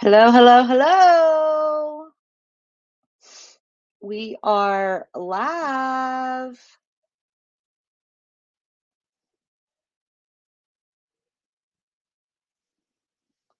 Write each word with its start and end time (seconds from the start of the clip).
Hello, 0.00 0.30
hello, 0.30 0.62
hello. 0.62 2.08
We 4.00 4.36
are 4.44 5.08
live. 5.12 6.78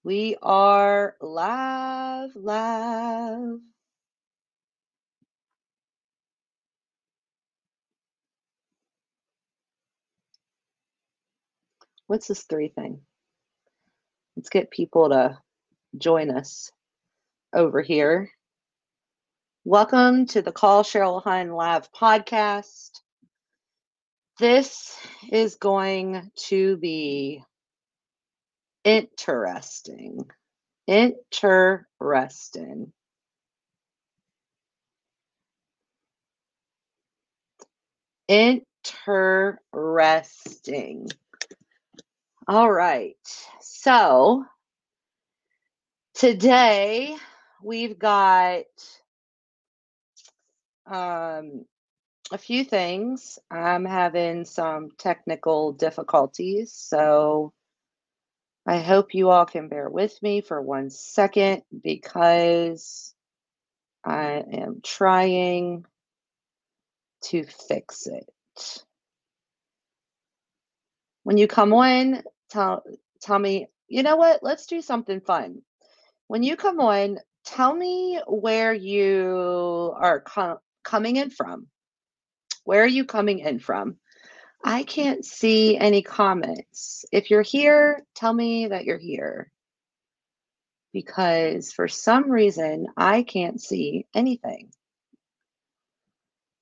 We 0.05 0.37
are 0.41 1.17
live, 1.19 2.33
live. 2.37 3.59
What's 12.07 12.29
this 12.29 12.43
three 12.43 12.69
thing? 12.69 13.01
Let's 14.37 14.47
get 14.47 14.71
people 14.71 15.09
to 15.09 15.37
join 15.99 16.31
us 16.31 16.71
over 17.53 17.81
here. 17.81 18.31
Welcome 19.65 20.27
to 20.27 20.41
the 20.41 20.53
Call 20.53 20.83
Cheryl 20.83 21.21
Hun 21.23 21.51
Live 21.51 21.91
podcast. 21.91 22.91
This 24.39 24.97
is 25.31 25.55
going 25.55 26.31
to 26.47 26.77
be 26.77 27.43
interesting. 28.85 30.25
Interesting. 30.87 32.93
Interesting. 38.29 41.09
All 42.47 42.71
right. 42.71 43.17
So 43.59 44.45
today 46.19 47.15
we've 47.63 47.97
got 47.97 48.65
um, 50.85 51.65
a 52.29 52.37
few 52.37 52.65
things. 52.65 53.39
I'm 53.49 53.85
having 53.85 54.43
some 54.43 54.89
technical 54.97 55.71
difficulties, 55.71 56.73
so 56.73 57.53
I 58.67 58.79
hope 58.79 59.13
you 59.13 59.29
all 59.29 59.45
can 59.45 59.69
bear 59.69 59.89
with 59.89 60.21
me 60.21 60.41
for 60.41 60.61
one 60.61 60.89
second 60.89 61.61
because 61.83 63.15
I 64.03 64.43
am 64.51 64.81
trying 64.83 65.85
to 67.29 67.45
fix 67.45 68.07
it. 68.07 68.29
When 71.23 71.37
you 71.37 71.47
come 71.47 71.71
on, 71.73 72.23
tell 72.49 72.83
tell 73.21 73.39
me, 73.39 73.67
you 73.87 74.03
know 74.03 74.17
what? 74.17 74.43
Let's 74.43 74.65
do 74.65 74.81
something 74.81 75.21
fun. 75.21 75.61
When 76.29 76.43
you 76.43 76.57
come 76.57 76.79
on, 76.79 77.17
tell 77.43 77.73
me 77.73 78.21
where 78.27 78.71
you 78.71 79.91
are 79.97 80.19
com- 80.19 80.59
coming 80.83 81.15
in 81.15 81.31
from. 81.31 81.65
Where 82.65 82.83
are 82.83 82.87
you 82.87 83.03
coming 83.03 83.39
in 83.39 83.57
from? 83.57 83.97
I 84.63 84.83
can't 84.83 85.25
see 85.25 85.75
any 85.75 86.03
comments. 86.03 87.03
If 87.11 87.31
you're 87.31 87.41
here, 87.41 88.05
tell 88.13 88.31
me 88.31 88.67
that 88.67 88.85
you're 88.85 88.99
here. 88.99 89.51
Because 90.93 91.73
for 91.73 91.87
some 91.87 92.29
reason, 92.29 92.85
I 92.95 93.23
can't 93.23 93.59
see 93.59 94.05
anything. 94.13 94.69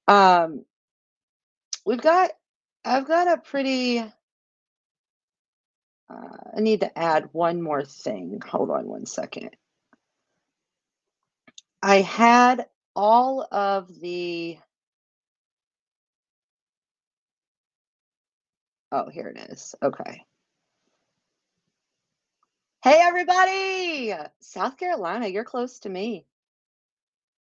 Um, 0.08 0.64
we've 1.86 2.00
got, 2.00 2.32
I've 2.86 3.06
got 3.06 3.28
a 3.28 3.42
pretty, 3.42 4.02
uh, 6.10 6.38
I 6.58 6.62
need 6.62 6.82
to 6.82 6.98
add 6.98 7.30
one 7.34 7.62
more 7.62 7.84
thing. 7.86 8.42
Hold 8.50 8.72
on 8.72 8.88
one 8.88 9.06
second. 9.06 9.52
I 11.84 12.02
had 12.02 12.68
all 12.96 13.48
of 13.52 13.88
the, 14.00 14.58
oh, 18.92 19.10
here 19.10 19.28
it 19.28 19.52
is. 19.52 19.76
Okay. 19.84 20.24
Hey, 22.84 23.00
everybody! 23.02 24.14
South 24.42 24.78
Carolina, 24.78 25.28
you're 25.28 25.44
close 25.44 25.80
to 25.80 25.90
me. 25.90 26.26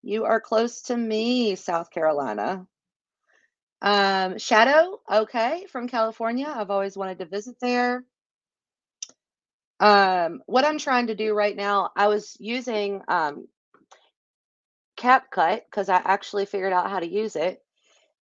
You 0.03 0.25
are 0.25 0.41
close 0.41 0.83
to 0.83 0.97
me, 0.97 1.57
South 1.57 1.91
Carolina. 1.91 2.67
Um, 3.83 4.39
Shadow, 4.39 5.01
okay, 5.11 5.67
from 5.71 5.89
California. 5.89 6.53
I've 6.53 6.71
always 6.71 6.97
wanted 6.97 7.19
to 7.21 7.27
visit 7.27 7.57
there. 7.61 8.05
Um, 9.79 10.43
what 10.47 10.65
I'm 10.65 10.79
trying 10.79 11.09
to 11.09 11.15
do 11.15 11.35
right 11.35 11.55
now, 11.55 11.91
I 11.97 12.09
was 12.09 12.37
using 12.41 13.03
um, 13.09 13.47
CapCut 14.99 15.63
because 15.71 15.89
I 15.89 15.97
actually 15.97 16.47
figured 16.47 16.73
out 16.73 16.91
how 16.91 17.01
to 17.01 17.07
use 17.07 17.37
it 17.37 17.63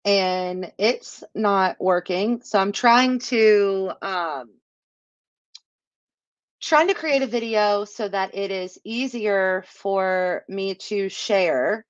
and 0.06 0.72
it's 0.78 1.24
not 1.36 1.78
working. 1.80 2.42
So 2.44 2.60
I'm 2.60 2.72
trying 2.72 3.20
to 3.20 3.92
um, 4.02 4.50
trying 6.62 6.88
to 6.88 6.94
create 6.94 7.22
a 7.22 7.28
video 7.28 7.86
so 7.86 8.08
that 8.08 8.36
it 8.36 8.52
is 8.52 8.80
easier 8.84 9.64
for 9.68 10.44
me 10.48 10.76
to 10.76 11.10
share 11.10 11.86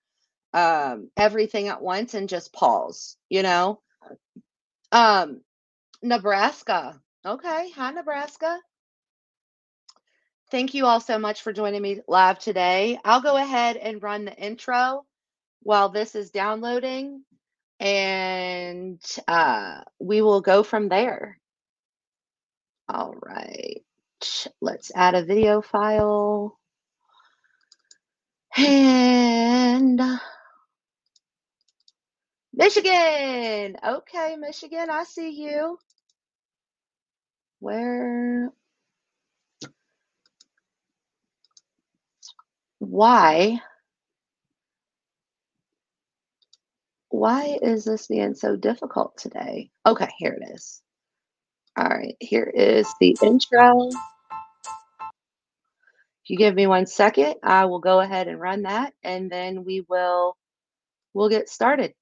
um, 0.53 1.09
everything 1.17 1.67
at 1.67 1.81
once 1.81 2.13
and 2.13 2.27
just 2.27 2.53
pause, 2.53 3.17
you 3.29 3.43
know? 3.43 3.81
Um, 4.91 5.41
Nebraska. 6.01 6.99
Okay. 7.25 7.69
Hi, 7.75 7.91
Nebraska. 7.91 8.59
Thank 10.51 10.73
you 10.73 10.85
all 10.85 10.99
so 10.99 11.17
much 11.17 11.43
for 11.43 11.53
joining 11.53 11.81
me 11.81 12.01
live 12.09 12.37
today. 12.37 12.99
I'll 13.05 13.21
go 13.21 13.37
ahead 13.37 13.77
and 13.77 14.03
run 14.03 14.25
the 14.25 14.35
intro 14.35 15.05
while 15.63 15.87
this 15.87 16.13
is 16.13 16.29
downloading 16.31 17.23
and 17.79 19.01
uh, 19.29 19.79
we 19.97 20.21
will 20.21 20.41
go 20.41 20.63
from 20.63 20.89
there. 20.89 21.39
All 22.89 23.15
right. 23.15 23.81
Let's 24.59 24.91
add 24.93 25.15
a 25.15 25.23
video 25.23 25.61
file. 25.61 26.59
And 28.57 30.01
Michigan. 32.51 33.77
Okay, 33.87 34.35
Michigan, 34.37 34.89
I 34.89 35.05
see 35.05 35.29
you. 35.29 35.79
Where? 37.59 38.51
Why? 42.81 43.61
Why 47.09 47.59
is 47.61 47.85
this 47.85 48.07
being 48.07 48.33
so 48.33 48.55
difficult 48.55 49.17
today? 49.17 49.69
Okay, 49.85 50.09
here 50.17 50.31
it 50.41 50.49
is. 50.55 50.81
All 51.77 51.85
right, 51.85 52.15
here 52.19 52.51
is 52.51 52.91
the 52.99 53.15
intro. 53.21 53.89
If 56.23 56.29
you 56.29 56.37
give 56.37 56.55
me 56.55 56.65
one 56.65 56.87
second, 56.87 57.35
I 57.43 57.65
will 57.65 57.81
go 57.81 57.99
ahead 57.99 58.27
and 58.27 58.41
run 58.41 58.63
that 58.63 58.93
and 59.03 59.31
then 59.31 59.63
we 59.63 59.85
will 59.87 60.35
we'll 61.13 61.29
get 61.29 61.49
started. 61.49 61.93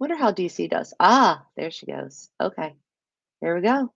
Wonder 0.00 0.16
how 0.16 0.32
DC 0.32 0.68
does. 0.68 0.92
Ah, 0.98 1.46
there 1.56 1.70
she 1.70 1.86
goes. 1.86 2.30
Okay. 2.40 2.74
Here 3.40 3.54
we 3.54 3.62
go. 3.62 3.92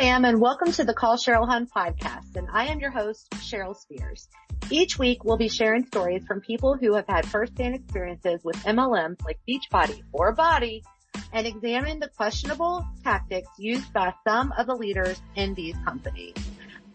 Fam, 0.00 0.24
and 0.24 0.40
welcome 0.40 0.72
to 0.72 0.82
the 0.82 0.94
Call 0.94 1.18
Cheryl 1.18 1.46
Hun 1.46 1.66
podcast. 1.66 2.34
And 2.34 2.48
I 2.50 2.68
am 2.68 2.80
your 2.80 2.90
host, 2.90 3.28
Cheryl 3.32 3.76
Spears. 3.76 4.30
Each 4.70 4.98
week, 4.98 5.24
we'll 5.24 5.36
be 5.36 5.50
sharing 5.50 5.84
stories 5.84 6.24
from 6.26 6.40
people 6.40 6.74
who 6.74 6.94
have 6.94 7.04
had 7.06 7.26
firsthand 7.26 7.74
experiences 7.74 8.40
with 8.42 8.56
MLMs 8.64 9.22
like 9.26 9.38
Beachbody 9.46 10.00
or 10.10 10.34
BODi 10.34 10.80
and 11.34 11.46
examine 11.46 12.00
the 12.00 12.08
questionable 12.08 12.82
tactics 13.04 13.50
used 13.58 13.92
by 13.92 14.14
some 14.26 14.54
of 14.56 14.66
the 14.66 14.74
leaders 14.74 15.20
in 15.36 15.52
these 15.52 15.76
companies. 15.84 16.34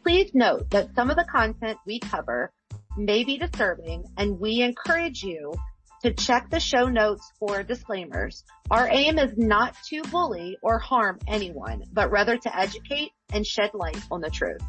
Please 0.01 0.31
note 0.33 0.71
that 0.71 0.95
some 0.95 1.11
of 1.11 1.15
the 1.15 1.25
content 1.25 1.77
we 1.85 1.99
cover 1.99 2.51
may 2.97 3.23
be 3.23 3.37
disturbing 3.37 4.03
and 4.17 4.39
we 4.39 4.63
encourage 4.63 5.21
you 5.21 5.53
to 6.03 6.13
check 6.13 6.49
the 6.49 6.59
show 6.59 6.85
notes 6.85 7.31
for 7.39 7.63
disclaimers. 7.63 8.43
Our 8.69 8.87
aim 8.89 9.17
is 9.17 9.31
not 9.37 9.75
to 9.89 10.01
bully 10.03 10.57
or 10.61 10.79
harm 10.79 11.19
anyone, 11.27 11.83
but 11.91 12.11
rather 12.11 12.37
to 12.37 12.57
educate 12.57 13.11
and 13.33 13.45
shed 13.45 13.71
light 13.73 14.01
on 14.11 14.21
the 14.21 14.29
truth. 14.29 14.61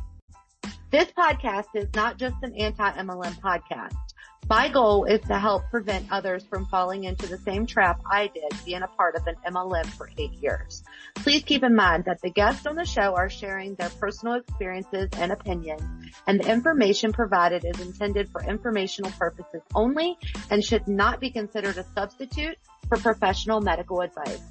This 0.91 1.09
podcast 1.19 1.67
is 1.75 1.89
not 1.95 2.17
just 2.17 2.37
an 2.43 2.55
anti-MLM 2.57 3.41
podcast. 3.41 4.06
My 4.49 4.69
goal 4.69 5.07
is 5.07 5.21
to 5.23 5.41
help 5.41 5.65
prevent 5.73 6.13
others 6.13 6.45
from 6.45 6.67
falling 6.67 7.03
into 7.03 7.27
the 7.27 7.39
same 7.39 7.67
trap 7.67 8.01
I 8.09 8.29
did 8.29 8.53
being 8.65 8.83
a 8.83 8.87
part 8.87 9.17
of 9.17 9.27
an 9.27 9.35
MLM 9.45 9.87
for 9.87 10.09
eight 10.19 10.35
years. 10.35 10.85
Please 11.17 11.43
keep 11.43 11.65
in 11.65 11.75
mind 11.75 12.05
that 12.05 12.21
the 12.23 12.31
guests 12.31 12.65
on 12.65 12.77
the 12.77 12.85
show 12.85 13.17
are 13.17 13.29
sharing 13.29 13.75
their 13.75 13.89
personal 13.89 14.35
experiences 14.35 15.09
and 15.17 15.33
opinions 15.33 15.83
and 16.29 16.39
the 16.39 16.49
information 16.49 17.13
provided 17.13 17.65
is 17.65 17.81
intended 17.81 18.31
for 18.31 18.41
informational 18.45 19.11
purposes 19.19 19.63
only 19.75 20.17
and 20.49 20.65
should 20.65 20.87
not 20.87 21.19
be 21.19 21.31
considered 21.31 21.77
a 21.77 21.85
substitute 21.97 22.57
for 22.89 22.99
professional 22.99 23.61
medical 23.61 24.01
advice. 24.01 24.43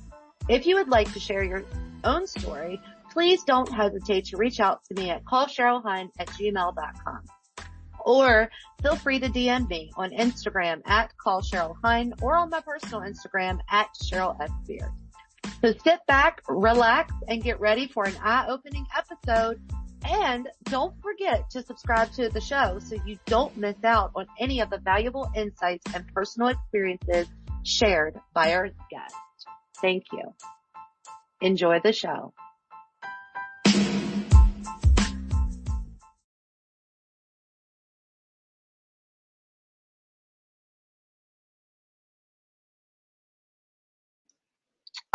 If 0.49 0.65
you 0.65 0.75
would 0.75 0.89
like 0.89 1.13
to 1.13 1.21
share 1.21 1.43
your 1.43 1.63
own 2.03 2.27
story, 2.27 2.81
please 3.13 3.43
don't 3.43 3.71
hesitate 3.71 4.25
to 4.25 4.37
reach 4.37 4.59
out 4.59 4.83
to 4.89 4.93
me 4.93 5.09
at 5.09 5.23
callcherylhun 5.23 6.09
at 6.19 6.27
gmail.com 6.27 7.21
or 8.05 8.49
feel 8.81 8.95
free 8.95 9.19
to 9.19 9.27
DM 9.27 9.67
me 9.67 9.91
on 9.97 10.11
Instagram 10.11 10.81
at 10.85 11.11
call 11.17 11.41
Cheryl 11.41 11.75
Hun 11.83 12.13
or 12.21 12.37
on 12.37 12.49
my 12.49 12.61
personal 12.61 13.01
Instagram 13.01 13.59
at 13.69 13.89
Cheryl 14.03 14.39
S. 14.39 14.51
Beard. 14.65 14.91
So 15.61 15.73
sit 15.83 15.99
back, 16.07 16.41
relax, 16.47 17.13
and 17.27 17.43
get 17.43 17.59
ready 17.59 17.87
for 17.87 18.05
an 18.05 18.15
eye-opening 18.21 18.85
episode. 18.95 19.59
And 20.03 20.47
don't 20.65 20.93
forget 21.01 21.49
to 21.51 21.63
subscribe 21.63 22.11
to 22.13 22.29
the 22.29 22.41
show 22.41 22.77
so 22.79 22.95
you 23.05 23.17
don't 23.25 23.57
miss 23.57 23.83
out 23.83 24.11
on 24.15 24.27
any 24.39 24.61
of 24.61 24.69
the 24.69 24.77
valuable 24.77 25.31
insights 25.35 25.83
and 25.95 26.07
personal 26.13 26.49
experiences 26.49 27.27
shared 27.63 28.19
by 28.33 28.53
our 28.53 28.69
guests. 28.91 29.17
Thank 29.81 30.03
you. 30.11 30.33
Enjoy 31.41 31.79
the 31.83 31.93
show. 31.93 32.33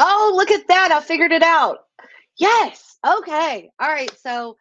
Oh, 0.02 0.32
look 0.34 0.50
at 0.50 0.66
that. 0.68 0.90
I 0.92 1.00
figured 1.00 1.30
it 1.30 1.42
out. 1.42 1.80
Yes. 2.38 2.96
Okay. 3.06 3.70
All 3.78 3.88
right. 3.88 4.10
So 4.18 4.56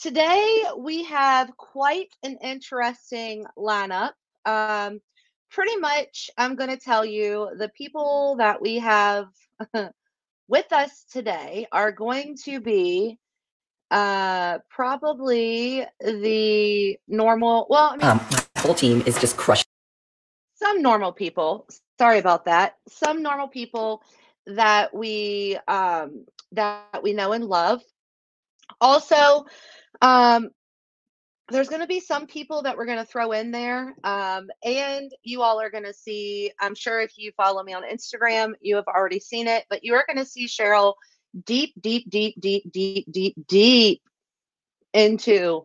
today 0.00 0.64
we 0.76 1.04
have 1.04 1.56
quite 1.56 2.08
an 2.24 2.36
interesting 2.42 3.44
lineup. 3.56 4.10
Um, 4.46 5.00
pretty 5.48 5.76
much, 5.76 6.28
I'm 6.36 6.56
going 6.56 6.70
to 6.70 6.76
tell 6.76 7.04
you 7.04 7.50
the 7.56 7.68
people 7.68 8.34
that 8.38 8.60
we 8.60 8.78
have 8.80 9.26
with 10.48 10.72
us 10.72 11.04
today 11.12 11.68
are 11.70 11.92
going 11.92 12.36
to 12.46 12.58
be 12.60 13.16
uh, 13.92 14.58
probably 14.70 15.86
the 16.00 16.96
normal. 17.06 17.68
Well, 17.70 17.90
I 17.92 17.96
mean, 17.96 18.06
Um, 18.08 18.20
my 18.32 18.60
whole 18.62 18.74
team 18.74 19.04
is 19.06 19.20
just 19.20 19.36
crushed. 19.36 19.66
some 20.54 20.82
normal 20.82 21.12
people. 21.12 21.68
Sorry 21.96 22.18
about 22.18 22.46
that. 22.46 22.74
Some 22.88 23.22
normal 23.22 23.46
people 23.46 24.02
that 24.56 24.94
we 24.94 25.58
um, 25.68 26.26
that 26.52 27.02
we 27.02 27.12
know 27.12 27.32
and 27.32 27.44
love. 27.44 27.82
Also, 28.80 29.46
um, 30.00 30.50
there's 31.50 31.68
going 31.68 31.80
to 31.80 31.86
be 31.86 32.00
some 32.00 32.26
people 32.26 32.62
that 32.62 32.76
we're 32.76 32.86
going 32.86 32.98
to 32.98 33.04
throw 33.04 33.32
in 33.32 33.50
there, 33.50 33.94
um, 34.04 34.48
and 34.64 35.10
you 35.22 35.42
all 35.42 35.60
are 35.60 35.70
going 35.70 35.84
to 35.84 35.92
see. 35.92 36.52
I'm 36.60 36.74
sure 36.74 37.00
if 37.00 37.12
you 37.16 37.32
follow 37.36 37.62
me 37.62 37.72
on 37.72 37.82
Instagram, 37.82 38.52
you 38.60 38.76
have 38.76 38.86
already 38.86 39.20
seen 39.20 39.48
it, 39.48 39.64
but 39.68 39.84
you 39.84 39.94
are 39.94 40.04
going 40.06 40.24
to 40.24 40.30
see 40.30 40.46
Cheryl 40.46 40.94
deep, 41.44 41.74
deep, 41.80 42.08
deep, 42.08 42.40
deep, 42.40 42.70
deep, 42.72 43.06
deep, 43.10 43.34
deep 43.46 44.02
into 44.92 45.64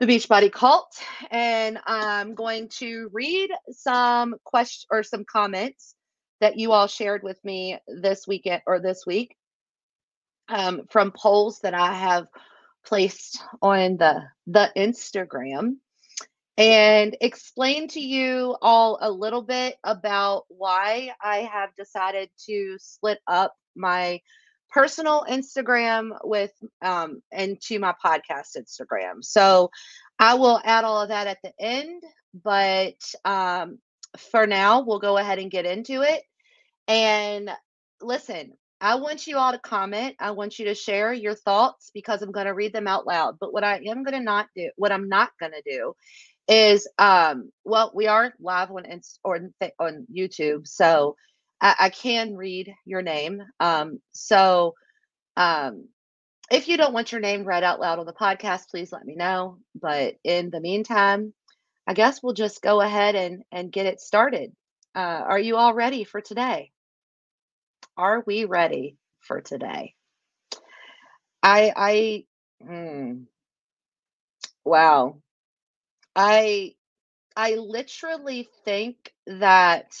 the 0.00 0.06
Beachbody 0.06 0.52
cult, 0.52 0.98
and 1.30 1.78
I'm 1.86 2.34
going 2.34 2.68
to 2.78 3.08
read 3.12 3.50
some 3.70 4.36
questions 4.44 4.86
or 4.90 5.02
some 5.02 5.24
comments 5.24 5.94
that 6.40 6.58
you 6.58 6.72
all 6.72 6.86
shared 6.86 7.22
with 7.22 7.42
me 7.44 7.78
this 7.88 8.26
weekend 8.26 8.62
or 8.66 8.80
this 8.80 9.04
week 9.06 9.36
um, 10.48 10.82
from 10.90 11.12
polls 11.12 11.60
that 11.60 11.74
I 11.74 11.92
have 11.92 12.26
placed 12.84 13.42
on 13.60 13.96
the 13.96 14.22
the 14.46 14.70
Instagram 14.76 15.76
and 16.56 17.16
explain 17.20 17.88
to 17.88 18.00
you 18.00 18.56
all 18.62 18.98
a 19.00 19.10
little 19.10 19.42
bit 19.42 19.76
about 19.84 20.44
why 20.48 21.10
I 21.22 21.38
have 21.38 21.74
decided 21.76 22.30
to 22.46 22.76
split 22.78 23.18
up 23.26 23.54
my 23.74 24.20
personal 24.70 25.24
Instagram 25.28 26.16
with 26.24 26.52
um 26.82 27.22
into 27.32 27.78
my 27.78 27.94
podcast 28.04 28.56
Instagram. 28.56 29.22
So 29.22 29.70
I 30.18 30.34
will 30.34 30.60
add 30.64 30.84
all 30.84 31.02
of 31.02 31.08
that 31.08 31.26
at 31.26 31.38
the 31.42 31.52
end, 31.58 32.02
but 32.42 32.94
um 33.24 33.78
for 34.16 34.46
now 34.46 34.82
we'll 34.82 34.98
go 34.98 35.16
ahead 35.18 35.38
and 35.38 35.50
get 35.50 35.66
into 35.66 36.02
it. 36.02 36.22
And 36.88 37.50
listen, 38.00 38.52
I 38.80 38.96
want 38.96 39.26
you 39.26 39.38
all 39.38 39.52
to 39.52 39.58
comment. 39.58 40.16
I 40.20 40.32
want 40.32 40.58
you 40.58 40.66
to 40.66 40.74
share 40.74 41.12
your 41.12 41.34
thoughts 41.34 41.90
because 41.94 42.22
I'm 42.22 42.32
going 42.32 42.46
to 42.46 42.54
read 42.54 42.72
them 42.72 42.86
out 42.86 43.06
loud. 43.06 43.36
But 43.40 43.52
what 43.52 43.64
I 43.64 43.76
am 43.78 44.02
going 44.04 44.18
to 44.18 44.20
not 44.20 44.48
do, 44.54 44.70
what 44.76 44.92
I'm 44.92 45.08
not 45.08 45.30
going 45.40 45.52
to 45.52 45.62
do 45.64 45.94
is 46.48 46.88
um 46.98 47.50
well 47.64 47.90
we 47.94 48.06
are 48.06 48.32
live 48.40 48.70
on 48.70 48.84
or 49.24 49.40
on 49.80 50.06
YouTube 50.14 50.66
so 50.66 51.16
I, 51.60 51.74
I 51.80 51.88
can 51.90 52.36
read 52.36 52.72
your 52.84 53.02
name 53.02 53.42
um 53.58 54.00
so 54.12 54.74
um 55.36 55.88
if 56.50 56.68
you 56.68 56.76
don't 56.76 56.94
want 56.94 57.10
your 57.10 57.20
name 57.20 57.44
read 57.44 57.64
out 57.64 57.80
loud 57.80 57.98
on 57.98 58.06
the 58.06 58.12
podcast 58.12 58.68
please 58.70 58.92
let 58.92 59.04
me 59.04 59.16
know 59.16 59.58
but 59.74 60.14
in 60.22 60.50
the 60.50 60.60
meantime 60.60 61.32
I 61.86 61.94
guess 61.94 62.22
we'll 62.22 62.34
just 62.34 62.62
go 62.62 62.80
ahead 62.80 63.16
and 63.16 63.44
and 63.52 63.72
get 63.72 63.86
it 63.86 64.00
started 64.00 64.52
uh 64.96 64.98
are 65.28 65.40
you 65.40 65.56
all 65.56 65.74
ready 65.74 66.04
for 66.04 66.20
today 66.22 66.72
are 67.96 68.22
we 68.26 68.44
ready 68.46 68.96
for 69.20 69.40
today 69.42 69.94
I 71.42 71.72
I 71.76 72.24
mm, 72.64 73.24
wow 74.64 75.18
I 76.16 76.74
I 77.36 77.54
literally 77.56 78.48
think 78.64 79.12
that 79.26 79.92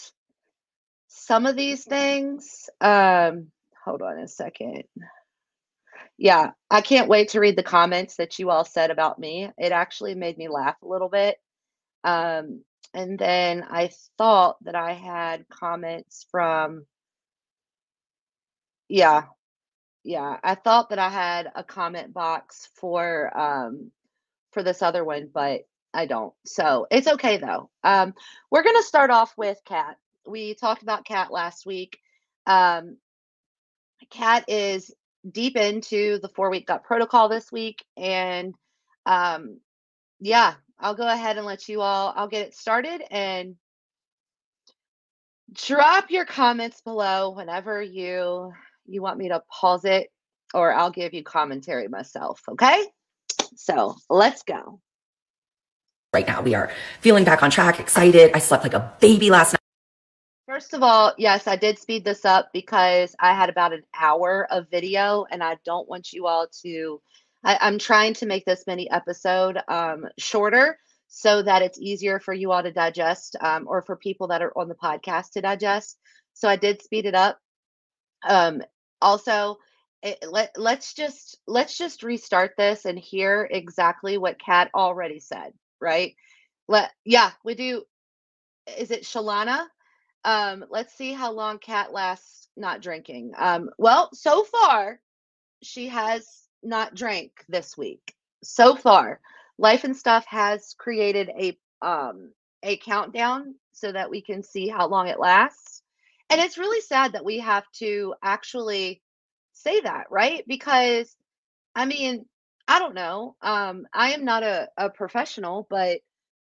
some 1.08 1.46
of 1.46 1.56
these 1.56 1.84
things, 1.84 2.68
um, 2.80 3.48
hold 3.84 4.02
on 4.02 4.18
a 4.18 4.28
second. 4.28 4.84
Yeah, 6.18 6.52
I 6.70 6.82
can't 6.82 7.08
wait 7.08 7.30
to 7.30 7.40
read 7.40 7.56
the 7.56 7.62
comments 7.64 8.16
that 8.16 8.38
you 8.38 8.50
all 8.50 8.64
said 8.64 8.90
about 8.90 9.18
me. 9.18 9.50
It 9.58 9.72
actually 9.72 10.14
made 10.14 10.38
me 10.38 10.48
laugh 10.48 10.76
a 10.82 10.88
little 10.88 11.08
bit. 11.10 11.38
Um, 12.06 12.62
and 12.94 13.18
then 13.18 13.64
I 13.68 13.90
thought 14.18 14.56
that 14.64 14.76
I 14.76 14.94
had 14.94 15.48
comments 15.50 16.26
from, 16.30 16.86
yeah, 18.88 19.24
yeah, 20.04 20.38
I 20.44 20.54
thought 20.54 20.90
that 20.90 21.00
I 21.00 21.10
had 21.10 21.50
a 21.54 21.64
comment 21.64 22.14
box 22.14 22.68
for 22.76 23.36
um 23.38 23.90
for 24.52 24.62
this 24.62 24.82
other 24.82 25.04
one, 25.04 25.28
but 25.32 25.62
I 25.94 26.06
don't. 26.06 26.34
So 26.46 26.86
it's 26.90 27.08
okay 27.08 27.38
though. 27.38 27.70
Um, 27.84 28.14
we're 28.50 28.62
gonna 28.64 28.82
start 28.82 29.10
off 29.10 29.34
with 29.36 29.58
Kat. 29.66 29.96
We 30.26 30.54
talked 30.54 30.82
about 30.82 31.04
Kat 31.06 31.32
last 31.32 31.66
week. 31.66 31.98
Um, 32.46 32.98
Kat 34.10 34.44
is 34.48 34.94
deep 35.30 35.56
into 35.56 36.18
the 36.20 36.28
four 36.28 36.50
week 36.50 36.68
gut 36.68 36.84
protocol 36.84 37.28
this 37.28 37.50
week, 37.52 37.84
and 37.96 38.54
um, 39.06 39.60
yeah, 40.20 40.54
I'll 40.78 40.94
go 40.94 41.06
ahead 41.08 41.36
and 41.38 41.46
let 41.46 41.68
you 41.68 41.80
all. 41.80 42.12
I'll 42.16 42.28
get 42.28 42.46
it 42.46 42.54
started 42.54 43.02
and 43.10 43.56
drop 45.52 46.10
your 46.10 46.24
comments 46.24 46.80
below 46.82 47.30
whenever 47.30 47.82
you 47.82 48.52
you 48.86 49.02
want 49.02 49.18
me 49.18 49.28
to 49.30 49.42
pause 49.50 49.84
it, 49.84 50.10
or 50.54 50.72
I'll 50.74 50.90
give 50.90 51.14
you 51.14 51.22
commentary 51.24 51.88
myself. 51.88 52.40
Okay, 52.48 52.84
so 53.56 53.96
let's 54.10 54.42
go. 54.42 54.80
right 56.12 56.26
now. 56.26 56.40
We 56.42 56.54
are 56.54 56.70
feeling 57.00 57.24
back 57.24 57.42
on 57.42 57.50
track, 57.50 57.78
excited. 57.80 58.30
I 58.34 58.38
slept 58.38 58.64
like 58.64 58.74
a 58.74 58.92
baby 59.00 59.30
last 59.30 59.52
night. 59.52 59.60
First 60.48 60.74
of 60.74 60.82
all, 60.82 61.12
yes, 61.18 61.46
I 61.46 61.56
did 61.56 61.78
speed 61.78 62.04
this 62.04 62.24
up 62.24 62.50
because 62.52 63.14
I 63.20 63.34
had 63.34 63.50
about 63.50 63.72
an 63.72 63.82
hour 63.98 64.46
of 64.50 64.70
video 64.70 65.26
and 65.30 65.42
I 65.42 65.58
don't 65.64 65.88
want 65.88 66.12
you 66.12 66.26
all 66.26 66.46
to. 66.62 67.00
I, 67.46 67.58
I'm 67.60 67.78
trying 67.78 68.14
to 68.14 68.26
make 68.26 68.44
this 68.44 68.64
mini 68.66 68.90
episode 68.90 69.58
um, 69.68 70.06
shorter 70.18 70.78
so 71.06 71.42
that 71.42 71.62
it's 71.62 71.78
easier 71.78 72.18
for 72.18 72.34
you 72.34 72.50
all 72.50 72.62
to 72.62 72.72
digest 72.72 73.36
um, 73.40 73.66
or 73.68 73.82
for 73.82 73.94
people 73.94 74.26
that 74.28 74.42
are 74.42 74.52
on 74.58 74.68
the 74.68 74.74
podcast 74.74 75.30
to 75.32 75.40
digest. 75.40 75.96
So 76.34 76.48
I 76.48 76.56
did 76.56 76.82
speed 76.82 77.06
it 77.06 77.14
up. 77.14 77.38
Um, 78.28 78.62
also, 79.00 79.58
it, 80.02 80.18
let, 80.28 80.50
let's 80.56 80.92
just 80.92 81.38
let's 81.46 81.78
just 81.78 82.02
restart 82.02 82.54
this 82.58 82.84
and 82.84 82.98
hear 82.98 83.48
exactly 83.48 84.18
what 84.18 84.40
Kat 84.40 84.70
already 84.74 85.20
said, 85.20 85.52
right? 85.80 86.16
Let 86.66 86.90
yeah, 87.04 87.30
we 87.44 87.54
do. 87.54 87.84
Is 88.76 88.90
it 88.90 89.04
Shalana? 89.04 89.66
Um, 90.24 90.64
let's 90.68 90.94
see 90.94 91.12
how 91.12 91.30
long 91.30 91.60
Kat 91.60 91.92
lasts 91.92 92.48
not 92.56 92.82
drinking. 92.82 93.32
Um, 93.38 93.70
well, 93.78 94.10
so 94.12 94.42
far, 94.42 94.98
she 95.62 95.86
has 95.86 96.45
not 96.62 96.94
drank 96.94 97.32
this 97.48 97.76
week. 97.76 98.14
So 98.42 98.76
far, 98.76 99.20
Life 99.58 99.84
and 99.84 99.96
Stuff 99.96 100.26
has 100.28 100.74
created 100.78 101.30
a 101.30 101.58
um 101.82 102.32
a 102.62 102.76
countdown 102.78 103.54
so 103.72 103.92
that 103.92 104.10
we 104.10 104.22
can 104.22 104.42
see 104.42 104.68
how 104.68 104.88
long 104.88 105.08
it 105.08 105.20
lasts. 105.20 105.82
And 106.30 106.40
it's 106.40 106.58
really 106.58 106.80
sad 106.80 107.12
that 107.12 107.24
we 107.24 107.38
have 107.40 107.64
to 107.78 108.14
actually 108.22 109.02
say 109.52 109.80
that, 109.80 110.06
right? 110.10 110.44
Because 110.48 111.14
I 111.74 111.86
mean, 111.86 112.26
I 112.68 112.78
don't 112.78 112.94
know. 112.94 113.36
Um, 113.42 113.86
I 113.94 114.12
am 114.12 114.24
not 114.24 114.42
a, 114.42 114.68
a 114.76 114.90
professional, 114.90 115.66
but 115.70 116.00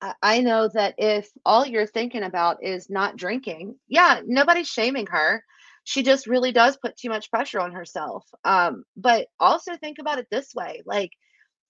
I, 0.01 0.13
I 0.22 0.41
know 0.41 0.70
that 0.70 0.96
if 0.98 1.29
all 1.46 1.65
you're 1.65 1.88
thinking 1.88 2.24
about 2.24 2.63
is 2.63 2.89
not 2.89 3.18
drinking, 3.18 3.75
yeah, 3.88 4.22
nobody's 4.25 4.68
shaming 4.70 5.08
her. 5.08 5.44
She 5.89 6.03
just 6.03 6.27
really 6.27 6.51
does 6.53 6.77
put 6.77 6.98
too 6.98 7.10
much 7.10 7.31
pressure 7.31 7.60
on 7.60 7.72
herself. 7.74 8.24
Um, 8.46 8.84
but 8.96 9.27
also 9.39 9.75
think 9.75 9.98
about 10.00 10.19
it 10.19 10.27
this 10.29 10.53
way. 10.53 10.84
Like, 10.86 11.12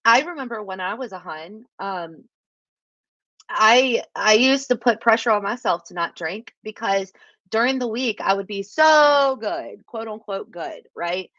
I 0.06 0.22
remember 0.24 0.64
when 0.64 0.82
I 0.82 0.96
was 0.96 1.12
a 1.14 1.20
hun, 1.20 1.66
um, 1.80 2.26
I 3.50 4.04
I 4.16 4.34
used 4.34 4.70
to 4.70 4.76
put 4.78 5.02
pressure 5.02 5.32
on 5.32 5.44
myself 5.44 5.86
to 5.86 5.94
not 5.94 6.16
drink 6.16 6.54
because 6.64 7.12
during 7.50 7.80
the 7.80 7.88
week 7.88 8.20
I 8.22 8.34
would 8.34 8.48
be 8.48 8.64
so 8.64 9.38
good, 9.40 9.86
quote 9.88 10.08
unquote 10.08 10.52
good, 10.52 10.88
right? 10.96 11.32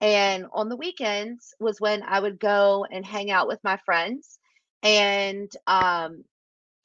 And 0.00 0.46
on 0.52 0.68
the 0.68 0.76
weekends 0.76 1.54
was 1.60 1.80
when 1.80 2.02
I 2.02 2.20
would 2.20 2.38
go 2.38 2.86
and 2.90 3.04
hang 3.04 3.30
out 3.30 3.48
with 3.48 3.62
my 3.64 3.76
friends 3.84 4.38
and 4.82 5.50
um 5.66 6.24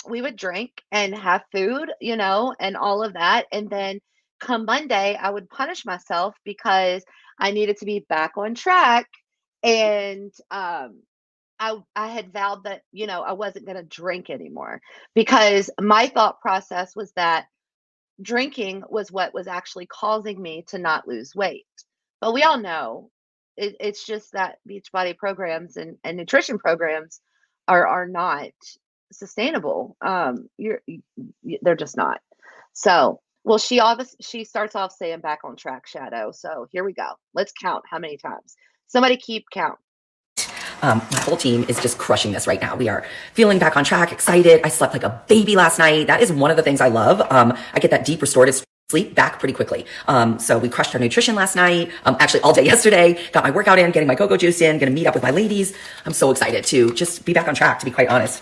we 0.09 0.21
would 0.21 0.35
drink 0.37 0.81
and 0.91 1.15
have 1.15 1.43
food, 1.51 1.91
you 2.01 2.17
know, 2.17 2.53
and 2.59 2.75
all 2.77 3.03
of 3.03 3.13
that. 3.13 3.47
And 3.51 3.69
then 3.69 4.01
come 4.43 4.65
Monday, 4.65 5.17
I 5.19 5.29
would 5.29 5.49
punish 5.49 5.85
myself 5.85 6.35
because 6.43 7.03
I 7.39 7.51
needed 7.51 7.77
to 7.77 7.85
be 7.85 8.05
back 8.07 8.33
on 8.37 8.55
track. 8.55 9.07
And 9.63 10.31
um, 10.51 11.01
I, 11.59 11.77
I 11.95 12.07
had 12.07 12.33
vowed 12.33 12.65
that, 12.65 12.81
you 12.91 13.07
know, 13.07 13.21
I 13.21 13.33
wasn't 13.33 13.65
going 13.65 13.77
to 13.77 13.83
drink 13.83 14.29
anymore 14.29 14.81
because 15.15 15.69
my 15.79 16.07
thought 16.07 16.41
process 16.41 16.95
was 16.95 17.11
that 17.15 17.45
drinking 18.21 18.83
was 18.89 19.11
what 19.11 19.33
was 19.33 19.47
actually 19.47 19.87
causing 19.87 20.41
me 20.41 20.65
to 20.67 20.77
not 20.77 21.07
lose 21.07 21.33
weight. 21.35 21.65
But 22.21 22.33
we 22.33 22.43
all 22.43 22.59
know 22.59 23.09
it, 23.57 23.75
it's 23.79 24.05
just 24.05 24.33
that 24.33 24.57
Beachbody 24.69 25.17
programs 25.17 25.77
and, 25.77 25.97
and 26.03 26.17
nutrition 26.17 26.59
programs 26.59 27.21
are 27.67 27.87
are 27.87 28.07
not 28.07 28.51
sustainable. 29.11 29.95
Um, 30.01 30.49
you're 30.57 30.81
you, 30.85 31.01
they're 31.61 31.75
just 31.75 31.97
not. 31.97 32.19
So, 32.73 33.21
well, 33.43 33.57
she 33.57 33.79
obviously 33.79 34.17
she 34.21 34.43
starts 34.43 34.75
off 34.75 34.93
saying 34.93 35.19
back 35.19 35.39
on 35.43 35.55
track, 35.55 35.87
Shadow. 35.87 36.31
So 36.31 36.67
here 36.71 36.83
we 36.83 36.93
go. 36.93 37.13
Let's 37.33 37.51
count 37.51 37.83
how 37.89 37.99
many 37.99 38.17
times. 38.17 38.55
Somebody 38.87 39.17
keep 39.17 39.45
count. 39.51 39.77
Um, 40.81 41.01
my 41.11 41.19
whole 41.21 41.37
team 41.37 41.65
is 41.69 41.79
just 41.81 41.97
crushing 41.97 42.33
this 42.33 42.45
right 42.45 42.59
now. 42.59 42.75
We 42.75 42.89
are 42.89 43.05
feeling 43.33 43.57
back 43.57 43.77
on 43.77 43.85
track, 43.85 44.11
excited. 44.11 44.61
I 44.65 44.69
slept 44.69 44.93
like 44.93 45.03
a 45.03 45.23
baby 45.27 45.55
last 45.55 45.79
night. 45.79 46.07
That 46.07 46.21
is 46.21 46.31
one 46.31 46.51
of 46.51 46.57
the 46.57 46.63
things 46.63 46.81
I 46.81 46.89
love. 46.89 47.21
Um, 47.31 47.57
I 47.73 47.79
get 47.79 47.91
that 47.91 48.05
deep 48.05 48.21
restorative 48.21 48.63
sleep 48.89 49.15
back 49.15 49.39
pretty 49.39 49.53
quickly. 49.53 49.85
Um, 50.07 50.37
so 50.39 50.59
we 50.59 50.67
crushed 50.67 50.93
our 50.93 50.99
nutrition 50.99 51.35
last 51.35 51.55
night. 51.55 51.89
Um, 52.05 52.17
actually 52.19 52.41
all 52.41 52.53
day 52.53 52.63
yesterday, 52.73 53.17
got 53.31 53.43
my 53.43 53.51
workout 53.51 53.79
in, 53.79 53.91
getting 53.91 54.07
my 54.07 54.15
go-go 54.15 54.35
juice 54.35 54.61
in, 54.61 54.77
gonna 54.77 54.91
meet 54.91 55.07
up 55.07 55.13
with 55.13 55.23
my 55.23 55.31
ladies. 55.31 55.73
I'm 56.05 56.13
so 56.13 56.31
excited 56.31 56.65
to 56.65 56.93
just 56.93 57.25
be 57.25 57.33
back 57.33 57.47
on 57.47 57.55
track, 57.55 57.79
to 57.79 57.85
be 57.85 57.91
quite 57.91 58.09
honest 58.09 58.41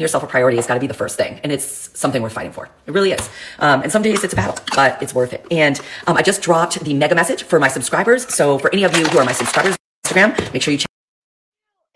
yourself 0.00 0.22
a 0.22 0.26
priority 0.26 0.56
has 0.56 0.66
got 0.66 0.74
to 0.74 0.80
be 0.80 0.86
the 0.86 0.94
first 0.94 1.16
thing. 1.16 1.40
And 1.42 1.52
it's 1.52 1.98
something 1.98 2.22
worth 2.22 2.32
fighting 2.32 2.52
for. 2.52 2.68
It 2.86 2.92
really 2.92 3.12
is. 3.12 3.28
Um, 3.58 3.82
and 3.82 3.92
some 3.92 4.02
days 4.02 4.24
it's 4.24 4.32
a 4.32 4.36
battle, 4.36 4.56
but 4.74 5.02
it's 5.02 5.14
worth 5.14 5.32
it. 5.32 5.46
And 5.50 5.80
um, 6.06 6.16
I 6.16 6.22
just 6.22 6.42
dropped 6.42 6.80
the 6.80 6.94
mega 6.94 7.14
message 7.14 7.42
for 7.42 7.58
my 7.60 7.68
subscribers. 7.68 8.32
So 8.34 8.58
for 8.58 8.72
any 8.72 8.84
of 8.84 8.96
you 8.96 9.04
who 9.06 9.18
are 9.18 9.24
my 9.24 9.32
subscribers 9.32 9.72
on 9.74 10.12
Instagram, 10.12 10.52
make 10.52 10.62
sure 10.62 10.72
you 10.72 10.78
check. 10.78 10.88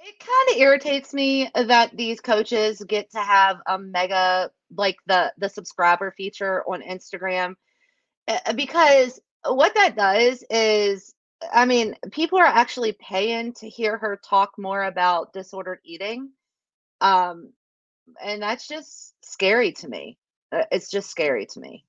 It 0.00 0.18
kind 0.18 0.50
of 0.50 0.56
irritates 0.56 1.14
me 1.14 1.50
that 1.54 1.96
these 1.96 2.20
coaches 2.20 2.82
get 2.86 3.10
to 3.12 3.18
have 3.18 3.58
a 3.66 3.78
mega, 3.78 4.50
like 4.76 4.96
the, 5.06 5.32
the 5.38 5.48
subscriber 5.48 6.12
feature 6.16 6.62
on 6.68 6.82
Instagram 6.82 7.54
uh, 8.28 8.52
because 8.54 9.20
what 9.44 9.74
that 9.74 9.96
does 9.96 10.44
is 10.50 11.14
I 11.52 11.66
mean, 11.66 11.96
people 12.12 12.38
are 12.38 12.46
actually 12.46 12.92
paying 12.92 13.52
to 13.54 13.68
hear 13.68 13.98
her 13.98 14.18
talk 14.24 14.52
more 14.58 14.84
about 14.84 15.32
disordered 15.32 15.80
eating. 15.84 16.30
Um, 17.00 17.52
and 18.22 18.42
that's 18.42 18.66
just 18.66 19.14
scary 19.24 19.72
to 19.72 19.88
me. 19.88 20.18
Uh, 20.52 20.62
it's 20.70 20.90
just 20.90 21.10
scary 21.10 21.46
to 21.46 21.60
me. 21.60 21.84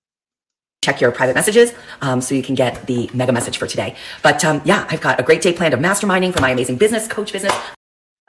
Check 0.83 1.01
your 1.01 1.11
private 1.11 1.35
messages 1.35 1.73
um, 2.01 2.21
so 2.21 2.33
you 2.35 2.43
can 2.43 2.55
get 2.55 2.87
the 2.87 3.09
mega 3.13 3.31
message 3.31 3.57
for 3.57 3.67
today. 3.67 3.95
But 4.23 4.45
um, 4.45 4.61
yeah, 4.63 4.87
I've 4.89 5.01
got 5.01 5.19
a 5.19 5.23
great 5.23 5.41
day 5.41 5.53
planned 5.53 5.73
of 5.73 5.79
masterminding 5.79 6.33
for 6.33 6.41
my 6.41 6.51
amazing 6.51 6.77
business, 6.77 7.07
coach 7.07 7.33
business. 7.33 7.53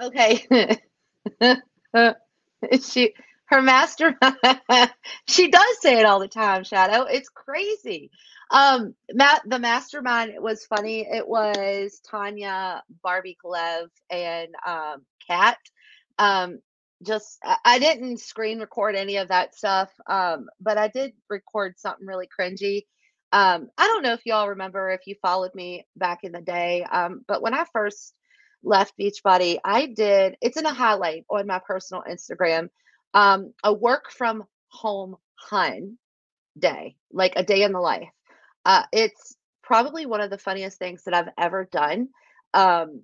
Okay. 0.01 0.47
she, 2.83 3.15
her 3.47 3.63
master, 3.63 4.19
she 5.29 5.49
does 5.51 5.81
say 5.81 6.01
it 6.01 6.07
all 6.07 6.21
the 6.21 6.29
time, 6.29 6.65
Shadow. 6.65 7.05
It's 7.05 7.29
crazy. 7.29 8.11
Um, 8.51 8.95
Matt, 9.13 9.43
the 9.47 9.59
mastermind 9.59 10.33
was 10.39 10.65
funny. 10.65 11.07
It 11.09 11.29
was 11.29 12.01
Tanya, 12.11 12.83
Barbie 13.03 13.37
Kalev, 13.45 13.89
and 14.11 14.55
um, 14.67 15.03
Kat. 15.27 15.59
Um, 16.19 16.61
just 17.05 17.39
I, 17.65 17.79
didn't 17.79 18.19
screen 18.19 18.59
record 18.59 18.97
any 18.97 19.17
of 19.17 19.29
that 19.29 19.55
stuff, 19.55 19.91
um, 20.09 20.49
but 20.61 20.79
I 20.79 20.89
did 20.89 21.13
record 21.29 21.79
something 21.79 22.07
really 22.07 22.29
cringy. 22.29 22.87
Um, 23.33 23.69
I 23.77 23.87
don't 23.87 24.03
know 24.03 24.15
if 24.15 24.25
y'all 24.25 24.49
remember 24.49 24.91
if 24.91 25.07
you 25.07 25.15
followed 25.23 25.55
me 25.55 25.87
back 25.97 26.21
in 26.25 26.33
the 26.33 26.41
day, 26.41 26.85
um, 26.85 27.25
but 27.29 27.43
when 27.43 27.55
I 27.55 27.65
first 27.73 28.15
left 28.63 28.95
Beachbody, 28.99 29.59
I 29.65 29.87
did 29.87 30.37
it's 30.41 30.57
in 30.57 30.67
a 30.67 30.73
highlight 30.73 31.25
on 31.31 31.47
my 31.47 31.61
personal 31.65 32.03
Instagram, 32.09 32.69
um, 33.15 33.53
a 33.63 33.73
work 33.73 34.11
from 34.11 34.45
home 34.69 35.17
hun 35.37 35.99
day, 36.59 36.97
like 37.13 37.35
a 37.37 37.45
day 37.45 37.63
in 37.63 37.73
the 37.73 37.81
life. 37.81 38.09
Uh, 38.65 38.83
it's 38.93 39.37
probably 39.63 40.07
one 40.07 40.21
of 40.21 40.31
the 40.31 40.39
funniest 40.39 40.79
things 40.79 41.05
that 41.05 41.15
I've 41.15 41.33
ever 41.39 41.69
done. 41.71 42.09
Um, 42.55 43.03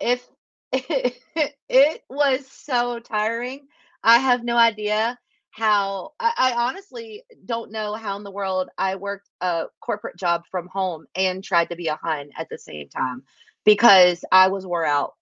if 0.00 0.26
it, 1.68 2.02
was 2.10 2.46
so 2.48 2.98
tiring. 2.98 3.68
I 4.02 4.18
have 4.18 4.42
no 4.42 4.56
idea 4.56 5.18
how 5.50 6.12
I, 6.18 6.32
I, 6.36 6.52
honestly 6.68 7.22
don't 7.44 7.70
know 7.70 7.94
how 7.94 8.16
in 8.16 8.24
the 8.24 8.30
world 8.32 8.68
I 8.76 8.96
worked 8.96 9.28
a 9.40 9.66
corporate 9.80 10.16
job 10.16 10.42
from 10.50 10.66
home 10.66 11.06
and 11.14 11.44
tried 11.44 11.68
to 11.68 11.76
be 11.76 11.86
a 11.86 11.94
hun 11.94 12.30
at 12.36 12.48
the 12.50 12.58
same 12.58 12.88
time 12.88 13.22
because 13.64 14.24
I 14.32 14.48
was 14.48 14.66
wore 14.66 14.84
out 14.84 15.14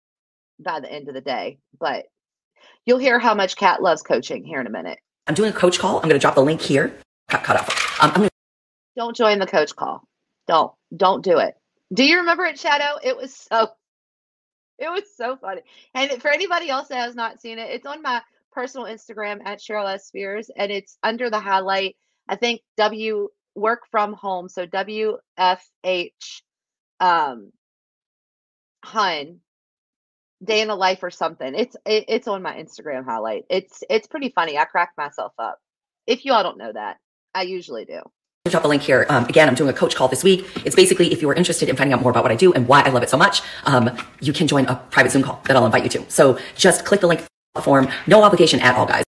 by 0.59 0.81
the 0.81 0.91
end 0.91 1.09
of 1.09 1.15
the 1.15 1.21
day. 1.21 1.59
But 1.79 2.07
you'll 2.87 2.99
hear 2.99 3.19
how 3.19 3.35
much 3.35 3.57
Kat 3.57 3.83
loves 3.83 4.03
coaching 4.03 4.45
here 4.45 4.61
in 4.61 4.67
a 4.67 4.71
minute. 4.71 5.01
I'm 5.27 5.35
doing 5.35 5.51
a 5.51 5.57
coach 5.57 5.79
call. 5.79 5.97
I'm 5.97 6.09
going 6.09 6.15
to 6.15 6.19
drop 6.19 6.35
the 6.35 6.43
link 6.43 6.63
here. 6.63 6.97
Cut, 7.29 7.45
cut 7.45 7.57
off. 7.57 8.03
Um, 8.03 8.13
gonna- 8.13 8.31
don't 8.97 9.17
join 9.17 9.39
the 9.39 9.47
coach 9.47 9.77
call. 9.77 10.03
Don't 10.49 10.73
don't 10.97 11.23
do 11.23 11.39
it. 11.39 11.55
Do 11.93 12.05
you 12.05 12.19
remember 12.19 12.45
it, 12.47 12.59
Shadow? 12.59 12.99
It 13.03 13.17
was 13.17 13.35
so 13.35 13.69
it 14.83 14.91
was 14.91 15.05
so 15.17 15.37
funny. 15.37 15.63
And 15.95 16.21
for 16.21 16.29
anybody 16.31 16.69
else 16.69 16.89
that 16.89 16.97
has 16.97 17.15
not 17.15 17.41
seen 17.41 17.59
it, 17.59 17.71
it's 17.71 17.87
on 17.87 18.03
my 18.03 18.21
personal 18.53 18.87
Instagram 18.87 19.41
at 19.45 19.61
Cheryl 19.61 19.93
S. 19.93 20.07
Spears, 20.07 20.51
and 20.55 20.73
it's 20.73 20.99
under 21.03 21.31
the 21.31 21.41
highlight. 21.41 21.97
I 22.29 22.37
think 22.37 22.63
W 22.77 23.29
work 23.55 23.83
from 23.91 24.13
home, 24.15 24.49
so 24.49 24.67
WFH 24.67 25.21
um 27.01 27.53
Hun 28.85 29.41
day 30.43 30.61
in 30.61 30.69
the 30.69 30.75
life 30.75 31.03
or 31.03 31.11
something. 31.11 31.55
It's 31.55 31.77
it, 31.87 32.07
it's 32.09 32.29
on 32.29 32.43
my 32.43 32.55
Instagram 32.57 33.05
highlight. 33.05 33.45
It's 33.49 33.85
it's 33.89 34.09
pretty 34.09 34.31
funny. 34.31 34.59
I 34.59 34.65
crack 34.65 34.93
myself 34.99 35.33
up. 35.39 35.59
If 36.07 36.25
you 36.25 36.33
all 36.33 36.43
don't 36.43 36.59
know 36.59 36.73
that, 36.73 36.99
I 37.35 37.43
usually 37.43 37.85
do 37.85 38.01
drop 38.51 38.65
a 38.65 38.69
link 38.69 38.83
here. 38.83 39.07
Um, 39.09 39.25
again, 39.25 39.49
I'm 39.49 39.55
doing 39.55 39.71
a 39.71 39.73
coach 39.73 39.95
call 39.95 40.09
this 40.09 40.25
week. 40.25 40.47
It's 40.65 40.75
basically 40.77 41.13
if 41.13 41.23
you 41.23 41.31
are 41.31 41.35
interested 41.35 41.69
in 41.69 41.77
finding 41.77 41.95
out 41.95 42.03
more 42.03 42.11
about 42.11 42.25
what 42.25 42.33
I 42.33 42.37
do 42.37 42.53
and 42.53 42.67
why 42.67 42.83
I 42.83 42.91
love 42.91 43.03
it 43.03 43.11
so 43.11 43.17
much, 43.17 43.41
um, 43.65 43.97
you 44.21 44.33
can 44.33 44.47
join 44.47 44.67
a 44.67 44.77
private 44.91 45.11
Zoom 45.13 45.23
call 45.23 45.41
that 45.47 45.57
I'll 45.57 45.67
invite 45.67 45.85
you 45.85 45.89
to. 45.91 46.11
So 46.11 46.39
just 46.57 46.85
click 46.85 47.01
the 47.01 47.07
link 47.07 47.25
form. 47.61 47.89
No 48.07 48.23
obligation 48.23 48.61
at 48.61 48.75
all, 48.77 48.87
guys. 48.87 49.05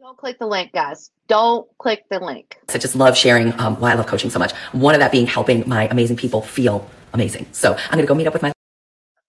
Don't 0.00 0.16
click 0.16 0.38
the 0.38 0.46
link, 0.46 0.72
guys. 0.72 1.10
Don't 1.28 1.66
click 1.78 2.04
the 2.10 2.20
link. 2.20 2.58
I 2.68 2.78
just 2.78 2.94
love 2.94 3.16
sharing 3.16 3.58
um, 3.58 3.76
why 3.80 3.92
I 3.92 3.94
love 3.94 4.06
coaching 4.06 4.30
so 4.30 4.38
much. 4.38 4.52
One 4.72 4.94
of 4.94 5.00
that 5.00 5.12
being 5.12 5.26
helping 5.26 5.68
my 5.68 5.88
amazing 5.88 6.16
people 6.16 6.42
feel 6.42 6.88
amazing. 7.12 7.46
So 7.52 7.74
I'm 7.74 7.92
going 7.92 8.02
to 8.02 8.06
go 8.06 8.14
meet 8.14 8.26
up 8.26 8.32
with 8.32 8.42
my. 8.42 8.52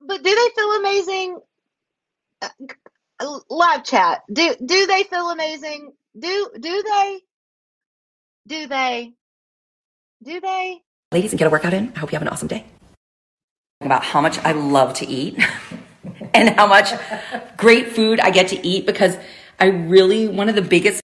But 0.01 0.23
do 0.23 0.35
they 0.35 0.49
feel 0.55 0.71
amazing? 0.73 1.39
Uh, 2.41 3.39
live 3.49 3.83
chat. 3.83 4.21
Do 4.31 4.55
do 4.65 4.85
they 4.85 5.03
feel 5.03 5.29
amazing? 5.29 5.91
Do 6.17 6.49
do 6.59 6.83
they? 6.83 7.19
Do 8.47 8.67
they? 8.67 9.13
Do 10.21 10.41
they? 10.41 10.81
Ladies, 11.13 11.31
and 11.31 11.39
get 11.39 11.47
a 11.47 11.49
workout 11.49 11.73
in. 11.73 11.93
I 11.95 11.99
hope 11.99 12.11
you 12.11 12.17
have 12.17 12.21
an 12.21 12.27
awesome 12.27 12.49
day. 12.49 12.65
About 13.81 14.03
how 14.03 14.19
much 14.19 14.37
I 14.39 14.51
love 14.51 14.93
to 14.95 15.07
eat 15.07 15.39
and 16.33 16.49
how 16.49 16.67
much 16.67 16.91
great 17.55 17.93
food 17.93 18.19
I 18.19 18.29
get 18.29 18.49
to 18.49 18.67
eat 18.67 18.85
because 18.85 19.17
I 19.59 19.67
really, 19.67 20.27
one 20.27 20.49
of 20.49 20.55
the 20.55 20.61
biggest. 20.61 21.01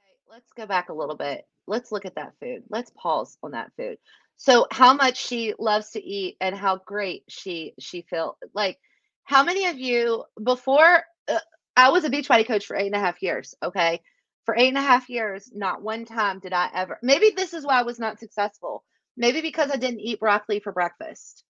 Okay, 0.00 0.16
let's 0.30 0.50
go 0.56 0.66
back 0.66 0.88
a 0.88 0.94
little 0.94 1.14
bit. 1.14 1.46
Let's 1.66 1.92
look 1.92 2.06
at 2.06 2.14
that 2.14 2.32
food. 2.40 2.62
Let's 2.70 2.90
pause 2.96 3.36
on 3.42 3.50
that 3.50 3.70
food. 3.76 3.98
So, 4.38 4.66
how 4.70 4.94
much 4.94 5.18
she 5.18 5.54
loves 5.58 5.90
to 5.90 6.02
eat 6.02 6.36
and 6.40 6.56
how 6.56 6.80
great 6.86 7.24
she 7.28 7.74
she 7.78 8.02
feel 8.02 8.38
like. 8.54 8.78
How 9.24 9.42
many 9.42 9.66
of 9.66 9.76
you 9.76 10.24
before 10.42 11.02
uh, 11.28 11.38
I 11.76 11.90
was 11.90 12.04
a 12.04 12.10
Beachbody 12.10 12.46
coach 12.46 12.64
for 12.64 12.76
eight 12.76 12.86
and 12.86 12.94
a 12.94 13.00
half 13.00 13.22
years? 13.22 13.54
Okay, 13.62 14.00
For 14.46 14.56
eight 14.56 14.68
and 14.68 14.78
a 14.78 14.82
half 14.82 15.10
years, 15.10 15.50
not 15.54 15.82
one 15.82 16.04
time 16.04 16.38
did 16.40 16.52
I 16.52 16.70
ever. 16.74 16.98
Maybe 17.02 17.30
this 17.36 17.52
is 17.52 17.66
why 17.66 17.80
I 17.80 17.82
was 17.82 17.98
not 17.98 18.20
successful. 18.20 18.84
Maybe 19.16 19.40
because 19.40 19.70
I 19.70 19.76
didn't 19.76 20.00
eat 20.00 20.20
broccoli 20.20 20.60
for 20.60 20.72
breakfast. 20.72 21.44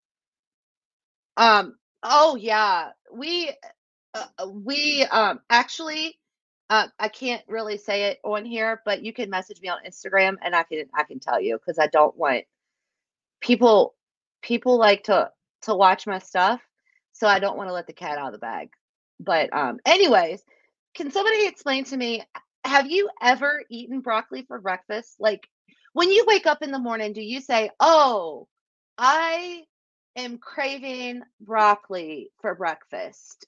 Um. 1.37 1.77
Oh 2.03 2.37
yeah, 2.37 2.91
we 3.13 3.51
uh, 4.15 4.27
uh, 4.39 4.49
we 4.49 5.05
um 5.05 5.41
actually 5.51 6.19
uh, 6.71 6.89
I 6.99 7.09
can't 7.09 7.43
really 7.49 7.79
say 7.79 8.05
it 8.05 8.19
on 8.25 8.45
here, 8.45 8.83
but 8.85 9.03
you 9.03 9.13
can 9.13 9.31
message 9.31 9.61
me 9.61 9.69
on 9.69 9.79
Instagram 9.87 10.37
and 10.43 10.55
I 10.55 10.65
can 10.65 10.85
I 10.95 11.05
can 11.05 11.21
tell 11.21 11.41
you 11.41 11.59
because 11.59 11.79
I 11.79 11.87
don't 11.89 12.17
want 12.17 12.45
people 13.41 13.95
people 14.43 14.79
like 14.79 15.05
to 15.05 15.31
to 15.63 15.75
watch 15.75 16.07
my 16.07 16.19
stuff, 16.19 16.61
so 17.13 17.29
I 17.29 17.39
don't 17.39 17.57
want 17.57 17.69
to 17.69 17.75
let 17.75 17.87
the 17.87 17.93
cat 17.93 18.19
out 18.19 18.29
of 18.29 18.33
the 18.33 18.39
bag. 18.39 18.71
But 19.21 19.53
um 19.55 19.79
anyways, 19.87 20.43
can 20.95 21.11
somebody 21.11 21.47
explain 21.47 21.85
to 21.85 21.97
me 21.97 22.25
have 22.67 22.91
you 22.91 23.11
ever 23.23 23.63
eaten 23.71 24.01
broccoli 24.01 24.43
for 24.43 24.61
breakfast? 24.61 25.17
Like 25.21 25.49
when 25.93 26.11
you 26.11 26.25
wake 26.27 26.47
up 26.47 26.63
in 26.63 26.73
the 26.73 26.79
morning, 26.79 27.13
do 27.13 27.23
you 27.23 27.41
say, 27.41 27.71
"Oh, 27.81 28.49
I 28.99 29.65
am 30.17 30.39
craving 30.39 31.23
broccoli 31.41 32.31
for 32.41 32.55
breakfast"? 32.55 33.47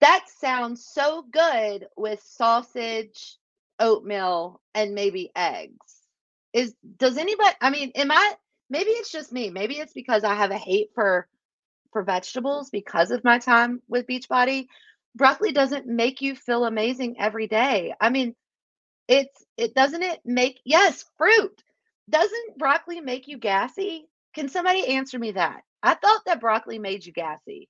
That 0.00 0.26
sounds 0.28 0.84
so 0.86 1.22
good 1.30 1.86
with 1.96 2.22
sausage, 2.22 3.36
oatmeal, 3.80 4.60
and 4.74 4.94
maybe 4.94 5.30
eggs. 5.36 5.76
Is 6.52 6.74
does 6.98 7.16
anybody 7.18 7.54
I 7.60 7.70
mean, 7.70 7.92
am 7.94 8.10
I 8.10 8.34
maybe 8.70 8.90
it's 8.90 9.12
just 9.12 9.32
me. 9.32 9.50
Maybe 9.50 9.78
it's 9.78 9.94
because 9.94 10.24
I 10.24 10.34
have 10.34 10.50
a 10.50 10.58
hate 10.58 10.90
for 10.94 11.28
for 11.92 12.02
vegetables 12.02 12.70
because 12.70 13.10
of 13.10 13.24
my 13.24 13.38
time 13.38 13.82
with 13.88 14.06
Beachbody. 14.06 14.66
Broccoli 15.14 15.52
doesn't 15.52 15.86
make 15.86 16.22
you 16.22 16.34
feel 16.34 16.64
amazing 16.64 17.16
every 17.18 17.46
day. 17.46 17.94
I 18.00 18.10
mean, 18.10 18.34
it's 19.08 19.44
it 19.56 19.74
doesn't 19.74 20.02
it 20.02 20.20
make 20.24 20.60
yes, 20.64 21.04
fruit. 21.18 21.62
Doesn't 22.08 22.58
broccoli 22.58 23.00
make 23.00 23.28
you 23.28 23.38
gassy? 23.38 24.08
Can 24.34 24.48
somebody 24.48 24.86
answer 24.86 25.18
me 25.18 25.32
that? 25.32 25.62
I 25.82 25.94
thought 25.94 26.22
that 26.26 26.40
broccoli 26.40 26.78
made 26.78 27.04
you 27.04 27.12
gassy 27.12 27.68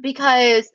because 0.00 0.70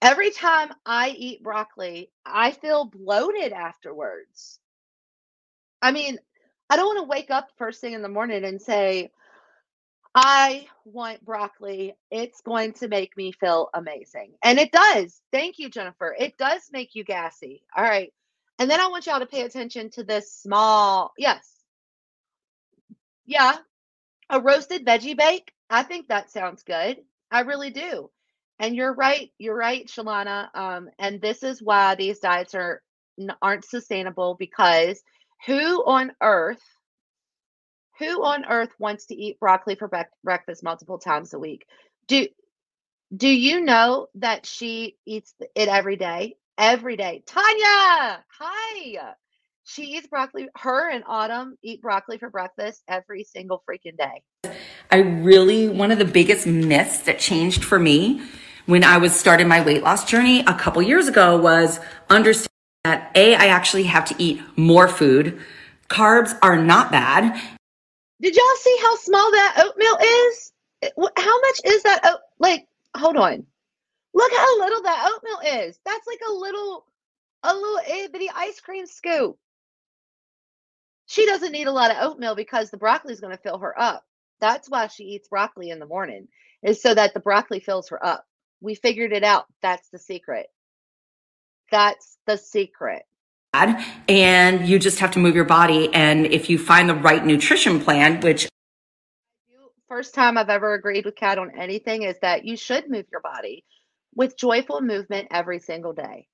every 0.00 0.30
time 0.30 0.70
I 0.86 1.10
eat 1.10 1.42
broccoli, 1.42 2.10
I 2.24 2.52
feel 2.52 2.84
bloated 2.86 3.52
afterwards. 3.52 4.58
I 5.80 5.92
mean, 5.92 6.18
I 6.70 6.76
don't 6.76 6.94
want 6.94 6.98
to 6.98 7.10
wake 7.10 7.30
up 7.30 7.48
first 7.58 7.80
thing 7.80 7.92
in 7.92 8.02
the 8.02 8.08
morning 8.08 8.44
and 8.44 8.60
say, 8.60 9.10
I 10.14 10.66
want 10.84 11.24
broccoli. 11.24 11.94
It's 12.10 12.42
going 12.42 12.74
to 12.74 12.88
make 12.88 13.16
me 13.16 13.32
feel 13.32 13.70
amazing. 13.72 14.32
And 14.42 14.58
it 14.58 14.70
does. 14.72 15.20
Thank 15.32 15.58
you, 15.58 15.70
Jennifer. 15.70 16.14
It 16.18 16.36
does 16.36 16.62
make 16.72 16.94
you 16.94 17.04
gassy. 17.04 17.62
All 17.76 17.84
right. 17.84 18.12
And 18.58 18.70
then 18.70 18.80
I 18.80 18.88
want 18.88 19.06
y'all 19.06 19.20
to 19.20 19.26
pay 19.26 19.42
attention 19.42 19.90
to 19.90 20.04
this 20.04 20.32
small, 20.32 21.12
yes. 21.16 21.48
Yeah. 23.24 23.56
A 24.28 24.40
roasted 24.40 24.84
veggie 24.86 25.16
bake. 25.16 25.52
I 25.70 25.82
think 25.82 26.08
that 26.08 26.30
sounds 26.30 26.62
good. 26.62 26.98
I 27.30 27.40
really 27.40 27.70
do. 27.70 28.10
And 28.58 28.76
you're 28.76 28.94
right. 28.94 29.32
You're 29.38 29.56
right, 29.56 29.86
Shalana. 29.86 30.48
Um, 30.54 30.90
and 30.98 31.20
this 31.20 31.42
is 31.42 31.62
why 31.62 31.94
these 31.94 32.18
diets 32.18 32.54
are 32.54 32.82
aren't 33.40 33.64
sustainable 33.64 34.36
because 34.38 35.02
who 35.46 35.84
on 35.84 36.12
earth, 36.22 36.62
who 38.02 38.24
on 38.24 38.44
earth 38.44 38.72
wants 38.78 39.06
to 39.06 39.14
eat 39.14 39.38
broccoli 39.38 39.76
for 39.76 39.88
bre- 39.88 40.12
breakfast 40.24 40.62
multiple 40.62 40.98
times 40.98 41.32
a 41.34 41.38
week? 41.38 41.66
Do 42.08 42.26
do 43.14 43.28
you 43.28 43.60
know 43.60 44.08
that 44.16 44.46
she 44.46 44.96
eats 45.06 45.34
it 45.54 45.68
every 45.68 45.96
day? 45.96 46.36
Every 46.58 46.96
day. 46.96 47.22
Tanya, 47.26 48.24
hi. 48.38 49.14
She 49.64 49.82
eats 49.84 50.06
broccoli. 50.06 50.48
Her 50.56 50.90
and 50.90 51.04
Autumn 51.06 51.56
eat 51.62 51.82
broccoli 51.82 52.18
for 52.18 52.30
breakfast 52.30 52.82
every 52.88 53.24
single 53.24 53.62
freaking 53.68 53.96
day. 53.96 54.22
I 54.90 54.96
really, 54.96 55.68
one 55.68 55.90
of 55.90 55.98
the 55.98 56.04
biggest 56.04 56.46
myths 56.46 57.00
that 57.00 57.18
changed 57.18 57.64
for 57.64 57.78
me 57.78 58.22
when 58.66 58.84
I 58.84 58.98
was 58.98 59.14
starting 59.14 59.48
my 59.48 59.62
weight 59.62 59.82
loss 59.82 60.04
journey 60.04 60.40
a 60.40 60.54
couple 60.54 60.82
years 60.82 61.08
ago 61.08 61.38
was 61.40 61.80
understanding 62.10 62.48
that 62.84 63.10
A, 63.14 63.34
I 63.34 63.46
actually 63.46 63.84
have 63.84 64.04
to 64.06 64.14
eat 64.18 64.40
more 64.56 64.88
food. 64.88 65.40
Carbs 65.88 66.36
are 66.42 66.56
not 66.56 66.90
bad. 66.90 67.40
Did 68.22 68.36
y'all 68.36 68.56
see 68.58 68.78
how 68.82 68.96
small 68.98 69.32
that 69.32 69.64
oatmeal 69.66 69.98
is? 70.02 70.52
How 71.18 71.40
much 71.42 71.60
is 71.66 71.84
that? 71.84 72.02
Oat- 72.06 72.20
like, 72.40 72.68
hold 72.96 73.16
on. 73.18 73.46
Look 74.14 74.32
how 74.32 74.60
little 74.60 74.82
that 74.84 75.10
oatmeal 75.14 75.64
is. 75.66 75.78
That's 75.84 76.06
like 76.06 76.20
a 76.28 76.32
little, 76.32 76.86
a 77.44 77.54
little 77.54 77.80
itty 77.88 78.08
bitty 78.12 78.30
ice 78.34 78.60
cream 78.60 78.86
scoop. 78.86 79.38
She 81.06 81.26
doesn't 81.26 81.52
need 81.52 81.66
a 81.66 81.72
lot 81.72 81.90
of 81.90 81.98
oatmeal 82.00 82.34
because 82.34 82.70
the 82.70 82.78
broccoli 82.78 83.12
is 83.12 83.20
going 83.20 83.36
to 83.36 83.42
fill 83.42 83.58
her 83.58 83.78
up. 83.80 84.04
That's 84.40 84.70
why 84.70 84.88
she 84.88 85.04
eats 85.04 85.28
broccoli 85.28 85.70
in 85.70 85.78
the 85.78 85.86
morning, 85.86 86.28
is 86.62 86.82
so 86.82 86.94
that 86.94 87.14
the 87.14 87.20
broccoli 87.20 87.60
fills 87.60 87.90
her 87.90 88.04
up. 88.04 88.26
We 88.60 88.74
figured 88.74 89.12
it 89.12 89.24
out. 89.24 89.46
That's 89.62 89.88
the 89.90 89.98
secret. 89.98 90.46
That's 91.70 92.18
the 92.26 92.38
secret. 92.38 93.02
And 93.54 94.66
you 94.66 94.78
just 94.78 94.98
have 95.00 95.10
to 95.12 95.18
move 95.18 95.34
your 95.34 95.44
body. 95.44 95.92
And 95.92 96.26
if 96.26 96.48
you 96.48 96.58
find 96.58 96.88
the 96.88 96.94
right 96.94 97.24
nutrition 97.24 97.80
plan, 97.80 98.20
which 98.20 98.48
first 99.92 100.14
time 100.14 100.38
I've 100.38 100.48
ever 100.48 100.72
agreed 100.72 101.04
with 101.04 101.16
Kat 101.16 101.36
on 101.36 101.58
anything 101.58 102.02
is 102.02 102.18
that 102.20 102.46
you 102.46 102.56
should 102.56 102.88
move 102.88 103.04
your 103.12 103.20
body 103.20 103.62
with 104.14 104.38
joyful 104.38 104.80
movement 104.80 105.28
every 105.30 105.58
single 105.58 105.92
day. 105.92 106.28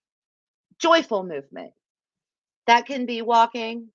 Joyful 0.79 1.25
movement. 1.25 1.73
That 2.69 2.87
can 2.87 3.05
be 3.05 3.21
walking, 3.21 3.89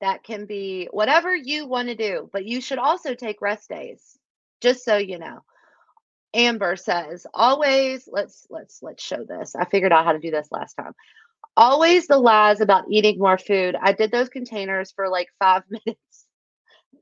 that 0.00 0.22
can 0.22 0.46
be 0.46 0.88
whatever 0.90 1.36
you 1.36 1.66
want 1.66 1.88
to 1.88 1.94
do, 1.94 2.30
but 2.32 2.46
you 2.46 2.62
should 2.62 2.78
also 2.78 3.14
take 3.14 3.42
rest 3.42 3.68
days, 3.68 4.16
just 4.62 4.86
so 4.86 4.96
you 4.96 5.18
know. 5.18 5.40
Amber 6.32 6.76
says, 6.76 7.26
always, 7.34 8.08
let's 8.10 8.46
let's 8.48 8.78
let's 8.80 9.04
show 9.04 9.22
this. 9.24 9.54
I 9.54 9.66
figured 9.66 9.92
out 9.92 10.06
how 10.06 10.12
to 10.12 10.18
do 10.18 10.30
this 10.30 10.48
last 10.50 10.74
time. 10.74 10.94
Always 11.56 12.06
the 12.06 12.18
lies 12.18 12.60
about 12.60 12.84
eating 12.90 13.18
more 13.18 13.38
food. 13.38 13.76
I 13.80 13.92
did 13.92 14.10
those 14.10 14.28
containers 14.28 14.92
for 14.92 15.08
like 15.08 15.28
five 15.38 15.62
minutes. 15.70 16.26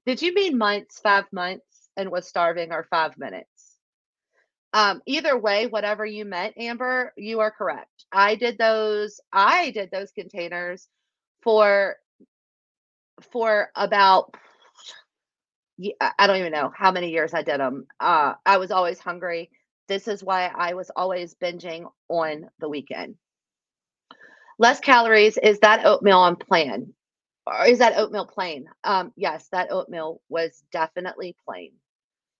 Did 0.07 0.23
you 0.23 0.35
mean 0.35 0.59
months, 0.59 1.01
five 1.01 1.27
months, 1.33 1.91
and 1.97 2.11
was 2.11 2.29
starving 2.29 2.73
or 2.73 2.85
five 2.91 3.19
minutes? 3.19 3.77
Um, 4.73 5.03
either 5.07 5.39
way, 5.39 5.67
whatever 5.67 6.05
you 6.05 6.25
meant, 6.25 6.57
Amber, 6.59 7.13
you 7.17 7.41
are 7.41 7.51
correct. 7.51 8.05
I 8.13 8.35
did 8.37 8.59
those, 8.59 9.21
I 9.33 9.71
did 9.71 9.91
those 9.91 10.13
containers 10.13 10.89
for 11.43 11.97
for 13.33 13.71
about 13.77 14.35
I 16.01 16.27
don't 16.27 16.39
even 16.39 16.53
know 16.53 16.73
how 16.77 16.91
many 16.91 17.11
years 17.11 17.35
I 17.35 17.43
did 17.43 17.61
them. 17.61 17.87
Uh, 18.01 18.35
I 18.45 18.59
was 18.59 18.71
always 18.71 18.99
hungry. 18.99 19.51
This 19.89 20.09
is 20.09 20.25
why 20.25 20.47
I 20.55 20.75
was 20.75 20.91
always 20.95 21.35
binging 21.35 21.91
on 22.09 22.49
the 22.59 22.69
weekend. 22.69 23.17
Less 24.59 24.81
calories 24.81 25.38
is 25.38 25.61
that 25.61 25.87
oatmeal 25.87 26.18
on 26.18 26.37
plan, 26.37 26.94
or 27.47 27.66
is 27.66 27.79
that 27.81 27.99
oatmeal 27.99 28.27
plain? 28.27 28.68
Um, 28.85 29.12
yes, 29.16 29.49
that 29.53 29.73
oatmeal 29.73 30.21
was 30.29 30.62
definitely 30.73 31.37
plain. 31.47 31.73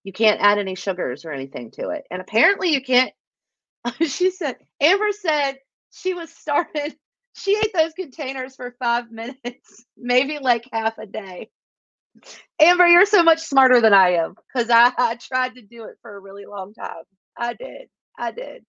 You 0.05 0.13
can't 0.13 0.41
add 0.41 0.59
any 0.59 0.75
sugars 0.77 1.25
or 1.25 1.33
anything 1.33 1.73
to 1.73 1.91
it, 1.91 2.05
and 2.11 2.21
apparently 2.21 2.71
you 2.73 2.83
can't. 2.83 3.13
she 4.03 4.31
said 4.31 4.57
Amber 4.81 5.13
said 5.13 5.59
she 5.93 6.15
was 6.15 6.31
started 6.31 6.97
she 7.37 7.57
ate 7.57 7.73
those 7.75 7.95
containers 7.95 8.57
for 8.57 8.75
five 8.79 9.11
minutes, 9.13 9.85
maybe 9.97 10.39
like 10.41 10.69
half 10.73 10.99
a 10.99 11.07
day. 11.07 11.51
Amber, 12.61 12.87
you're 12.87 13.07
so 13.07 13.23
much 13.23 13.41
smarter 13.41 13.81
than 13.81 13.95
I 13.95 14.15
am 14.15 14.35
because 14.53 14.71
I, 14.71 14.93
I 14.99 15.17
tried 15.17 15.55
to 15.57 15.63
do 15.63 15.85
it 15.85 15.97
for 16.03 16.17
a 16.17 16.21
really 16.21 16.47
long 16.47 16.75
time. 16.75 17.05
I 17.37 17.55
did. 17.55 17.89
I 18.19 18.33
did. 18.33 18.65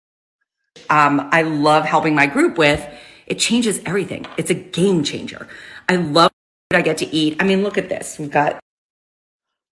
Um, 0.89 1.29
I 1.31 1.43
love 1.43 1.85
helping 1.85 2.15
my 2.15 2.27
group 2.27 2.57
with. 2.57 2.85
It 3.27 3.39
changes 3.39 3.79
everything. 3.85 4.25
It's 4.37 4.49
a 4.49 4.55
game 4.55 5.03
changer. 5.03 5.47
I 5.87 5.97
love 5.97 6.31
I 6.71 6.81
get 6.81 6.97
to 6.99 7.07
eat. 7.07 7.37
I 7.39 7.45
mean, 7.45 7.63
look 7.63 7.77
at 7.77 7.89
this. 7.89 8.19
We've 8.19 8.29
got 8.29 8.59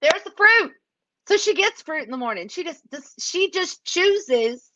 there's 0.02 0.24
the 0.24 0.32
fruit. 0.32 0.74
So 1.28 1.38
she 1.38 1.54
gets 1.54 1.82
fruit 1.82 2.06
in 2.06 2.12
the 2.12 2.18
morning. 2.18 2.48
She 2.48 2.64
just, 2.64 2.82
just 2.92 3.22
she 3.22 3.52
just 3.52 3.84
chooses 3.84 4.72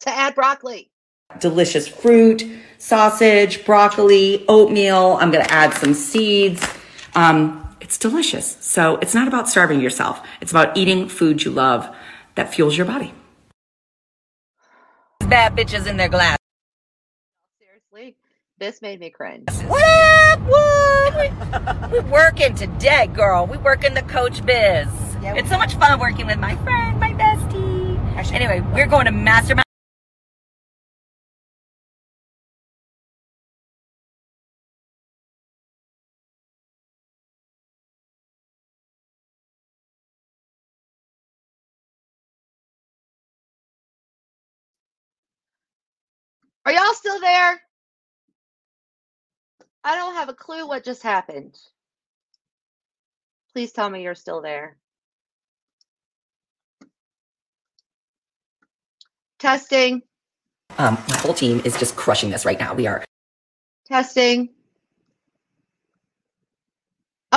to 0.00 0.10
add 0.10 0.34
broccoli 0.34 0.92
delicious 1.38 1.88
fruit, 1.88 2.44
sausage, 2.78 3.64
broccoli, 3.64 4.44
oatmeal. 4.48 5.18
I'm 5.20 5.30
going 5.30 5.44
to 5.44 5.52
add 5.52 5.72
some 5.74 5.94
seeds. 5.94 6.66
Um, 7.14 7.76
it's 7.80 7.98
delicious. 7.98 8.56
So 8.60 8.96
it's 8.96 9.14
not 9.14 9.28
about 9.28 9.48
starving 9.48 9.80
yourself. 9.80 10.20
It's 10.40 10.50
about 10.50 10.76
eating 10.76 11.08
food 11.08 11.42
you 11.42 11.50
love 11.50 11.94
that 12.34 12.54
fuels 12.54 12.76
your 12.76 12.86
body. 12.86 13.12
Bad 15.32 15.56
bitches 15.56 15.86
in 15.86 15.96
their 15.96 16.10
glass. 16.10 16.36
Seriously, 17.58 18.16
this 18.58 18.82
made 18.82 19.00
me 19.00 19.08
cringe. 19.08 19.48
What 19.66 19.82
up? 19.82 20.40
What? 20.40 21.90
We're 21.90 22.02
working 22.02 22.54
today, 22.54 23.06
girl. 23.06 23.46
We 23.46 23.56
working 23.56 23.94
the 23.94 24.02
coach 24.02 24.44
biz. 24.44 24.88
Yeah, 25.22 25.34
it's 25.34 25.48
so 25.48 25.56
much 25.56 25.74
fun 25.76 25.98
working 25.98 26.26
with 26.26 26.38
my 26.38 26.54
friend, 26.56 27.00
my 27.00 27.14
bestie. 27.14 27.98
Anyway, 28.30 28.60
we're 28.74 28.86
going 28.86 29.06
to 29.06 29.10
mastermind. 29.10 29.64
Are 46.72 46.74
y'all 46.76 46.94
still 46.94 47.20
there? 47.20 47.60
I 49.84 49.96
don't 49.96 50.14
have 50.14 50.30
a 50.30 50.34
clue 50.34 50.66
what 50.66 50.84
just 50.84 51.02
happened. 51.02 51.58
Please 53.52 53.72
tell 53.72 53.90
me 53.90 54.02
you're 54.02 54.14
still 54.14 54.42
there. 54.42 54.78
Testing, 59.40 60.02
Um, 60.78 60.94
my 61.08 61.16
whole 61.18 61.34
team 61.34 61.62
is 61.64 61.76
just 61.78 61.96
crushing 61.96 62.30
this 62.30 62.44
right 62.46 62.58
now. 62.58 62.74
We 62.74 62.86
are 62.86 63.04
testing. 63.88 64.50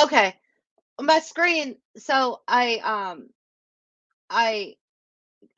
Okay. 0.02 0.36
My 1.02 1.20
screen, 1.20 1.78
so 1.98 2.42
I 2.48 2.78
um 2.78 3.30
I 4.30 4.76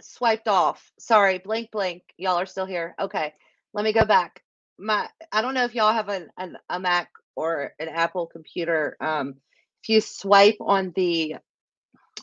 swiped 0.01 0.47
off. 0.47 0.91
Sorry, 0.99 1.39
blink 1.39 1.71
blink. 1.71 2.03
Y'all 2.17 2.39
are 2.39 2.45
still 2.47 2.65
here. 2.67 2.95
Okay. 2.99 3.33
Let 3.73 3.83
me 3.85 3.93
go 3.93 4.05
back. 4.05 4.43
My 4.79 5.09
I 5.31 5.41
don't 5.41 5.53
know 5.53 5.65
if 5.65 5.75
y'all 5.75 5.93
have 5.93 6.09
an, 6.09 6.29
an 6.37 6.57
a 6.69 6.79
Mac 6.79 7.09
or 7.35 7.73
an 7.79 7.89
Apple 7.89 8.27
computer. 8.27 8.97
Um 9.01 9.35
if 9.83 9.89
you 9.89 10.01
swipe 10.01 10.57
on 10.59 10.93
the 10.95 11.37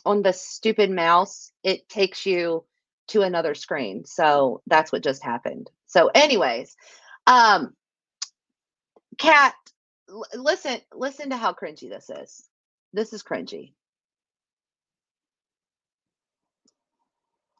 on 0.05 0.21
the 0.21 0.33
stupid 0.33 0.91
mouse, 0.91 1.51
it 1.63 1.87
takes 1.89 2.25
you 2.25 2.65
to 3.09 3.21
another 3.21 3.55
screen. 3.55 4.05
So 4.05 4.61
that's 4.67 4.91
what 4.91 5.03
just 5.03 5.23
happened. 5.23 5.69
So 5.87 6.09
anyways, 6.13 6.75
um 7.27 7.73
Kat, 9.17 9.53
l- 10.09 10.25
listen 10.35 10.79
listen 10.93 11.29
to 11.31 11.37
how 11.37 11.53
cringy 11.53 11.89
this 11.89 12.09
is. 12.09 12.47
This 12.93 13.13
is 13.13 13.23
cringy. 13.23 13.73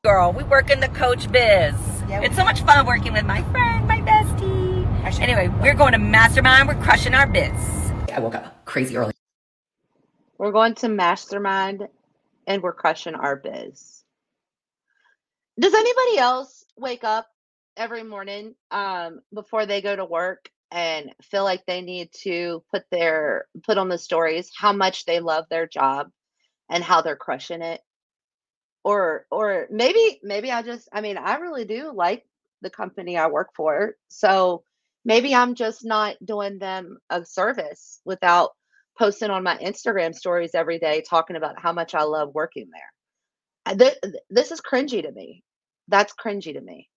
girl. 0.05 0.31
We 0.33 0.43
work 0.43 0.69
in 0.69 0.79
the 0.79 0.87
coach 0.89 1.31
biz. 1.31 1.73
Yeah, 2.07 2.21
it's 2.21 2.35
so 2.35 2.43
much 2.43 2.61
fun 2.61 2.85
working 2.85 3.13
with 3.13 3.25
my 3.25 3.41
friend, 3.51 3.87
my 3.87 3.99
bestie. 4.01 4.85
Anyway, 5.19 5.47
we're 5.61 5.73
going 5.73 5.93
to 5.93 5.97
mastermind. 5.97 6.67
We're 6.67 6.81
crushing 6.81 7.15
our 7.15 7.25
biz. 7.25 7.51
I 8.13 8.19
woke 8.19 8.35
up 8.35 8.63
crazy 8.65 8.95
early. 8.95 9.13
We're 10.37 10.51
going 10.51 10.75
to 10.75 10.89
mastermind 10.89 11.87
and 12.45 12.61
we're 12.61 12.73
crushing 12.73 13.15
our 13.15 13.35
biz. 13.35 14.03
Does 15.59 15.73
anybody 15.73 16.17
else 16.19 16.65
wake 16.77 17.03
up 17.03 17.27
every 17.75 18.03
morning 18.03 18.55
um, 18.69 19.21
before 19.33 19.65
they 19.65 19.81
go 19.81 19.95
to 19.95 20.05
work 20.05 20.49
and 20.71 21.11
feel 21.23 21.43
like 21.43 21.65
they 21.65 21.81
need 21.81 22.11
to 22.21 22.63
put 22.71 22.83
their 22.91 23.47
put 23.63 23.77
on 23.77 23.89
the 23.89 23.97
stories 23.97 24.51
how 24.55 24.73
much 24.73 25.05
they 25.05 25.19
love 25.19 25.45
their 25.49 25.67
job 25.67 26.09
and 26.69 26.83
how 26.83 27.01
they're 27.01 27.15
crushing 27.15 27.61
it? 27.61 27.81
Or 28.85 29.27
or 29.31 29.67
maybe 29.71 30.21
maybe 30.23 30.51
I 30.51 30.63
just 30.63 30.89
I 30.93 31.01
mean 31.01 31.17
I 31.17 31.37
really 31.37 31.65
do 31.65 31.91
like 31.93 32.25
the 32.61 32.71
company 32.71 33.17
I 33.17 33.27
work 33.27 33.49
for. 33.55 33.95
So 34.09 34.63
maybe 35.05 35.35
I'm 35.35 35.55
just 35.55 35.85
not 35.85 36.17
doing 36.25 36.59
them 36.59 36.99
a 37.09 37.25
service 37.25 38.01
without 38.05 38.51
posting 38.99 39.31
on 39.31 39.43
my 39.43 39.57
Instagram 39.57 40.15
stories 40.15 40.55
every 40.55 40.79
day 40.79 41.03
talking 41.09 41.37
about 41.37 41.59
how 41.61 41.73
much 41.73 41.95
I 41.95 42.03
love 42.03 42.35
working 42.35 42.69
there. 42.71 43.95
This 44.29 44.51
is 44.51 44.61
cringy 44.61 45.03
to 45.03 45.11
me. 45.11 45.43
That's 45.89 46.13
cringy 46.13 46.53
to 46.53 46.61
me. 46.61 46.89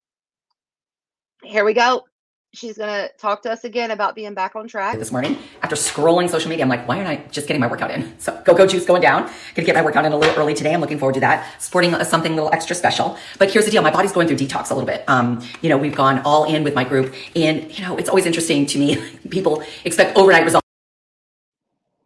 Here 1.45 1.65
we 1.65 1.75
go. 1.75 2.05
She's 2.55 2.79
going 2.79 2.89
to 2.89 3.13
talk 3.19 3.43
to 3.43 3.53
us 3.53 3.65
again 3.65 3.91
about 3.91 4.15
being 4.15 4.33
back 4.33 4.57
on 4.57 4.67
track. 4.67 4.99
this 4.99 5.13
morning 5.13 5.37
after 5.63 5.77
scrolling 5.77 6.31
social 6.31 6.49
media. 6.49 6.65
I'm 6.65 6.71
like, 6.71 6.89
why 6.89 6.97
aren't 6.97 7.09
I 7.09 7.17
just 7.31 7.47
getting 7.47 7.61
my 7.61 7.67
workout 7.67 7.91
in? 7.91 8.19
So 8.19 8.41
go 8.47 8.55
go 8.55 8.67
juice 8.67 8.87
going 8.87 9.03
down. 9.03 9.31
Gonna 9.55 9.67
get 9.67 9.75
my 9.75 9.83
workout 9.83 10.07
in 10.07 10.13
a 10.13 10.17
little 10.17 10.35
early 10.35 10.55
today. 10.55 10.73
I'm 10.73 10.81
looking 10.81 10.99
forward 10.99 11.13
to 11.15 11.21
that. 11.21 11.61
Sporting 11.61 11.93
something 12.05 12.33
a 12.33 12.35
little 12.35 12.53
extra 12.55 12.75
special. 12.75 13.19
But 13.39 13.51
here's 13.51 13.67
the 13.67 13.71
deal: 13.71 13.83
my 13.83 13.91
body's 13.91 14.13
going 14.13 14.29
through 14.29 14.39
detox 14.39 14.71
a 14.71 14.75
little 14.75 14.87
bit. 14.87 15.05
Um, 15.09 15.43
you 15.61 15.69
know, 15.69 15.77
we've 15.77 15.95
gone 15.95 16.21
all 16.25 16.45
in 16.45 16.65
with 16.65 16.75
my 16.75 16.85
group, 16.85 17.15
and 17.37 17.71
you 17.77 17.85
know, 17.85 17.99
it's 17.99 18.09
always 18.09 18.25
interesting 18.25 18.65
to 18.65 18.79
me. 18.79 18.97
People 19.31 19.63
expect 19.85 20.17
overnight 20.17 20.45
results. 20.45 20.67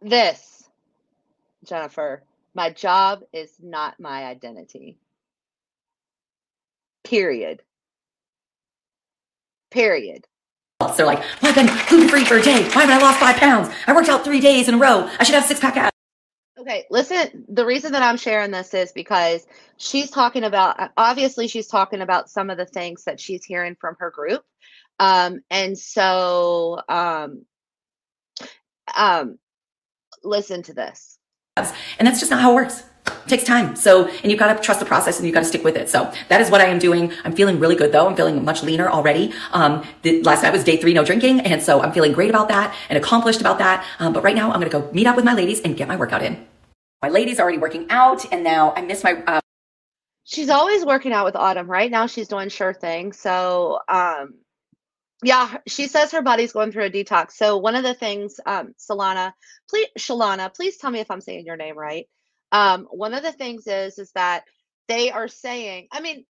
This, 0.01 0.65
Jennifer, 1.63 2.21
my 2.53 2.69
job 2.69 3.23
is 3.31 3.53
not 3.61 3.97
my 3.97 4.25
identity. 4.25 4.97
Period. 7.05 7.63
Period. 9.71 10.27
They're 10.91 11.05
like, 11.05 11.19
well, 11.41 11.49
I've 11.49 11.55
been 11.55 11.69
gluten 11.87 12.09
free 12.09 12.25
for 12.25 12.37
a 12.37 12.41
day. 12.41 12.63
Why 12.69 12.81
haven't 12.81 12.95
I 12.95 12.99
lost 12.99 13.19
five 13.19 13.37
pounds? 13.37 13.73
I 13.87 13.93
worked 13.93 14.09
out 14.09 14.23
three 14.23 14.39
days 14.39 14.67
in 14.67 14.75
a 14.75 14.77
row. 14.77 15.09
I 15.19 15.23
should 15.23 15.35
have 15.35 15.45
six 15.45 15.59
pack 15.59 15.77
abs. 15.77 15.91
Okay, 16.59 16.85
listen, 16.89 17.45
the 17.49 17.65
reason 17.65 17.91
that 17.91 18.03
I'm 18.03 18.15
sharing 18.15 18.51
this 18.51 18.73
is 18.73 18.91
because 18.91 19.45
she's 19.77 20.09
talking 20.09 20.43
about, 20.43 20.91
obviously, 20.95 21.47
she's 21.47 21.67
talking 21.67 22.01
about 22.01 22.29
some 22.29 22.49
of 22.49 22.57
the 22.57 22.65
things 22.65 23.03
that 23.03 23.19
she's 23.19 23.43
hearing 23.43 23.75
from 23.75 23.95
her 23.99 24.11
group. 24.11 24.43
Um, 24.99 25.41
and 25.49 25.77
so, 25.77 26.79
um, 26.87 27.45
um, 28.95 29.39
listen 30.23 30.63
to 30.63 30.73
this. 30.73 31.17
And 31.57 32.07
that's 32.07 32.19
just 32.19 32.31
not 32.31 32.41
how 32.41 32.51
it 32.51 32.55
works. 32.55 32.83
It 33.25 33.29
takes 33.29 33.43
time. 33.43 33.75
So, 33.75 34.07
and 34.07 34.31
you've 34.31 34.39
got 34.39 34.55
to 34.55 34.61
trust 34.61 34.79
the 34.79 34.85
process 34.85 35.17
and 35.17 35.25
you've 35.25 35.33
got 35.33 35.41
to 35.41 35.45
stick 35.45 35.63
with 35.63 35.75
it. 35.75 35.89
So 35.89 36.11
that 36.29 36.41
is 36.41 36.49
what 36.49 36.61
I 36.61 36.65
am 36.65 36.79
doing. 36.79 37.11
I'm 37.23 37.33
feeling 37.33 37.59
really 37.59 37.75
good 37.75 37.91
though. 37.91 38.07
I'm 38.07 38.15
feeling 38.15 38.43
much 38.43 38.63
leaner 38.63 38.89
already. 38.89 39.33
Um, 39.51 39.85
the, 40.01 40.21
last 40.23 40.43
night 40.43 40.51
was 40.51 40.63
day 40.63 40.77
three, 40.77 40.93
no 40.93 41.05
drinking. 41.05 41.41
And 41.41 41.61
so 41.61 41.81
I'm 41.81 41.91
feeling 41.93 42.11
great 42.11 42.29
about 42.29 42.49
that 42.49 42.75
and 42.89 42.97
accomplished 42.97 43.41
about 43.41 43.59
that. 43.59 43.85
Um, 43.99 44.13
but 44.13 44.23
right 44.23 44.35
now 44.35 44.51
I'm 44.51 44.59
going 44.59 44.71
to 44.71 44.79
go 44.79 44.91
meet 44.91 45.07
up 45.07 45.15
with 45.15 45.25
my 45.25 45.33
ladies 45.33 45.61
and 45.61 45.77
get 45.77 45.87
my 45.87 45.95
workout 45.95 46.21
in. 46.21 46.45
My 47.01 47.09
ladies 47.09 47.39
already 47.39 47.57
working 47.57 47.87
out 47.89 48.31
and 48.31 48.43
now 48.43 48.73
I 48.75 48.81
miss 48.81 49.03
my, 49.03 49.13
uh, 49.27 49.39
She's 50.25 50.49
always 50.49 50.85
working 50.85 51.11
out 51.11 51.25
with 51.25 51.35
Autumn. 51.35 51.69
Right 51.69 51.91
now, 51.91 52.07
she's 52.07 52.29
doing 52.29 52.47
sure 52.47 52.73
thing. 52.73 53.11
So, 53.11 53.79
um, 53.89 54.35
yeah, 55.21 55.57
she 55.67 55.87
says 55.87 56.11
her 56.11 56.21
body's 56.21 56.53
going 56.53 56.71
through 56.71 56.85
a 56.85 56.89
detox. 56.89 57.33
So 57.33 57.57
one 57.57 57.75
of 57.75 57.83
the 57.83 57.93
things, 57.93 58.39
um, 58.45 58.73
Solana, 58.77 59.33
please, 59.69 59.87
Shalana, 59.97 60.53
please 60.53 60.77
tell 60.77 60.91
me 60.91 60.99
if 60.99 61.09
I'm 61.09 61.21
saying 61.21 61.45
your 61.45 61.57
name 61.57 61.77
right. 61.77 62.07
Um, 62.53 62.87
one 62.91 63.15
of 63.15 63.23
the 63.23 63.33
things 63.33 63.67
is 63.67 63.99
is 63.99 64.11
that 64.13 64.45
they 64.87 65.11
are 65.11 65.27
saying, 65.27 65.89
I 65.91 66.01
mean, 66.01 66.25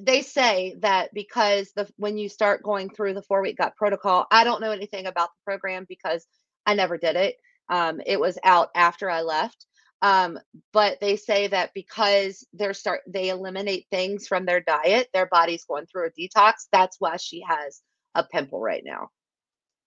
they 0.00 0.22
say 0.22 0.76
that 0.80 1.14
because 1.14 1.72
the 1.76 1.88
when 1.96 2.18
you 2.18 2.28
start 2.28 2.62
going 2.62 2.90
through 2.90 3.14
the 3.14 3.22
four 3.22 3.42
week 3.42 3.58
gut 3.58 3.74
protocol, 3.76 4.26
I 4.30 4.44
don't 4.44 4.60
know 4.60 4.72
anything 4.72 5.06
about 5.06 5.30
the 5.30 5.44
program 5.52 5.86
because 5.88 6.26
I 6.66 6.74
never 6.74 6.98
did 6.98 7.16
it. 7.16 7.36
Um, 7.70 8.00
it 8.06 8.20
was 8.20 8.38
out 8.44 8.70
after 8.76 9.10
I 9.10 9.22
left. 9.22 9.66
Um, 10.02 10.38
but 10.74 11.00
they 11.00 11.16
say 11.16 11.48
that 11.48 11.72
because 11.74 12.46
they're 12.52 12.74
start 12.74 13.00
they 13.08 13.30
eliminate 13.30 13.86
things 13.90 14.28
from 14.28 14.46
their 14.46 14.60
diet, 14.60 15.08
their 15.14 15.26
body's 15.26 15.64
going 15.64 15.86
through 15.86 16.08
a 16.08 16.10
detox. 16.10 16.66
That's 16.72 16.96
why 17.00 17.16
she 17.16 17.42
has 17.48 17.80
a 18.14 18.24
pimple 18.24 18.60
right 18.60 18.82
now. 18.84 19.08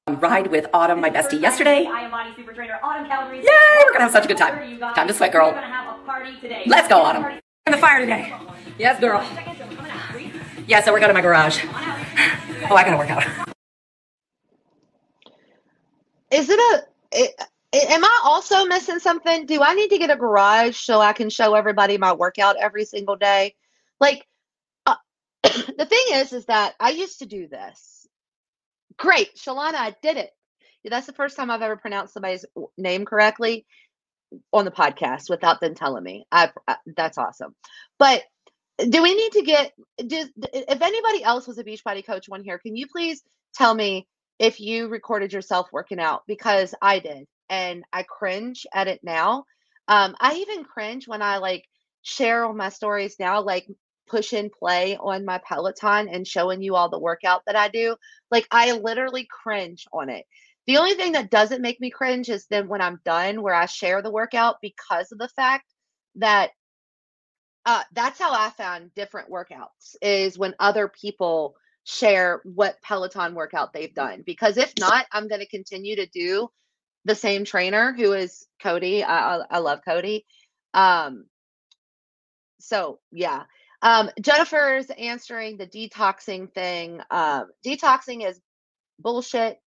Ride 0.07 0.47
with 0.47 0.67
Autumn, 0.73 1.01
my 1.01 1.09
bestie, 1.09 1.39
yesterday. 1.41 1.85
I 1.85 2.01
am 2.03 2.11
BODi 2.11 2.33
Super 2.37 2.53
Trainer 2.53 2.79
Autumn 2.81 3.07
Calabrese. 3.07 3.43
Yay, 3.45 3.83
we're 3.85 3.91
gonna 3.91 4.03
have 4.05 4.11
such 4.11 4.23
a 4.23 4.27
good 4.29 4.37
time. 4.37 4.79
Time 4.95 5.05
to 5.07 5.13
sweat, 5.13 5.33
girl. 5.33 5.47
We're 5.47 5.55
gonna 5.55 5.67
have 5.67 5.99
a 5.99 6.03
party 6.05 6.39
today. 6.39 6.63
Let's 6.65 6.87
go, 6.87 6.99
We're 6.99 7.07
Autumn. 7.09 7.21
gonna 7.23 7.41
In 7.65 7.71
the 7.73 7.77
fire 7.77 7.99
today. 7.99 8.33
Yes, 8.79 8.99
girl. 9.01 9.19
party- 9.19 9.35
Seconds, 9.35 9.57
I'm 9.61 9.75
coming 9.75 9.91
out. 9.91 10.11
Three, 10.11 10.31
Yeah, 10.65 10.81
so 10.81 10.93
we're 10.93 10.99
going 10.99 11.09
to 11.09 11.13
my 11.13 11.21
garage. 11.21 11.63
Oh, 12.69 12.75
I 12.75 12.83
gotta 12.83 12.97
work 12.97 13.09
out. 13.11 13.23
Is 16.31 16.49
it 16.49 16.59
a 16.59 16.83
it, 17.13 17.33
am 17.89 18.03
I 18.03 18.21
also 18.25 18.65
missing 18.65 18.99
something? 18.99 19.45
Do 19.45 19.61
I 19.61 19.73
need 19.73 19.89
to 19.89 19.97
get 19.97 20.09
a 20.09 20.17
garage 20.17 20.75
so 20.77 20.99
I 20.99 21.13
can 21.13 21.29
show 21.29 21.53
everybody 21.53 21.97
my 21.97 22.11
workout 22.13 22.57
every 22.57 22.83
single 22.83 23.15
day? 23.15 23.55
Like 24.01 24.27
uh, 24.85 24.95
the 25.43 25.85
thing 25.87 26.03
is 26.13 26.33
is 26.33 26.45
that 26.47 26.73
I 26.79 26.89
used 26.89 27.19
to 27.19 27.25
do 27.25 27.47
this. 27.47 27.96
Great, 28.97 29.35
Shalana, 29.35 29.75
I 29.75 29.95
did 30.01 30.17
it. 30.17 30.31
That's 30.83 31.07
the 31.07 31.13
first 31.13 31.35
time 31.35 31.51
I've 31.51 31.61
ever 31.61 31.75
pronounced 31.75 32.13
somebody's 32.13 32.45
name 32.77 33.05
correctly 33.05 33.65
on 34.53 34.65
the 34.65 34.71
podcast 34.71 35.29
without 35.29 35.59
them 35.59 35.75
telling 35.75 36.03
me. 36.03 36.25
I, 36.31 36.51
I 36.67 36.77
that's 36.95 37.17
awesome. 37.17 37.55
But 37.99 38.23
do 38.77 39.01
we 39.01 39.15
need 39.15 39.31
to 39.33 39.41
get 39.41 39.73
does 40.05 40.29
if 40.53 40.81
anybody 40.81 41.23
else 41.23 41.47
was 41.47 41.57
a 41.57 41.63
Beachbody 41.63 42.05
coach 42.05 42.29
one 42.29 42.43
here, 42.43 42.59
can 42.59 42.75
you 42.75 42.87
please 42.87 43.21
tell 43.53 43.73
me 43.73 44.07
if 44.39 44.59
you 44.59 44.87
recorded 44.87 45.33
yourself 45.33 45.67
working 45.71 45.99
out 45.99 46.21
because 46.27 46.73
I 46.81 46.99
did 46.99 47.25
and 47.49 47.83
I 47.91 48.03
cringe 48.03 48.65
at 48.73 48.87
it 48.87 48.99
now. 49.03 49.45
Um, 49.87 50.15
I 50.19 50.35
even 50.35 50.63
cringe 50.63 51.07
when 51.07 51.21
I 51.21 51.37
like 51.37 51.65
share 52.01 52.45
on 52.45 52.57
my 52.57 52.69
stories 52.69 53.15
now, 53.19 53.41
like 53.41 53.67
push 54.07 54.33
and 54.33 54.51
play 54.51 54.97
on 54.97 55.25
my 55.25 55.39
Peloton 55.39 56.09
and 56.09 56.27
showing 56.27 56.61
you 56.61 56.75
all 56.75 56.89
the 56.89 56.99
workout 56.99 57.43
that 57.45 57.55
I 57.55 57.69
do. 57.69 57.95
Like 58.31 58.47
I 58.51 58.73
literally 58.73 59.27
cringe 59.29 59.85
on 59.93 60.09
it. 60.09 60.25
The 60.65 60.77
only 60.77 60.93
thing 60.95 61.13
that 61.13 61.31
doesn't 61.31 61.61
make 61.61 61.79
me 61.79 61.89
cringe 61.89 62.29
is 62.29 62.45
then 62.49 62.67
when 62.67 62.81
I'm 62.81 62.99
done, 63.05 63.41
where 63.41 63.53
I 63.53 63.67
share 63.67 64.01
the 64.01 64.11
workout 64.11 64.57
because 64.61 65.11
of 65.11 65.17
the 65.17 65.29
fact 65.29 65.65
that 66.15 66.51
uh, 67.65 67.83
that's 67.93 68.19
how 68.19 68.33
I 68.33 68.49
found 68.51 68.93
different 68.93 69.29
workouts 69.29 69.95
is 70.01 70.37
when 70.37 70.55
other 70.59 70.87
people 70.87 71.55
share 71.83 72.41
what 72.43 72.81
Peloton 72.81 73.33
workout 73.33 73.73
they've 73.73 73.93
done. 73.93 74.23
Because 74.25 74.57
if 74.57 74.73
not, 74.79 75.05
I'm 75.11 75.27
going 75.27 75.41
to 75.41 75.47
continue 75.47 75.97
to 75.97 76.05
do 76.05 76.49
the 77.05 77.15
same 77.15 77.45
trainer 77.45 77.93
who 77.93 78.13
is 78.13 78.45
Cody. 78.61 79.03
I, 79.03 79.37
I, 79.37 79.41
I 79.51 79.57
love 79.59 79.79
Cody. 79.85 80.25
Um, 80.73 81.25
so 82.59 82.99
yeah, 83.11 83.43
Um, 83.81 84.09
Jennifer's 84.21 84.89
answering 84.89 85.57
the 85.57 85.67
detoxing 85.67 86.53
thing. 86.53 87.01
Um, 87.11 87.47
detoxing 87.65 88.27
is 88.27 88.39
bullshit. 88.99 89.59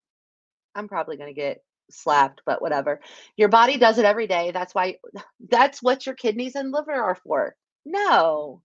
I'm 0.75 0.87
probably 0.87 1.17
going 1.17 1.33
to 1.33 1.39
get 1.39 1.63
slapped, 1.91 2.41
but 2.45 2.61
whatever. 2.61 3.01
Your 3.37 3.49
body 3.49 3.77
does 3.77 3.97
it 3.97 4.05
every 4.05 4.27
day. 4.27 4.51
That's 4.51 4.73
why, 4.73 4.97
that's 5.49 5.81
what 5.81 6.05
your 6.05 6.15
kidneys 6.15 6.55
and 6.55 6.71
liver 6.71 6.93
are 6.93 7.15
for. 7.15 7.55
No. 7.85 8.61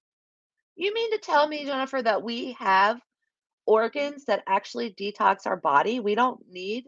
You 0.76 0.92
mean 0.92 1.12
to 1.12 1.18
tell 1.18 1.46
me, 1.46 1.64
Jennifer, 1.64 2.02
that 2.02 2.22
we 2.22 2.52
have 2.58 3.00
organs 3.66 4.24
that 4.26 4.42
actually 4.46 4.94
detox 4.94 5.46
our 5.46 5.56
body? 5.56 6.00
We 6.00 6.14
don't 6.14 6.40
need 6.50 6.86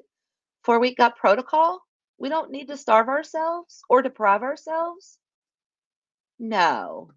four 0.64 0.80
week 0.80 0.96
gut 0.96 1.16
protocol? 1.16 1.80
We 2.18 2.28
don't 2.28 2.50
need 2.50 2.68
to 2.68 2.76
starve 2.76 3.08
ourselves 3.08 3.82
or 3.88 4.02
deprive 4.02 4.42
ourselves? 4.42 5.18
No. 6.38 7.10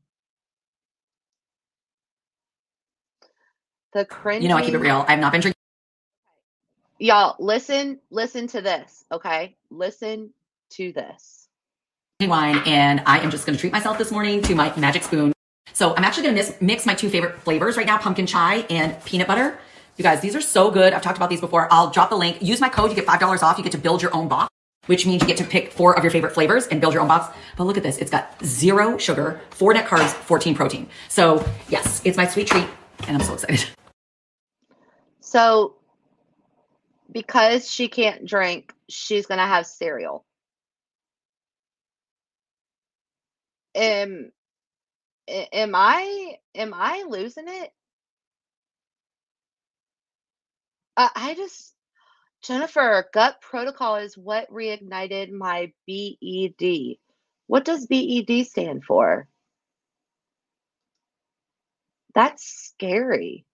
The 3.94 4.06
cringe. 4.06 4.44
You 4.44 4.50
know, 4.50 4.58
I 4.58 4.64
keep 4.64 4.74
it 4.74 4.80
real. 4.80 5.06
I've 5.08 5.20
not 5.20 5.32
been 5.32 5.42
drinking. 5.42 5.56
Y'all, 7.00 7.36
listen, 7.40 8.00
listen 8.12 8.46
to 8.48 8.62
this, 8.62 9.06
okay? 9.12 9.56
Listen 9.72 10.34
to 10.72 10.92
this. 10.92 11.48
wine 12.22 12.62
and 12.66 13.02
I 13.06 13.20
am 13.20 13.32
just 13.32 13.46
going 13.46 13.56
to 13.56 13.60
treat 13.60 13.72
myself 13.72 13.98
this 13.98 14.12
morning 14.12 14.42
to 14.44 14.54
my 14.54 14.76
magic 14.78 15.04
spoon. 15.04 15.32
So 15.74 15.96
I'm 15.96 16.04
actually 16.04 16.24
going 16.24 16.36
to 16.36 16.54
mix 16.60 16.86
my 16.86 16.94
two 16.94 17.10
favorite 17.10 17.40
flavors 17.40 17.78
right 17.78 17.86
now, 17.86 17.98
pumpkin 17.98 18.26
chai 18.26 18.66
and 18.70 19.02
peanut 19.06 19.28
butter. 19.28 19.58
You 19.96 20.04
guys, 20.04 20.20
these 20.20 20.36
are 20.36 20.42
so 20.42 20.70
good. 20.70 20.94
I've 20.94 21.02
talked 21.02 21.18
about 21.18 21.30
these 21.30 21.40
before. 21.40 21.72
I'll 21.72 21.90
drop 21.90 22.10
the 22.10 22.18
link. 22.18 22.42
Use 22.42 22.60
my 22.60 22.70
code. 22.70 22.90
You 22.90 22.96
get 22.96 23.06
$5 23.06 23.44
off. 23.44 23.58
You 23.58 23.64
get 23.64 23.72
to 23.72 23.78
build 23.78 24.02
your 24.02 24.14
own 24.14 24.28
box, 24.28 24.50
which 24.88 25.06
means 25.06 25.22
you 25.22 25.28
get 25.28 25.38
to 25.38 25.46
pick 25.46 25.72
four 25.72 25.98
of 25.98 26.04
your 26.04 26.12
favorite 26.12 26.34
flavors 26.34 26.68
and 26.68 26.82
build 26.82 26.94
your 26.94 27.02
own 27.02 27.08
box. 27.08 27.36
But 27.58 27.64
look 27.64 27.78
at 27.78 27.84
this. 27.84 27.98
It's 27.98 28.12
got 28.12 28.34
zero 28.44 28.98
sugar, 28.98 29.40
four 29.52 29.74
net 29.74 29.88
carbs, 29.88 30.12
14 30.14 30.54
protein. 30.54 30.90
So 31.08 31.46
yes, 31.70 32.02
it's 32.04 32.18
my 32.18 32.28
sweet 32.28 32.48
treat 32.48 32.68
and 33.08 33.18
I'm 33.18 33.24
so 33.24 33.34
excited. 33.34 33.66
So 35.30 35.76
because 37.12 37.70
she 37.70 37.88
can't 37.88 38.26
drink, 38.26 38.74
she's 38.90 39.28
going 39.28 39.38
to 39.38 39.46
have 39.46 39.68
cereal. 39.68 40.26
Am 43.76 44.32
am 45.28 45.76
I 45.76 46.38
am 46.56 46.74
I 46.74 47.06
losing 47.08 47.46
it? 47.48 47.72
I, 50.98 51.10
I 51.16 51.36
just 51.36 51.76
Jennifer, 52.42 53.08
gut 53.14 53.40
protocol 53.42 53.98
is 53.98 54.18
what 54.18 54.52
reignited 54.52 55.32
my 55.32 55.72
BED. 55.88 56.98
What 57.46 57.66
does 57.66 57.86
BED 57.86 58.48
stand 58.48 58.84
for? 58.84 59.28
That's 62.16 62.44
scary. 62.74 63.46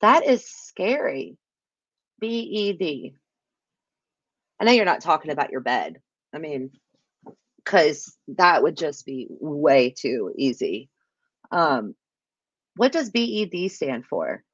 That 0.00 0.26
is 0.26 0.44
scary. 0.48 1.36
BED. 2.20 3.12
I 4.60 4.64
know 4.64 4.72
you're 4.72 4.84
not 4.84 5.00
talking 5.00 5.30
about 5.30 5.50
your 5.50 5.60
bed. 5.60 6.00
I 6.34 6.38
mean, 6.38 6.70
because 7.56 8.16
that 8.28 8.62
would 8.62 8.76
just 8.76 9.06
be 9.06 9.26
way 9.28 9.90
too 9.90 10.32
easy. 10.36 10.88
Um, 11.50 11.94
what 12.76 12.92
does 12.92 13.10
BED 13.10 13.70
stand 13.70 14.06
for? 14.06 14.44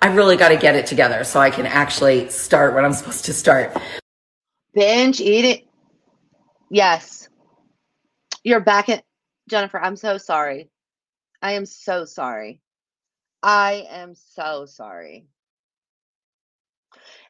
I 0.00 0.08
really 0.14 0.36
got 0.36 0.48
to 0.48 0.56
get 0.56 0.76
it 0.76 0.86
together 0.86 1.24
so 1.24 1.40
I 1.40 1.50
can 1.50 1.66
actually 1.66 2.28
start 2.30 2.74
what 2.74 2.84
I'm 2.84 2.92
supposed 2.92 3.24
to 3.24 3.32
start. 3.32 3.76
Binge 4.74 5.20
eating. 5.20 5.66
Yes. 6.70 7.28
You're 8.44 8.60
back 8.60 8.88
at 8.88 9.04
Jennifer. 9.48 9.80
I'm 9.80 9.96
so 9.96 10.18
sorry. 10.18 10.70
I 11.42 11.52
am 11.52 11.66
so 11.66 12.04
sorry. 12.04 12.60
I 13.42 13.86
am 13.90 14.14
so 14.14 14.66
sorry. 14.66 15.26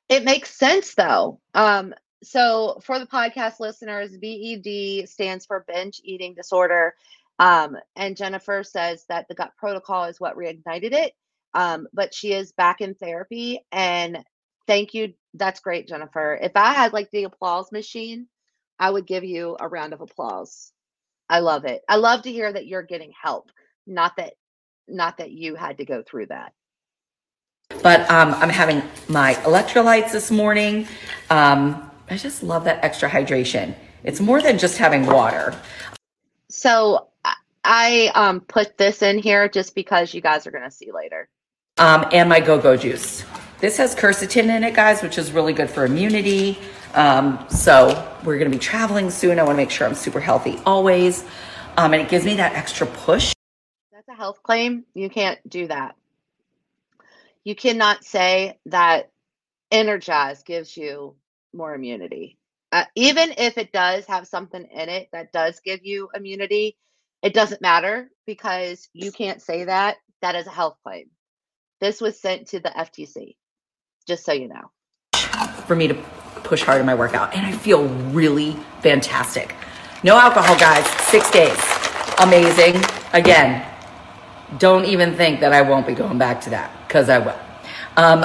It 0.09 0.25
makes 0.25 0.55
sense 0.55 0.95
though. 0.95 1.41
Um, 1.55 1.95
so 2.23 2.81
for 2.83 2.99
the 2.99 3.07
podcast 3.07 3.61
listeners, 3.61 4.17
BED 4.17 5.09
stands 5.09 5.47
for 5.47 5.65
binge 5.69 6.01
eating 6.03 6.35
disorder. 6.35 6.95
Um, 7.39 7.77
and 7.95 8.17
Jennifer 8.17 8.65
says 8.65 9.05
that 9.09 9.29
the 9.29 9.35
gut 9.35 9.53
protocol 9.57 10.05
is 10.05 10.19
what 10.19 10.37
reignited 10.37 10.93
it. 10.93 11.13
Um, 11.55 11.87
but 11.93 12.15
she 12.15 12.33
is 12.33 12.53
back 12.53 12.81
in 12.81 12.95
therapy 12.95 13.65
and 13.71 14.25
thank 14.67 14.95
you. 14.95 15.15
That's 15.35 15.61
great, 15.61 15.89
Jennifer. 15.89 16.39
If 16.41 16.53
I 16.57 16.73
had 16.73 16.93
like 16.93 17.11
the 17.11 17.25
applause 17.25 17.71
machine, 17.71 18.27
I 18.79 18.91
would 18.91 19.07
give 19.07 19.25
you 19.25 19.57
a 19.59 19.69
round 19.69 19.93
of 19.93 20.01
applause. 20.01 20.73
I 21.29 21.41
love 21.41 21.65
it. 21.65 21.83
I 21.89 21.97
love 21.97 22.23
to 22.23 22.33
hear 22.33 22.53
that 22.53 22.67
you're 22.67 22.83
getting 22.83 23.13
help, 23.21 23.51
not 23.87 24.17
that 24.17 24.35
not 24.87 25.19
that 25.19 25.31
you 25.31 25.55
had 25.55 25.79
to 25.79 25.85
go 25.85 26.03
through 26.03 26.27
that. 26.27 26.53
But 27.83 28.11
um, 28.11 28.33
I'm 28.35 28.49
having 28.49 28.83
my 29.09 29.35
electrolytes 29.35 30.13
this 30.13 30.31
morning. 30.31 30.89
Um, 31.29 31.91
I 32.09 32.17
just 32.17 32.43
love 32.43 32.65
that 32.65 32.83
extra 32.83 33.09
hydration. 33.09 33.75
It's 34.03 34.21
more 34.21 34.41
than 34.41 34.59
just 34.59 34.79
having 34.79 35.05
water. 35.05 35.55
So 36.49 37.09
I 37.65 38.11
um, 38.15 38.41
put 38.41 38.79
this 38.79 39.03
in 39.03 39.19
here 39.19 39.49
just 39.49 39.75
because 39.75 40.15
you 40.15 40.23
guys 40.23 40.47
are 40.47 40.51
going 40.51 40.65
to 40.65 40.71
see 40.71 40.91
later. 40.91 41.29
Um, 41.77 42.07
and 42.13 42.29
my 42.29 42.41
go-go 42.41 42.77
juice. 42.77 43.25
This 43.61 43.77
has 43.77 43.95
quercetin 43.95 44.45
in 44.45 44.65
it, 44.65 44.75
guys, 44.75 45.03
which 45.03 45.19
is 45.19 45.33
really 45.33 45.53
good 45.53 45.69
for 45.69 45.85
immunity. 45.85 46.59
Um, 46.95 47.45
so 47.49 47.89
we're 48.25 48.39
going 48.39 48.51
to 48.51 48.57
be 48.57 48.63
traveling 48.63 49.11
soon. 49.11 49.39
I 49.39 49.43
want 49.43 49.57
to 49.57 49.63
make 49.63 49.71
sure 49.71 49.87
I'm 49.87 49.95
super 49.95 50.21
healthy 50.21 50.59
always. 50.65 51.25
Um, 51.77 51.93
and 51.93 52.03
it 52.03 52.09
gives 52.09 52.25
me 52.25 52.35
that 52.37 52.55
extra 52.55 52.87
push. 52.87 53.35
That's 53.93 54.09
a 54.09 54.15
health 54.15 54.43
claim. 54.43 54.85
You 54.95 55.09
can't 55.09 55.39
do 55.49 55.69
that. 55.69 55.95
You 57.45 57.55
cannot 57.55 58.05
say 58.05 58.59
that 58.67 59.11
Energize 59.71 60.43
gives 60.43 60.77
you 60.77 61.15
more 61.53 61.75
immunity. 61.75 62.39
Uh, 62.73 62.85
even 62.95 63.33
if 63.39 63.57
it 63.59 63.73
does 63.73 64.05
have 64.07 64.27
something 64.27 64.65
in 64.65 64.89
it 64.89 65.09
that 65.13 65.33
does 65.33 65.61
give 65.61 65.85
you 65.85 66.09
immunity, 66.15 66.77
it 67.23 67.35
doesn't 67.35 67.63
matter 67.63 68.11
because 68.27 68.89
you 68.93 69.11
can't 69.11 69.43
say 69.43 69.65
that. 69.65 69.97
That 70.21 70.35
is 70.35 70.47
a 70.47 70.51
health 70.51 70.77
claim. 70.83 71.11
This 71.81 72.01
was 72.01 72.21
sent 72.21 72.49
to 72.49 72.61
the 72.61 72.71
FTC, 72.71 73.37
just 74.07 74.25
so 74.25 74.33
you 74.33 74.49
know. 74.49 74.71
For 75.67 75.77
me 75.77 75.89
to 75.89 75.95
push 76.39 76.63
hard 76.63 76.81
in 76.81 76.87
my 76.87 76.95
workout, 76.95 77.35
and 77.35 77.45
I 77.47 77.53
feel 77.53 77.85
really 78.11 78.53
fantastic. 78.81 79.55
No 80.03 80.17
alcohol, 80.17 80.59
guys, 80.59 80.87
six 81.09 81.31
days. 81.31 81.59
Amazing. 82.21 82.83
Again, 83.13 83.67
don't 84.59 84.85
even 84.85 85.15
think 85.15 85.41
that 85.41 85.53
I 85.53 85.63
won't 85.63 85.87
be 85.87 85.95
going 85.95 86.19
back 86.19 86.41
to 86.43 86.51
that 86.51 86.71
because 86.87 87.09
I 87.09 87.19
will. 87.19 87.39
Um, 87.97 88.25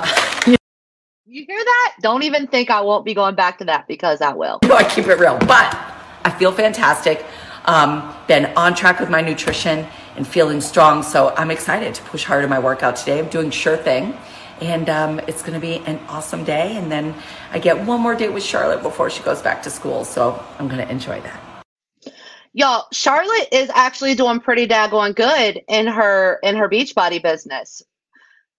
you 1.33 1.45
hear 1.47 1.63
that? 1.63 1.95
Don't 1.99 2.21
even 2.21 2.45
think 2.45 2.69
I 2.69 2.81
won't 2.81 3.03
be 3.03 3.15
going 3.15 3.33
back 3.33 3.57
to 3.57 3.65
that 3.65 3.87
because 3.87 4.21
I 4.21 4.33
will. 4.33 4.59
No, 4.63 4.75
I 4.75 4.83
keep 4.83 5.07
it 5.07 5.17
real, 5.17 5.37
but 5.39 5.75
I 6.23 6.35
feel 6.37 6.51
fantastic. 6.51 7.25
Um, 7.65 8.13
been 8.27 8.45
on 8.55 8.75
track 8.75 8.99
with 8.99 9.09
my 9.09 9.21
nutrition 9.21 9.87
and 10.15 10.27
feeling 10.27 10.61
strong. 10.61 11.01
So 11.01 11.33
I'm 11.35 11.49
excited 11.49 11.95
to 11.95 12.03
push 12.03 12.23
hard 12.23 12.43
in 12.43 12.51
my 12.51 12.59
workout 12.59 12.95
today. 12.95 13.17
I'm 13.17 13.29
doing 13.29 13.49
sure 13.49 13.77
thing. 13.77 14.15
And 14.61 14.89
um, 14.89 15.19
it's 15.27 15.41
going 15.41 15.53
to 15.53 15.59
be 15.59 15.77
an 15.85 15.99
awesome 16.07 16.43
day. 16.43 16.77
And 16.77 16.91
then 16.91 17.15
I 17.51 17.59
get 17.59 17.85
one 17.85 18.01
more 18.01 18.15
date 18.15 18.33
with 18.33 18.43
Charlotte 18.43 18.81
before 18.81 19.09
she 19.09 19.23
goes 19.23 19.41
back 19.41 19.63
to 19.63 19.69
school. 19.69 20.05
So 20.05 20.43
I'm 20.59 20.67
going 20.67 20.85
to 20.85 20.91
enjoy 20.91 21.19
that. 21.21 21.53
Y'all, 22.53 22.85
Charlotte 22.91 23.47
is 23.51 23.71
actually 23.73 24.13
doing 24.13 24.39
pretty 24.39 24.67
daggone 24.67 25.15
good 25.15 25.61
in 25.67 25.87
her 25.87 26.39
in 26.43 26.55
her 26.55 26.69
Beachbody 26.69 27.21
business. 27.21 27.81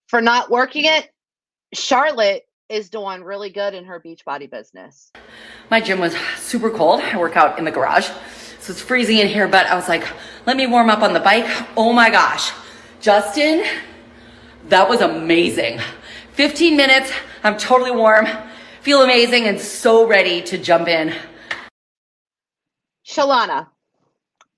For 0.09 0.21
not 0.21 0.51
working 0.51 0.85
it, 0.85 1.11
Charlotte 1.73 2.43
is 2.69 2.91
doing 2.91 3.23
really 3.23 3.51
good 3.51 3.73
in 3.73 3.85
her 3.85 4.01
Beachbody 4.01 4.51
business. 4.51 5.13
My 5.71 5.81
gym 5.81 6.01
was 6.01 6.17
super 6.37 6.71
cold. 6.71 7.01
I 7.01 7.17
work 7.19 7.37
out 7.37 7.59
in 7.59 7.65
the 7.65 7.71
garage. 7.71 8.09
So 8.59 8.73
it's 8.73 8.81
freezing 8.81 9.19
in 9.19 9.29
here, 9.29 9.47
but 9.47 9.67
I 9.67 9.77
was 9.77 9.89
like, 9.89 10.07
let 10.47 10.57
me 10.57 10.67
warm 10.67 10.91
up 10.91 11.03
on 11.03 11.13
the 11.13 11.21
bike. 11.21 11.47
Oh 11.77 11.93
my 11.93 12.11
gosh. 12.11 12.51
Justin, 13.01 13.65
that 14.69 14.89
was 14.89 15.01
amazing. 15.01 15.79
15 16.33 16.77
minutes. 16.77 17.13
I'm 17.43 17.59
totally 17.59 17.91
warm, 17.91 18.27
feel 18.81 19.03
amazing, 19.03 19.45
and 19.45 19.61
so 19.61 20.07
ready 20.07 20.43
to 20.43 20.59
jump 20.59 20.89
in. 20.89 21.15
Shalana, 23.07 23.69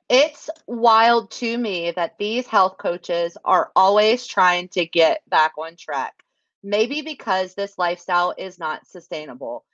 it's 0.09 0.49
wild 0.69 1.33
to 1.33 1.59
me 1.59 1.91
that 1.91 2.17
these 2.19 2.47
health 2.47 2.79
coaches 2.79 3.37
are 3.45 3.73
always 3.75 4.27
trying 4.27 4.69
to 4.69 4.87
get 4.87 5.21
back 5.29 5.53
on 5.59 5.75
track. 5.77 6.15
Maybe 6.63 7.03
because 7.03 7.55
this 7.55 7.77
lifestyle 7.77 8.35
is 8.39 8.59
not 8.59 8.87
sustainable. 8.87 9.65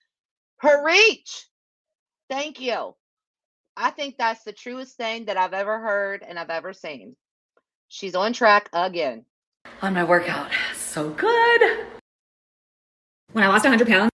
Preach! 0.58 1.46
Thank 2.30 2.60
you. 2.60 2.94
I 3.76 3.90
think 3.90 4.16
that's 4.16 4.42
the 4.44 4.52
truest 4.52 4.96
thing 4.96 5.26
that 5.26 5.36
I've 5.36 5.54
ever 5.54 5.80
heard 5.80 6.22
and 6.26 6.38
I've 6.38 6.50
ever 6.50 6.72
seen. 6.72 7.16
She's 7.88 8.14
on 8.14 8.32
track 8.32 8.70
again. 8.72 9.26
On 9.82 9.94
my 9.94 10.04
workout. 10.04 10.50
So 10.76 11.10
good. 11.10 11.86
When 13.32 13.42
I 13.42 13.48
lost 13.48 13.64
100 13.64 13.88
pounds, 13.88 14.10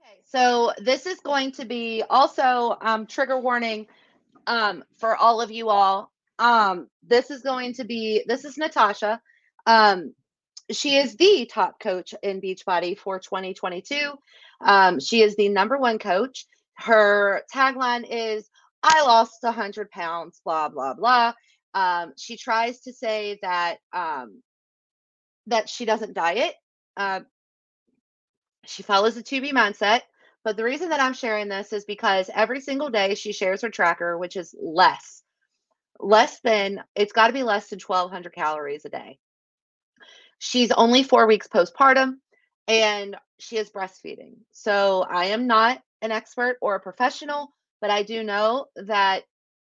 Okay, 0.00 0.20
So 0.24 0.72
this 0.78 1.04
is 1.04 1.20
going 1.20 1.52
to 1.52 1.64
be 1.64 2.02
also 2.08 2.78
um, 2.80 3.06
trigger 3.06 3.38
warning 3.38 3.86
um, 4.46 4.84
for 4.96 5.16
all 5.16 5.40
of 5.40 5.50
you 5.50 5.68
all. 5.68 6.12
Um, 6.38 6.88
this 7.06 7.30
is 7.30 7.42
going 7.42 7.74
to 7.74 7.84
be 7.84 8.22
this 8.26 8.44
is 8.44 8.56
Natasha. 8.56 9.20
Um, 9.66 10.14
she 10.70 10.96
is 10.96 11.14
the 11.16 11.48
top 11.50 11.78
coach 11.78 12.14
in 12.22 12.40
Beachbody 12.40 12.98
for 12.98 13.18
2022. 13.18 14.12
Um, 14.60 14.98
she 15.00 15.22
is 15.22 15.36
the 15.36 15.48
number 15.48 15.76
one 15.76 15.98
coach. 15.98 16.46
Her 16.74 17.42
tagline 17.54 18.06
is 18.08 18.48
"I 18.82 19.02
lost 19.02 19.42
100 19.42 19.90
pounds." 19.90 20.40
Blah 20.44 20.68
blah 20.68 20.94
blah. 20.94 21.34
Um, 21.74 22.12
she 22.16 22.36
tries 22.36 22.80
to 22.80 22.92
say 22.92 23.38
that 23.42 23.76
um, 23.92 24.42
that 25.46 25.68
she 25.68 25.84
doesn't 25.84 26.14
diet. 26.14 26.54
Uh, 26.96 27.20
she 28.66 28.82
follows 28.82 29.14
the 29.14 29.22
2B 29.22 29.52
mindset. 29.52 30.02
But 30.44 30.56
the 30.56 30.64
reason 30.64 30.90
that 30.90 31.00
I'm 31.00 31.12
sharing 31.12 31.48
this 31.48 31.72
is 31.72 31.84
because 31.84 32.30
every 32.32 32.60
single 32.60 32.88
day 32.88 33.16
she 33.16 33.32
shares 33.32 33.62
her 33.62 33.68
tracker, 33.68 34.16
which 34.16 34.36
is 34.36 34.54
less, 34.56 35.22
less 35.98 36.38
than, 36.40 36.84
it's 36.94 37.12
got 37.12 37.26
to 37.26 37.32
be 37.32 37.42
less 37.42 37.68
than 37.68 37.80
1,200 37.84 38.32
calories 38.32 38.84
a 38.84 38.88
day. 38.88 39.18
She's 40.38 40.70
only 40.70 41.02
four 41.02 41.26
weeks 41.26 41.48
postpartum 41.48 42.18
and 42.68 43.16
she 43.40 43.56
is 43.56 43.70
breastfeeding. 43.70 44.34
So 44.52 45.04
I 45.08 45.26
am 45.26 45.46
not 45.46 45.82
an 46.02 46.12
expert 46.12 46.58
or 46.60 46.76
a 46.76 46.80
professional, 46.80 47.50
but 47.80 47.90
I 47.90 48.02
do 48.02 48.22
know 48.22 48.66
that 48.76 49.24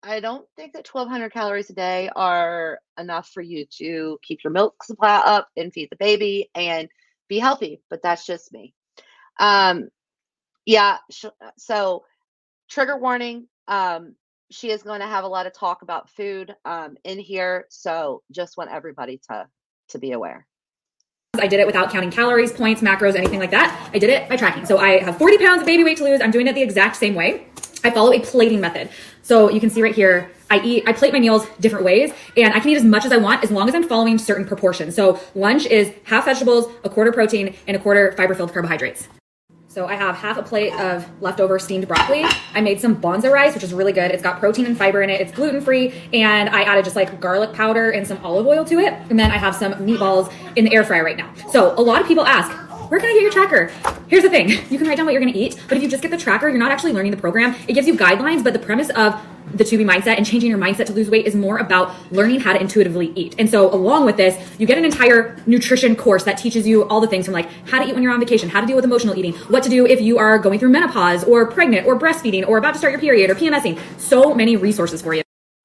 I 0.02 0.20
don't 0.20 0.46
think 0.56 0.72
that 0.72 0.88
1,200 0.88 1.32
calories 1.32 1.70
a 1.70 1.74
day 1.74 2.10
are 2.16 2.80
enough 2.98 3.28
for 3.28 3.40
you 3.40 3.66
to 3.78 4.18
keep 4.22 4.42
your 4.42 4.52
milk 4.52 4.82
supply 4.82 5.22
up 5.24 5.48
and 5.56 5.72
feed 5.72 5.90
the 5.90 5.96
baby 5.96 6.50
and 6.54 6.88
be 7.28 7.38
healthy. 7.38 7.80
But 7.88 8.02
that's 8.02 8.26
just 8.26 8.52
me. 8.52 8.74
Um, 9.38 9.88
yeah. 10.66 10.98
sh- 11.10 11.26
So, 11.56 12.04
trigger 12.68 12.98
warning. 12.98 13.46
Um, 13.68 14.16
she 14.50 14.70
is 14.70 14.82
going 14.82 15.00
to 15.00 15.06
have 15.06 15.24
a 15.24 15.28
lot 15.28 15.46
of 15.46 15.54
talk 15.54 15.82
about 15.82 16.10
food 16.10 16.54
um, 16.64 16.96
in 17.04 17.18
here. 17.18 17.66
So, 17.70 18.22
just 18.32 18.56
want 18.56 18.70
everybody 18.70 19.20
to 19.30 19.46
to 19.90 19.98
be 19.98 20.12
aware. 20.12 20.46
I 21.34 21.46
did 21.46 21.60
it 21.60 21.66
without 21.66 21.90
counting 21.90 22.10
calories, 22.10 22.52
points, 22.52 22.82
macros, 22.82 23.14
anything 23.14 23.38
like 23.38 23.50
that. 23.50 23.90
I 23.94 23.98
did 23.98 24.10
it 24.10 24.28
by 24.28 24.36
tracking. 24.36 24.66
So 24.66 24.78
I 24.78 24.98
have 25.02 25.16
40 25.16 25.38
pounds 25.38 25.62
of 25.62 25.66
baby 25.66 25.82
weight 25.82 25.96
to 25.98 26.04
lose. 26.04 26.20
I'm 26.20 26.30
doing 26.30 26.46
it 26.46 26.54
the 26.54 26.62
exact 26.62 26.96
same 26.96 27.14
way. 27.14 27.46
I 27.84 27.90
follow 27.90 28.12
a 28.12 28.20
plating 28.20 28.60
method. 28.60 28.88
So 29.22 29.50
you 29.50 29.60
can 29.60 29.70
see 29.70 29.82
right 29.82 29.94
here, 29.94 30.30
I 30.50 30.60
eat, 30.62 30.84
I 30.86 30.92
plate 30.92 31.12
my 31.12 31.20
meals 31.20 31.46
different 31.60 31.84
ways 31.84 32.12
and 32.36 32.52
I 32.52 32.60
can 32.60 32.70
eat 32.70 32.76
as 32.76 32.84
much 32.84 33.04
as 33.04 33.12
I 33.12 33.16
want 33.16 33.42
as 33.42 33.50
long 33.50 33.68
as 33.68 33.74
I'm 33.74 33.84
following 33.84 34.18
certain 34.18 34.46
proportions. 34.46 34.94
So 34.94 35.20
lunch 35.34 35.66
is 35.66 35.92
half 36.04 36.26
vegetables, 36.26 36.70
a 36.84 36.90
quarter 36.90 37.12
protein, 37.12 37.54
and 37.66 37.76
a 37.76 37.80
quarter 37.80 38.12
fiber 38.12 38.34
filled 38.34 38.52
carbohydrates. 38.52 39.08
So 39.68 39.86
I 39.86 39.94
have 39.94 40.16
half 40.16 40.36
a 40.36 40.42
plate 40.42 40.74
of 40.74 41.08
leftover 41.22 41.58
steamed 41.58 41.88
broccoli. 41.88 42.24
I 42.52 42.60
made 42.60 42.78
some 42.78 43.00
Banza 43.00 43.32
rice, 43.32 43.54
which 43.54 43.64
is 43.64 43.72
really 43.72 43.94
good. 43.94 44.10
It's 44.10 44.22
got 44.22 44.38
protein 44.38 44.66
and 44.66 44.76
fiber 44.76 45.00
in 45.00 45.08
it. 45.08 45.18
It's 45.22 45.32
gluten 45.32 45.62
free, 45.62 45.94
and 46.12 46.50
I 46.50 46.64
added 46.64 46.84
just 46.84 46.94
like 46.94 47.18
garlic 47.20 47.54
powder 47.54 47.88
and 47.90 48.06
some 48.06 48.18
olive 48.22 48.46
oil 48.46 48.66
to 48.66 48.78
it. 48.80 48.92
And 49.08 49.18
then 49.18 49.30
I 49.30 49.38
have 49.38 49.54
some 49.54 49.72
meatballs 49.74 50.30
in 50.56 50.66
the 50.66 50.74
air 50.74 50.84
fryer 50.84 51.02
right 51.02 51.16
now. 51.16 51.32
So 51.52 51.72
a 51.78 51.80
lot 51.80 52.02
of 52.02 52.06
people 52.06 52.26
ask, 52.26 52.52
can 53.00 53.10
I 53.10 53.14
get 53.14 53.22
your 53.22 53.30
tracker? 53.32 53.70
Here's 54.08 54.22
the 54.22 54.30
thing 54.30 54.50
you 54.70 54.78
can 54.78 54.86
write 54.86 54.96
down 54.96 55.06
what 55.06 55.12
you're 55.12 55.22
gonna 55.22 55.36
eat, 55.36 55.58
but 55.68 55.76
if 55.76 55.82
you 55.82 55.88
just 55.88 56.02
get 56.02 56.10
the 56.10 56.18
tracker, 56.18 56.48
you're 56.48 56.58
not 56.58 56.70
actually 56.70 56.92
learning 56.92 57.12
the 57.12 57.16
program. 57.16 57.54
It 57.66 57.72
gives 57.72 57.86
you 57.86 57.94
guidelines, 57.94 58.44
but 58.44 58.52
the 58.52 58.58
premise 58.58 58.90
of 58.90 59.18
the 59.54 59.64
2B 59.64 59.84
mindset 59.84 60.16
and 60.16 60.26
changing 60.26 60.50
your 60.50 60.58
mindset 60.58 60.86
to 60.86 60.92
lose 60.92 61.10
weight 61.10 61.26
is 61.26 61.34
more 61.34 61.58
about 61.58 61.94
learning 62.10 62.40
how 62.40 62.52
to 62.52 62.60
intuitively 62.60 63.12
eat. 63.14 63.34
And 63.38 63.48
so, 63.48 63.72
along 63.72 64.06
with 64.06 64.16
this, 64.16 64.36
you 64.58 64.66
get 64.66 64.78
an 64.78 64.84
entire 64.84 65.36
nutrition 65.46 65.96
course 65.96 66.24
that 66.24 66.38
teaches 66.38 66.66
you 66.66 66.84
all 66.88 67.00
the 67.00 67.06
things 67.06 67.26
from 67.26 67.34
like 67.34 67.48
how 67.66 67.78
to 67.78 67.88
eat 67.88 67.94
when 67.94 68.02
you're 68.02 68.12
on 68.12 68.20
vacation, 68.20 68.48
how 68.48 68.60
to 68.60 68.66
deal 68.66 68.76
with 68.76 68.84
emotional 68.84 69.16
eating, 69.16 69.34
what 69.48 69.62
to 69.62 69.68
do 69.68 69.86
if 69.86 70.00
you 70.00 70.18
are 70.18 70.38
going 70.38 70.58
through 70.58 70.70
menopause 70.70 71.24
or 71.24 71.46
pregnant 71.46 71.86
or 71.86 71.98
breastfeeding 71.98 72.46
or 72.46 72.58
about 72.58 72.72
to 72.72 72.78
start 72.78 72.92
your 72.92 73.00
period 73.00 73.30
or 73.30 73.34
PMSing. 73.34 73.78
So 73.98 74.34
many 74.34 74.56
resources 74.56 75.02
for 75.02 75.14
you 75.14 75.22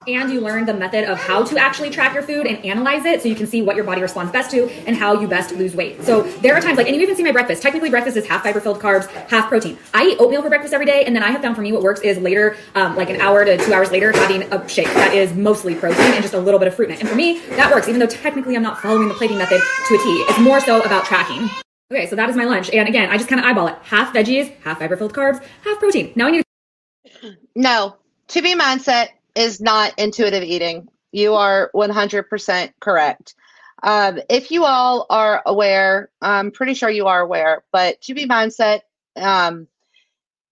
and 0.08 0.32
you 0.32 0.42
learn 0.42 0.66
the 0.66 0.74
method 0.74 1.04
of 1.04 1.18
how 1.18 1.44
to 1.44 1.58
actually 1.58 1.90
track 1.90 2.14
your 2.14 2.24
food 2.24 2.48
and 2.48 2.64
analyze 2.66 3.06
it 3.06 3.22
so 3.22 3.28
you 3.28 3.36
can 3.36 3.48
see 3.48 3.62
what 3.62 3.76
your 3.76 3.86
body 3.86 4.02
responds 4.02 4.32
best 4.32 4.52
to 4.52 4.70
and 4.88 4.96
how 4.96 5.20
you 5.20 5.28
best 5.28 5.52
lose 5.52 5.76
weight. 5.76 6.02
So 6.04 6.24
there 6.40 6.56
are 6.56 6.62
times 6.62 6.78
like, 6.78 6.88
and 6.88 6.96
you 6.96 7.02
even 7.02 7.16
see 7.16 7.24
my 7.24 7.32
breakfast. 7.32 7.62
Technically, 7.62 7.90
breakfast 7.90 8.18
is 8.18 8.26
half 8.26 8.44
fiber 8.44 8.60
filled 8.60 8.80
carbs, 8.80 9.08
half 9.30 9.50
protein. 9.50 9.78
I 9.94 10.08
eat 10.08 10.18
oatmeal 10.20 10.42
for 10.42 10.50
breakfast 10.50 10.74
every 10.74 10.86
day, 10.86 11.04
and 11.06 11.16
then 11.16 11.24
I 11.24 11.32
have 11.32 11.42
found 11.42 11.56
for 11.56 11.62
me 11.62 11.72
what 11.72 11.82
works 11.82 12.02
is 12.02 12.18
later, 12.18 12.58
um, 12.76 12.96
like 12.96 13.10
an 13.10 13.20
hour 13.22 13.44
to 13.44 13.58
two 13.58 13.74
hours 13.74 13.92
later, 13.92 14.12
having 14.12 14.44
a 14.54 14.68
shake 14.68 14.88
that 14.88 15.14
is 15.14 15.34
mostly 15.34 15.76
protein 15.76 16.14
and 16.14 16.22
just 16.22 16.34
a 16.34 16.40
little 16.40 16.60
bit 16.60 16.68
of 16.68 16.76
fruit 16.76 16.90
in 16.90 16.96
it. 16.96 17.00
And 17.02 17.10
for 17.10 17.16
me, 17.16 17.40
that 17.52 17.74
works, 17.74 17.88
even 17.88 18.00
though 18.00 18.08
technically 18.08 18.56
I'm 18.56 18.64
not 18.64 18.82
following 18.82 19.08
the 19.08 19.14
plating 19.14 19.38
method 19.38 19.62
to 19.88 19.96
a 19.96 19.98
T. 19.98 20.04
It's 20.30 20.40
more 20.40 20.60
so 20.60 20.82
about 20.82 21.06
tracking. 21.06 21.50
Okay, 21.92 22.06
so 22.06 22.16
that 22.16 22.30
is 22.30 22.36
my 22.36 22.44
lunch. 22.44 22.70
And 22.72 22.88
again, 22.88 23.10
I 23.10 23.18
just 23.18 23.30
kind 23.30 23.40
of 23.40 23.46
eyeball 23.46 23.68
it. 23.68 23.76
Half 23.84 24.14
veggies, 24.14 24.54
half 24.62 24.80
fiber 24.80 24.98
filled 24.98 25.14
carbs, 25.14 25.42
half 25.64 25.80
protein. 25.80 26.12
Now 26.16 26.28
I 26.28 26.32
need 26.32 26.44
No, 27.56 27.96
2B 28.28 28.60
mindset 28.60 29.10
is 29.38 29.62
not 29.62 29.94
intuitive 29.98 30.44
eating. 30.44 30.88
You 31.12 31.36
are 31.36 31.72
100% 31.74 32.74
correct. 32.80 33.36
Um, 33.84 34.20
if 34.30 34.52
you 34.52 34.66
all 34.66 35.06
are 35.10 35.44
aware, 35.46 36.10
I'm 36.22 36.52
pretty 36.52 36.74
sure 36.74 36.90
you 36.90 37.06
are 37.06 37.22
aware, 37.22 37.64
but 37.72 38.02
2B 38.02 38.26
mindset 38.26 38.82
um, 39.16 39.68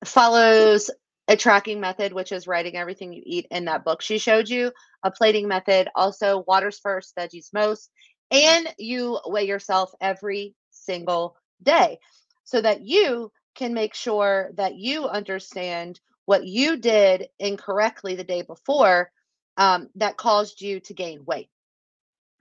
follows 0.06 0.92
a 1.28 1.36
tracking 1.36 1.80
method, 1.80 2.14
which 2.14 2.32
is 2.32 2.48
writing 2.48 2.78
everything 2.78 3.12
you 3.12 3.24
eat 3.26 3.48
in 3.50 3.66
that 3.66 3.84
book 3.84 4.02
she 4.02 4.20
showed 4.20 4.48
you, 4.48 4.72
a 5.04 5.10
plating 5.10 5.48
method, 5.48 5.90
also 5.96 6.44
waters 6.48 6.78
first, 6.78 7.16
veggies 7.16 7.52
most, 7.52 7.90
and 8.30 8.68
you 8.78 9.20
weigh 9.26 9.48
yourself 9.48 9.92
every 10.00 10.54
single 10.70 11.36
day 11.64 11.98
so 12.44 12.62
that 12.62 12.82
you 12.82 13.32
can 13.56 13.74
make 13.74 13.96
sure 13.96 14.52
that 14.56 14.76
you 14.76 15.08
understand 15.08 16.00
what 16.26 16.46
you 16.46 16.78
did 16.78 17.30
incorrectly 17.40 18.16
the 18.16 18.24
day 18.24 18.42
before 18.42 19.12
um, 19.58 19.90
that 19.96 20.18
caused 20.18 20.62
you 20.62 20.80
to 20.82 20.94
gain 20.94 21.24
weight. 21.26 21.50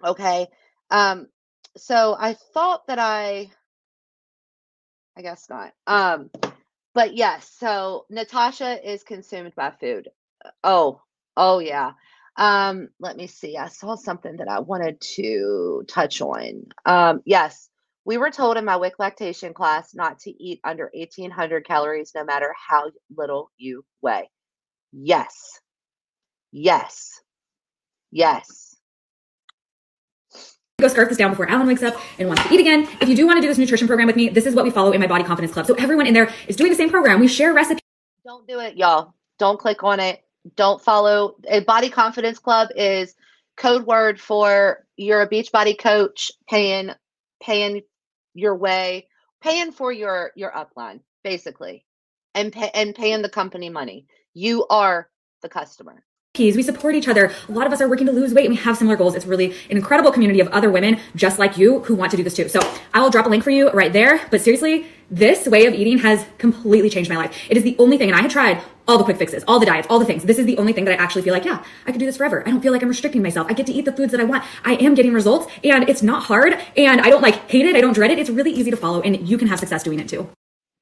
Okay. 0.03 0.49
Um, 0.90 1.29
so 1.77 2.16
I 2.18 2.35
thought 2.35 2.87
that 2.87 2.99
I, 2.99 3.51
I 5.16 5.23
guess 5.23 5.49
not. 5.49 5.73
Um, 5.87 6.31
but 6.94 7.14
yes, 7.14 7.51
so 7.59 8.07
Natasha 8.11 8.92
is 8.92 9.03
consumed 9.03 9.55
by 9.55 9.70
food. 9.70 10.09
Oh, 10.62 11.01
oh 11.37 11.59
yeah. 11.59 11.92
Um, 12.37 12.88
let 12.99 13.16
me 13.16 13.27
see. 13.27 13.57
I 13.57 13.68
saw 13.68 13.97
something 13.97 14.37
that 14.37 14.49
I 14.49 14.61
wanted 14.61 15.01
to 15.16 15.85
touch 15.88 16.20
on. 16.20 16.66
Um, 16.85 17.23
yes, 17.25 17.68
we 18.05 18.19
were 18.19 18.31
told 18.31 18.57
in 18.57 18.64
my 18.64 18.77
WIC 18.77 18.99
lactation 18.99 19.55
class 19.55 19.95
not 19.95 20.19
to 20.21 20.31
eat 20.31 20.61
under 20.64 20.90
1800 20.95 21.67
calories 21.67 22.12
no 22.14 22.25
matter 22.25 22.55
how 22.69 22.90
little 23.17 23.51
you 23.57 23.85
weigh. 24.03 24.29
Yes. 24.93 25.61
Yes. 26.53 27.21
Yes. 28.11 28.77
go 30.81 30.88
scarf 30.88 31.09
this 31.09 31.19
down 31.19 31.31
before 31.31 31.49
Alan 31.49 31.67
wakes 31.67 31.83
up 31.83 31.97
and 32.19 32.29
wants 32.29 32.45
to 32.45 32.53
eat 32.53 32.61
again. 32.61 32.87
If 33.01 33.09
you 33.09 33.17
do 33.17 33.27
want 33.27 33.38
to 33.38 33.40
do 33.40 33.49
this 33.49 33.59
nutrition 33.59 33.87
program 33.87 34.07
with 34.07 34.17
me, 34.17 34.29
this 34.29 34.47
is 34.47 34.55
what 34.55 34.64
we 34.64 34.71
follow 34.71 34.93
in 34.93 35.01
my 35.01 35.07
body 35.07 35.25
confidence 35.25 35.53
club. 35.53 35.67
So 35.67 35.75
everyone 35.75 36.07
in 36.07 36.14
there 36.14 36.31
is 36.47 36.57
doing 36.57 36.71
the 36.71 36.77
same 36.77 36.90
program. 36.90 37.21
We 37.21 37.29
share 37.29 37.55
recipes. 37.55 37.81
Don't 38.25 38.47
do 38.47 38.61
it, 38.61 38.77
y'all. 38.77 39.14
Don't 39.38 39.59
click 39.59 39.83
on 39.83 39.99
it. 39.99 40.23
Don't 40.57 40.81
follow. 40.81 41.37
A 41.49 41.61
body 41.61 41.88
confidence 41.88 42.38
club 42.38 42.69
is 42.77 43.14
code 43.57 43.87
word 43.87 44.21
for 44.21 44.85
you're 44.97 45.23
a 45.23 45.29
Beachbody 45.29 45.79
coach 45.79 46.31
paying 46.49 46.90
paying 47.43 47.83
your 48.35 48.57
way, 48.57 49.09
paying 49.42 49.73
for 49.73 49.92
your 49.92 50.33
your 50.37 50.51
upline, 50.51 51.01
basically, 51.23 51.85
and 52.35 52.53
pay, 52.53 52.70
and 52.75 52.94
paying 52.94 53.23
the 53.23 53.29
company 53.29 53.70
money. 53.70 54.07
You 54.35 54.66
are 54.68 55.09
the 55.42 55.49
customer. 55.49 56.05
We 56.37 56.65
support 56.65 56.96
each 56.96 57.06
other. 57.06 57.31
A 57.48 57.52
lot 57.52 57.65
of 57.65 57.73
us 57.73 57.81
are 57.81 57.88
working 57.88 58.06
to 58.06 58.13
lose 58.13 58.35
weight 58.35 58.46
and 58.46 58.56
we 58.56 58.61
have 58.61 58.77
similar 58.77 58.96
goals. 58.96 59.15
It's 59.15 59.25
really 59.25 59.52
an 59.71 59.77
incredible 59.77 60.11
community 60.11 60.40
of 60.40 60.48
other 60.48 60.69
women 60.69 60.98
just 61.15 61.38
like 61.38 61.56
you 61.56 61.79
who 61.85 61.94
want 61.94 62.11
to 62.11 62.17
do 62.17 62.25
this 62.25 62.35
too. 62.35 62.48
So 62.48 62.59
I 62.92 63.00
will 63.00 63.11
drop 63.11 63.27
a 63.27 63.29
link 63.29 63.44
for 63.44 63.50
you 63.50 63.71
right 63.71 63.92
there. 63.92 64.21
But 64.33 64.40
seriously, 64.40 64.87
this 65.13 65.46
way 65.46 65.67
of 65.67 65.75
eating 65.75 65.98
has 65.98 66.27
completely 66.38 66.90
changed 66.90 67.09
my 67.09 67.17
life. 67.17 67.37
It 67.48 67.56
is 67.56 67.63
the 67.63 67.77
only 67.79 67.98
thing, 67.98 68.09
and 68.09 68.19
I 68.19 68.23
had 68.23 68.33
tried 68.33 68.61
all 68.87 68.99
the 68.99 69.05
quick 69.05 69.17
fixes, 69.17 69.45
all 69.49 69.59
the 69.59 69.67
diets, 69.67 69.87
all 69.91 69.99
the 69.99 70.05
things. 70.05 70.25
This 70.25 70.39
is 70.39 70.47
the 70.47 70.59
only 70.59 70.73
thing 70.73 70.85
that 70.85 70.99
I 70.99 71.03
actually 71.03 71.23
feel 71.23 71.35
like, 71.35 71.45
yeah, 71.45 71.65
I 71.87 71.93
could 71.93 71.99
do 71.99 72.07
this 72.07 72.17
forever. 72.17 72.43
I 72.47 72.51
don't 72.51 72.61
feel 72.61 72.73
like 72.73 72.83
I'm 72.83 72.89
restricting 72.89 73.23
myself. 73.23 73.47
I 73.51 73.55
get 73.55 73.67
to 73.67 73.73
eat 73.73 73.85
the 73.85 73.93
foods 73.93 74.13
that 74.13 74.21
I 74.21 74.25
want. 74.25 74.45
I 74.65 74.75
am 74.75 74.95
getting 74.95 75.13
results 75.13 75.53
and 75.63 75.89
it's 75.89 76.03
not 76.03 76.25
hard 76.25 76.59
and 76.77 77.01
I 77.01 77.11
don't 77.11 77.23
like 77.23 77.51
hate 77.51 77.67
it. 77.67 77.77
I 77.77 77.81
don't 77.81 77.95
dread 77.95 78.11
it. 78.11 78.19
It's 78.19 78.31
really 78.31 78.53
easy 78.53 78.71
to 78.71 78.77
follow 78.77 79.01
and 79.01 79.29
you 79.29 79.39
can 79.39 79.49
have 79.49 79.59
success 79.59 79.83
doing 79.83 80.01
it 80.01 80.09
too. 80.09 80.29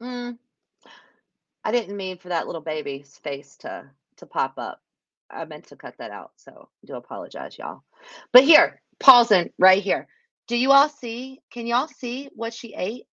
Mm, 0.02 0.36
I 1.64 1.72
didn't 1.72 1.96
mean 1.96 2.18
for 2.18 2.28
that 2.28 2.46
little 2.46 2.60
baby's 2.60 3.18
face 3.22 3.56
to 3.58 3.84
to 4.16 4.26
pop 4.26 4.54
up. 4.58 4.80
I 5.30 5.44
meant 5.44 5.68
to 5.68 5.76
cut 5.76 5.94
that 5.98 6.10
out, 6.10 6.32
so 6.36 6.68
I 6.82 6.86
do 6.86 6.94
apologize, 6.94 7.56
y'all. 7.56 7.82
But 8.32 8.44
here, 8.44 8.82
pausing 9.00 9.50
right 9.58 9.82
here. 9.82 10.06
Do 10.48 10.56
you 10.56 10.72
all 10.72 10.88
see? 10.88 11.40
Can 11.50 11.66
y'all 11.66 11.88
see 11.88 12.28
what 12.34 12.52
she 12.52 12.74
ate? 12.74 13.06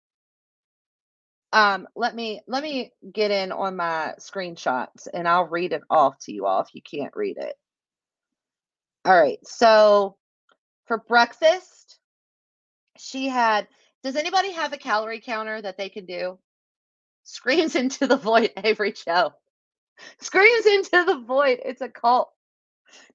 Um, 1.54 1.88
let 1.95 2.16
me 2.16 2.41
let 2.48 2.62
me 2.62 2.91
get 3.14 3.32
in 3.32 3.52
on 3.52 3.76
my 3.78 4.14
screenshots 4.20 5.08
and 5.14 5.28
I'll 5.28 5.48
read 5.48 5.74
it 5.74 5.82
off 5.89 6.18
to 6.22 6.34
you 6.34 6.45
all 6.45 6.62
if 6.62 6.70
you 6.74 6.82
can't 6.82 7.16
read 7.16 7.38
it. 7.38 7.56
All 9.06 9.18
right. 9.20 9.39
So 9.43 10.18
for 10.88 10.98
breakfast, 11.00 12.00
she 12.98 13.28
had 13.30 13.68
does 14.04 14.16
anybody 14.16 14.52
have 14.52 14.74
a 14.74 14.78
calorie 14.78 15.22
counter 15.22 15.62
that 15.62 15.78
they 15.78 15.89
can 15.89 16.06
do? 16.06 16.38
Screams 17.24 17.76
into 17.76 18.08
the 18.08 18.18
void, 18.18 18.52
Avery 18.64 18.91
Cho. 18.93 19.34
Screams 20.22 20.66
into 20.66 21.04
the 21.06 21.24
void. 21.28 21.60
It's 21.66 21.82
a 21.82 21.89
cult. 21.89 22.30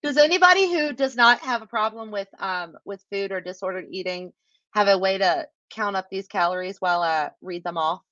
Does 0.03 0.17
anybody 0.17 0.73
who 0.73 0.93
does 0.93 1.17
not 1.17 1.41
have 1.41 1.63
a 1.63 1.67
problem 1.67 2.11
with 2.11 2.29
um 2.39 2.75
with 2.85 3.05
food 3.13 3.33
or 3.33 3.41
disordered 3.41 3.87
eating 3.91 4.33
have 4.73 4.89
a 4.89 4.99
way 4.99 5.19
to 5.19 5.47
count 5.71 5.97
up 5.97 6.09
these 6.11 6.29
calories 6.29 6.81
while 6.81 7.03
I 7.03 7.31
read 7.43 7.65
them 7.65 7.79
off? 7.79 8.03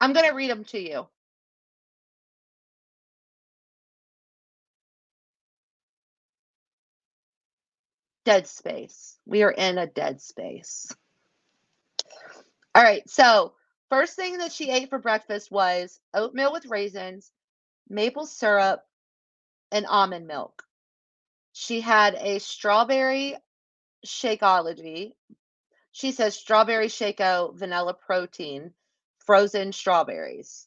I'm 0.00 0.12
going 0.14 0.28
to 0.28 0.34
read 0.34 0.50
them 0.50 0.64
to 0.66 0.80
you. 0.80 1.08
Dead 8.24 8.46
space. 8.48 9.18
We 9.26 9.42
are 9.44 9.52
in 9.52 9.78
a 9.78 9.86
dead 9.88 10.22
space. 10.22 10.92
All 12.74 12.82
right. 12.82 13.08
So, 13.10 13.54
first 13.90 14.16
thing 14.16 14.38
that 14.38 14.52
she 14.52 14.70
ate 14.70 14.90
for 14.90 14.98
breakfast 15.00 15.50
was 15.52 16.00
oatmeal 16.14 16.52
with 16.52 16.66
raisins, 16.66 17.32
maple 17.88 18.26
syrup, 18.26 18.82
and 19.72 19.86
almond 19.86 20.26
milk. 20.26 20.62
She 21.52 21.80
had 21.80 22.16
a 22.16 22.40
strawberry 22.40 23.36
Shakeology. 24.06 25.12
She 25.92 26.12
says 26.12 26.36
strawberry 26.36 26.88
Shako 26.88 27.52
vanilla 27.56 27.94
protein, 27.94 28.72
frozen 29.30 29.72
strawberries. 29.72 30.66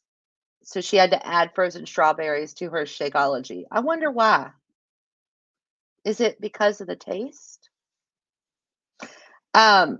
So 0.62 0.80
she 0.80 0.96
had 0.96 1.10
to 1.10 1.26
add 1.26 1.54
frozen 1.54 1.84
strawberries 1.84 2.54
to 2.54 2.70
her 2.70 2.84
Shakeology. 2.84 3.64
I 3.70 3.80
wonder 3.80 4.10
why. 4.10 4.52
Is 6.02 6.22
it 6.22 6.40
because 6.40 6.80
of 6.80 6.86
the 6.86 6.96
taste? 6.96 7.68
Um, 9.52 9.98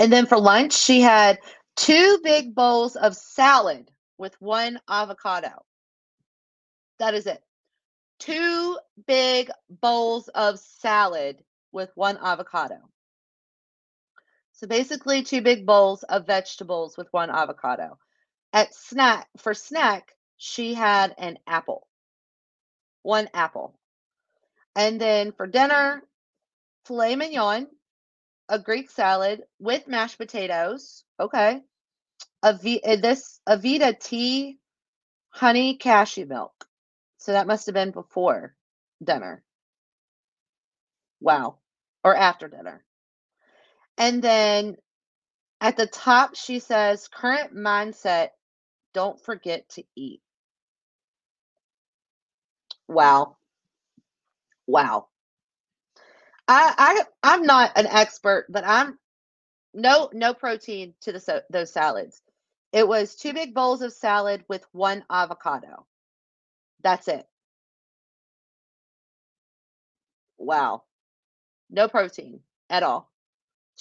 and 0.00 0.12
then 0.12 0.26
for 0.26 0.38
lunch, 0.38 0.72
she 0.72 1.02
had 1.02 1.38
two 1.76 2.18
big 2.24 2.52
bowls 2.52 2.96
of 2.96 3.14
salad 3.14 3.92
with 4.18 4.34
one 4.40 4.80
avocado. 4.88 5.64
That 6.98 7.14
is 7.14 7.28
it. 7.28 7.44
Two 8.18 8.76
big 9.06 9.52
bowls 9.70 10.26
of 10.26 10.58
salad 10.58 11.44
with 11.70 11.92
one 11.94 12.18
avocado. 12.20 12.80
So 14.62 14.68
basically, 14.68 15.24
two 15.24 15.42
big 15.42 15.66
bowls 15.66 16.04
of 16.04 16.28
vegetables 16.28 16.96
with 16.96 17.08
one 17.10 17.30
avocado. 17.30 17.98
At 18.52 18.72
snack, 18.72 19.26
for 19.38 19.54
snack, 19.54 20.14
she 20.36 20.72
had 20.72 21.16
an 21.18 21.40
apple, 21.48 21.88
one 23.02 23.28
apple. 23.34 23.76
And 24.76 25.00
then 25.00 25.32
for 25.32 25.48
dinner, 25.48 26.04
filet 26.84 27.16
mignon, 27.16 27.66
a 28.48 28.60
Greek 28.60 28.88
salad 28.88 29.42
with 29.58 29.88
mashed 29.88 30.18
potatoes. 30.18 31.02
Okay. 31.18 31.60
A 32.44 32.56
v, 32.56 32.80
uh, 32.84 32.96
this 32.96 33.40
Avita 33.48 33.98
tea, 33.98 34.58
honey 35.30 35.76
cashew 35.76 36.26
milk. 36.26 36.68
So 37.18 37.32
that 37.32 37.48
must 37.48 37.66
have 37.66 37.74
been 37.74 37.90
before 37.90 38.54
dinner. 39.02 39.42
Wow. 41.20 41.58
Or 42.04 42.14
after 42.14 42.46
dinner. 42.46 42.84
And 43.98 44.22
then 44.22 44.76
at 45.60 45.76
the 45.76 45.86
top, 45.88 46.36
she 46.36 46.60
says, 46.60 47.08
current 47.08 47.54
mindset, 47.56 48.30
don't 48.94 49.20
forget 49.24 49.68
to 49.70 49.84
eat. 49.96 50.22
Wow. 52.88 53.36
Wow. 54.66 55.08
I, 56.48 56.74
I 56.78 57.04
I'm 57.34 57.44
not 57.44 57.72
an 57.76 57.86
expert, 57.86 58.46
but 58.50 58.64
I'm 58.66 58.98
no 59.74 60.10
no 60.14 60.34
protein 60.34 60.94
to 61.02 61.12
the 61.12 61.18
those 61.50 61.72
salads. 61.72 62.22
It 62.72 62.88
was 62.88 63.16
two 63.16 63.34
big 63.34 63.54
bowls 63.54 63.82
of 63.82 63.92
salad 63.94 64.44
with 64.48 64.64
one 64.72 65.04
avocado. 65.10 65.86
That's 66.82 67.08
it. 67.08 67.26
Wow. 70.38 70.84
No 71.70 71.88
protein 71.88 72.40
at 72.70 72.84
all. 72.84 73.11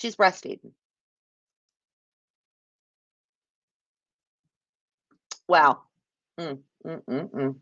She's 0.02 0.16
breastfeeding. 0.16 0.72
Wow. 5.48 5.84
Mm, 6.40 6.60
mm, 6.86 7.02
mm, 7.08 7.30
mm. 7.32 7.56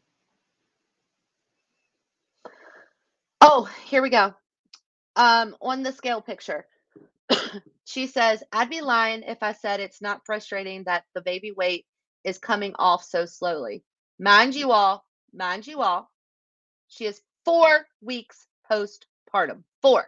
Oh, 3.42 3.70
here 3.88 4.02
we 4.02 4.10
go. 4.10 4.34
Um, 5.18 5.58
on 5.62 5.84
the 5.84 5.92
scale 5.92 6.22
picture, 6.22 6.66
she 7.86 8.08
says, 8.08 8.44
I'd 8.54 8.70
be 8.70 8.82
lying 8.82 9.24
if 9.24 9.44
I 9.44 9.54
said 9.54 9.82
it's 9.82 10.02
not 10.02 10.22
frustrating 10.26 10.86
that 10.86 11.04
the 11.14 11.22
baby 11.22 11.52
weight 11.52 11.86
is 12.24 12.38
coming 12.38 12.74
off 12.80 13.04
so 13.04 13.26
slowly. 13.26 13.84
Mind 14.20 14.56
you 14.56 14.72
all, 14.72 15.06
mind 15.34 15.68
you 15.68 15.82
all, 15.82 16.10
she 16.88 17.06
is 17.06 17.22
four 17.46 17.86
weeks 18.02 18.48
postpartum. 18.72 19.64
Four. 19.82 20.08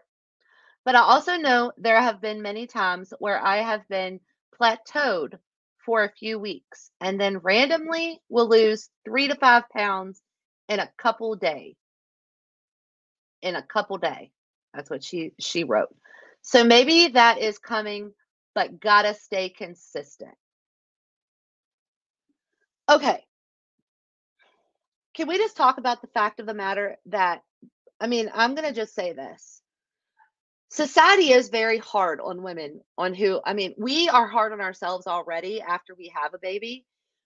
But 0.84 0.96
I 0.96 1.00
also 1.02 1.38
know 1.38 1.72
there 1.78 2.02
have 2.02 2.22
been 2.22 2.42
many 2.42 2.68
times 2.68 3.14
where 3.20 3.40
I 3.40 3.58
have 3.58 3.88
been 3.88 4.20
plateaued 4.60 5.38
for 5.86 6.04
a 6.04 6.12
few 6.12 6.40
weeks 6.40 6.92
and 7.00 7.20
then 7.20 7.40
randomly 7.40 8.22
will 8.30 8.50
lose 8.50 8.90
three 9.06 9.28
to 9.28 9.36
five 9.36 9.64
pounds 9.70 10.22
in 10.70 10.80
a 10.80 10.92
couple 10.98 11.36
day. 11.36 11.76
In 13.42 13.56
a 13.56 13.64
couple 13.64 13.98
day. 13.98 14.32
That's 14.74 14.90
what 14.90 15.04
she 15.04 15.34
she 15.40 15.64
wrote. 15.64 15.94
So 16.42 16.64
maybe 16.64 17.10
that 17.10 17.40
is 17.40 17.60
coming, 17.60 18.14
but 18.56 18.80
gotta 18.80 19.14
stay 19.14 19.50
consistent. 19.50 20.36
Okay. 22.90 23.24
Can 25.14 25.28
we 25.28 25.38
just 25.38 25.58
talk 25.58 25.78
about 25.78 26.02
the 26.02 26.08
fact 26.08 26.40
of 26.40 26.46
the 26.46 26.54
matter 26.54 26.98
that 27.08 27.44
I 28.00 28.08
mean, 28.08 28.32
I'm 28.34 28.56
gonna 28.56 28.74
just 28.74 28.96
say 28.96 29.14
this 29.14 29.61
society 30.72 31.34
is 31.34 31.50
very 31.50 31.78
hard 31.80 32.22
on 32.22 32.42
women 32.42 32.80
on 32.98 33.14
who 33.14 33.42
i 33.46 33.54
mean 33.54 33.74
we 33.78 34.08
are 34.10 34.28
hard 34.28 34.54
on 34.54 34.62
ourselves 34.62 35.06
already 35.06 35.62
after 35.62 35.94
we 35.96 36.12
have 36.16 36.34
a 36.34 36.40
baby 36.40 36.86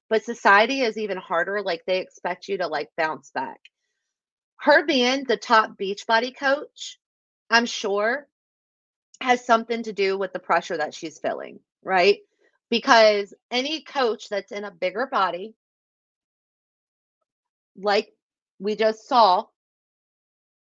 but 0.09 0.25
society 0.25 0.81
is 0.81 0.97
even 0.97 1.17
harder 1.17 1.61
like 1.61 1.83
they 1.85 1.99
expect 1.99 2.47
you 2.47 2.57
to 2.59 2.67
like 2.67 2.89
bounce 2.97 3.31
back. 3.31 3.59
Her 4.57 4.85
being 4.85 5.23
the 5.23 5.37
top 5.37 5.77
Beachbody 5.77 6.35
coach 6.35 6.99
i'm 7.49 7.67
sure 7.67 8.27
has 9.21 9.45
something 9.45 9.83
to 9.83 9.93
do 9.93 10.17
with 10.17 10.33
the 10.33 10.39
pressure 10.39 10.77
that 10.77 10.93
she's 10.93 11.19
feeling 11.19 11.59
right? 11.85 12.17
Because 12.71 13.33
any 13.51 13.83
coach 13.83 14.27
that's 14.27 14.51
in 14.51 14.63
a 14.63 14.71
bigger 14.71 15.05
body 15.05 15.53
like 17.77 18.11
we 18.59 18.75
just 18.75 19.07
saw 19.07 19.45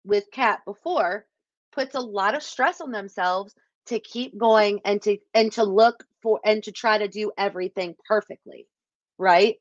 with 0.03 0.25
kat 0.31 0.59
before 0.65 1.25
puts 1.73 1.95
a 1.95 1.99
lot 1.99 2.35
of 2.35 2.43
stress 2.43 2.81
on 2.81 2.91
themselves 2.91 3.55
to 3.87 3.99
keep 3.99 4.37
going 4.37 4.79
and 4.85 5.01
to 5.01 5.17
and 5.33 5.51
to 5.53 5.63
look 5.63 6.03
for 6.21 6.39
and 6.45 6.63
to 6.63 6.71
try 6.71 6.97
to 6.97 7.07
do 7.07 7.31
everything 7.37 7.95
perfectly 8.07 8.67
right? 9.17 9.57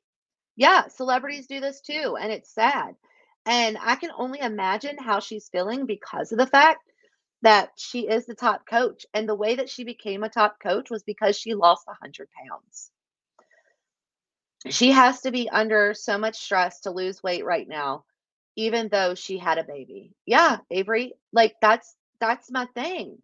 Yeah 0.57 0.89
celebrities 0.89 1.47
do 1.47 1.61
this 1.61 1.81
too 1.81 2.17
and 2.21 2.33
it's 2.33 2.55
sad 2.55 2.95
and 3.47 3.77
i 3.83 3.97
can 3.97 4.11
only 4.17 4.41
imagine 4.41 4.97
how 4.99 5.21
she's 5.21 5.49
feeling 5.49 5.87
because 5.87 6.33
of 6.33 6.39
the 6.39 6.47
fact 6.47 6.81
that 7.43 7.71
she 7.77 8.09
is 8.09 8.27
the 8.27 8.35
top 8.35 8.67
coach 8.67 9.05
and 9.15 9.29
the 9.29 9.35
way 9.35 9.57
that 9.57 9.69
she 9.69 9.85
became 9.85 10.23
a 10.23 10.29
top 10.29 10.57
coach 10.63 10.91
was 10.91 11.03
because 11.03 11.37
she 11.37 11.55
lost 11.55 11.87
100 11.87 12.29
pounds. 12.49 12.91
She 14.71 14.93
has 14.93 15.23
to 15.23 15.33
be 15.33 15.51
under 15.51 15.93
so 15.93 16.19
much 16.19 16.39
stress 16.39 16.81
to 16.83 16.93
lose 16.93 17.23
weight 17.23 17.45
right 17.45 17.69
now 17.69 18.05
even 18.55 18.89
though 18.89 19.15
she 19.15 19.39
had 19.39 19.59
a 19.59 19.65
baby. 19.65 20.13
Yeah 20.27 20.59
avery 20.71 21.15
like 21.33 21.55
that's 21.61 21.97
that's 22.23 22.53
my 22.53 22.67
thing. 22.67 23.19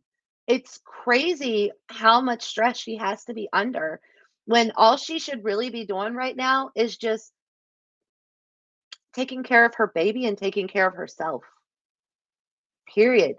It's 0.49 0.81
crazy 0.85 1.71
how 1.87 2.21
much 2.21 2.43
stress 2.43 2.77
she 2.77 2.97
has 2.97 3.25
to 3.27 3.35
be 3.35 3.49
under 3.53 4.01
when 4.45 4.73
all 4.75 4.97
she 4.97 5.21
should 5.21 5.45
really 5.45 5.71
be 5.71 5.87
doing 5.87 6.15
right 6.15 6.37
now 6.37 6.71
is 6.75 6.97
just 6.97 7.33
taking 9.15 9.45
care 9.45 9.65
of 9.65 9.77
her 9.77 9.87
baby 9.87 10.27
and 10.27 10.37
taking 10.37 10.67
care 10.67 10.89
of 10.89 10.95
herself. 10.95 11.45
Period. 12.93 13.37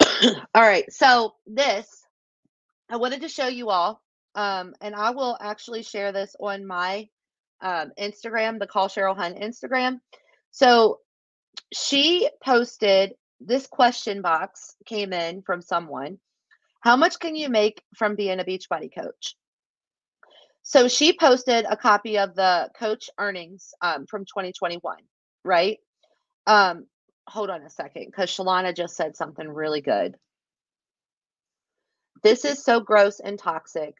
all 0.00 0.62
right. 0.62 0.92
So, 0.92 1.34
this 1.46 2.04
I 2.88 2.96
wanted 2.96 3.20
to 3.20 3.28
show 3.28 3.46
you 3.46 3.70
all, 3.70 4.02
um, 4.34 4.74
and 4.80 4.96
I 4.96 5.10
will 5.10 5.38
actually 5.40 5.84
share 5.84 6.10
this 6.10 6.34
on 6.40 6.66
my 6.66 7.08
um, 7.60 7.92
Instagram, 7.96 8.58
the 8.58 8.66
Call 8.66 8.88
Cheryl 8.88 9.16
Hun 9.16 9.34
Instagram. 9.34 10.00
So, 10.50 10.98
she 11.72 12.28
posted 12.44 13.14
this 13.40 13.66
question 13.66 14.22
box 14.22 14.74
came 14.86 15.12
in 15.12 15.42
from 15.42 15.62
someone. 15.62 16.18
How 16.80 16.96
much 16.96 17.18
can 17.18 17.36
you 17.36 17.48
make 17.48 17.82
from 17.96 18.16
being 18.16 18.40
a 18.40 18.44
Beachbody 18.44 18.94
coach? 18.94 19.34
So 20.62 20.88
she 20.88 21.16
posted 21.16 21.64
a 21.68 21.76
copy 21.76 22.18
of 22.18 22.34
the 22.34 22.70
coach 22.78 23.08
earnings 23.18 23.72
um, 23.80 24.06
from 24.06 24.24
2021, 24.24 24.96
right? 25.44 25.78
Um, 26.46 26.86
hold 27.26 27.50
on 27.50 27.62
a 27.62 27.70
second, 27.70 28.06
because 28.06 28.30
Shalana 28.30 28.74
just 28.74 28.96
said 28.96 29.16
something 29.16 29.48
really 29.48 29.80
good. 29.80 30.16
This 32.22 32.44
is 32.44 32.62
so 32.62 32.80
gross 32.80 33.20
and 33.20 33.38
toxic. 33.38 33.94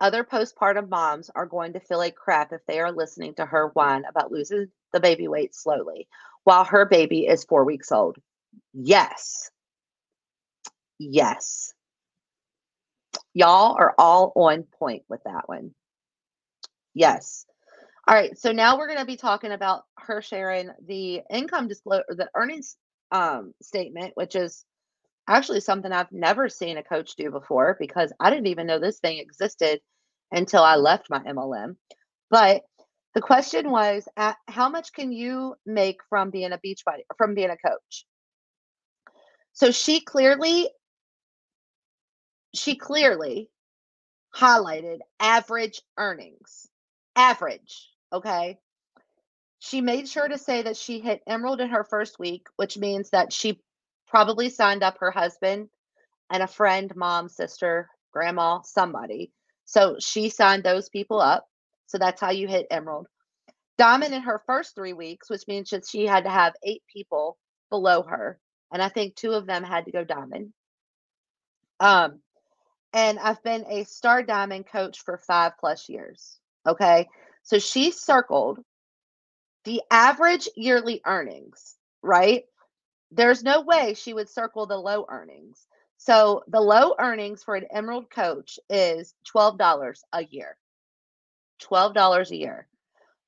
Other 0.00 0.22
postpartum 0.22 0.88
moms 0.88 1.30
are 1.34 1.46
going 1.46 1.72
to 1.72 1.80
feel 1.80 1.98
like 1.98 2.14
crap 2.14 2.52
if 2.52 2.60
they 2.68 2.78
are 2.78 2.92
listening 2.92 3.34
to 3.34 3.46
her 3.46 3.68
whine 3.74 4.04
about 4.08 4.30
losing 4.30 4.68
the 4.92 5.00
baby 5.00 5.28
weight 5.28 5.54
slowly 5.54 6.08
while 6.44 6.64
her 6.64 6.86
baby 6.86 7.26
is 7.26 7.44
four 7.44 7.64
weeks 7.64 7.92
old. 7.92 8.16
Yes. 8.72 9.50
Yes. 10.98 11.72
Y'all 13.34 13.76
are 13.78 13.94
all 13.98 14.32
on 14.34 14.64
point 14.78 15.04
with 15.08 15.20
that 15.24 15.48
one. 15.48 15.74
Yes. 16.94 17.44
All 18.06 18.14
right. 18.14 18.36
So 18.38 18.52
now 18.52 18.78
we're 18.78 18.86
going 18.86 18.98
to 18.98 19.04
be 19.04 19.16
talking 19.16 19.52
about 19.52 19.84
her 19.98 20.22
sharing 20.22 20.70
the 20.86 21.20
income 21.30 21.68
disclosure, 21.68 22.04
the 22.08 22.30
earnings 22.34 22.76
um, 23.12 23.52
statement, 23.62 24.12
which 24.14 24.34
is 24.34 24.64
actually 25.28 25.60
something 25.60 25.92
I've 25.92 26.10
never 26.10 26.48
seen 26.48 26.78
a 26.78 26.82
coach 26.82 27.14
do 27.16 27.30
before 27.30 27.76
because 27.78 28.12
I 28.18 28.30
didn't 28.30 28.46
even 28.46 28.66
know 28.66 28.78
this 28.80 28.98
thing 28.98 29.18
existed 29.18 29.80
until 30.32 30.62
I 30.62 30.76
left 30.76 31.10
my 31.10 31.20
MLM. 31.20 31.76
But 32.30 32.62
the 33.14 33.20
question 33.20 33.70
was, 33.70 34.06
uh, 34.16 34.34
how 34.46 34.68
much 34.68 34.92
can 34.92 35.12
you 35.12 35.54
make 35.66 36.00
from 36.08 36.30
being 36.30 36.52
a 36.52 36.58
Beachbody, 36.58 37.02
from 37.16 37.34
being 37.34 37.50
a 37.50 37.56
coach? 37.56 38.06
So 39.52 39.70
she 39.70 40.00
clearly, 40.00 40.68
she 42.54 42.76
clearly 42.76 43.50
highlighted 44.34 44.98
average 45.18 45.82
earnings. 45.96 46.68
Average, 47.16 47.88
okay? 48.12 48.58
She 49.58 49.80
made 49.80 50.08
sure 50.08 50.28
to 50.28 50.38
say 50.38 50.62
that 50.62 50.76
she 50.76 51.00
hit 51.00 51.22
emerald 51.26 51.60
in 51.60 51.70
her 51.70 51.82
first 51.82 52.18
week, 52.20 52.46
which 52.56 52.78
means 52.78 53.10
that 53.10 53.32
she 53.32 53.60
probably 54.06 54.48
signed 54.48 54.84
up 54.84 54.98
her 55.00 55.10
husband 55.10 55.68
and 56.30 56.42
a 56.42 56.46
friend, 56.46 56.94
mom, 56.94 57.28
sister, 57.28 57.88
grandma, 58.12 58.60
somebody. 58.62 59.32
So 59.64 59.96
she 59.98 60.28
signed 60.28 60.62
those 60.62 60.88
people 60.88 61.20
up. 61.20 61.47
So 61.88 61.98
that's 61.98 62.20
how 62.20 62.30
you 62.30 62.46
hit 62.46 62.66
emerald. 62.70 63.08
Diamond 63.78 64.14
in 64.14 64.22
her 64.22 64.40
first 64.46 64.74
three 64.74 64.92
weeks, 64.92 65.28
which 65.30 65.46
means 65.48 65.70
that 65.70 65.88
she 65.88 66.06
had 66.06 66.24
to 66.24 66.30
have 66.30 66.54
eight 66.62 66.82
people 66.92 67.38
below 67.70 68.02
her. 68.02 68.38
And 68.72 68.82
I 68.82 68.88
think 68.88 69.14
two 69.14 69.32
of 69.32 69.46
them 69.46 69.64
had 69.64 69.86
to 69.86 69.92
go 69.92 70.04
diamond. 70.04 70.52
Um, 71.80 72.20
and 72.92 73.18
I've 73.18 73.42
been 73.42 73.64
a 73.68 73.84
star 73.84 74.22
diamond 74.22 74.66
coach 74.66 75.00
for 75.00 75.18
five 75.18 75.52
plus 75.58 75.88
years. 75.88 76.38
Okay. 76.66 77.08
So 77.42 77.58
she 77.58 77.90
circled 77.90 78.58
the 79.64 79.82
average 79.90 80.48
yearly 80.56 81.00
earnings, 81.06 81.76
right? 82.02 82.44
There's 83.10 83.42
no 83.42 83.62
way 83.62 83.94
she 83.94 84.12
would 84.12 84.28
circle 84.28 84.66
the 84.66 84.76
low 84.76 85.06
earnings. 85.08 85.66
So 85.96 86.44
the 86.48 86.60
low 86.60 86.94
earnings 86.98 87.42
for 87.42 87.54
an 87.54 87.66
Emerald 87.72 88.10
coach 88.10 88.58
is 88.68 89.14
$12 89.34 90.00
a 90.12 90.24
year. 90.24 90.56
$12 91.58 92.30
a 92.30 92.36
year. 92.36 92.68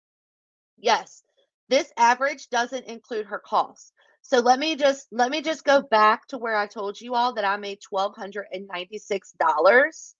yes, 0.79 1.23
this 1.69 1.91
average 1.97 2.49
doesn't 2.49 2.85
include 2.87 3.27
her 3.27 3.39
costs. 3.39 3.93
So 4.23 4.39
let 4.39 4.59
me 4.59 4.75
just 4.75 5.07
let 5.11 5.31
me 5.31 5.41
just 5.41 5.65
go 5.65 5.81
back 5.81 6.27
to 6.29 6.37
where 6.37 6.55
I 6.55 6.67
told 6.67 7.01
you 7.01 7.15
all 7.15 7.35
that 7.35 7.45
I 7.45 7.57
made 7.57 7.79
twelve 7.81 8.15
hundred 8.15 8.47
and 8.51 8.67
ninety 8.67 8.99
six 8.99 9.33
dollars 9.33 10.15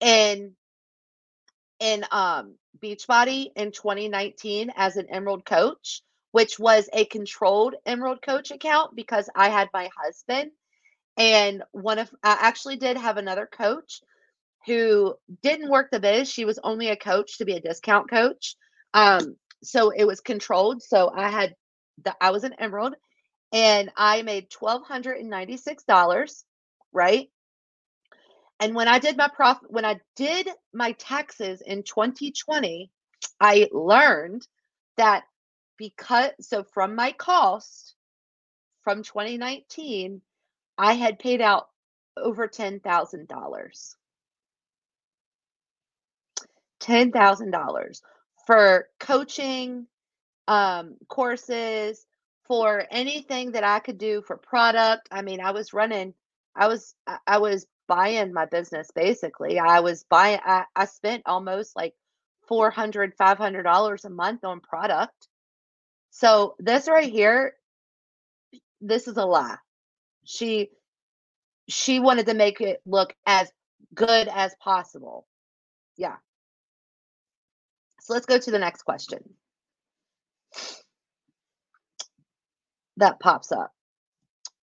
in 0.00 0.54
in 1.80 2.04
um 2.10 2.56
Beachbody 2.82 3.50
in 3.56 3.72
2019 3.72 4.72
as 4.76 4.96
an 4.96 5.06
Emerald 5.10 5.44
coach, 5.44 6.02
which 6.32 6.58
was 6.58 6.88
a 6.92 7.04
controlled 7.06 7.74
Emerald 7.86 8.22
coach 8.22 8.50
account 8.50 8.94
because 8.96 9.28
I 9.34 9.50
had 9.50 9.68
my 9.74 9.90
husband 9.96 10.52
and 11.16 11.62
one 11.72 11.98
of 11.98 12.10
I 12.22 12.38
actually 12.40 12.76
did 12.76 12.96
have 12.96 13.16
another 13.18 13.46
coach 13.46 14.02
who 14.66 15.14
didn't 15.42 15.70
work 15.70 15.90
the 15.90 16.00
biz. 16.00 16.30
She 16.30 16.44
was 16.44 16.58
only 16.62 16.88
a 16.88 16.96
coach 16.96 17.38
to 17.38 17.44
be 17.44 17.54
a 17.54 17.60
discount 17.60 18.10
coach. 18.10 18.56
Um, 18.94 19.36
so 19.62 19.90
it 19.90 20.04
was 20.04 20.20
controlled. 20.20 20.82
So 20.82 21.10
I 21.14 21.28
had 21.30 21.54
the 22.02 22.14
I 22.20 22.30
was 22.30 22.44
an 22.44 22.54
emerald 22.58 22.94
and 23.52 23.90
I 23.96 24.22
made 24.22 24.50
twelve 24.50 24.84
hundred 24.84 25.18
and 25.18 25.30
ninety 25.30 25.56
six 25.56 25.84
dollars, 25.84 26.44
right? 26.92 27.28
And 28.60 28.74
when 28.74 28.88
I 28.88 28.98
did 28.98 29.16
my 29.16 29.28
prof 29.28 29.58
when 29.68 29.84
I 29.84 30.00
did 30.16 30.48
my 30.72 30.92
taxes 30.92 31.62
in 31.62 31.82
2020, 31.82 32.90
I 33.40 33.68
learned 33.72 34.46
that 34.96 35.24
because 35.76 36.30
so 36.40 36.64
from 36.72 36.94
my 36.94 37.12
cost 37.12 37.94
from 38.82 39.02
2019, 39.02 40.20
I 40.78 40.94
had 40.94 41.18
paid 41.18 41.40
out 41.40 41.68
over 42.16 42.46
ten 42.46 42.80
thousand 42.80 43.28
dollars. 43.28 43.96
Ten 46.82 47.12
thousand 47.12 47.52
dollars 47.52 48.02
for 48.46 48.88
coaching, 49.00 49.86
um, 50.48 50.96
courses, 51.08 52.04
for 52.44 52.84
anything 52.90 53.52
that 53.52 53.64
I 53.64 53.78
could 53.78 53.98
do 53.98 54.22
for 54.26 54.36
product. 54.36 55.08
I 55.10 55.22
mean, 55.22 55.40
I 55.40 55.52
was 55.52 55.72
running, 55.72 56.12
I 56.56 56.68
was, 56.68 56.94
I 57.06 57.18
I 57.26 57.38
was 57.38 57.66
buying 57.88 58.32
my 58.32 58.46
business 58.46 58.90
basically. 58.94 59.58
I 59.58 59.80
was 59.80 60.04
buying, 60.10 60.40
I, 60.44 60.64
I 60.76 60.86
spent 60.86 61.22
almost 61.26 61.76
like 61.76 61.94
400 62.48 63.16
$500 63.16 64.04
a 64.04 64.10
month 64.10 64.44
on 64.44 64.60
product. 64.60 65.28
So 66.10 66.56
this 66.58 66.88
right 66.88 67.10
here, 67.10 67.54
this 68.80 69.08
is 69.08 69.16
a 69.16 69.24
lie. 69.24 69.56
She, 70.24 70.70
she 71.68 72.00
wanted 72.00 72.26
to 72.26 72.34
make 72.34 72.60
it 72.60 72.82
look 72.84 73.14
as 73.26 73.50
good 73.94 74.28
as 74.28 74.54
possible. 74.60 75.26
Yeah. 75.96 76.16
So 78.02 78.14
let's 78.14 78.26
go 78.26 78.36
to 78.36 78.50
the 78.50 78.58
next 78.58 78.82
question. 78.82 79.20
That 82.96 83.20
pops 83.20 83.52
up. 83.52 83.72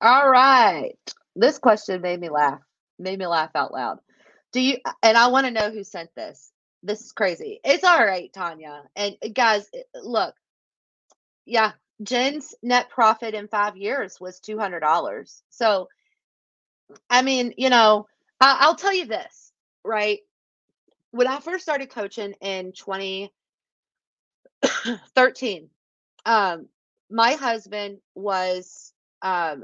All 0.02 0.30
right. 0.30 0.98
This 1.36 1.58
question 1.58 2.02
made 2.02 2.20
me 2.20 2.30
laugh. 2.30 2.60
Made 3.00 3.18
me 3.18 3.28
laugh 3.28 3.52
out 3.56 3.74
loud. 3.74 4.00
Do 4.52 4.62
you 4.62 4.78
and 5.02 5.18
I 5.18 5.28
want 5.28 5.46
to 5.48 5.52
know 5.52 5.72
who 5.72 5.84
sent 5.84 6.14
this. 6.16 6.52
This 6.84 7.02
is 7.02 7.12
crazy. 7.12 7.60
It's 7.64 7.84
all 7.84 8.06
right, 8.06 8.32
Tanya. 8.34 8.84
And 8.96 9.16
guys, 9.34 9.70
look. 9.96 10.36
Yeah, 11.46 11.72
Jen's 12.04 12.54
net 12.62 12.90
profit 12.90 13.34
in 13.34 13.48
5 13.48 13.78
years 13.78 14.20
was 14.20 14.40
$200. 14.42 15.42
So 15.50 15.88
I 17.10 17.22
mean, 17.22 17.54
you 17.58 17.70
know, 17.70 18.08
I'll 18.42 18.76
tell 18.76 18.94
you 18.94 19.06
this, 19.06 19.52
right? 19.84 20.20
When 21.12 21.28
I 21.28 21.40
first 21.40 21.64
started 21.64 21.90
coaching 21.90 22.34
in 22.42 22.74
2013, 22.74 25.70
um, 26.26 26.68
my 27.10 27.34
husband 27.34 28.00
was 28.14 28.94
um, 29.22 29.64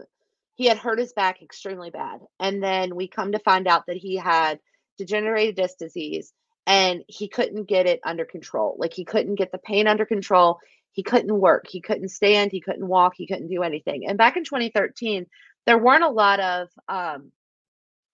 he 0.56 0.66
had 0.66 0.78
hurt 0.78 1.00
his 1.00 1.14
back 1.14 1.42
extremely 1.42 1.92
bad, 1.92 2.22
and 2.40 2.64
then 2.64 2.96
we 2.96 3.08
come 3.08 3.34
to 3.34 3.40
find 3.40 3.68
out 3.68 3.86
that 3.88 3.98
he 3.98 4.16
had 4.16 4.60
degenerative 4.98 5.56
disc 5.56 5.78
disease, 5.78 6.34
and 6.66 7.04
he 7.08 7.28
couldn't 7.28 7.68
get 7.68 7.86
it 7.86 8.00
under 8.04 8.26
control. 8.26 8.76
Like 8.80 8.94
he 8.94 9.06
couldn't 9.06 9.36
get 9.36 9.52
the 9.52 9.60
pain 9.60 9.88
under 9.88 10.06
control. 10.06 10.60
He 10.94 11.04
couldn't 11.04 11.40
work. 11.40 11.66
He 11.68 11.82
couldn't 11.82 12.10
stand. 12.10 12.52
He 12.52 12.62
couldn't 12.62 12.88
walk. 12.88 13.14
He 13.18 13.28
couldn't 13.28 13.50
do 13.50 13.64
anything. 13.64 14.08
And 14.08 14.18
back 14.18 14.38
in 14.38 14.46
2013, 14.46 15.26
there 15.66 15.78
weren't 15.78 16.04
a 16.04 16.10
lot 16.10 16.40
of 16.40 16.70
um, 16.88 17.32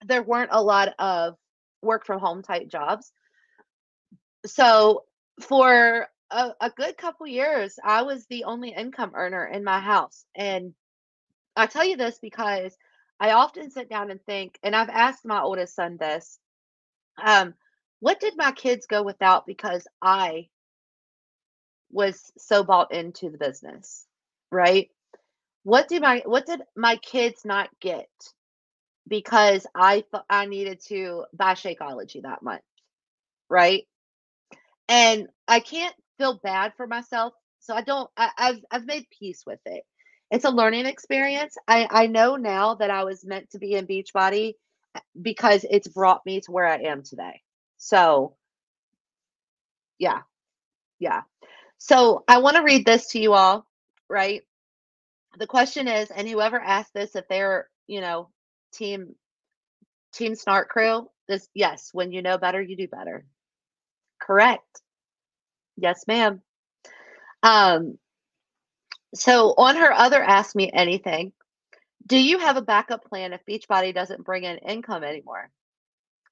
there 0.05 0.23
weren't 0.23 0.49
a 0.51 0.63
lot 0.63 0.89
of 0.97 1.35
work 1.81 2.05
from 2.05 2.19
home 2.19 2.41
type 2.41 2.67
jobs. 2.67 3.11
So 4.45 5.03
for 5.41 6.07
a, 6.31 6.51
a 6.61 6.69
good 6.71 6.97
couple 6.97 7.27
years, 7.27 7.77
I 7.83 8.03
was 8.03 8.25
the 8.27 8.45
only 8.45 8.69
income 8.69 9.11
earner 9.15 9.45
in 9.45 9.63
my 9.63 9.79
house. 9.79 10.25
And 10.35 10.73
I 11.55 11.67
tell 11.67 11.85
you 11.85 11.97
this 11.97 12.19
because 12.19 12.75
I 13.19 13.31
often 13.31 13.71
sit 13.71 13.89
down 13.89 14.11
and 14.11 14.23
think, 14.25 14.57
and 14.63 14.75
I've 14.75 14.89
asked 14.89 15.25
my 15.25 15.41
oldest 15.41 15.75
son 15.75 15.97
this, 15.99 16.39
um, 17.23 17.53
what 17.99 18.19
did 18.19 18.35
my 18.37 18.51
kids 18.51 18.87
go 18.87 19.03
without 19.03 19.45
because 19.45 19.87
I 20.01 20.49
was 21.91 22.31
so 22.37 22.63
bought 22.63 22.93
into 22.93 23.29
the 23.29 23.37
business, 23.37 24.05
right? 24.51 24.89
What 25.63 25.87
did 25.87 26.01
my 26.01 26.23
what 26.25 26.45
did 26.47 26.61
my 26.75 26.95
kids 26.97 27.45
not 27.45 27.69
get 27.79 28.09
because 29.07 29.67
I 29.75 30.03
thought 30.11 30.25
I 30.29 30.45
needed 30.45 30.81
to 30.87 31.25
buy 31.33 31.53
Shakeology 31.53 32.23
that 32.23 32.41
month, 32.41 32.63
right? 33.49 33.85
And 34.91 35.29
I 35.47 35.61
can't 35.61 35.95
feel 36.17 36.41
bad 36.43 36.73
for 36.75 36.85
myself, 36.85 37.33
so 37.61 37.73
I 37.73 37.81
don't. 37.81 38.11
I, 38.17 38.31
I've 38.37 38.65
I've 38.71 38.85
made 38.85 39.05
peace 39.17 39.43
with 39.47 39.61
it. 39.65 39.85
It's 40.31 40.43
a 40.43 40.51
learning 40.51 40.85
experience. 40.85 41.57
I 41.65 41.87
I 41.89 42.07
know 42.07 42.35
now 42.35 42.75
that 42.75 42.91
I 42.91 43.05
was 43.05 43.25
meant 43.25 43.51
to 43.51 43.59
be 43.59 43.75
in 43.75 43.87
Beachbody 43.87 44.55
uh, 44.93 44.99
because 45.21 45.65
it's 45.71 45.87
brought 45.87 46.25
me 46.25 46.41
to 46.41 46.51
where 46.51 46.67
I 46.67 46.79
am 46.79 47.03
today. 47.03 47.41
So, 47.77 48.35
yeah, 49.97 50.23
yeah. 50.99 51.21
So 51.77 52.25
I 52.27 52.39
want 52.39 52.57
to 52.57 52.63
read 52.63 52.85
this 52.85 53.11
to 53.11 53.19
you 53.21 53.33
all, 53.33 53.65
right? 54.09 54.43
The 55.39 55.47
question 55.47 55.87
is, 55.87 56.11
and 56.11 56.27
whoever 56.27 56.59
asked 56.59 56.93
this, 56.93 57.15
if 57.15 57.27
they're 57.29 57.69
you 57.87 58.01
know 58.01 58.29
team 58.73 59.15
team 60.13 60.35
snark 60.35 60.69
crew 60.69 61.09
this 61.27 61.47
yes 61.53 61.89
when 61.93 62.11
you 62.11 62.21
know 62.21 62.37
better 62.37 62.61
you 62.61 62.75
do 62.77 62.87
better 62.87 63.25
correct. 64.21 64.81
Yes 65.77 66.05
ma'am. 66.07 66.41
Um 67.43 67.97
so 69.15 69.53
on 69.57 69.75
her 69.77 69.91
other 69.93 70.21
ask 70.23 70.55
me 70.55 70.71
anything 70.73 71.33
do 72.07 72.17
you 72.17 72.39
have 72.39 72.57
a 72.57 72.61
backup 72.61 73.05
plan 73.05 73.33
if 73.33 73.45
beachbody 73.45 73.93
doesn't 73.93 74.25
bring 74.25 74.43
in 74.43 74.57
income 74.59 75.03
anymore? 75.03 75.49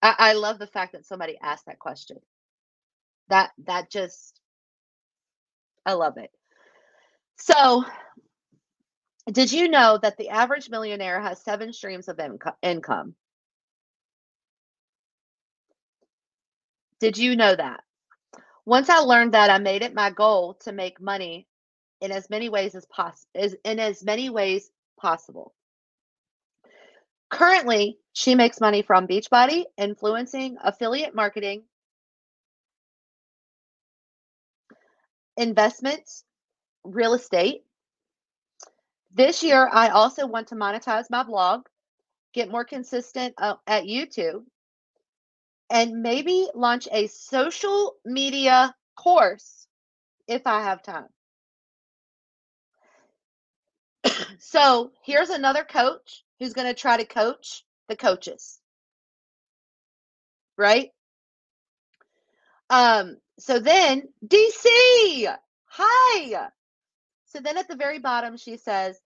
I, 0.01 0.15
I 0.19 0.33
love 0.33 0.59
the 0.59 0.67
fact 0.67 0.93
that 0.93 1.05
somebody 1.05 1.37
asked 1.41 1.65
that 1.67 1.79
question. 1.79 2.17
That 3.29 3.51
that 3.65 3.91
just 3.91 4.39
i 5.85 5.93
love 5.93 6.17
it. 6.17 6.31
So 7.39 7.85
did 9.31 9.51
you 9.51 9.69
know 9.69 9.99
that 10.01 10.17
the 10.17 10.29
average 10.29 10.69
millionaire 10.69 11.21
has 11.21 11.41
seven 11.43 11.73
streams 11.73 12.07
of 12.09 12.17
inco- 12.17 12.55
income? 12.61 13.15
Did 16.99 17.17
you 17.17 17.35
know 17.35 17.55
that? 17.55 17.81
Once 18.65 18.89
I 18.89 18.99
learned 18.99 19.33
that, 19.33 19.49
I 19.49 19.57
made 19.57 19.81
it 19.81 19.93
my 19.93 20.11
goal 20.11 20.55
to 20.61 20.71
make 20.71 21.01
money 21.01 21.47
in 22.01 22.11
as 22.11 22.29
many 22.29 22.49
ways 22.49 22.75
as 22.75 22.85
possible, 22.85 23.29
in 23.63 23.79
as 23.79 24.03
many 24.03 24.29
ways 24.29 24.69
possible. 24.99 25.53
Currently, 27.29 27.97
she 28.13 28.35
makes 28.35 28.59
money 28.59 28.81
from 28.81 29.07
Beachbody, 29.07 29.65
influencing, 29.77 30.57
affiliate 30.63 31.15
marketing, 31.15 31.63
investments, 35.37 36.23
real 36.83 37.13
estate, 37.13 37.63
this 39.11 39.41
year, 39.41 39.67
I 39.71 39.89
also 39.89 40.27
want 40.27 40.47
to 40.49 40.55
monetize 40.55 41.09
my 41.09 41.23
blog, 41.23 41.65
get 42.33 42.51
more 42.51 42.63
consistent 42.63 43.33
uh, 43.37 43.55
at 43.65 43.85
YouTube, 43.85 44.43
and 45.69 46.01
maybe 46.01 46.47
launch 46.55 46.87
a 46.91 47.07
social 47.07 47.95
media 48.05 48.75
course 48.95 49.67
if 50.27 50.45
I 50.45 50.63
have 50.63 50.83
time. 50.83 51.07
so 54.39 54.91
here's 55.03 55.29
another 55.29 55.63
coach 55.63 56.23
who's 56.39 56.53
going 56.53 56.67
to 56.67 56.79
try 56.79 56.97
to 56.97 57.05
coach 57.05 57.63
the 57.87 57.95
coaches. 57.95 58.59
Right? 60.57 60.91
Um, 62.69 63.17
so 63.39 63.59
then 63.59 64.03
DC, 64.25 65.35
hi. 65.65 66.49
So 67.25 67.39
then 67.39 67.57
at 67.57 67.67
the 67.67 67.75
very 67.75 67.99
bottom, 67.99 68.37
she 68.37 68.57
says, 68.57 68.99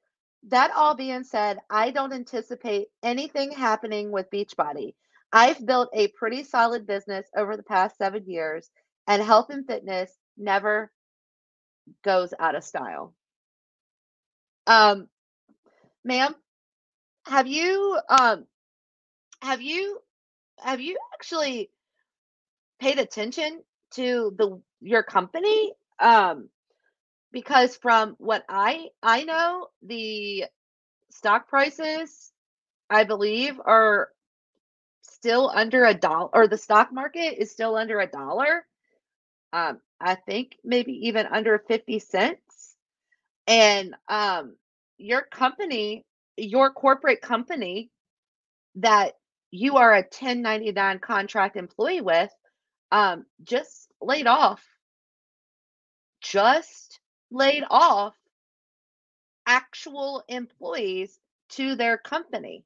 that 0.50 0.72
all 0.72 0.96
being 0.96 1.24
said, 1.24 1.60
I 1.70 1.92
don't 1.92 2.12
anticipate 2.12 2.88
anything 3.02 3.52
happening 3.52 4.12
with 4.12 4.30
Beachbody. 4.30 4.94
I've 5.34 5.66
built 5.66 5.90
a 5.94 6.10
pretty 6.10 6.46
solid 6.46 6.88
business 6.88 7.28
over 7.38 7.58
the 7.58 7.64
past 7.64 7.98
seven 7.98 8.26
years, 8.30 8.70
and 9.08 9.24
health 9.24 9.52
and 9.52 9.68
fitness 9.68 10.12
never 10.38 10.92
goes 12.04 12.34
out 12.40 12.56
of 12.56 12.64
style. 12.64 13.16
Um, 14.68 15.10
ma'am, 16.06 16.36
have 17.26 17.48
you 17.48 18.00
um 18.10 18.46
have 19.42 19.62
you 19.62 20.00
have 20.60 20.82
you 20.82 20.98
actually 21.14 21.72
paid 22.80 23.00
attention 23.00 23.64
to 23.92 24.34
the 24.38 24.62
your 24.82 25.04
company? 25.04 25.74
Um, 26.00 26.50
because 27.32 27.78
from 27.78 28.16
what 28.20 28.44
I 28.50 28.90
I 29.04 29.24
know, 29.24 29.70
the 29.84 30.46
stock 31.12 31.48
prices, 31.50 32.32
I 32.90 33.04
believe, 33.06 33.60
are 33.66 34.10
still 35.24 35.50
under 35.56 35.86
a 35.86 35.94
dollar, 35.94 36.30
or 36.34 36.48
the 36.50 36.58
stock 36.58 36.92
market 36.92 37.42
is 37.42 37.50
still 37.50 37.78
under 37.78 38.02
a 38.02 38.08
dollar. 38.08 38.66
Um, 39.54 39.80
I 40.02 40.16
think 40.16 40.58
maybe 40.66 41.08
even 41.08 41.28
under 41.28 41.60
50 41.60 42.00
cents. 42.00 42.76
And 43.48 43.96
um, 44.10 44.58
your 44.98 45.22
company, 45.22 46.06
your 46.36 46.72
corporate 46.72 47.22
company 47.22 47.90
that 48.76 49.14
you 49.50 49.78
are 49.78 49.94
a 49.94 50.02
1099 50.02 51.00
contract 51.00 51.56
employee 51.56 52.02
with, 52.02 52.32
um, 52.92 53.26
just 53.44 53.90
laid 54.02 54.28
off 54.28 54.62
just 56.24 57.00
laid 57.32 57.64
off 57.70 58.16
actual 59.46 60.24
employees 60.28 61.20
to 61.50 61.76
their 61.76 61.98
company. 61.98 62.66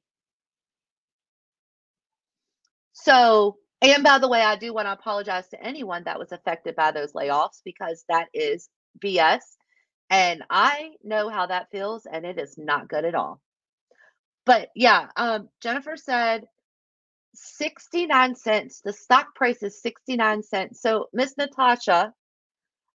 So, 3.04 3.56
and 3.80 4.02
by 4.02 4.18
the 4.18 4.28
way, 4.28 4.40
I 4.40 4.56
do 4.56 4.74
want 4.74 4.86
to 4.86 4.92
apologize 4.92 5.48
to 5.48 5.62
anyone 5.62 6.04
that 6.04 6.18
was 6.18 6.32
affected 6.32 6.74
by 6.74 6.90
those 6.90 7.12
layoffs 7.12 7.60
because 7.64 8.04
that 8.08 8.28
is 8.34 8.68
BS. 8.98 9.40
And 10.10 10.42
I 10.50 10.92
know 11.04 11.28
how 11.28 11.46
that 11.46 11.70
feels, 11.70 12.06
and 12.06 12.24
it 12.24 12.38
is 12.38 12.56
not 12.58 12.88
good 12.88 13.04
at 13.04 13.14
all. 13.14 13.40
But 14.46 14.70
yeah, 14.74 15.08
um, 15.16 15.48
Jennifer 15.62 15.96
said 15.96 16.46
69 17.34 18.34
cents. 18.34 18.80
The 18.82 18.92
stock 18.92 19.34
price 19.34 19.62
is 19.62 19.80
69 19.80 20.42
cents. 20.42 20.80
So, 20.80 21.06
Miss 21.12 21.36
Natasha, 21.36 22.12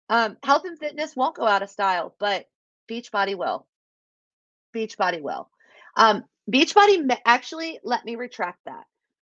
um, 0.09 0.37
health 0.43 0.65
and 0.65 0.77
fitness 0.77 1.15
won't 1.15 1.35
go 1.35 1.45
out 1.45 1.63
of 1.63 1.69
style, 1.69 2.13
but 2.19 2.45
Beachbody 2.89 3.37
will. 3.37 3.67
Beachbody 4.75 5.21
will. 5.21 5.49
Um, 5.95 6.23
Beachbody 6.51 7.07
actually 7.25 7.79
let 7.83 8.03
me 8.03 8.15
retract 8.15 8.59
that. 8.65 8.83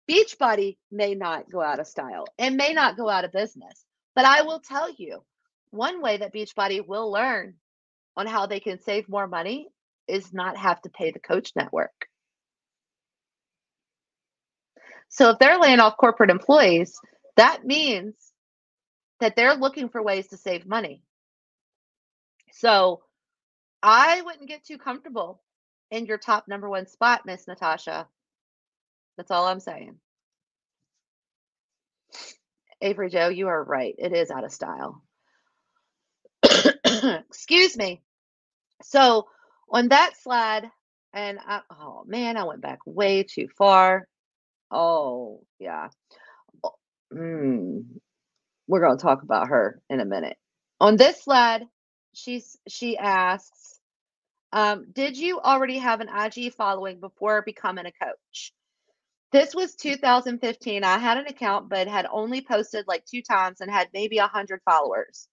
Beachbody 0.09 0.77
may 0.91 1.15
not 1.15 1.51
go 1.51 1.61
out 1.61 1.79
of 1.79 1.87
style 1.87 2.25
and 2.37 2.55
may 2.55 2.73
not 2.73 2.97
go 2.97 3.09
out 3.09 3.25
of 3.25 3.31
business. 3.31 3.83
But 4.15 4.25
I 4.25 4.43
will 4.43 4.59
tell 4.59 4.89
you, 4.97 5.23
one 5.71 6.01
way 6.01 6.17
that 6.17 6.33
Beachbody 6.33 6.85
will 6.85 7.11
learn 7.11 7.55
on 8.15 8.25
how 8.25 8.45
they 8.45 8.59
can 8.59 8.81
save 8.81 9.09
more 9.09 9.27
money 9.27 9.67
is 10.07 10.33
not 10.33 10.57
have 10.57 10.81
to 10.81 10.89
pay 10.89 11.11
the 11.11 11.19
coach 11.19 11.51
network. 11.55 12.07
So 15.09 15.29
if 15.31 15.39
they're 15.39 15.59
laying 15.59 15.79
off 15.79 15.97
corporate 15.97 16.29
employees, 16.29 16.97
that 17.35 17.65
means 17.65 18.15
that 19.19 19.35
they're 19.35 19.55
looking 19.55 19.89
for 19.89 20.01
ways 20.01 20.27
to 20.27 20.37
save 20.37 20.65
money. 20.65 21.01
So 22.51 23.03
I 23.83 24.21
wouldn't 24.21 24.49
get 24.49 24.65
too 24.65 24.77
comfortable 24.77 25.41
in 25.91 26.05
your 26.05 26.17
top 26.17 26.47
number 26.47 26.69
one 26.69 26.87
spot, 26.87 27.21
Miss 27.25 27.47
Natasha. 27.47 28.07
That's 29.17 29.31
all 29.31 29.47
I'm 29.47 29.59
saying. 29.59 29.95
Avery 32.81 33.09
Joe, 33.09 33.29
you 33.29 33.47
are 33.47 33.63
right. 33.63 33.95
It 33.97 34.13
is 34.13 34.29
out 34.29 34.43
of 34.43 34.51
style. 34.51 35.01
Excuse 36.85 37.75
me. 37.77 38.01
So 38.83 39.27
on 39.71 39.89
that 39.89 40.13
slide, 40.21 40.69
and 41.13 41.39
I, 41.45 41.61
oh 41.71 42.03
man, 42.05 42.37
I 42.37 42.43
went 42.43 42.61
back 42.61 42.79
way 42.85 43.23
too 43.23 43.47
far. 43.57 44.07
Oh, 44.69 45.41
yeah. 45.59 45.89
Oh, 46.63 46.73
mm, 47.13 47.83
we're 48.67 48.81
going 48.81 48.97
to 48.97 49.01
talk 49.01 49.23
about 49.23 49.49
her 49.49 49.81
in 49.89 49.99
a 49.99 50.05
minute. 50.05 50.37
On 50.79 50.97
this 50.97 51.23
slide, 51.23 51.63
she's 52.13 52.57
she 52.67 52.97
asks, 52.97 53.79
um, 54.53 54.87
"Did 54.93 55.17
you 55.17 55.39
already 55.39 55.79
have 55.79 56.01
an 56.01 56.09
IG 56.09 56.53
following 56.53 56.99
before 56.99 57.41
becoming 57.41 57.85
a 57.85 57.91
coach?" 57.91 58.53
This 59.31 59.53
was 59.53 59.75
2015. 59.75 60.83
I 60.83 60.97
had 60.97 61.17
an 61.17 61.27
account, 61.27 61.69
but 61.69 61.87
had 61.87 62.07
only 62.09 62.41
posted 62.41 62.85
like 62.87 63.05
two 63.05 63.21
times 63.21 63.59
and 63.59 63.69
had 63.69 63.89
maybe 63.93 64.19
a 64.19 64.27
hundred 64.27 64.61
followers. 64.63 65.27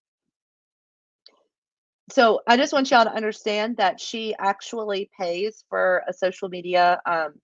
So 2.11 2.41
I 2.47 2.57
just 2.57 2.73
want 2.73 2.91
y'all 2.91 3.05
to 3.05 3.15
understand 3.15 3.79
that 3.79 4.01
she 4.01 4.35
actually 4.39 5.11
pays 5.19 5.65
for 5.71 6.03
a 6.09 6.13
social 6.13 6.49
media 6.49 7.01
um, 7.07 7.35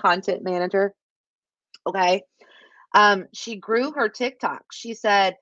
content 0.00 0.44
manager. 0.44 0.94
Okay. 1.86 2.22
Um, 2.94 3.26
she 3.32 3.56
grew 3.56 3.92
her 3.92 4.08
TikTok. 4.08 4.64
She 4.72 4.94
said, 4.94 5.36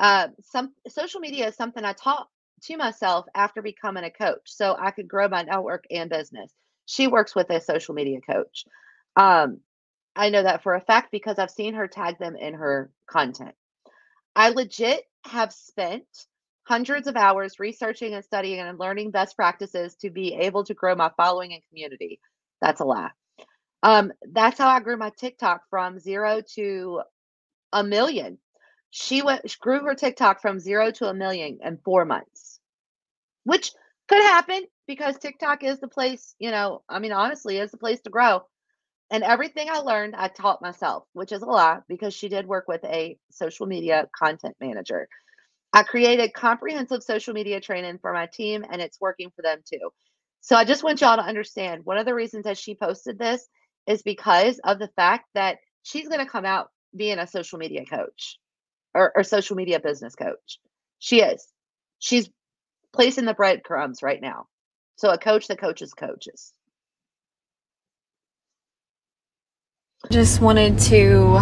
uh, 0.00 0.28
some 0.42 0.72
social 0.88 1.20
media 1.20 1.48
is 1.48 1.56
something 1.56 1.84
I 1.84 1.92
taught 1.92 2.26
to 2.64 2.76
myself 2.76 3.26
after 3.34 3.62
becoming 3.62 4.04
a 4.04 4.10
coach 4.10 4.42
so 4.46 4.76
I 4.78 4.90
could 4.90 5.08
grow 5.08 5.28
my 5.28 5.42
network 5.42 5.84
and 5.90 6.10
business. 6.10 6.52
She 6.86 7.06
works 7.06 7.34
with 7.34 7.50
a 7.50 7.60
social 7.60 7.94
media 7.94 8.20
coach. 8.20 8.64
Um, 9.14 9.60
I 10.16 10.30
know 10.30 10.42
that 10.42 10.62
for 10.62 10.74
a 10.74 10.80
fact 10.80 11.12
because 11.12 11.38
I've 11.38 11.50
seen 11.50 11.74
her 11.74 11.86
tag 11.86 12.18
them 12.18 12.36
in 12.36 12.54
her 12.54 12.90
content. 13.06 13.54
I 14.34 14.48
legit 14.48 15.02
have 15.26 15.52
spent 15.52 16.06
hundreds 16.64 17.06
of 17.06 17.16
hours 17.16 17.60
researching 17.60 18.14
and 18.14 18.24
studying 18.24 18.60
and 18.60 18.78
learning 18.78 19.10
best 19.10 19.36
practices 19.36 19.94
to 19.96 20.10
be 20.10 20.34
able 20.34 20.64
to 20.64 20.74
grow 20.74 20.94
my 20.94 21.10
following 21.16 21.52
and 21.52 21.62
community. 21.68 22.18
That's 22.60 22.80
a 22.80 22.84
lie. 22.84 23.10
Um, 23.82 24.12
that's 24.32 24.58
how 24.58 24.68
I 24.68 24.80
grew 24.80 24.96
my 24.96 25.12
TikTok 25.16 25.62
from 25.70 26.00
zero 26.00 26.40
to 26.54 27.02
a 27.72 27.84
million. 27.84 28.38
She 28.90 29.22
went 29.22 29.48
she 29.50 29.58
grew 29.60 29.80
her 29.80 29.94
TikTok 29.94 30.40
from 30.40 30.58
zero 30.58 30.90
to 30.92 31.08
a 31.08 31.14
million 31.14 31.58
in 31.62 31.78
four 31.84 32.04
months, 32.04 32.58
which 33.44 33.72
could 34.08 34.22
happen 34.22 34.64
because 34.86 35.18
TikTok 35.18 35.62
is 35.62 35.78
the 35.78 35.88
place, 35.88 36.34
you 36.38 36.50
know, 36.50 36.82
I 36.88 37.00
mean, 37.00 37.12
honestly, 37.12 37.58
is 37.58 37.70
the 37.70 37.76
place 37.76 38.00
to 38.02 38.10
grow. 38.10 38.42
And 39.10 39.22
everything 39.22 39.68
I 39.70 39.78
learned, 39.78 40.16
I 40.16 40.28
taught 40.28 40.62
myself, 40.62 41.04
which 41.12 41.32
is 41.32 41.42
a 41.42 41.46
lot 41.46 41.84
because 41.88 42.12
she 42.14 42.28
did 42.28 42.46
work 42.46 42.66
with 42.68 42.84
a 42.84 43.18
social 43.30 43.66
media 43.66 44.08
content 44.18 44.56
manager. 44.60 45.08
I 45.72 45.82
created 45.84 46.32
comprehensive 46.32 47.02
social 47.02 47.34
media 47.34 47.60
training 47.60 47.98
for 48.00 48.12
my 48.12 48.26
team, 48.26 48.64
and 48.70 48.82
it's 48.82 49.00
working 49.00 49.30
for 49.36 49.42
them 49.42 49.60
too. 49.70 49.90
So 50.40 50.56
I 50.56 50.64
just 50.64 50.82
want 50.82 51.00
y'all 51.00 51.16
to 51.16 51.22
understand 51.22 51.84
one 51.84 51.98
of 51.98 52.06
the 52.06 52.14
reasons 52.14 52.44
that 52.44 52.58
she 52.58 52.74
posted 52.74 53.18
this 53.18 53.46
is 53.86 54.02
because 54.02 54.58
of 54.64 54.78
the 54.78 54.88
fact 54.96 55.26
that 55.34 55.58
she's 55.82 56.08
going 56.08 56.24
to 56.24 56.30
come 56.30 56.44
out 56.44 56.70
being 56.96 57.18
a 57.18 57.26
social 57.26 57.58
media 57.58 57.84
coach 57.84 58.38
or, 58.94 59.12
or 59.16 59.22
social 59.22 59.56
media 59.56 59.80
business 59.80 60.14
coach. 60.14 60.58
She 60.98 61.20
is. 61.20 61.46
She's 61.98 62.30
placing 62.94 63.26
the 63.26 63.34
breadcrumbs 63.34 64.02
right 64.02 64.20
now. 64.20 64.46
So 64.96 65.10
a 65.10 65.18
coach 65.18 65.48
that 65.48 65.60
coaches 65.60 65.94
coaches. 65.94 66.52
Just 70.10 70.40
wanted 70.40 70.78
to 70.80 71.40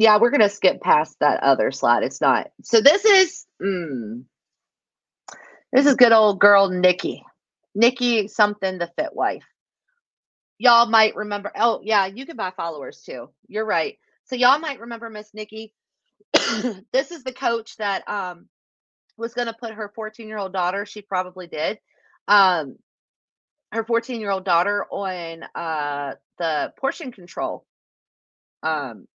Yeah, 0.00 0.18
we're 0.20 0.30
gonna 0.30 0.48
skip 0.48 0.80
past 0.80 1.16
that 1.18 1.42
other 1.42 1.72
slide. 1.72 2.04
It's 2.04 2.20
not. 2.20 2.52
So 2.62 2.80
this 2.80 3.04
is 3.04 3.46
mm, 3.60 4.22
this 5.72 5.86
is 5.86 5.96
good 5.96 6.12
old 6.12 6.38
girl 6.38 6.68
Nikki. 6.68 7.24
Nikki 7.74 8.28
something 8.28 8.78
the 8.78 8.88
fit 8.96 9.12
wife. 9.12 9.42
Y'all 10.56 10.86
might 10.86 11.16
remember. 11.16 11.50
Oh, 11.56 11.80
yeah, 11.82 12.06
you 12.06 12.26
can 12.26 12.36
buy 12.36 12.52
followers 12.56 13.02
too. 13.04 13.30
You're 13.48 13.66
right. 13.66 13.98
So 14.26 14.36
y'all 14.36 14.60
might 14.60 14.78
remember 14.78 15.10
Miss 15.10 15.34
Nikki. 15.34 15.74
this 16.92 17.10
is 17.10 17.24
the 17.24 17.32
coach 17.32 17.76
that 17.78 18.08
um 18.08 18.46
was 19.16 19.34
gonna 19.34 19.56
put 19.58 19.74
her 19.74 19.92
14-year-old 19.98 20.52
daughter, 20.52 20.86
she 20.86 21.02
probably 21.02 21.48
did. 21.48 21.80
Um 22.28 22.76
her 23.72 23.84
14-year-old 23.84 24.44
daughter 24.44 24.86
on 24.90 25.44
uh 25.54 26.14
the 26.38 26.72
portion 26.78 27.12
control 27.12 27.66
um 28.62 29.06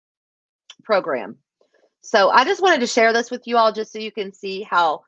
program. 0.85 1.37
So 2.03 2.31
I 2.31 2.45
just 2.45 2.61
wanted 2.61 2.81
to 2.81 2.87
share 2.87 3.13
this 3.13 3.31
with 3.31 3.47
you 3.47 3.57
all 3.57 3.73
just 3.73 3.93
so 3.93 3.99
you 3.99 4.13
can 4.13 4.33
see 4.33 4.63
how 4.63 5.03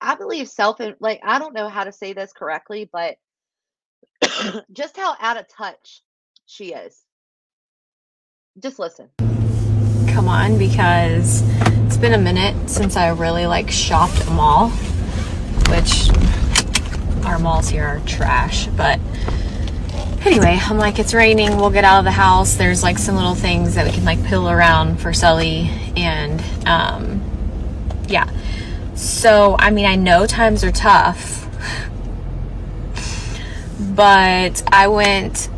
I 0.00 0.14
believe 0.16 0.48
self 0.48 0.80
like 0.98 1.20
I 1.24 1.38
don't 1.38 1.54
know 1.54 1.68
how 1.68 1.84
to 1.84 1.92
say 1.92 2.12
this 2.12 2.32
correctly, 2.32 2.88
but 2.92 3.16
just 4.72 4.96
how 4.96 5.14
out 5.20 5.38
of 5.38 5.46
touch 5.48 6.02
she 6.46 6.72
is. 6.72 7.02
Just 8.58 8.78
listen. 8.78 9.08
come 10.08 10.28
on 10.28 10.58
because 10.58 11.42
it's 11.86 11.96
been 11.96 12.14
a 12.14 12.18
minute 12.18 12.68
since 12.68 12.96
I 12.96 13.08
really 13.10 13.46
like 13.46 13.70
shopped 13.70 14.26
a 14.26 14.30
mall, 14.30 14.70
which 15.68 16.10
our 17.30 17.38
malls 17.38 17.68
here 17.68 17.84
are 17.84 18.00
trash. 18.00 18.66
But 18.66 18.98
anyway, 20.24 20.58
I'm 20.60 20.78
like, 20.78 20.98
it's 20.98 21.14
raining. 21.14 21.56
We'll 21.56 21.70
get 21.70 21.84
out 21.84 22.00
of 22.00 22.04
the 22.04 22.10
house. 22.10 22.54
There's 22.54 22.82
like 22.82 22.98
some 22.98 23.14
little 23.14 23.36
things 23.36 23.76
that 23.76 23.86
we 23.86 23.92
can 23.92 24.04
like 24.04 24.22
pill 24.24 24.50
around 24.50 25.00
for 25.00 25.12
Sully. 25.12 25.70
And 25.96 26.42
um, 26.66 27.22
yeah. 28.08 28.28
So, 28.94 29.56
I 29.58 29.70
mean, 29.70 29.86
I 29.86 29.94
know 29.94 30.26
times 30.26 30.64
are 30.64 30.72
tough, 30.72 31.48
but 33.78 34.62
I 34.72 34.88
went 34.88 35.48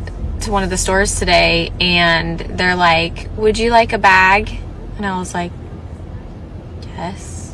to 0.41 0.51
one 0.51 0.63
of 0.63 0.69
the 0.69 0.77
stores 0.77 1.19
today 1.19 1.71
and 1.81 2.39
they're 2.39 2.75
like, 2.75 3.29
Would 3.35 3.57
you 3.57 3.71
like 3.71 3.93
a 3.93 3.97
bag? 3.97 4.59
And 4.97 5.05
I 5.05 5.17
was 5.17 5.33
like, 5.33 5.51
Yes. 6.83 7.53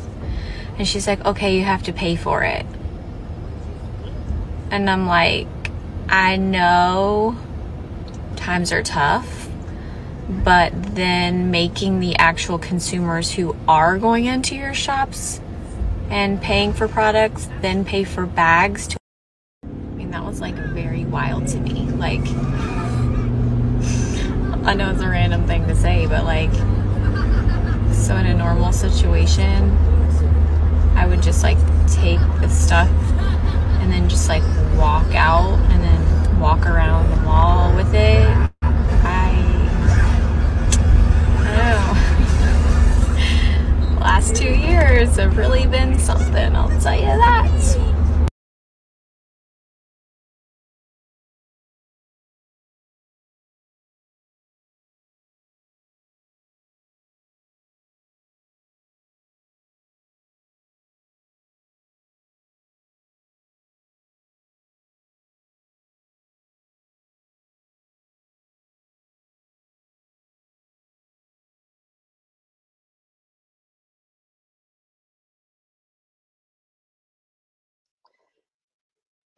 And 0.76 0.86
she's 0.86 1.06
like, 1.06 1.24
Okay, 1.24 1.56
you 1.56 1.64
have 1.64 1.82
to 1.84 1.92
pay 1.92 2.16
for 2.16 2.42
it. 2.44 2.66
And 4.70 4.88
I'm 4.88 5.06
like, 5.06 5.48
I 6.08 6.36
know 6.36 7.36
times 8.36 8.72
are 8.72 8.82
tough, 8.82 9.48
but 10.28 10.72
then 10.94 11.50
making 11.50 12.00
the 12.00 12.16
actual 12.16 12.58
consumers 12.58 13.32
who 13.32 13.56
are 13.66 13.98
going 13.98 14.24
into 14.26 14.54
your 14.54 14.74
shops 14.74 15.40
and 16.08 16.40
paying 16.42 16.72
for 16.72 16.88
products 16.88 17.48
then 17.60 17.84
pay 17.84 18.02
for 18.02 18.26
bags 18.26 18.88
to 18.88 18.96
I 19.62 19.66
mean 19.94 20.10
that 20.10 20.24
was 20.24 20.40
like 20.40 20.54
very 20.54 21.04
wild 21.04 21.46
to 21.48 21.60
me. 21.60 21.82
Like 21.90 22.26
I 24.66 24.74
know 24.74 24.90
it's 24.90 25.00
a 25.00 25.08
random 25.08 25.46
thing 25.46 25.66
to 25.68 25.76
say, 25.76 26.06
but 26.06 26.24
like 26.24 26.52
so 27.94 28.16
in 28.16 28.26
a 28.26 28.34
normal 28.34 28.72
situation 28.72 29.70
I 30.96 31.06
would 31.06 31.22
just 31.22 31.42
like 31.42 31.58
take 31.86 32.20
the 32.40 32.48
stuff 32.48 32.90
and 33.90 34.04
then 34.04 34.08
just 34.08 34.28
like 34.28 34.44
walk 34.76 35.16
out 35.16 35.58
and 35.70 35.82
then 35.82 36.38
walk 36.38 36.64
around 36.64 37.10
the 37.10 37.16
mall 37.22 37.74
with 37.74 37.92
it. 37.92 38.24
I, 38.62 39.34
I 41.38 41.56
don't 41.56 41.66
know. 43.88 43.96
Last 44.00 44.36
two 44.36 44.54
years 44.54 45.16
have 45.16 45.36
really 45.36 45.66
been 45.66 45.98
something, 45.98 46.54
I'll 46.54 46.68
tell 46.80 46.94
you 46.94 47.02
that. 47.02 47.99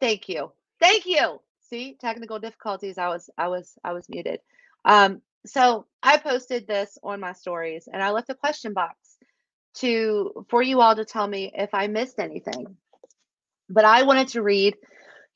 Thank 0.03 0.27
you. 0.27 0.51
Thank 0.81 1.05
you. 1.05 1.39
See, 1.69 1.95
technical 1.97 2.37
difficulties. 2.37 2.97
I 2.97 3.07
was 3.07 3.29
I 3.37 3.47
was 3.47 3.77
I 3.85 3.93
was 3.93 4.09
muted. 4.09 4.41
Um 4.83 5.21
so 5.45 5.85
I 6.03 6.17
posted 6.17 6.67
this 6.67 6.97
on 7.01 7.21
my 7.21 7.31
stories 7.31 7.87
and 7.87 8.03
I 8.03 8.09
left 8.11 8.29
a 8.29 8.35
question 8.35 8.73
box 8.73 8.97
to 9.75 10.45
for 10.49 10.61
you 10.61 10.81
all 10.81 10.93
to 10.93 11.05
tell 11.05 11.25
me 11.25 11.53
if 11.55 11.73
I 11.73 11.87
missed 11.87 12.19
anything. 12.19 12.75
But 13.69 13.85
I 13.85 14.03
wanted 14.03 14.27
to 14.29 14.41
read 14.41 14.75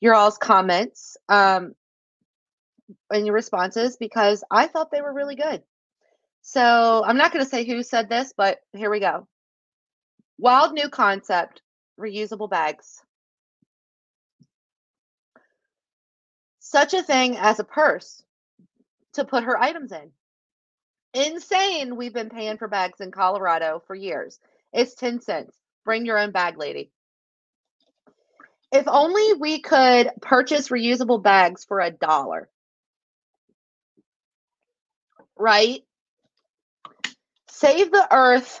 your 0.00 0.14
all's 0.14 0.36
comments 0.36 1.16
um 1.30 1.74
and 3.10 3.24
your 3.24 3.34
responses 3.34 3.96
because 3.96 4.44
I 4.50 4.66
thought 4.66 4.90
they 4.90 5.00
were 5.00 5.14
really 5.14 5.36
good. 5.36 5.62
So 6.42 7.02
I'm 7.06 7.16
not 7.16 7.32
going 7.32 7.42
to 7.42 7.50
say 7.50 7.64
who 7.64 7.82
said 7.82 8.10
this, 8.10 8.34
but 8.36 8.58
here 8.74 8.90
we 8.90 9.00
go. 9.00 9.26
Wild 10.36 10.74
new 10.74 10.90
concept 10.90 11.62
reusable 11.98 12.50
bags. 12.50 13.02
Such 16.70 16.92
a 16.92 17.02
thing 17.02 17.38
as 17.38 17.58
a 17.58 17.64
purse 17.64 18.22
to 19.14 19.24
put 19.24 19.44
her 19.44 19.58
items 19.58 19.90
in. 19.90 20.10
Insane. 21.14 21.96
We've 21.96 22.12
been 22.12 22.28
paying 22.28 22.58
for 22.58 22.68
bags 22.68 23.00
in 23.00 23.10
Colorado 23.10 23.82
for 23.86 23.94
years. 23.94 24.38
It's 24.70 24.94
10 24.94 25.22
cents. 25.22 25.56
Bring 25.86 26.04
your 26.04 26.18
own 26.18 26.30
bag, 26.30 26.58
lady. 26.58 26.90
If 28.70 28.86
only 28.86 29.32
we 29.32 29.60
could 29.60 30.10
purchase 30.20 30.68
reusable 30.68 31.22
bags 31.22 31.64
for 31.64 31.80
a 31.80 31.90
dollar. 31.90 32.50
Right? 35.38 35.80
Save 37.48 37.90
the 37.90 38.14
earth 38.14 38.60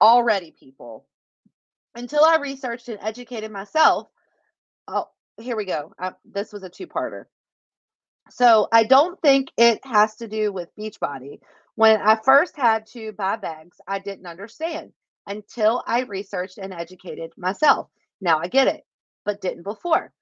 already, 0.00 0.52
people. 0.52 1.06
Until 1.96 2.24
I 2.24 2.36
researched 2.36 2.88
and 2.88 3.00
educated 3.02 3.50
myself, 3.50 4.06
oh, 4.86 5.08
here 5.38 5.56
we 5.56 5.64
go. 5.64 5.92
Uh, 5.98 6.12
this 6.24 6.52
was 6.52 6.62
a 6.62 6.68
two 6.68 6.86
parter. 6.86 7.24
So 8.30 8.68
I 8.72 8.84
don't 8.84 9.20
think 9.20 9.48
it 9.56 9.80
has 9.84 10.16
to 10.16 10.28
do 10.28 10.52
with 10.52 10.74
Beachbody. 10.78 11.40
When 11.74 12.00
I 12.00 12.18
first 12.24 12.56
had 12.56 12.86
to 12.88 13.12
buy 13.12 13.36
bags, 13.36 13.78
I 13.86 13.98
didn't 13.98 14.26
understand 14.26 14.92
until 15.26 15.82
I 15.86 16.00
researched 16.02 16.58
and 16.58 16.72
educated 16.72 17.32
myself. 17.36 17.88
Now 18.20 18.38
I 18.38 18.48
get 18.48 18.68
it, 18.68 18.82
but 19.24 19.40
didn't 19.40 19.64
before. 19.64 20.12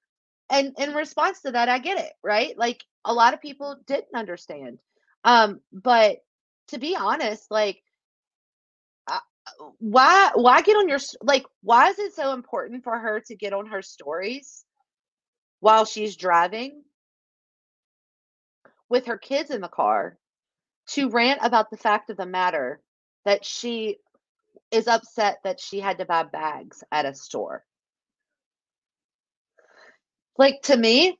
And 0.49 0.73
in 0.77 0.93
response 0.93 1.41
to 1.41 1.51
that, 1.51 1.69
I 1.69 1.79
get 1.79 1.99
it, 1.99 2.11
right? 2.23 2.57
Like 2.57 2.83
a 3.05 3.13
lot 3.13 3.33
of 3.33 3.41
people 3.41 3.77
didn't 3.87 4.15
understand. 4.15 4.79
Um, 5.23 5.61
but 5.71 6.17
to 6.69 6.79
be 6.79 6.95
honest, 6.95 7.49
like 7.49 7.81
uh, 9.07 9.19
why 9.79 10.31
why 10.35 10.61
get 10.61 10.75
on 10.75 10.89
your 10.89 10.99
like 11.21 11.45
why 11.61 11.89
is 11.89 11.99
it 11.99 12.13
so 12.13 12.33
important 12.33 12.83
for 12.83 12.97
her 12.97 13.21
to 13.27 13.35
get 13.35 13.53
on 13.53 13.67
her 13.67 13.81
stories 13.81 14.65
while 15.63 15.85
she's 15.85 16.17
driving 16.17 16.83
with 18.89 19.05
her 19.05 19.17
kids 19.17 19.49
in 19.49 19.61
the 19.61 19.69
car 19.69 20.17
to 20.85 21.09
rant 21.09 21.39
about 21.41 21.69
the 21.71 21.77
fact 21.77 22.09
of 22.09 22.17
the 22.17 22.25
matter 22.25 22.81
that 23.23 23.45
she 23.45 23.95
is 24.71 24.89
upset 24.89 25.37
that 25.45 25.61
she 25.61 25.79
had 25.79 25.99
to 25.99 26.05
buy 26.05 26.23
bags 26.23 26.83
at 26.91 27.05
a 27.05 27.13
store. 27.15 27.63
Like 30.37 30.61
to 30.63 30.75
me, 30.75 31.17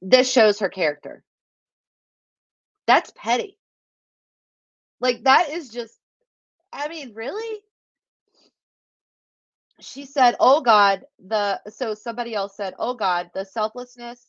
this 0.00 0.30
shows 0.30 0.60
her 0.60 0.68
character. 0.68 1.24
That's 2.86 3.12
petty. 3.16 3.58
Like 5.00 5.24
that 5.24 5.48
is 5.50 5.68
just 5.68 5.98
I 6.72 6.86
mean, 6.86 7.12
really? 7.14 7.58
She 9.80 10.06
said, 10.06 10.36
"Oh 10.40 10.60
God, 10.62 11.04
the 11.18 11.60
so 11.70 11.94
somebody 11.94 12.34
else 12.34 12.56
said, 12.56 12.74
"Oh 12.78 12.94
God, 12.94 13.30
the 13.34 13.44
selflessness 13.44 14.24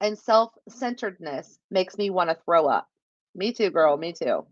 and 0.00 0.18
self-centeredness 0.18 1.58
makes 1.70 1.98
me 1.98 2.10
want 2.10 2.30
to 2.30 2.36
throw 2.44 2.66
up." 2.66 2.88
Me 3.34 3.52
too, 3.52 3.70
girl, 3.70 3.96
me 3.96 4.12
too. 4.12 4.46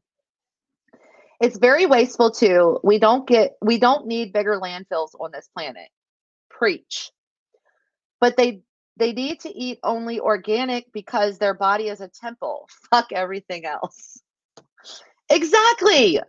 It's 1.40 1.58
very 1.58 1.86
wasteful 1.86 2.30
too. 2.30 2.80
We 2.84 2.98
don't 2.98 3.26
get 3.26 3.56
we 3.62 3.78
don't 3.78 4.06
need 4.06 4.32
bigger 4.32 4.60
landfills 4.60 5.10
on 5.20 5.32
this 5.32 5.48
planet. 5.56 5.88
Preach. 6.50 7.10
But 8.20 8.36
they 8.36 8.62
they 8.96 9.12
need 9.12 9.40
to 9.40 9.50
eat 9.50 9.78
only 9.82 10.20
organic 10.20 10.92
because 10.92 11.38
their 11.38 11.54
body 11.54 11.88
is 11.88 12.00
a 12.00 12.08
temple. 12.08 12.68
Fuck 12.90 13.12
everything 13.12 13.66
else. 13.66 14.20
Exactly. 15.30 16.20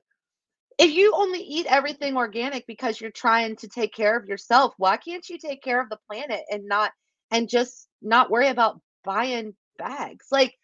If 0.77 0.91
you 0.91 1.13
only 1.15 1.39
eat 1.41 1.67
everything 1.67 2.17
organic 2.17 2.67
because 2.67 2.99
you're 2.99 3.11
trying 3.11 3.55
to 3.57 3.67
take 3.67 3.93
care 3.93 4.17
of 4.17 4.25
yourself, 4.25 4.73
why 4.77 4.97
can't 4.97 5.27
you 5.29 5.37
take 5.37 5.63
care 5.63 5.81
of 5.81 5.89
the 5.89 5.99
planet 6.11 6.41
and 6.51 6.65
not 6.67 6.91
and 7.31 7.49
just 7.49 7.87
not 8.01 8.29
worry 8.29 8.49
about 8.49 8.81
buying 9.05 9.55
bags? 9.77 10.27
Like 10.31 10.55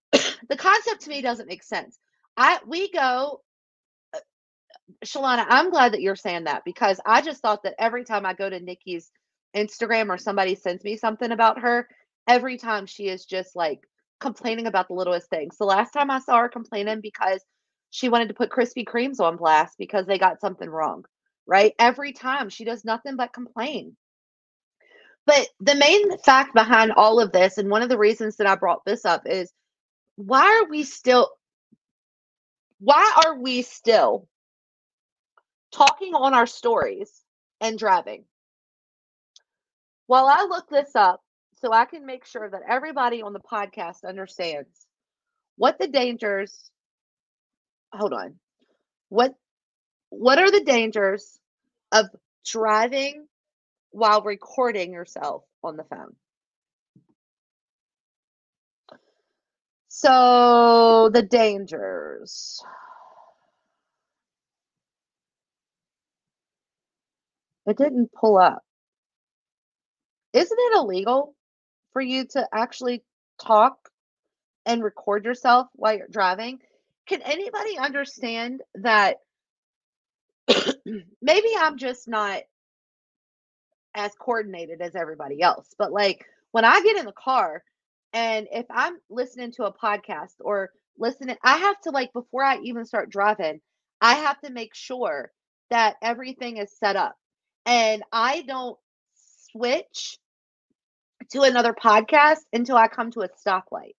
the 0.12 0.56
concept 0.56 1.02
to 1.02 1.10
me 1.10 1.22
doesn't 1.22 1.48
make 1.48 1.62
sense. 1.64 1.98
I 2.36 2.60
we 2.66 2.90
go 2.92 3.40
uh, 4.14 4.18
Shalana, 5.04 5.46
I'm 5.48 5.70
glad 5.70 5.92
that 5.94 6.02
you're 6.02 6.16
saying 6.16 6.44
that 6.44 6.62
because 6.64 7.00
I 7.06 7.22
just 7.22 7.42
thought 7.42 7.64
that 7.64 7.74
every 7.78 8.04
time 8.04 8.26
I 8.26 8.34
go 8.34 8.50
to 8.50 8.60
Nikki's 8.60 9.10
Instagram 9.56 10.10
or 10.10 10.18
somebody 10.18 10.54
sends 10.56 10.84
me 10.84 10.96
something 10.96 11.32
about 11.32 11.60
her, 11.60 11.88
every 12.28 12.58
time 12.58 12.86
she 12.86 13.08
is 13.08 13.24
just 13.26 13.56
like 13.56 13.80
complaining 14.20 14.66
about 14.66 14.88
the 14.88 14.94
littlest 14.94 15.30
things. 15.30 15.56
The 15.58 15.64
last 15.64 15.92
time 15.92 16.10
I 16.10 16.20
saw 16.20 16.38
her 16.38 16.48
complaining 16.48 17.00
because 17.02 17.42
she 17.94 18.08
wanted 18.08 18.26
to 18.26 18.34
put 18.34 18.50
Krispy 18.50 18.84
Kremes 18.84 19.20
on 19.20 19.36
blast 19.36 19.78
because 19.78 20.04
they 20.04 20.18
got 20.18 20.40
something 20.40 20.68
wrong, 20.68 21.04
right? 21.46 21.74
Every 21.78 22.12
time 22.12 22.48
she 22.48 22.64
does 22.64 22.84
nothing 22.84 23.14
but 23.14 23.32
complain. 23.32 23.96
But 25.26 25.46
the 25.60 25.76
main 25.76 26.18
fact 26.18 26.54
behind 26.54 26.90
all 26.90 27.20
of 27.20 27.30
this, 27.30 27.56
and 27.56 27.70
one 27.70 27.82
of 27.82 27.88
the 27.88 27.96
reasons 27.96 28.34
that 28.38 28.48
I 28.48 28.56
brought 28.56 28.84
this 28.84 29.04
up 29.04 29.28
is 29.28 29.52
why 30.16 30.60
are 30.60 30.68
we 30.68 30.82
still, 30.82 31.30
why 32.80 33.20
are 33.24 33.38
we 33.38 33.62
still 33.62 34.26
talking 35.70 36.14
on 36.14 36.34
our 36.34 36.48
stories 36.48 37.12
and 37.60 37.78
driving? 37.78 38.24
While 40.08 40.26
I 40.26 40.42
look 40.50 40.68
this 40.68 40.96
up 40.96 41.22
so 41.60 41.72
I 41.72 41.84
can 41.84 42.04
make 42.04 42.26
sure 42.26 42.50
that 42.50 42.62
everybody 42.68 43.22
on 43.22 43.32
the 43.32 43.38
podcast 43.38 44.02
understands 44.04 44.84
what 45.54 45.78
the 45.78 45.86
dangers 45.86 46.72
hold 47.94 48.12
on. 48.12 48.38
What 49.08 49.34
what 50.10 50.38
are 50.38 50.50
the 50.50 50.64
dangers 50.64 51.38
of 51.92 52.06
driving 52.44 53.26
while 53.90 54.22
recording 54.22 54.92
yourself 54.92 55.44
on 55.62 55.76
the 55.76 55.84
phone? 55.84 56.16
So, 59.88 61.08
the 61.12 61.22
dangers. 61.22 62.60
It 67.66 67.76
didn't 67.76 68.12
pull 68.12 68.38
up. 68.38 68.62
Isn't 70.32 70.58
it 70.58 70.76
illegal 70.76 71.34
for 71.92 72.02
you 72.02 72.26
to 72.26 72.48
actually 72.52 73.04
talk 73.40 73.90
and 74.66 74.82
record 74.82 75.24
yourself 75.24 75.68
while 75.74 75.96
you're 75.96 76.08
driving? 76.08 76.60
Can 77.06 77.22
anybody 77.22 77.78
understand 77.78 78.62
that 78.76 79.18
maybe 81.22 81.48
I'm 81.58 81.76
just 81.78 82.08
not 82.08 82.42
as 83.94 84.12
coordinated 84.18 84.80
as 84.80 84.96
everybody 84.96 85.42
else, 85.42 85.74
but 85.78 85.92
like 85.92 86.24
when 86.52 86.64
I 86.64 86.82
get 86.82 86.96
in 86.96 87.06
the 87.06 87.12
car 87.12 87.62
and 88.12 88.46
if 88.52 88.66
I'm 88.70 88.98
listening 89.10 89.52
to 89.52 89.64
a 89.64 89.72
podcast 89.72 90.34
or 90.40 90.70
listening, 90.98 91.36
I 91.42 91.58
have 91.58 91.80
to 91.82 91.90
like 91.90 92.12
before 92.12 92.44
I 92.44 92.58
even 92.58 92.84
start 92.84 93.10
driving, 93.10 93.60
I 94.00 94.14
have 94.14 94.40
to 94.42 94.50
make 94.50 94.74
sure 94.74 95.32
that 95.70 95.96
everything 96.02 96.58
is 96.58 96.76
set 96.78 96.96
up 96.96 97.16
and 97.66 98.02
I 98.12 98.42
don't 98.42 98.78
switch 99.50 100.18
to 101.30 101.42
another 101.42 101.72
podcast 101.72 102.40
until 102.52 102.76
I 102.76 102.88
come 102.88 103.10
to 103.12 103.20
a 103.20 103.28
stoplight. 103.28 103.94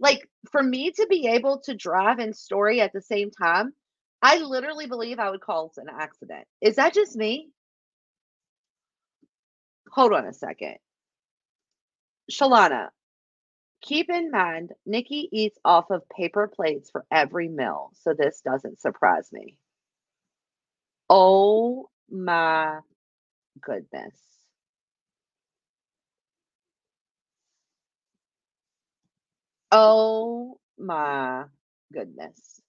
Like 0.00 0.28
for 0.50 0.62
me 0.62 0.92
to 0.92 1.06
be 1.08 1.28
able 1.28 1.60
to 1.60 1.74
drive 1.76 2.18
and 2.20 2.36
story 2.36 2.80
at 2.80 2.92
the 2.94 3.02
same 3.02 3.30
time, 3.30 3.74
I 4.22 4.38
literally 4.38 4.86
believe 4.86 5.20
I 5.20 5.30
would 5.30 5.42
cause 5.42 5.78
an 5.78 5.88
accident. 5.90 6.46
Is 6.62 6.76
that 6.76 6.94
just 6.94 7.16
me? 7.16 7.50
Hold 9.92 10.14
on 10.14 10.26
a 10.26 10.32
second. 10.32 10.76
Shalana, 12.32 12.88
keep 13.82 14.10
in 14.10 14.30
mind 14.30 14.72
Nikki 14.86 15.28
eats 15.32 15.58
off 15.64 15.90
of 15.90 16.08
paper 16.08 16.48
plates 16.48 16.90
for 16.90 17.04
every 17.10 17.48
meal, 17.48 17.90
so 17.94 18.14
this 18.14 18.40
doesn't 18.42 18.80
surprise 18.80 19.30
me. 19.32 19.56
Oh 21.10 21.90
my 22.10 22.80
goodness. 23.60 24.14
Oh 29.72 30.58
my 30.78 31.44
goodness. 31.92 32.60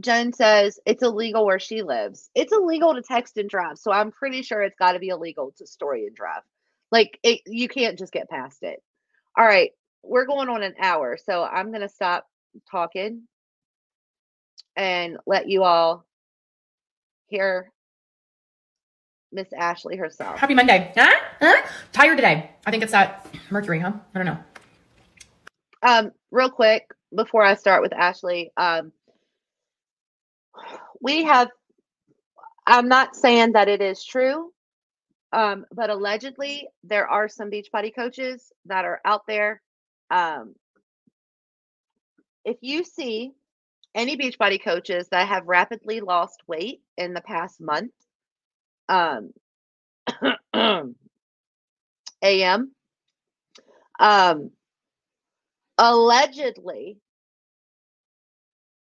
Jen 0.00 0.32
says 0.32 0.78
it's 0.86 1.02
illegal 1.02 1.44
where 1.44 1.58
she 1.58 1.82
lives. 1.82 2.30
It's 2.34 2.52
illegal 2.52 2.94
to 2.94 3.02
text 3.02 3.36
and 3.36 3.48
drive, 3.48 3.78
so 3.78 3.92
I'm 3.92 4.12
pretty 4.12 4.42
sure 4.42 4.62
it's 4.62 4.76
got 4.78 4.92
to 4.92 4.98
be 4.98 5.08
illegal 5.08 5.52
to 5.58 5.66
story 5.66 6.06
and 6.06 6.16
drive. 6.16 6.42
Like 6.90 7.18
it, 7.22 7.40
you 7.46 7.68
can't 7.68 7.98
just 7.98 8.12
get 8.12 8.30
past 8.30 8.62
it. 8.62 8.82
All 9.36 9.44
right, 9.44 9.72
we're 10.02 10.26
going 10.26 10.48
on 10.48 10.62
an 10.62 10.74
hour, 10.80 11.18
so 11.22 11.44
I'm 11.44 11.70
gonna 11.72 11.88
stop 11.88 12.26
talking 12.70 13.22
and 14.76 15.18
let 15.26 15.48
you 15.48 15.62
all 15.62 16.04
hear 17.28 17.70
Miss 19.32 19.52
Ashley 19.52 19.96
herself. 19.96 20.38
Happy 20.38 20.54
Monday. 20.54 20.92
Huh? 20.96 21.14
Huh? 21.40 21.66
Tired 21.92 22.16
today. 22.16 22.50
I 22.66 22.70
think 22.70 22.82
it's 22.82 22.92
that 22.92 23.26
Mercury, 23.50 23.78
huh? 23.78 23.92
I 24.14 24.18
don't 24.18 24.26
know. 24.26 24.38
Um, 25.82 26.12
real 26.30 26.50
quick 26.50 26.86
before 27.14 27.42
I 27.42 27.54
start 27.54 27.82
with 27.82 27.92
Ashley, 27.92 28.52
um, 28.56 28.92
we 31.00 31.24
have. 31.24 31.48
I'm 32.66 32.88
not 32.88 33.16
saying 33.16 33.52
that 33.52 33.68
it 33.68 33.80
is 33.82 34.04
true, 34.04 34.52
um, 35.32 35.64
but 35.72 35.90
allegedly 35.90 36.68
there 36.84 37.08
are 37.08 37.28
some 37.28 37.50
beach 37.50 37.68
Beachbody 37.72 37.94
coaches 37.94 38.52
that 38.66 38.84
are 38.84 39.00
out 39.04 39.26
there. 39.26 39.62
Um, 40.10 40.54
if 42.44 42.58
you 42.60 42.84
see 42.84 43.32
any 43.94 44.16
Beachbody 44.16 44.62
coaches 44.62 45.08
that 45.10 45.28
have 45.28 45.46
rapidly 45.48 46.00
lost 46.00 46.42
weight 46.46 46.80
in 46.96 47.14
the 47.14 47.20
past 47.20 47.60
month, 47.60 47.92
um, 48.88 49.32
AM, 52.22 52.72
um, 53.98 54.50
allegedly, 55.80 56.98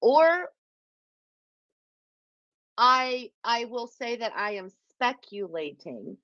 or 0.01 0.49
I 2.78 3.30
I 3.44 3.66
will 3.66 3.86
say 3.86 4.16
that 4.16 4.32
I 4.34 4.53
am 4.53 4.70
speculating 4.90 6.16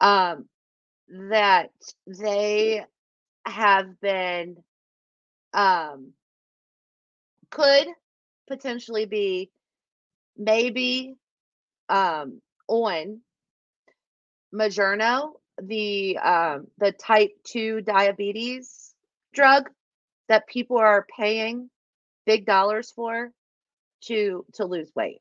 um, 0.00 0.46
that 1.08 1.70
they 2.06 2.84
have 3.44 4.00
been 4.00 4.56
um, 5.52 6.12
could 7.50 7.86
potentially 8.48 9.04
be 9.04 9.50
maybe 10.38 11.16
um, 11.90 12.40
on 12.66 13.20
Mounjaro, 14.54 15.32
the 15.62 16.18
um, 16.18 16.66
the 16.78 16.92
type 16.92 17.32
two 17.44 17.82
diabetes 17.82 18.95
drug 19.36 19.70
that 20.28 20.48
people 20.48 20.78
are 20.78 21.06
paying 21.16 21.70
big 22.24 22.44
dollars 22.44 22.90
for 22.90 23.30
to 24.02 24.44
to 24.54 24.64
lose 24.64 24.90
weight. 24.96 25.20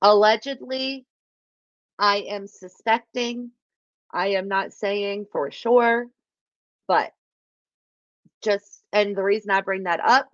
Allegedly, 0.00 1.06
I 1.98 2.18
am 2.28 2.46
suspecting. 2.46 3.50
I 4.12 4.28
am 4.28 4.46
not 4.46 4.72
saying 4.72 5.26
for 5.32 5.50
sure, 5.50 6.06
but 6.86 7.10
just 8.44 8.82
and 8.92 9.16
the 9.16 9.24
reason 9.24 9.50
I 9.50 9.62
bring 9.62 9.84
that 9.84 10.00
up, 10.00 10.28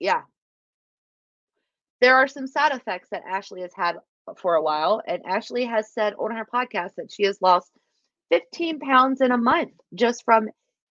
yeah. 0.00 0.22
There 2.00 2.16
are 2.16 2.28
some 2.28 2.46
side 2.46 2.72
effects 2.72 3.08
that 3.10 3.24
Ashley 3.28 3.62
has 3.62 3.72
had 3.74 3.96
for 4.36 4.54
a 4.54 4.62
while, 4.62 5.02
and 5.06 5.24
Ashley 5.26 5.64
has 5.64 5.92
said 5.92 6.14
on 6.14 6.30
her 6.32 6.46
podcast 6.52 6.94
that 6.96 7.12
she 7.12 7.24
has 7.24 7.40
lost 7.42 7.70
15 8.30 8.78
pounds 8.80 9.20
in 9.20 9.32
a 9.32 9.38
month 9.38 9.72
just 9.94 10.24
from 10.24 10.48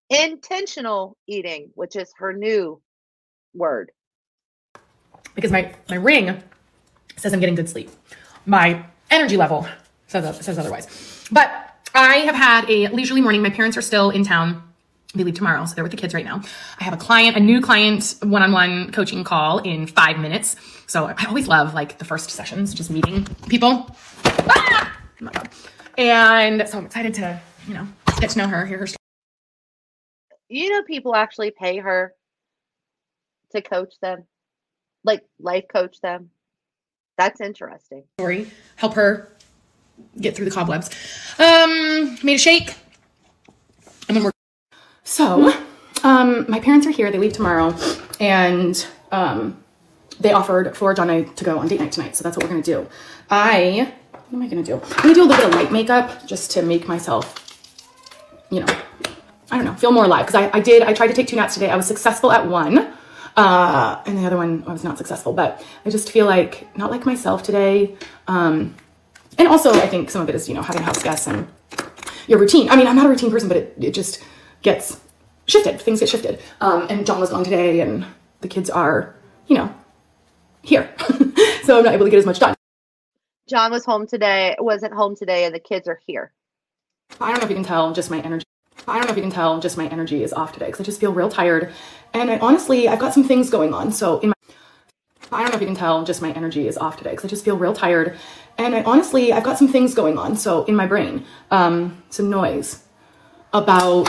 intentional 0.10 1.18
eating, 1.28 1.72
which 1.76 1.96
is 1.96 2.12
her 2.18 2.34
new 2.34 2.82
word. 3.54 3.92
Because 5.36 5.52
my, 5.52 5.74
my 5.90 5.96
ring 5.96 6.42
says 7.16 7.34
I'm 7.34 7.40
getting 7.40 7.56
good 7.56 7.70
sleep. 7.70 7.90
My 8.46 8.86
energy 9.12 9.38
level 9.38 9.68
says, 10.08 10.46
says 10.46 10.58
otherwise. 10.58 11.28
But 11.32 11.50
I 11.94 12.18
have 12.18 12.36
had 12.36 12.70
a 12.70 12.88
leisurely 12.90 13.22
morning. 13.22 13.42
My 13.42 13.50
parents 13.50 13.78
are 13.78 13.82
still 13.82 14.10
in 14.10 14.24
town. 14.24 14.64
They 15.16 15.24
leave 15.24 15.36
tomorrow, 15.36 15.66
so 15.66 15.74
they're 15.74 15.84
with 15.84 15.92
the 15.92 15.98
kids 15.98 16.14
right 16.14 16.26
now. 16.26 16.42
I 16.80 16.84
have 16.84 16.94
a 16.94 16.98
client, 16.98 17.38
a 17.38 17.40
new 17.40 17.62
client 17.62 18.16
one-on-one 18.22 18.92
coaching 18.92 19.24
call 19.24 19.60
in 19.60 19.88
five 19.88 20.20
minutes. 20.20 20.56
So 20.86 21.06
I 21.06 21.26
always 21.26 21.48
love 21.48 21.74
like 21.74 21.98
the 21.98 22.06
first 22.06 22.30
sessions, 22.30 22.74
just 22.74 22.92
meeting 22.92 23.26
people. 23.48 23.96
Ah! 24.26 25.00
Oh 25.22 25.26
my 25.26 25.32
god! 25.32 25.50
And 25.98 26.68
so 26.68 26.78
I'm 26.78 26.86
excited 26.86 27.14
to, 27.16 27.40
you 27.68 27.74
know, 27.74 27.88
get 28.20 28.30
to 28.32 28.38
know 28.38 28.48
her, 28.48 28.66
hear 28.66 28.78
her 28.80 28.88
story. 28.88 28.97
You 30.50 30.70
know, 30.72 30.84
people 30.84 31.16
actually 31.16 31.52
pay 31.52 31.78
her 31.78 32.14
to 33.52 33.62
coach 33.62 33.96
them, 34.02 34.24
like 35.04 35.24
life 35.40 35.66
coach 35.72 36.00
them. 36.02 36.30
That's 37.18 37.42
interesting. 37.42 38.04
story, 38.20 38.50
help 38.76 38.94
her 38.94 39.32
get 40.22 40.36
through 40.36 40.46
the 40.46 40.52
cobwebs. 40.52 40.90
Um, 41.40 42.18
made 42.24 42.36
a 42.36 42.38
shake. 42.38 42.76
And 44.08 44.16
then 44.16 44.24
we're 44.24 44.32
so 45.04 45.54
um 46.04 46.46
my 46.48 46.60
parents 46.60 46.86
are 46.88 46.92
here, 46.92 47.12
they 47.12 47.18
leave 47.18 47.34
tomorrow, 47.34 47.76
and 48.20 48.88
um 49.12 49.64
they 50.20 50.32
offered 50.32 50.76
for 50.78 50.94
John 50.94 51.10
and 51.10 51.26
I 51.26 51.30
to 51.34 51.44
go 51.44 51.58
on 51.58 51.68
date 51.68 51.80
night 51.80 51.92
tonight, 51.92 52.16
so 52.16 52.24
that's 52.24 52.38
what 52.38 52.44
we're 52.44 52.50
gonna 52.50 52.62
do. 52.62 52.88
I 53.30 53.94
what 54.12 54.34
am 54.34 54.42
I 54.42 54.48
gonna 54.48 54.64
do? 54.64 54.76
I'm 54.76 55.02
gonna 55.02 55.14
do 55.14 55.24
a 55.24 55.26
little 55.26 55.38
bit 55.38 55.46
of 55.46 55.56
light 55.56 55.72
makeup 55.72 56.26
just 56.26 56.52
to 56.52 56.62
make 56.62 56.88
myself, 56.88 57.60
you 58.50 58.60
know, 58.60 58.78
I 59.52 59.56
don't 59.58 59.66
know, 59.66 59.74
feel 59.76 59.92
more 59.92 60.06
alive. 60.06 60.26
Because 60.26 60.42
I, 60.42 60.58
I 60.58 60.60
did, 60.60 60.84
I 60.84 60.94
tried 60.94 61.08
to 61.08 61.14
take 61.14 61.28
two 61.28 61.36
naps 61.36 61.54
today. 61.54 61.70
I 61.70 61.76
was 61.76 61.88
successful 61.88 62.32
at 62.32 62.48
one. 62.48 62.94
Uh, 63.36 64.02
and 64.06 64.18
the 64.18 64.26
other 64.26 64.36
one 64.36 64.64
I 64.66 64.74
was 64.74 64.84
not 64.84 64.98
successful, 64.98 65.32
but 65.32 65.64
I 65.86 65.92
just 65.92 66.12
feel 66.12 66.26
like 66.26 66.76
not 66.76 66.90
like 66.90 67.06
myself 67.06 67.44
today. 67.44 67.96
Um, 68.28 68.76
and 69.38 69.48
also 69.48 69.72
I 69.72 69.88
think 69.88 70.10
some 70.10 70.24
of 70.24 70.30
it 70.30 70.36
is, 70.36 70.50
you 70.50 70.56
know, 70.56 70.64
having 70.64 70.82
house 70.82 71.04
guests 71.04 71.28
and 71.28 71.48
your 72.28 72.40
routine. 72.40 72.70
I 72.70 72.76
mean, 72.76 72.88
I'm 72.88 72.96
not 72.96 73.06
a 73.06 73.10
routine 73.10 73.30
person, 73.30 73.48
but 73.48 73.58
it, 73.58 73.76
it 73.80 73.94
just 73.94 74.24
gets 74.64 75.00
shifted. 75.46 75.80
Things 75.80 76.00
get 76.00 76.10
shifted. 76.10 76.42
Um, 76.62 76.88
and 76.90 77.06
John 77.06 77.20
was 77.20 77.30
gone 77.30 77.44
today 77.44 77.80
and 77.82 78.06
the 78.42 78.48
kids 78.48 78.72
are, 78.72 79.16
you 79.46 79.56
know, 79.56 79.74
here. 80.64 80.92
so 81.64 81.78
I'm 81.78 81.84
not 81.86 81.94
able 81.94 82.06
to 82.06 82.12
get 82.12 82.18
as 82.18 82.26
much 82.26 82.40
done. 82.40 82.56
John 83.48 83.72
was 83.72 83.86
home 83.86 84.08
today, 84.08 84.56
wasn't 84.60 84.94
home 84.94 85.16
today, 85.16 85.46
and 85.46 85.56
the 85.56 85.60
kids 85.60 85.88
are 85.88 86.00
here. 86.06 86.34
I 87.22 87.32
don't 87.32 87.40
know 87.40 87.46
if 87.46 87.50
you 87.50 87.56
can 87.56 87.64
tell 87.64 87.94
just 87.94 88.12
my 88.12 88.20
energy. 88.20 88.47
I 88.88 88.98
don't 88.98 89.06
know 89.08 89.12
if 89.12 89.18
you 89.18 89.24
can 89.24 89.32
tell 89.32 89.60
just 89.60 89.78
my 89.78 89.88
energy 89.88 90.24
is 90.24 90.32
off 90.32 90.54
today 90.54 90.68
because 90.68 90.80
I 90.80 90.84
just 90.86 91.00
feel 91.00 91.12
real 91.12 91.30
tired. 91.30 91.74
And 92.14 92.32
I 92.32 92.38
honestly, 92.40 92.88
I've 92.88 93.00
got 93.00 93.14
some 93.14 93.24
things 93.24 93.50
going 93.50 93.74
on. 93.74 93.92
So 93.92 94.20
in 94.20 94.30
my, 94.30 94.36
I 95.32 95.42
don't 95.42 95.52
know 95.52 95.56
if 95.56 95.62
you 95.62 95.68
can 95.68 95.76
tell 95.76 96.06
just 96.06 96.22
my 96.22 96.32
energy 96.32 96.68
is 96.70 96.78
off 96.78 96.98
today 96.98 97.12
because 97.12 97.26
I 97.26 97.28
just 97.28 97.44
feel 97.44 97.58
real 97.58 97.74
tired. 97.74 98.18
And 98.58 98.74
I 98.74 98.84
honestly, 98.84 99.34
I've 99.34 99.44
got 99.44 99.58
some 99.58 99.68
things 99.68 99.94
going 99.94 100.18
on. 100.18 100.38
So 100.38 100.64
in 100.66 100.76
my 100.76 100.88
brain, 100.88 101.26
um, 101.52 102.02
some 102.10 102.30
noise 102.30 102.84
about 103.54 104.06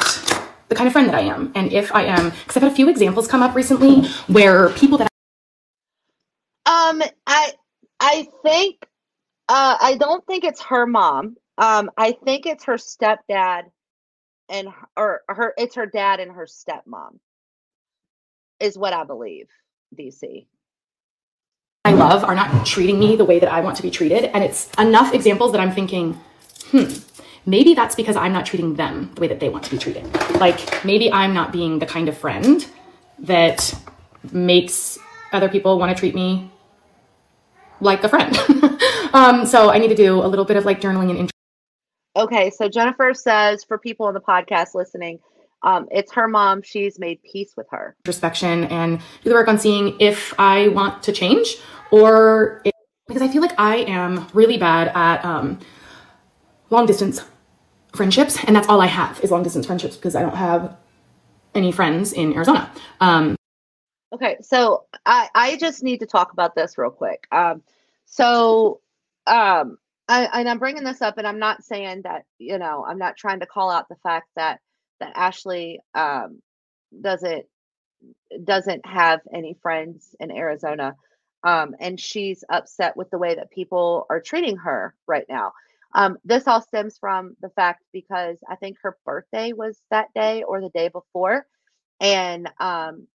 the 0.68 0.76
kind 0.76 0.86
of 0.86 0.92
friend 0.92 1.08
that 1.08 1.16
I 1.16 1.22
am. 1.22 1.50
And 1.56 1.72
if 1.72 1.92
I 1.92 2.04
am, 2.04 2.30
because 2.30 2.56
I've 2.56 2.62
had 2.62 2.72
a 2.72 2.74
few 2.74 2.88
examples 2.88 3.26
come 3.26 3.42
up 3.42 3.56
recently 3.56 4.08
where 4.28 4.68
people 4.70 4.98
that 4.98 5.08
Um, 6.66 7.02
I 7.26 7.52
I 7.98 8.28
think 8.44 8.86
uh 9.48 9.76
I 9.80 9.96
don't 9.98 10.24
think 10.26 10.44
it's 10.44 10.62
her 10.62 10.86
mom. 10.86 11.36
Um, 11.56 11.90
I 11.96 12.12
think 12.24 12.46
it's 12.46 12.64
her 12.64 12.74
stepdad 12.74 13.64
and 14.48 14.68
or 14.96 15.22
her 15.28 15.54
it's 15.56 15.74
her 15.74 15.86
dad 15.86 16.20
and 16.20 16.32
her 16.32 16.46
stepmom 16.46 17.18
is 18.60 18.76
what 18.76 18.92
I 18.92 19.04
believe, 19.04 19.48
DC. 19.96 20.46
I 21.84 21.92
love 21.92 22.24
are 22.24 22.34
not 22.34 22.66
treating 22.66 22.98
me 22.98 23.16
the 23.16 23.24
way 23.24 23.38
that 23.38 23.50
I 23.50 23.60
want 23.60 23.76
to 23.76 23.82
be 23.82 23.90
treated. 23.90 24.24
And 24.24 24.44
it's 24.44 24.70
enough 24.74 25.14
examples 25.14 25.52
that 25.52 25.60
I'm 25.60 25.72
thinking, 25.72 26.14
hmm, 26.70 26.84
maybe 27.46 27.72
that's 27.72 27.94
because 27.94 28.16
I'm 28.16 28.32
not 28.32 28.44
treating 28.44 28.74
them 28.74 29.10
the 29.14 29.20
way 29.22 29.28
that 29.28 29.40
they 29.40 29.48
want 29.48 29.64
to 29.64 29.70
be 29.70 29.78
treated. 29.78 30.04
Like 30.34 30.84
maybe 30.84 31.10
I'm 31.12 31.32
not 31.32 31.52
being 31.52 31.78
the 31.78 31.86
kind 31.86 32.08
of 32.08 32.18
friend 32.18 32.66
that 33.20 33.72
makes 34.32 34.98
other 35.32 35.48
people 35.48 35.78
want 35.78 35.96
to 35.96 35.98
treat 35.98 36.14
me 36.14 36.50
like 37.80 38.02
a 38.04 38.08
friend. 38.08 38.36
um, 39.14 39.46
so 39.46 39.70
I 39.70 39.78
need 39.78 39.88
to 39.88 39.94
do 39.94 40.22
a 40.22 40.26
little 40.26 40.44
bit 40.44 40.56
of 40.56 40.64
like 40.64 40.80
journaling 40.80 41.18
and 41.18 41.30
Okay, 42.18 42.50
so 42.50 42.68
Jennifer 42.68 43.14
says 43.14 43.62
for 43.62 43.78
people 43.78 44.06
on 44.06 44.12
the 44.12 44.20
podcast 44.20 44.74
listening, 44.74 45.20
um, 45.62 45.86
it's 45.92 46.12
her 46.12 46.26
mom. 46.26 46.62
She's 46.62 46.98
made 46.98 47.22
peace 47.22 47.54
with 47.56 47.68
her. 47.70 47.94
introspection 48.04 48.64
and 48.64 48.98
do 49.22 49.30
the 49.30 49.34
work 49.34 49.46
on 49.46 49.56
seeing 49.56 49.96
if 50.00 50.34
I 50.38 50.68
want 50.68 51.00
to 51.04 51.12
change 51.12 51.56
or 51.92 52.60
if, 52.64 52.72
because 53.06 53.22
I 53.22 53.28
feel 53.28 53.40
like 53.40 53.58
I 53.58 53.76
am 53.78 54.26
really 54.34 54.58
bad 54.58 54.88
at 54.96 55.24
um, 55.24 55.60
long 56.70 56.86
distance 56.86 57.20
friendships, 57.94 58.42
and 58.44 58.54
that's 58.54 58.68
all 58.68 58.80
I 58.80 58.86
have 58.86 59.20
is 59.22 59.30
long 59.30 59.44
distance 59.44 59.66
friendships 59.66 59.94
because 59.96 60.16
I 60.16 60.22
don't 60.22 60.36
have 60.36 60.76
any 61.54 61.70
friends 61.70 62.12
in 62.12 62.34
Arizona. 62.34 62.70
Um, 63.00 63.36
Okay, 64.12 64.38
so 64.40 64.86
I 65.04 65.28
I 65.34 65.56
just 65.58 65.82
need 65.82 66.00
to 66.00 66.06
talk 66.06 66.32
about 66.32 66.54
this 66.54 66.78
real 66.78 66.90
quick. 66.90 67.26
Um, 67.30 67.62
so 68.06 68.80
um, 69.26 69.76
I 70.08 70.40
and 70.40 70.48
I'm 70.48 70.58
bringing 70.58 70.84
this 70.84 71.02
up, 71.02 71.18
and 71.18 71.26
I'm 71.26 71.38
not 71.38 71.64
saying 71.64 72.02
that 72.04 72.24
you 72.38 72.58
know 72.58 72.84
I'm 72.86 72.98
not 72.98 73.16
trying 73.16 73.40
to 73.40 73.46
call 73.46 73.70
out 73.70 73.88
the 73.88 73.96
fact 74.02 74.28
that 74.36 74.60
that 75.00 75.12
Ashley 75.16 75.80
um 75.94 76.40
doesn't 77.00 77.46
doesn't 78.44 78.86
have 78.86 79.20
any 79.32 79.56
friends 79.62 80.14
in 80.20 80.30
Arizona. 80.30 80.94
Um, 81.44 81.76
and 81.80 82.00
she's 82.00 82.44
upset 82.50 82.96
with 82.96 83.10
the 83.10 83.18
way 83.18 83.36
that 83.36 83.50
people 83.50 84.06
are 84.10 84.20
treating 84.20 84.56
her 84.58 84.94
right 85.06 85.24
now. 85.28 85.52
Um, 85.94 86.18
this 86.24 86.46
all 86.46 86.60
stems 86.60 86.98
from 86.98 87.36
the 87.40 87.50
fact 87.50 87.82
because 87.92 88.38
I 88.48 88.56
think 88.56 88.78
her 88.82 88.96
birthday 89.04 89.52
was 89.52 89.80
that 89.90 90.08
day 90.14 90.42
or 90.42 90.60
the 90.60 90.70
day 90.70 90.88
before, 90.88 91.46
and 92.00 92.50
um, 92.60 93.06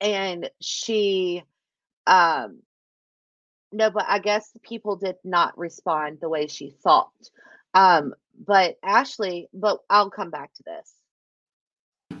and 0.00 0.50
she, 0.60 1.42
um, 2.06 2.62
no, 3.72 3.90
but 3.90 4.04
I 4.08 4.18
guess 4.18 4.50
people 4.62 4.96
did 4.96 5.16
not 5.24 5.56
respond 5.58 6.18
the 6.20 6.28
way 6.28 6.46
she 6.46 6.74
thought. 6.82 7.10
Um, 7.74 8.14
but 8.46 8.78
Ashley, 8.82 9.48
but 9.52 9.80
I'll 9.88 10.10
come 10.10 10.30
back 10.30 10.52
to 10.54 10.62
this. 10.64 12.20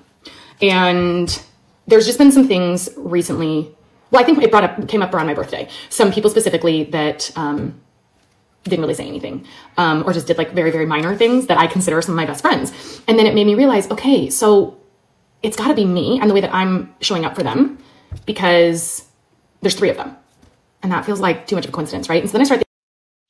And 0.62 1.42
there's 1.86 2.06
just 2.06 2.18
been 2.18 2.32
some 2.32 2.46
things 2.46 2.88
recently. 2.96 3.74
Well, 4.10 4.22
I 4.22 4.24
think 4.24 4.42
it 4.42 4.50
brought 4.50 4.64
up 4.64 4.88
came 4.88 5.02
up 5.02 5.14
around 5.14 5.26
my 5.26 5.34
birthday. 5.34 5.68
Some 5.88 6.12
people 6.12 6.30
specifically 6.30 6.84
that 6.84 7.30
um, 7.36 7.80
didn't 8.64 8.80
really 8.80 8.94
say 8.94 9.06
anything, 9.06 9.46
um, 9.76 10.02
or 10.06 10.12
just 10.12 10.26
did 10.26 10.36
like 10.38 10.52
very 10.52 10.70
very 10.70 10.86
minor 10.86 11.16
things 11.16 11.46
that 11.46 11.58
I 11.58 11.66
consider 11.66 12.00
some 12.02 12.12
of 12.12 12.16
my 12.16 12.26
best 12.26 12.42
friends. 12.42 12.72
And 13.08 13.18
then 13.18 13.26
it 13.26 13.34
made 13.34 13.46
me 13.46 13.54
realize, 13.54 13.90
okay, 13.90 14.28
so 14.30 14.76
it's 15.42 15.56
got 15.56 15.68
to 15.68 15.74
be 15.74 15.84
me 15.84 16.20
and 16.20 16.28
the 16.28 16.34
way 16.34 16.40
that 16.40 16.54
I'm 16.54 16.94
showing 17.00 17.24
up 17.24 17.34
for 17.34 17.42
them 17.42 17.78
because 18.26 19.04
there's 19.62 19.74
three 19.74 19.90
of 19.90 19.96
them, 19.96 20.16
and 20.82 20.92
that 20.92 21.04
feels 21.04 21.20
like 21.20 21.46
too 21.46 21.56
much 21.56 21.64
of 21.64 21.70
a 21.70 21.72
coincidence, 21.72 22.08
right? 22.08 22.22
And 22.22 22.30
so 22.30 22.32
then 22.32 22.42
I 22.42 22.44
started. 22.44 22.64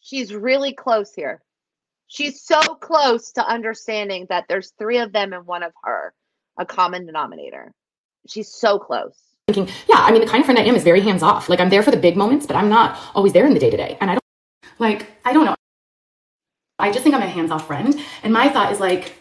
She's 0.00 0.34
really 0.34 0.72
close 0.72 1.12
here. 1.14 1.42
She's 2.06 2.42
so 2.42 2.60
close 2.60 3.30
to 3.32 3.46
understanding 3.46 4.26
that 4.30 4.46
there's 4.48 4.72
three 4.78 4.98
of 4.98 5.12
them 5.12 5.32
and 5.32 5.46
one 5.46 5.62
of 5.62 5.72
her, 5.84 6.12
a 6.58 6.66
common 6.66 7.06
denominator. 7.06 7.72
She's 8.26 8.52
so 8.52 8.78
close. 8.78 9.16
Thinking, 9.46 9.72
yeah, 9.88 9.98
I 9.98 10.10
mean, 10.10 10.20
the 10.20 10.26
kind 10.26 10.40
of 10.40 10.46
friend 10.46 10.58
I 10.58 10.62
am 10.64 10.74
is 10.74 10.82
very 10.82 11.00
hands 11.00 11.22
off. 11.22 11.48
Like, 11.48 11.60
I'm 11.60 11.70
there 11.70 11.82
for 11.82 11.90
the 11.90 11.96
big 11.96 12.16
moments, 12.16 12.46
but 12.46 12.56
I'm 12.56 12.68
not 12.68 12.98
always 13.14 13.32
there 13.32 13.46
in 13.46 13.54
the 13.54 13.60
day 13.60 13.70
to 13.70 13.76
day. 13.76 13.96
And 14.00 14.10
I 14.10 14.14
don't, 14.14 14.24
like, 14.78 15.08
I 15.24 15.32
don't 15.32 15.44
know. 15.44 15.54
I 16.78 16.90
just 16.90 17.04
think 17.04 17.14
I'm 17.14 17.22
a 17.22 17.26
hands 17.26 17.50
off 17.50 17.66
friend. 17.66 17.94
And 18.22 18.32
my 18.32 18.48
thought 18.48 18.72
is 18.72 18.80
like, 18.80 19.14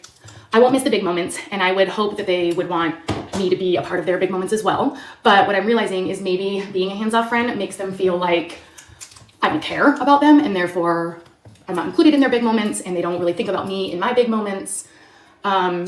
I 0.52 0.58
won't 0.58 0.72
miss 0.72 0.82
the 0.82 0.90
big 0.90 1.04
moments, 1.04 1.38
and 1.50 1.62
I 1.62 1.72
would 1.72 1.88
hope 1.88 2.16
that 2.16 2.26
they 2.26 2.52
would 2.52 2.68
want 2.68 2.96
me 3.38 3.48
to 3.50 3.56
be 3.56 3.76
a 3.76 3.82
part 3.82 4.00
of 4.00 4.06
their 4.06 4.18
big 4.18 4.30
moments 4.30 4.52
as 4.52 4.64
well. 4.64 4.98
But 5.22 5.46
what 5.46 5.54
I'm 5.54 5.64
realizing 5.64 6.08
is 6.08 6.20
maybe 6.20 6.66
being 6.72 6.90
a 6.90 6.94
hands 6.94 7.14
off 7.14 7.28
friend 7.28 7.56
makes 7.56 7.76
them 7.76 7.92
feel 7.92 8.16
like 8.16 8.58
I 9.42 9.48
don't 9.48 9.62
care 9.62 9.94
about 9.94 10.20
them, 10.20 10.40
and 10.40 10.54
therefore 10.54 11.22
I'm 11.68 11.76
not 11.76 11.86
included 11.86 12.14
in 12.14 12.20
their 12.20 12.28
big 12.28 12.42
moments, 12.42 12.80
and 12.80 12.96
they 12.96 13.00
don't 13.00 13.20
really 13.20 13.32
think 13.32 13.48
about 13.48 13.68
me 13.68 13.92
in 13.92 14.00
my 14.00 14.12
big 14.12 14.28
moments. 14.28 14.88
Um, 15.44 15.86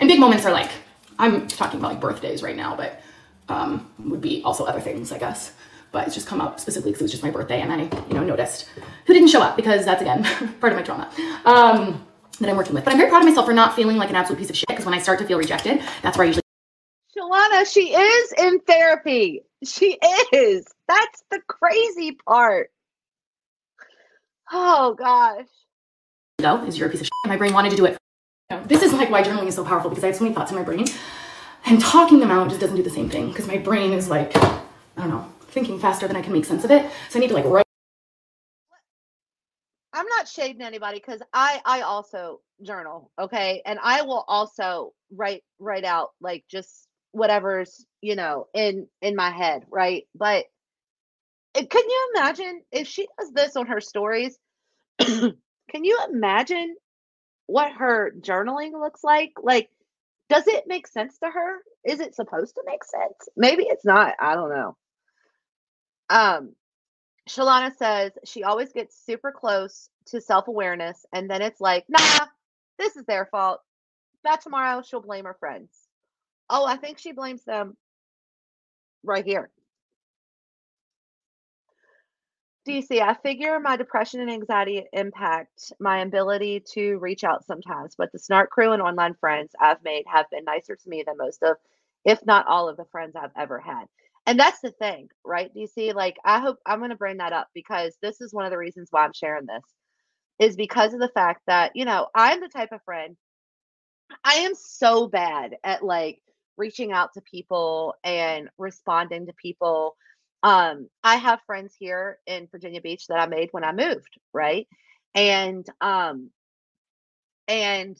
and 0.00 0.08
big 0.08 0.18
moments 0.18 0.44
are 0.44 0.52
like, 0.52 0.70
I'm 1.18 1.46
talking 1.46 1.78
about 1.78 1.92
like 1.92 2.00
birthdays 2.00 2.42
right 2.42 2.56
now, 2.56 2.74
but 2.74 3.00
um, 3.48 3.88
would 4.00 4.20
be 4.20 4.42
also 4.42 4.64
other 4.64 4.80
things, 4.80 5.12
I 5.12 5.18
guess. 5.18 5.52
But 5.92 6.06
it's 6.06 6.16
just 6.16 6.26
come 6.26 6.40
up 6.40 6.58
specifically 6.58 6.90
because 6.90 7.02
it 7.02 7.04
was 7.04 7.12
just 7.12 7.22
my 7.22 7.30
birthday, 7.30 7.60
and 7.60 7.72
I, 7.72 7.82
you 8.08 8.14
know, 8.14 8.24
noticed 8.24 8.68
who 9.06 9.14
didn't 9.14 9.28
show 9.28 9.40
up 9.40 9.54
because 9.54 9.84
that's 9.84 10.02
again 10.02 10.24
part 10.60 10.72
of 10.72 10.78
my 10.78 10.82
trauma. 10.82 11.08
Um, 11.44 12.04
that 12.36 12.48
I'm 12.48 12.56
working 12.56 12.74
with. 12.74 12.84
But 12.84 12.92
I'm 12.92 12.98
very 12.98 13.10
proud 13.10 13.22
of 13.22 13.28
myself 13.28 13.46
for 13.46 13.52
not 13.52 13.74
feeling 13.74 13.96
like 13.96 14.10
an 14.10 14.16
absolute 14.16 14.38
piece 14.38 14.50
of 14.50 14.56
shit 14.56 14.68
because 14.68 14.84
when 14.84 14.94
I 14.94 14.98
start 14.98 15.18
to 15.20 15.26
feel 15.26 15.38
rejected, 15.38 15.82
that's 16.02 16.16
where 16.16 16.24
I 16.24 16.28
usually 16.28 16.42
Shalana, 17.16 17.72
she 17.72 17.94
is 17.94 18.32
in 18.38 18.60
therapy. 18.60 19.42
She 19.64 19.98
is. 20.32 20.66
That's 20.88 21.22
the 21.30 21.40
crazy 21.46 22.12
part. 22.26 22.70
Oh 24.52 24.94
gosh. 24.94 25.46
go 26.40 26.64
is 26.64 26.78
you're 26.78 26.88
a 26.88 26.90
piece 26.90 27.00
of 27.00 27.06
shit. 27.06 27.12
My 27.26 27.36
brain 27.36 27.52
wanted 27.52 27.70
to 27.70 27.76
do 27.76 27.86
it. 27.86 27.96
This 28.66 28.82
is 28.82 28.92
like 28.92 29.10
why 29.10 29.22
journaling 29.22 29.46
is 29.46 29.54
so 29.54 29.64
powerful 29.64 29.90
because 29.90 30.04
I 30.04 30.08
have 30.08 30.16
so 30.16 30.24
many 30.24 30.34
thoughts 30.34 30.50
in 30.50 30.56
my 30.58 30.64
brain 30.64 30.84
and 31.66 31.80
talking 31.80 32.20
them 32.20 32.30
out 32.30 32.48
just 32.48 32.60
doesn't 32.60 32.76
do 32.76 32.82
the 32.82 32.90
same 32.90 33.08
thing 33.08 33.28
because 33.28 33.46
my 33.46 33.56
brain 33.56 33.92
is 33.92 34.08
like, 34.08 34.36
I 34.36 34.60
don't 34.96 35.10
know, 35.10 35.32
thinking 35.48 35.78
faster 35.78 36.06
than 36.06 36.16
I 36.16 36.22
can 36.22 36.32
make 36.32 36.44
sense 36.44 36.64
of 36.64 36.70
it. 36.70 36.90
So 37.08 37.18
I 37.18 37.20
need 37.20 37.28
to 37.28 37.34
like 37.34 37.46
write 37.46 37.63
I'm 39.94 40.06
not 40.08 40.28
shading 40.28 40.62
anybody 40.62 40.98
because 40.98 41.22
I 41.32 41.60
I 41.64 41.82
also 41.82 42.40
journal, 42.62 43.10
okay, 43.18 43.62
and 43.64 43.78
I 43.82 44.02
will 44.02 44.24
also 44.26 44.92
write 45.12 45.42
write 45.60 45.84
out 45.84 46.10
like 46.20 46.44
just 46.50 46.88
whatever's 47.12 47.86
you 48.02 48.16
know 48.16 48.48
in 48.54 48.88
in 49.00 49.14
my 49.14 49.30
head, 49.30 49.64
right? 49.70 50.04
But 50.14 50.46
it, 51.54 51.70
can 51.70 51.82
you 51.88 52.12
imagine 52.16 52.62
if 52.72 52.88
she 52.88 53.06
does 53.18 53.32
this 53.32 53.56
on 53.56 53.68
her 53.68 53.80
stories? 53.80 54.36
can 54.98 55.34
you 55.72 55.98
imagine 56.10 56.74
what 57.46 57.72
her 57.72 58.12
journaling 58.20 58.72
looks 58.72 59.04
like? 59.04 59.32
Like, 59.40 59.70
does 60.28 60.48
it 60.48 60.64
make 60.66 60.88
sense 60.88 61.18
to 61.18 61.30
her? 61.30 61.58
Is 61.84 62.00
it 62.00 62.16
supposed 62.16 62.56
to 62.56 62.62
make 62.66 62.82
sense? 62.82 63.28
Maybe 63.36 63.64
it's 63.64 63.84
not. 63.84 64.14
I 64.20 64.34
don't 64.34 64.50
know. 64.50 64.76
Um, 66.10 66.54
Shalana 67.28 67.74
says 67.76 68.12
she 68.24 68.44
always 68.44 68.72
gets 68.72 68.96
super 69.04 69.32
close 69.32 69.88
to 70.06 70.20
self 70.20 70.48
awareness, 70.48 71.06
and 71.12 71.28
then 71.30 71.42
it's 71.42 71.60
like, 71.60 71.84
nah, 71.88 72.26
this 72.78 72.96
is 72.96 73.04
their 73.06 73.26
fault. 73.26 73.60
By 74.22 74.36
tomorrow, 74.36 74.82
she'll 74.82 75.00
blame 75.00 75.24
her 75.24 75.36
friends. 75.38 75.70
Oh, 76.50 76.66
I 76.66 76.76
think 76.76 76.98
she 76.98 77.12
blames 77.12 77.44
them 77.44 77.76
right 79.02 79.24
here. 79.24 79.50
DC, 82.66 83.00
I 83.00 83.14
figure 83.14 83.60
my 83.60 83.76
depression 83.76 84.20
and 84.20 84.30
anxiety 84.30 84.86
impact 84.92 85.72
my 85.78 86.00
ability 86.00 86.64
to 86.72 86.96
reach 86.98 87.22
out 87.22 87.44
sometimes, 87.44 87.94
but 87.96 88.10
the 88.12 88.18
Snark 88.18 88.50
crew 88.50 88.72
and 88.72 88.80
online 88.80 89.14
friends 89.14 89.52
I've 89.60 89.82
made 89.84 90.04
have 90.06 90.30
been 90.30 90.44
nicer 90.44 90.74
to 90.74 90.88
me 90.88 91.02
than 91.06 91.18
most 91.18 91.42
of, 91.42 91.56
if 92.06 92.24
not 92.24 92.46
all 92.46 92.68
of 92.70 92.78
the 92.78 92.86
friends 92.86 93.16
I've 93.16 93.32
ever 93.36 93.60
had. 93.60 93.84
And 94.26 94.38
that's 94.40 94.60
the 94.60 94.70
thing, 94.72 95.08
right, 95.24 95.52
Do 95.52 95.60
you 95.60 95.66
see? 95.66 95.92
Like, 95.92 96.16
I 96.24 96.40
hope 96.40 96.58
I'm 96.66 96.78
going 96.78 96.90
to 96.90 96.96
bring 96.96 97.18
that 97.18 97.32
up 97.32 97.48
because 97.54 97.96
this 98.02 98.20
is 98.20 98.32
one 98.32 98.46
of 98.46 98.50
the 98.50 98.58
reasons 98.58 98.88
why 98.90 99.04
I'm 99.04 99.12
sharing 99.12 99.46
this 99.46 99.62
is 100.38 100.56
because 100.56 100.94
of 100.94 101.00
the 101.00 101.10
fact 101.10 101.42
that, 101.46 101.72
you 101.76 101.84
know, 101.84 102.08
I'm 102.14 102.40
the 102.40 102.48
type 102.48 102.72
of 102.72 102.82
friend, 102.84 103.16
I 104.24 104.34
am 104.36 104.54
so 104.54 105.08
bad 105.08 105.56
at 105.64 105.84
like 105.84 106.20
reaching 106.56 106.92
out 106.92 107.14
to 107.14 107.20
people 107.22 107.94
and 108.04 108.48
responding 108.58 109.26
to 109.26 109.32
people. 109.34 109.96
Um, 110.42 110.88
I 111.02 111.16
have 111.16 111.40
friends 111.46 111.74
here 111.78 112.18
in 112.26 112.48
Virginia 112.50 112.80
Beach 112.80 113.06
that 113.08 113.18
I 113.18 113.26
made 113.26 113.48
when 113.52 113.64
I 113.64 113.72
moved, 113.72 114.18
right? 114.32 114.66
And, 115.14 115.66
um, 115.80 116.30
and 117.48 117.96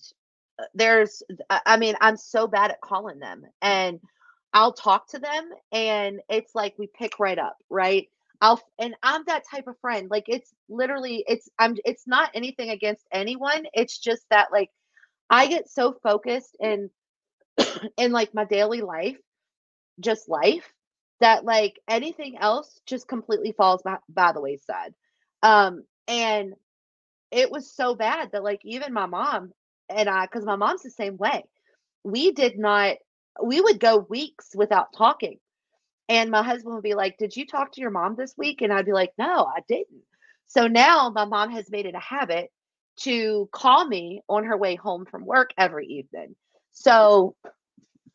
uh, 0.59 0.65
there's, 0.75 1.23
I 1.51 1.61
I 1.67 1.77
mean, 1.77 1.95
I'm 2.01 2.17
so 2.17 2.47
bad 2.47 2.71
at 2.71 2.81
calling 2.81 3.19
them 3.19 3.45
and 3.63 4.01
I'll 4.55 4.75
talk 4.75 5.09
to 5.11 5.21
them 5.21 5.51
and 5.73 6.23
it's 6.31 6.55
like 6.57 6.77
we 6.79 6.89
pick 6.89 7.21
right 7.21 7.39
up, 7.39 7.59
right? 7.71 8.09
I'll 8.43 8.63
and 8.81 8.97
I'm 9.03 9.25
that 9.29 9.45
type 9.51 9.69
of 9.69 9.79
friend. 9.81 10.11
Like 10.11 10.27
it's 10.29 10.55
literally 10.71 11.25
it's 11.29 11.51
I'm 11.61 11.77
it's 11.87 12.09
not 12.09 12.33
anything 12.35 12.71
against 12.71 13.07
anyone. 13.13 13.67
It's 13.75 13.99
just 13.99 14.25
that 14.31 14.53
like 14.53 14.71
I 15.31 15.49
get 15.49 15.71
so 15.71 15.95
focused 16.03 16.57
in 16.61 16.91
in 17.99 18.13
like 18.13 18.35
my 18.35 18.45
daily 18.45 18.83
life, 18.83 19.19
just 20.01 20.29
life, 20.29 20.73
that 21.21 21.45
like 21.45 21.81
anything 21.89 22.39
else 22.39 22.81
just 22.87 23.09
completely 23.09 23.53
falls 23.53 23.83
by, 23.83 23.99
by 24.09 24.33
the 24.33 24.41
wayside. 24.43 24.95
Um 25.43 25.85
and 26.09 26.55
it 27.33 27.51
was 27.51 27.73
so 27.75 27.95
bad 27.95 28.33
that 28.33 28.45
like 28.45 28.61
even 28.65 28.93
my 28.93 29.07
mom 29.07 29.53
and 29.91 30.09
I 30.09 30.27
cuz 30.29 30.45
my 30.47 30.57
mom's 30.57 30.83
the 30.83 30.91
same 30.91 31.17
way. 31.19 31.45
We 32.05 32.33
did 32.33 32.59
not 32.59 32.97
we 33.43 33.61
would 33.61 33.81
go 33.81 33.99
weeks 33.99 34.51
without 34.55 34.93
talking. 34.97 35.39
And 36.09 36.31
my 36.31 36.43
husband 36.43 36.75
would 36.75 36.83
be 36.83 36.95
like, 36.95 37.17
Did 37.19 37.37
you 37.37 37.47
talk 37.47 37.73
to 37.73 37.81
your 37.81 37.91
mom 37.91 38.17
this 38.17 38.35
week? 38.37 38.63
And 38.63 38.73
I'd 38.73 38.87
be 38.87 38.93
like, 38.93 39.13
No, 39.19 39.45
I 39.45 39.61
didn't. 39.69 40.03
So 40.47 40.67
now 40.67 41.11
my 41.11 41.25
mom 41.25 41.51
has 41.51 41.71
made 41.71 41.87
it 41.87 41.95
a 41.95 42.01
habit 42.01 42.51
to 43.01 43.49
call 43.53 43.87
me 43.87 44.23
on 44.29 44.45
her 44.45 44.57
way 44.57 44.77
home 44.77 45.07
from 45.07 45.25
work 45.25 45.51
every 45.59 45.87
evening. 45.87 46.37
So 46.73 47.35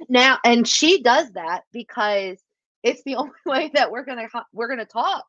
now, 0.07 0.37
and 0.45 0.67
she 0.67 1.01
does 1.01 1.31
that 1.31 1.63
because 1.73 2.37
it's 2.83 3.03
the 3.03 3.15
only 3.17 3.31
way 3.45 3.71
that 3.73 3.91
we're 3.91 4.05
gonna 4.05 4.27
we're 4.53 4.69
gonna 4.69 4.85
talk. 4.85 5.25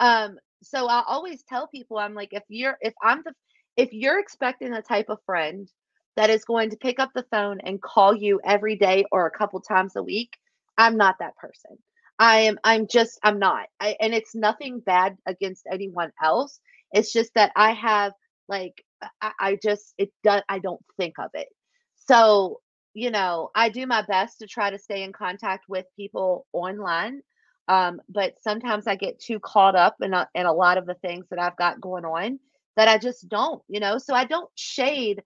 Um, 0.00 0.38
so 0.62 0.86
I 0.86 1.02
always 1.06 1.42
tell 1.42 1.68
people, 1.68 1.98
I'm 1.98 2.14
like, 2.14 2.30
if 2.32 2.44
you're 2.48 2.78
if 2.80 2.94
I'm 3.02 3.22
the 3.24 3.32
if 3.76 3.92
you're 3.92 4.18
expecting 4.18 4.70
the 4.70 4.82
type 4.82 5.08
of 5.08 5.18
friend 5.26 5.68
that 6.16 6.30
is 6.30 6.44
going 6.44 6.70
to 6.70 6.76
pick 6.76 6.98
up 6.98 7.10
the 7.14 7.26
phone 7.30 7.60
and 7.60 7.80
call 7.80 8.14
you 8.14 8.40
every 8.44 8.76
day 8.76 9.04
or 9.12 9.26
a 9.26 9.30
couple 9.30 9.60
times 9.60 9.96
a 9.96 10.02
week, 10.02 10.36
I'm 10.78 10.96
not 10.96 11.16
that 11.20 11.36
person. 11.36 11.78
I 12.18 12.40
am 12.40 12.58
I'm 12.64 12.86
just 12.86 13.18
I'm 13.22 13.38
not. 13.38 13.66
I, 13.80 13.96
and 14.00 14.14
it's 14.14 14.34
nothing 14.34 14.80
bad 14.80 15.16
against 15.26 15.66
anyone 15.70 16.12
else. 16.22 16.60
It's 16.92 17.12
just 17.12 17.32
that 17.34 17.52
I 17.56 17.72
have 17.72 18.12
like 18.48 18.84
I, 19.20 19.32
I 19.40 19.58
just 19.62 19.94
it 19.98 20.12
does 20.22 20.42
I 20.48 20.58
don't 20.58 20.82
think 20.98 21.14
of 21.18 21.30
it. 21.34 21.48
So, 21.96 22.60
you 22.94 23.10
know, 23.10 23.50
I 23.54 23.68
do 23.70 23.86
my 23.86 24.02
best 24.02 24.38
to 24.40 24.46
try 24.46 24.70
to 24.70 24.78
stay 24.78 25.02
in 25.02 25.12
contact 25.12 25.64
with 25.68 25.86
people 25.96 26.46
online. 26.52 27.22
Um, 27.68 28.00
but 28.08 28.34
sometimes 28.42 28.86
I 28.86 28.96
get 28.96 29.20
too 29.20 29.38
caught 29.40 29.76
up 29.76 29.96
in 30.02 30.12
a, 30.12 30.28
in 30.34 30.46
a 30.46 30.52
lot 30.52 30.78
of 30.78 30.86
the 30.86 30.94
things 30.94 31.26
that 31.30 31.38
I've 31.38 31.56
got 31.56 31.80
going 31.80 32.04
on 32.04 32.38
that 32.76 32.88
I 32.88 32.98
just 32.98 33.28
don't, 33.28 33.62
you 33.68 33.80
know. 33.80 33.98
So 33.98 34.14
I 34.14 34.24
don't 34.24 34.50
shade 34.56 35.22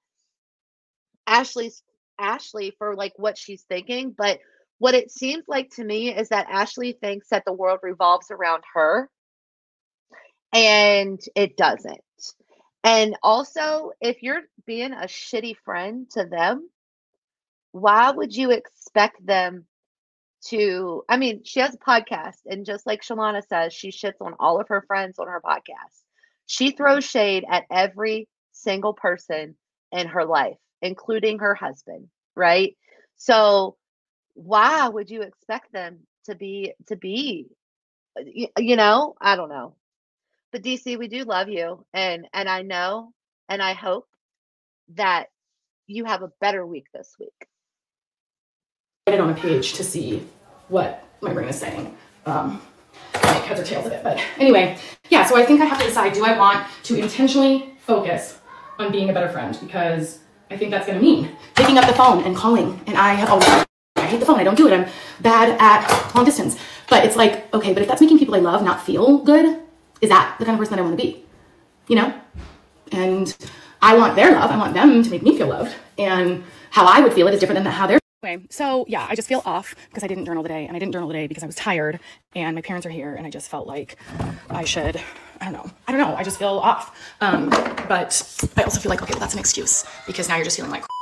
Ashley's 1.27 1.83
Ashley 2.19 2.75
for 2.79 2.95
like 2.95 3.13
what 3.17 3.39
she's 3.39 3.63
thinking, 3.63 4.15
but 4.17 4.39
what 4.79 4.95
it 4.95 5.11
seems 5.11 5.45
like 5.49 5.71
to 5.77 5.85
me 5.85 6.15
is 6.15 6.29
that 6.29 6.49
Ashley 6.51 6.93
thinks 6.93 7.29
that 7.31 7.45
the 7.47 7.53
world 7.53 7.81
revolves 7.83 8.31
around 8.31 8.63
her 8.75 9.11
and 10.53 11.21
it 11.35 11.57
doesn't. 11.57 12.01
And 12.85 13.17
also, 13.23 13.91
if 14.01 14.23
you're 14.23 14.43
being 14.65 14.93
a 14.93 15.07
shitty 15.07 15.57
friend 15.65 16.09
to 16.13 16.25
them, 16.25 16.69
why 17.73 18.11
would 18.11 18.35
you 18.35 18.53
expect 18.53 19.25
them 19.27 19.67
to? 20.47 21.03
I 21.09 21.17
mean, 21.17 21.43
she 21.45 21.61
has 21.61 21.75
a 21.75 21.79
podcast, 21.79 22.39
and 22.47 22.65
just 22.65 22.87
like 22.87 23.03
Shalana 23.03 23.43
says, 23.47 23.75
she 23.75 23.91
shits 23.91 24.21
on 24.21 24.35
all 24.39 24.61
of 24.61 24.69
her 24.69 24.85
friends 24.87 25.19
on 25.19 25.27
her 25.27 25.43
podcast. 25.45 26.01
She 26.47 26.71
throws 26.71 27.05
shade 27.05 27.45
at 27.51 27.65
every 27.71 28.29
single 28.53 28.95
person 28.95 29.57
in 29.91 30.07
her 30.07 30.25
life, 30.25 30.57
including 30.83 31.39
her 31.39 31.55
husband, 31.55 32.09
right? 32.35 32.77
So, 33.17 33.77
why 34.35 34.89
would 34.89 35.11
you 35.11 35.23
expect 35.23 35.73
them 35.73 36.01
to 36.27 36.35
be 36.35 36.75
to 36.89 36.97
be 36.97 37.47
you, 38.25 38.49
you 38.59 38.77
know 38.77 39.15
i 39.21 39.35
don't 39.35 39.49
know 39.49 39.75
but 40.53 40.63
dc 40.63 40.99
we 40.99 41.09
do 41.09 41.25
love 41.25 41.49
you 41.49 41.87
and 41.95 42.27
and 42.35 42.49
i 42.49 42.61
know 42.61 43.13
and 43.49 43.63
i 43.63 43.73
hope 43.73 44.07
that 44.95 45.29
you 45.87 46.05
have 46.05 46.23
a 46.23 46.31
better 46.41 46.67
week 46.67 46.87
this 46.93 47.15
week 47.19 47.47
Get 49.07 49.15
it 49.15 49.21
on 49.21 49.31
a 49.31 49.35
page 49.35 49.75
to 49.75 49.85
see 49.85 50.27
what 50.67 51.05
my 51.21 51.33
brain 51.33 51.49
is 51.49 51.61
saying. 51.61 51.97
Um, 52.25 52.61
make 53.15 53.45
heads 53.45 53.61
or 53.61 53.63
tails 53.63 53.87
of 53.87 53.93
it. 53.93 54.03
But 54.03 54.21
anyway, 54.37 54.77
yeah, 55.11 55.25
so 55.25 55.37
I 55.37 55.45
think 55.45 55.61
I 55.61 55.65
have 55.65 55.79
to 55.79 55.85
decide 55.85 56.13
do 56.13 56.25
I 56.25 56.37
want 56.37 56.67
to 56.83 56.99
intentionally 56.99 57.71
focus 57.79 58.41
on 58.81 58.91
being 58.91 59.09
a 59.09 59.13
better 59.13 59.29
friend? 59.29 59.57
Because 59.61 60.19
I 60.51 60.57
think 60.57 60.71
that's 60.71 60.87
to 60.87 60.99
mean 60.99 61.31
picking 61.55 61.79
up 61.79 61.87
the 61.87 61.93
phone 61.93 62.23
and 62.25 62.37
calling. 62.37 62.81
And 62.87 62.97
I 62.97 63.15
have 63.15 63.31
always, 63.31 63.49
I 63.97 64.03
hate 64.03 64.21
the 64.21 64.27
phone. 64.27 64.39
I 64.39 64.45
don't 64.45 64.57
do 64.57 64.69
it. 64.69 64.73
I'm 64.73 64.89
bad 65.21 65.57
at 65.61 66.15
long 66.15 66.25
distance. 66.25 66.57
But 66.89 67.05
it's 67.05 67.17
like, 67.17 67.53
okay, 67.53 67.73
but 67.73 67.83
if 67.83 67.89
that's 67.89 68.01
making 68.01 68.19
people 68.19 68.35
I 68.35 68.39
love 68.39 68.63
not 68.63 68.85
feel 68.85 69.19
good, 69.19 69.61
is 70.01 70.11
that 70.11 70.37
the 70.39 70.45
kind 70.45 70.55
of 70.55 70.61
person 70.61 70.77
that 70.77 70.83
I 70.83 70.87
want 70.87 70.99
to 70.99 71.05
be? 71.05 71.25
You 71.89 71.97
know? 71.97 72.21
And 72.93 73.37
I 73.83 73.97
want 73.97 74.15
their 74.15 74.33
love. 74.33 74.51
I 74.51 74.57
want 74.57 74.75
them 74.75 75.03
to 75.03 75.11
make 75.11 75.23
me 75.23 75.37
feel 75.37 75.49
loved. 75.49 75.75
And 75.99 76.45
how 76.71 76.87
I 76.87 77.01
would 77.01 77.13
feel 77.13 77.27
it 77.27 77.35
is 77.35 77.41
different 77.41 77.63
than 77.63 77.73
how 77.73 77.87
they're 77.87 77.99
Anyway, 78.23 78.47
so 78.51 78.85
yeah, 78.89 79.07
I 79.09 79.15
just 79.15 79.29
feel 79.29 79.43
off 79.45 79.77
because 79.89 80.03
I 80.03 80.09
didn't 80.09 80.25
journal 80.25 80.43
today, 80.43 80.67
and 80.67 80.75
I 80.75 80.81
didn't 80.81 80.93
journal 80.93 81.09
today 81.09 81.29
because 81.29 81.45
I 81.45 81.47
was 81.47 81.55
tired, 81.55 82.01
and 82.35 82.57
my 82.57 82.61
parents 82.61 82.85
are 82.85 82.91
here, 82.91 83.15
and 83.15 83.25
I 83.25 83.31
just 83.31 83.49
felt 83.49 83.69
like 83.69 83.97
I 84.51 84.65
should. 84.65 85.01
I 85.41 85.45
don't 85.45 85.55
know. 85.55 85.71
I 85.87 85.93
don't 85.93 86.01
know. 86.01 86.15
I 86.17 86.23
just 86.23 86.39
feel 86.39 86.59
off. 86.59 86.97
Um, 87.21 87.51
but 87.89 88.51
I 88.57 88.63
also 88.63 88.81
feel 88.81 88.91
like 88.91 89.03
okay, 89.03 89.13
well, 89.13 89.21
that's 89.21 89.35
an 89.35 89.41
excuse 89.41 89.85
because 90.07 90.29
now 90.29 90.37
you're 90.37 90.45
just 90.45 90.57
feeling 90.57 90.73
like. 90.73 90.85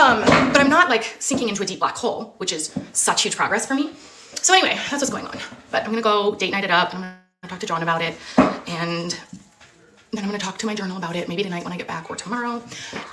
Um, 0.00 0.20
but 0.20 0.60
I'm 0.60 0.70
not 0.70 0.88
like 0.88 1.16
sinking 1.18 1.48
into 1.48 1.60
a 1.64 1.66
deep 1.66 1.80
black 1.80 1.96
hole, 1.96 2.34
which 2.36 2.52
is 2.52 2.72
such 2.92 3.22
huge 3.22 3.34
progress 3.34 3.66
for 3.66 3.74
me. 3.74 3.90
So 4.36 4.54
anyway, 4.54 4.74
that's 4.74 4.92
what's 4.92 5.10
going 5.10 5.26
on. 5.26 5.36
But 5.72 5.82
I'm 5.82 5.90
gonna 5.90 6.02
go 6.02 6.36
date 6.36 6.52
night 6.52 6.62
it 6.62 6.70
up. 6.70 6.94
I'm 6.94 7.00
gonna 7.00 7.18
talk 7.48 7.58
to 7.58 7.66
John 7.66 7.82
about 7.82 8.00
it, 8.00 8.14
and 8.36 9.10
then 10.12 10.22
I'm 10.22 10.26
gonna 10.26 10.38
talk 10.38 10.56
to 10.58 10.66
my 10.66 10.74
journal 10.76 10.98
about 10.98 11.16
it, 11.16 11.28
maybe 11.28 11.42
tonight 11.42 11.64
when 11.64 11.72
I 11.72 11.76
get 11.76 11.88
back 11.88 12.10
or 12.10 12.14
tomorrow, 12.14 12.62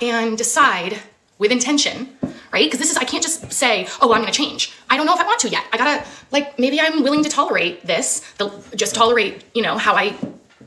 and 0.00 0.38
decide 0.38 1.00
with 1.38 1.52
intention, 1.52 2.16
right? 2.52 2.64
Because 2.66 2.78
this 2.78 2.90
is, 2.90 2.96
I 2.96 3.04
can't 3.04 3.22
just 3.22 3.52
say, 3.52 3.86
oh, 4.00 4.12
I'm 4.12 4.20
gonna 4.20 4.32
change. 4.32 4.72
I 4.88 4.96
don't 4.96 5.06
know 5.06 5.14
if 5.14 5.20
I 5.20 5.24
want 5.24 5.40
to 5.40 5.48
yet. 5.48 5.64
I 5.72 5.76
gotta, 5.76 6.06
like, 6.32 6.58
maybe 6.58 6.80
I'm 6.80 7.02
willing 7.02 7.22
to 7.22 7.28
tolerate 7.28 7.84
this, 7.86 8.20
the, 8.38 8.50
just 8.74 8.94
tolerate, 8.94 9.44
you 9.54 9.62
know, 9.62 9.76
how 9.76 9.94
I, 9.94 10.10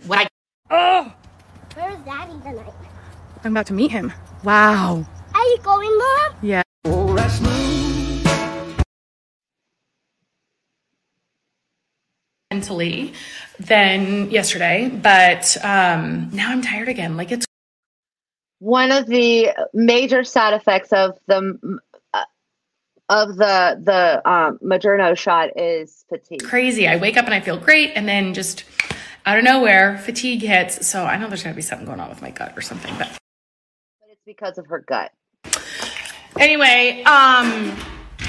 what 0.05 0.19
I. 0.19 0.27
Oh! 0.69 1.11
Where's 1.75 1.99
Daddy 2.05 2.33
tonight? 2.43 2.73
I'm 3.43 3.53
about 3.53 3.67
to 3.67 3.73
meet 3.73 3.91
him. 3.91 4.13
Wow. 4.43 5.05
Are 5.33 5.45
you 5.45 5.57
going, 5.63 5.97
Mom? 5.97 6.35
Yeah. 6.41 6.63
Mentally 12.51 13.13
than 13.59 14.31
yesterday, 14.31 14.89
but 14.89 15.55
um, 15.63 16.29
now 16.31 16.49
I'm 16.51 16.61
tired 16.61 16.89
again. 16.89 17.15
Like 17.15 17.31
it's 17.31 17.45
one 18.59 18.91
of 18.91 19.07
the 19.07 19.49
major 19.73 20.23
side 20.23 20.53
effects 20.53 20.91
of 20.93 21.17
the 21.27 21.79
uh, 22.13 22.23
of 23.09 23.35
the 23.35 23.81
the 23.83 24.29
um, 24.29 24.59
Moderna 24.63 25.17
shot 25.17 25.49
is 25.57 26.05
fatigue. 26.09 26.43
crazy. 26.43 26.87
I 26.87 26.97
wake 26.97 27.17
up 27.17 27.25
and 27.25 27.33
I 27.33 27.39
feel 27.39 27.57
great, 27.57 27.91
and 27.95 28.07
then 28.07 28.33
just 28.33 28.63
out 29.25 29.37
of 29.37 29.43
nowhere, 29.43 29.97
fatigue 29.99 30.41
hits. 30.41 30.85
So 30.87 31.03
I 31.05 31.17
know 31.17 31.27
there's 31.27 31.43
gonna 31.43 31.55
be 31.55 31.61
something 31.61 31.85
going 31.87 31.99
on 31.99 32.09
with 32.09 32.21
my 32.21 32.31
gut 32.31 32.53
or 32.57 32.61
something. 32.61 32.93
But 32.97 33.07
But 34.01 34.09
it's 34.11 34.21
because 34.25 34.57
of 34.57 34.67
her 34.67 34.79
gut. 34.79 35.11
anyway, 36.37 37.03
um, 37.05 37.75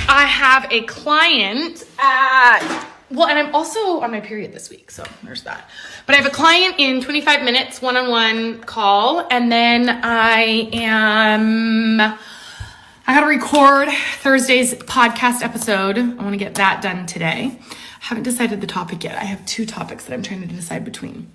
I 0.08 0.24
have 0.26 0.66
a 0.70 0.82
client 0.82 1.84
at 1.98 2.86
well, 3.10 3.26
and 3.28 3.38
I'm 3.38 3.54
also 3.54 4.00
on 4.00 4.10
my 4.12 4.20
period 4.20 4.52
this 4.52 4.70
week, 4.70 4.90
so 4.90 5.04
there's 5.24 5.42
that. 5.42 5.68
But 6.06 6.14
I 6.14 6.18
have 6.18 6.26
a 6.26 6.34
client 6.34 6.76
in 6.78 7.00
25 7.00 7.42
minutes, 7.42 7.82
one-on-one 7.82 8.60
call, 8.60 9.26
and 9.30 9.50
then 9.50 9.88
I 9.88 10.70
am. 10.72 12.00
I 12.00 13.14
got 13.14 13.20
to 13.20 13.26
record 13.26 13.88
Thursday's 14.18 14.74
podcast 14.74 15.42
episode. 15.42 15.98
I 15.98 16.14
want 16.22 16.32
to 16.32 16.36
get 16.36 16.54
that 16.54 16.82
done 16.82 17.06
today. 17.06 17.58
I 17.60 18.04
haven't 18.04 18.22
decided 18.22 18.60
the 18.60 18.68
topic 18.68 19.02
yet. 19.02 19.16
I 19.16 19.24
have 19.24 19.44
two 19.44 19.66
topics 19.66 20.04
that 20.04 20.14
I'm 20.14 20.22
trying 20.22 20.42
to 20.42 20.46
decide 20.46 20.84
between. 20.84 21.32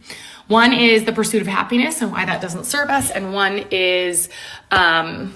One 0.48 0.72
is 0.72 1.04
the 1.04 1.12
pursuit 1.12 1.42
of 1.42 1.48
happiness 1.48 2.02
and 2.02 2.12
why 2.12 2.26
that 2.26 2.42
doesn't 2.42 2.66
serve 2.66 2.90
us, 2.90 3.12
and 3.12 3.34
one 3.34 3.66
is 3.72 4.30
um, 4.72 5.34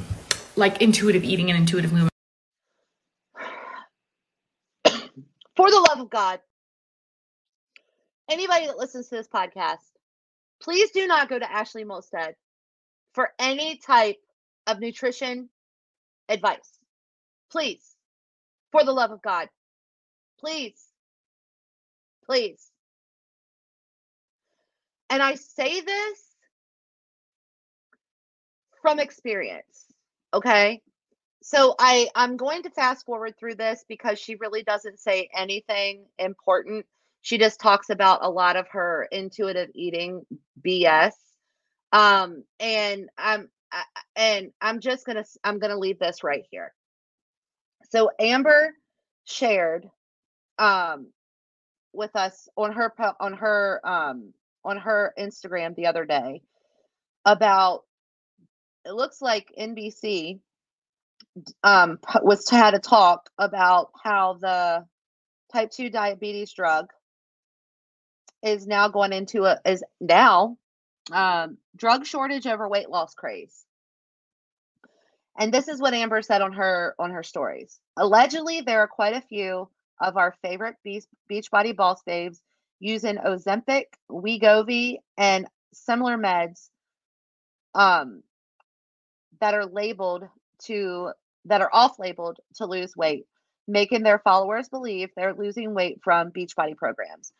like 0.55 0.81
intuitive 0.81 1.25
eating 1.25 1.49
and 1.49 1.59
intuitive 1.59 1.91
movement. 1.91 2.09
For 5.59 5.69
the 5.69 5.85
love 5.89 5.99
of 5.99 6.09
God, 6.09 6.39
anybody 8.31 8.67
that 8.67 8.77
listens 8.77 9.09
to 9.09 9.15
this 9.17 9.27
podcast, 9.27 9.83
please 10.61 10.89
do 10.91 11.05
not 11.05 11.27
go 11.27 11.37
to 11.37 11.51
Ashley 11.51 11.83
Molstead 11.83 12.35
for 13.13 13.31
any 13.37 13.75
type 13.75 14.15
of 14.67 14.79
nutrition 14.79 15.49
advice. 16.29 16.79
Please. 17.51 17.83
For 18.71 18.85
the 18.85 18.93
love 18.93 19.11
of 19.11 19.21
God. 19.21 19.49
Please. 20.39 20.81
Please. 22.23 22.71
And 25.09 25.21
I 25.21 25.35
say 25.35 25.81
this 25.81 26.23
from 28.81 29.01
experience. 29.01 29.87
Okay? 30.33 30.81
So 31.49 31.73
I 31.79 32.11
I'm 32.13 32.37
going 32.37 32.61
to 32.61 32.69
fast 32.69 33.07
forward 33.07 33.35
through 33.35 33.55
this 33.55 33.83
because 33.89 34.19
she 34.19 34.35
really 34.35 34.61
doesn't 34.61 34.99
say 34.99 35.31
anything 35.35 36.05
important. 36.19 36.85
She 37.21 37.39
just 37.39 37.59
talks 37.59 37.89
about 37.89 38.19
a 38.21 38.29
lot 38.29 38.55
of 38.55 38.67
her 38.67 39.07
intuitive 39.11 39.71
eating 39.73 40.27
BS. 40.63 41.13
Um 41.91 42.43
and 42.59 43.09
I'm 43.17 43.49
I, 43.71 43.83
and 44.15 44.51
I'm 44.61 44.79
just 44.79 45.07
going 45.07 45.15
to 45.15 45.25
I'm 45.43 45.57
going 45.57 45.71
to 45.71 45.79
leave 45.79 45.97
this 45.97 46.23
right 46.23 46.43
here. 46.51 46.71
So 47.89 48.11
Amber 48.19 48.75
shared 49.25 49.89
um 50.59 51.07
with 51.93 52.15
us 52.15 52.47
on 52.57 52.73
her 52.73 52.93
on 53.19 53.33
her 53.33 53.81
um 53.83 54.33
on 54.63 54.77
her 54.77 55.15
Instagram 55.17 55.75
the 55.75 55.87
other 55.87 56.05
day 56.05 56.43
about 57.25 57.85
it 58.85 58.93
looks 58.93 59.19
like 59.19 59.51
NBC 59.59 60.41
um 61.63 61.99
was 62.21 62.49
had 62.49 62.73
a 62.73 62.79
talk 62.79 63.29
about 63.37 63.91
how 64.03 64.33
the 64.39 64.85
type 65.51 65.71
2 65.71 65.89
diabetes 65.89 66.53
drug 66.53 66.87
is 68.43 68.67
now 68.67 68.87
going 68.87 69.13
into 69.13 69.45
a 69.45 69.59
is 69.65 69.83
now 69.99 70.57
um 71.11 71.57
drug 71.75 72.05
shortage 72.05 72.47
over 72.47 72.67
weight 72.67 72.89
loss 72.89 73.13
craze. 73.13 73.65
And 75.37 75.53
this 75.53 75.67
is 75.67 75.79
what 75.79 75.93
amber 75.93 76.21
said 76.21 76.41
on 76.41 76.53
her 76.53 76.95
on 76.99 77.11
her 77.11 77.23
stories. 77.23 77.79
Allegedly 77.97 78.61
there 78.61 78.79
are 78.79 78.87
quite 78.87 79.15
a 79.15 79.21
few 79.21 79.69
of 80.01 80.17
our 80.17 80.33
favorite 80.41 80.75
beach, 80.83 81.05
beachbody 81.29 81.75
boss 81.75 82.01
babes 82.03 82.41
using 82.79 83.17
ozempic 83.17 83.85
wegovy 84.09 84.97
and 85.17 85.47
similar 85.73 86.17
meds 86.17 86.69
um 87.75 88.23
that 89.41 89.53
are 89.53 89.65
labeled 89.65 90.23
to 90.63 91.11
that 91.45 91.61
are 91.61 91.69
off 91.73 91.99
labeled 91.99 92.37
to 92.55 92.65
lose 92.65 92.95
weight, 92.95 93.25
making 93.67 94.03
their 94.03 94.19
followers 94.19 94.69
believe 94.69 95.09
they're 95.15 95.33
losing 95.33 95.73
weight 95.73 95.99
from 96.03 96.31
Beachbody 96.31 96.75
programs. 96.75 97.31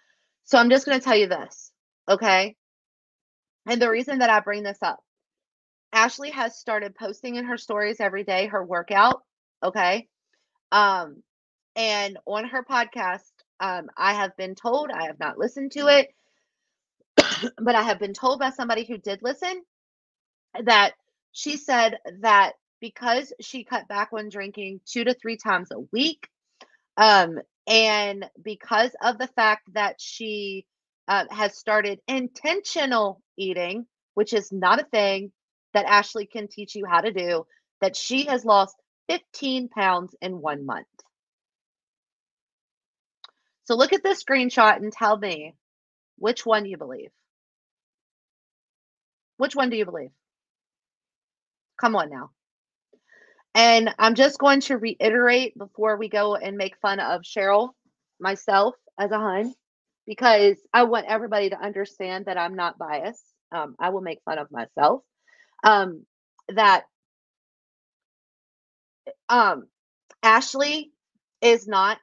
So 0.46 0.58
I'm 0.58 0.70
just 0.70 0.86
going 0.86 1.00
to 1.00 1.04
tell 1.04 1.18
you 1.18 1.28
this, 1.28 1.72
okay? 2.10 2.56
And 3.66 3.82
the 3.82 3.90
reason 3.90 4.20
that 4.20 4.30
I 4.30 4.40
bring 4.40 4.64
this 4.64 4.80
up, 4.82 5.00
Ashley 5.94 6.32
has 6.32 6.58
started 6.58 6.96
posting 6.96 7.36
in 7.36 7.46
her 7.46 7.58
stories 7.58 8.00
every 8.00 8.24
day 8.24 8.48
her 8.48 8.64
workout, 8.64 9.24
okay? 9.64 10.08
Um 10.72 11.24
and 11.76 12.18
on 12.26 12.46
her 12.46 12.64
podcast, 12.64 13.32
um 13.60 13.90
I 13.98 14.14
have 14.14 14.36
been 14.38 14.56
told, 14.56 14.92
I 14.92 15.06
have 15.06 15.20
not 15.20 15.38
listened 15.40 15.72
to 15.74 15.88
it, 15.88 16.10
but 17.58 17.76
I 17.76 17.84
have 17.84 18.00
been 18.00 18.14
told 18.14 18.40
by 18.40 18.52
somebody 18.52 18.86
who 18.86 18.98
did 18.98 19.22
listen 19.24 19.64
that 20.64 20.94
she 21.32 21.58
said 21.58 21.98
that 22.22 22.54
because 22.82 23.34
she 23.42 23.64
cut 23.64 23.88
back 23.88 24.10
on 24.14 24.30
drinking 24.30 24.82
two 24.86 25.04
to 25.04 25.14
three 25.14 25.38
times 25.38 25.70
a 25.72 25.80
week. 25.92 26.28
Um, 26.98 27.40
and 27.68 28.26
because 28.42 28.92
of 29.02 29.18
the 29.18 29.28
fact 29.28 29.74
that 29.74 29.96
she 30.00 30.66
uh, 31.08 31.26
has 31.30 31.58
started 31.58 32.00
intentional 32.08 33.22
eating, 33.38 33.86
which 34.14 34.34
is 34.34 34.52
not 34.52 34.82
a 34.82 34.86
thing 34.86 35.32
that 35.74 35.86
Ashley 35.86 36.26
can 36.26 36.48
teach 36.48 36.76
you 36.76 36.86
how 36.86 37.02
to 37.02 37.12
do, 37.12 37.46
that 37.82 37.96
she 37.96 38.26
has 38.26 38.44
lost 38.46 38.76
15 39.10 39.70
pounds 39.70 40.16
in 40.22 40.42
one 40.42 40.66
month. 40.66 40.88
So 43.66 43.76
look 43.76 43.94
at 43.94 44.04
this 44.04 44.24
screenshot 44.24 44.78
and 44.78 44.92
tell 44.92 45.18
me 45.18 45.56
which 46.18 46.46
one 46.46 46.66
you 46.66 46.78
believe. 46.78 47.12
Which 49.38 49.56
one 49.56 49.70
do 49.70 49.78
you 49.78 49.86
believe? 49.86 50.12
Come 51.80 51.96
on 51.96 52.10
now. 52.10 52.32
And 53.60 53.94
I'm 54.00 54.16
just 54.16 54.40
going 54.40 54.62
to 54.64 54.78
reiterate 54.78 55.58
before 55.60 55.98
we 55.98 56.10
go 56.10 56.38
and 56.38 56.58
make 56.58 56.78
fun 56.82 57.02
of 57.02 57.24
Cheryl, 57.24 57.72
myself 58.22 58.76
as 58.98 59.12
a 59.12 59.20
hun, 59.20 59.54
because 60.08 60.58
I 60.74 60.86
want 60.86 61.08
everybody 61.10 61.52
to 61.52 61.62
understand 61.62 62.28
that 62.28 62.38
I'm 62.38 62.56
not 62.56 62.80
biased. 62.80 63.26
Um, 63.52 63.76
I 63.78 63.90
will 63.90 64.02
make 64.02 64.22
fun 64.26 64.40
of 64.40 64.50
myself. 64.52 65.04
Um, 65.64 66.06
that 66.50 66.86
um, 69.30 69.68
Ashley 70.24 70.92
is 71.42 71.68
not 71.68 72.00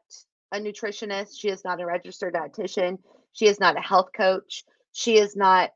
a 0.53 0.59
nutritionist. 0.61 1.39
She 1.39 1.49
is 1.51 1.65
not 1.65 1.81
a 1.81 1.87
registered 1.87 2.35
dietitian. 2.35 2.99
She 3.33 3.47
is 3.49 3.61
not 3.61 3.79
a 3.79 3.83
health 3.83 4.11
coach. 4.17 4.65
She 4.93 5.19
is 5.19 5.37
not. 5.37 5.71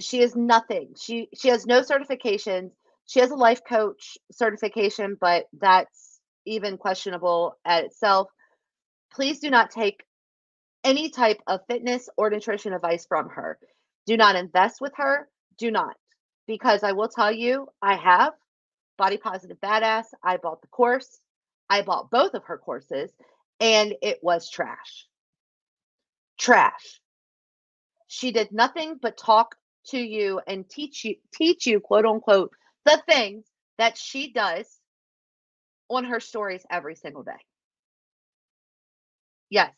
She 0.00 0.22
is 0.22 0.36
nothing. 0.36 0.94
She 1.00 1.28
she 1.36 1.48
has 1.48 1.66
no 1.66 1.82
certifications. 1.82 2.72
She 3.10 3.18
has 3.18 3.32
a 3.32 3.34
life 3.34 3.62
coach 3.68 4.16
certification, 4.30 5.16
but 5.20 5.46
that's 5.58 6.20
even 6.46 6.78
questionable 6.78 7.58
at 7.64 7.82
itself. 7.82 8.28
Please 9.12 9.40
do 9.40 9.50
not 9.50 9.72
take 9.72 10.04
any 10.84 11.10
type 11.10 11.40
of 11.48 11.58
fitness 11.68 12.08
or 12.16 12.30
nutrition 12.30 12.72
advice 12.72 13.06
from 13.06 13.28
her. 13.30 13.58
Do 14.06 14.16
not 14.16 14.36
invest 14.36 14.80
with 14.80 14.92
her. 14.94 15.28
Do 15.58 15.72
not. 15.72 15.96
Because 16.46 16.84
I 16.84 16.92
will 16.92 17.08
tell 17.08 17.32
you, 17.32 17.66
I 17.82 17.96
have 17.96 18.32
Body 18.96 19.16
Positive 19.16 19.58
Badass. 19.60 20.04
I 20.22 20.36
bought 20.36 20.62
the 20.62 20.68
course. 20.68 21.18
I 21.68 21.82
bought 21.82 22.12
both 22.12 22.34
of 22.34 22.44
her 22.44 22.58
courses 22.58 23.10
and 23.58 23.92
it 24.02 24.20
was 24.22 24.48
trash. 24.48 25.08
Trash. 26.38 27.00
She 28.06 28.30
did 28.30 28.52
nothing 28.52 29.00
but 29.02 29.18
talk 29.18 29.56
to 29.86 29.98
you 29.98 30.40
and 30.46 30.70
teach 30.70 31.04
you 31.04 31.16
teach 31.34 31.66
you 31.66 31.80
quote 31.80 32.06
unquote 32.06 32.52
the 32.84 33.02
things 33.08 33.44
that 33.78 33.96
she 33.96 34.32
does 34.32 34.66
on 35.88 36.04
her 36.04 36.20
stories 36.20 36.64
every 36.70 36.94
single 36.94 37.22
day. 37.22 37.32
Yes, 39.50 39.72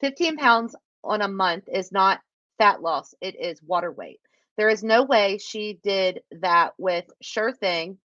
15 0.00 0.36
pounds 0.36 0.74
on 1.04 1.22
a 1.22 1.28
month 1.28 1.64
is 1.72 1.92
not 1.92 2.20
fat 2.58 2.82
loss, 2.82 3.14
it 3.20 3.36
is 3.40 3.62
water 3.62 3.92
weight. 3.92 4.20
There 4.56 4.68
is 4.68 4.82
no 4.82 5.04
way 5.04 5.38
she 5.38 5.78
did 5.82 6.20
that 6.40 6.72
with 6.78 7.04
Sure 7.22 7.52
Thing 7.52 7.98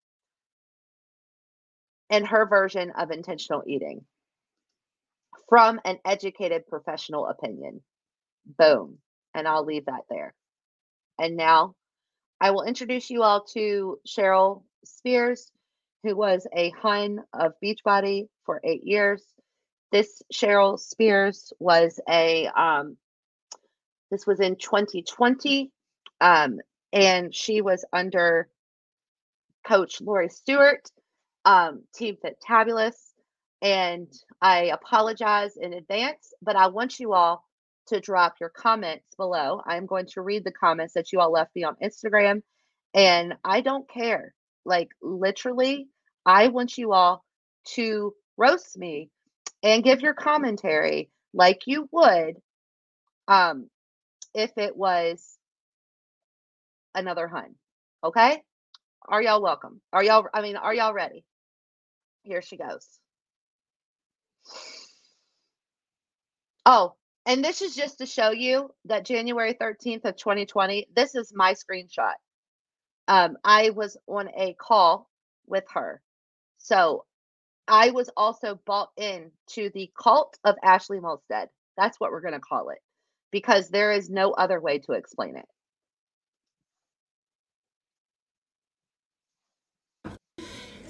and 2.10 2.28
her 2.28 2.46
version 2.46 2.92
of 2.98 3.12
intentional 3.12 3.64
eating 3.66 4.06
from 5.50 5.80
an 5.86 6.00
educated 6.06 6.68
professional 6.68 7.28
opinion. 7.28 7.82
Boom. 8.46 9.00
And 9.34 9.48
I'll 9.48 9.66
leave 9.66 9.86
that 9.86 10.04
there. 10.10 10.34
And 11.20 11.36
now 11.36 11.76
I 12.46 12.52
will 12.52 12.62
introduce 12.62 13.10
you 13.10 13.24
all 13.24 13.44
to 13.56 13.98
Cheryl 14.08 14.62
Spears, 14.84 15.52
who 16.04 16.16
was 16.16 16.46
a 16.56 16.70
Hun 16.80 17.24
of 17.34 17.54
Beachbody 17.60 18.28
for 18.46 18.62
eight 18.64 18.84
years. 18.84 19.24
This 19.92 20.22
Cheryl 20.32 20.80
Spears 20.80 21.52
was 21.58 22.00
a, 22.08 22.46
um, 22.56 22.98
this 24.12 24.28
was 24.28 24.40
in 24.40 24.58
2020, 24.58 25.72
um, 26.22 26.60
and 26.94 27.34
she 27.34 27.62
was 27.62 27.84
under 27.92 28.48
Coach 29.66 30.00
Lori 30.00 30.30
Stewart, 30.30 30.88
um, 31.46 31.82
Team 31.96 32.16
Fit 32.22 32.40
Tabulous. 32.48 33.16
And 33.64 34.14
I 34.40 34.66
apologize 34.66 35.58
in 35.58 35.74
advance, 35.74 36.32
but 36.44 36.56
I 36.56 36.68
want 36.68 37.00
you 37.00 37.14
all 37.14 37.44
to 37.88 38.00
drop 38.00 38.36
your 38.40 38.50
comments 38.50 39.06
below. 39.18 39.62
I'm 39.66 39.86
going 39.86 40.08
to 40.14 40.22
read 40.22 40.44
the 40.44 40.52
comments 40.52 40.94
that 40.94 41.12
you 41.12 41.20
all 41.20 41.32
left 41.32 41.56
me 41.56 41.64
on 41.64 41.76
Instagram, 41.84 42.42
and 42.94 43.36
I 43.44 43.62
don't 43.62 43.90
care. 43.90 44.34
Like, 44.66 44.90
literally, 45.02 45.88
I 46.26 46.48
want 46.48 46.78
you 46.78 46.94
all 46.94 47.24
to 47.76 48.14
roast 48.38 48.78
me 48.78 49.10
and 49.64 49.84
give 49.84 50.02
your 50.02 50.14
commentary 50.14 51.10
like 51.34 51.62
you 51.66 51.88
would 51.92 52.36
um, 53.28 53.70
if 54.34 54.52
it 54.58 54.76
was 54.76 55.38
another 56.94 57.28
hun. 57.28 57.56
Okay? 58.04 58.42
Are 59.08 59.22
y'all 59.22 59.42
welcome? 59.42 59.82
Are 59.94 60.04
y'all, 60.04 60.26
I 60.34 60.42
mean, 60.42 60.56
are 60.56 60.74
y'all 60.74 60.94
ready? 60.94 61.26
Here 62.24 62.42
she 62.42 62.58
goes. 62.58 62.88
Oh, 66.66 66.96
and 67.26 67.44
this 67.44 67.62
is 67.62 67.76
just 67.76 68.00
to 68.00 68.06
show 68.06 68.32
you 68.32 68.72
that 68.86 69.06
January 69.06 69.54
13th 69.54 70.06
of 70.06 70.16
2020, 70.16 70.88
this 70.96 71.16
is 71.16 71.34
my 71.34 71.54
screenshot. 71.54 72.14
Um, 73.08 73.38
I 73.44 73.72
was 73.72 73.98
on 74.08 74.30
a 74.36 74.54
call 74.54 75.10
with 75.48 75.66
her. 75.74 76.02
So 76.58 77.06
I 77.68 77.92
was 77.92 78.10
also 78.16 78.60
bought 78.66 78.90
in 78.98 79.32
to 79.52 79.70
the 79.74 79.92
cult 80.00 80.38
of 80.44 80.56
Ashley 80.64 81.00
Molstead. 81.00 81.48
That's 81.78 82.00
what 82.00 82.12
we're 82.12 82.22
going 82.22 82.34
to 82.34 82.40
call 82.40 82.70
it 82.70 82.80
because 83.32 83.70
there 83.70 83.92
is 83.92 84.10
no 84.10 84.32
other 84.32 84.60
way 84.60 84.80
to 84.80 84.94
explain 84.94 85.38
it. 85.38 85.46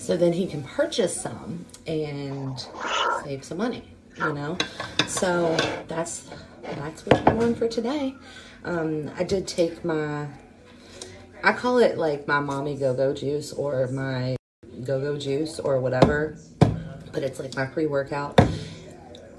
so 0.05 0.15
then 0.15 0.33
he 0.33 0.45
can 0.45 0.61
purchase 0.61 1.19
some 1.19 1.65
and 1.87 2.67
save 3.23 3.43
some 3.43 3.57
money 3.57 3.94
you 4.17 4.33
know? 4.33 4.57
So 5.07 5.55
that's 5.87 6.29
that's 6.63 7.05
what 7.05 7.25
we're 7.35 7.45
on 7.45 7.55
for 7.55 7.67
today. 7.67 8.15
Um, 8.63 9.11
i 9.17 9.23
did 9.23 9.47
take 9.47 9.85
my 9.85 10.27
i 11.43 11.53
call 11.53 11.77
it 11.77 11.99
like 11.99 12.27
my 12.27 12.39
mommy 12.39 12.75
go-go 12.75 13.13
juice 13.13 13.53
or 13.53 13.87
my 13.89 14.35
go-go 14.83 15.19
juice 15.19 15.59
or 15.59 15.79
whatever 15.79 16.37
but 17.13 17.23
it's 17.23 17.39
like 17.39 17.55
my 17.55 17.65
pre-workout. 17.65 18.41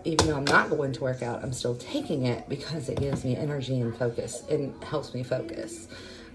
Even 0.05 0.29
though 0.29 0.37
i'm 0.37 0.45
not 0.45 0.71
going 0.71 0.93
to 0.93 1.01
work 1.03 1.23
out 1.23 1.43
i'm 1.43 1.53
still 1.53 1.75
taking 1.77 2.27
it 2.27 2.49
because 2.49 2.89
it 2.89 3.01
gives 3.01 3.25
me 3.25 3.37
energy 3.37 3.81
and 3.81 3.97
focus 3.97 4.45
and 4.49 4.73
helps 4.85 5.13
me 5.13 5.25
focus. 5.25 5.89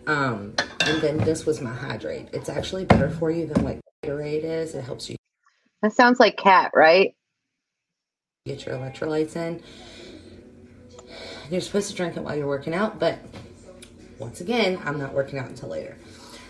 Um, 0.07 0.55
and 0.81 1.01
then 1.01 1.17
this 1.19 1.45
was 1.45 1.61
my 1.61 1.73
hydrate. 1.73 2.27
It's 2.33 2.49
actually 2.49 2.85
better 2.85 3.09
for 3.09 3.31
you 3.31 3.45
than 3.45 3.63
like 3.63 3.79
Gatorade 4.03 4.43
is. 4.43 4.75
It 4.75 4.83
helps 4.83 5.09
you 5.09 5.15
That 5.81 5.93
sounds 5.93 6.19
like 6.19 6.35
cat, 6.37 6.71
right? 6.75 7.15
Get 8.43 8.65
your 8.65 8.75
electrolytes 8.75 9.35
in. 9.35 9.61
You're 11.51 11.61
supposed 11.61 11.91
to 11.91 11.95
drink 11.95 12.17
it 12.17 12.23
while 12.23 12.35
you're 12.35 12.47
working 12.47 12.73
out, 12.73 12.97
but 12.97 13.19
once 14.17 14.41
again, 14.41 14.79
I'm 14.83 14.97
not 14.97 15.13
working 15.13 15.37
out 15.37 15.47
until 15.47 15.69
later. 15.69 15.95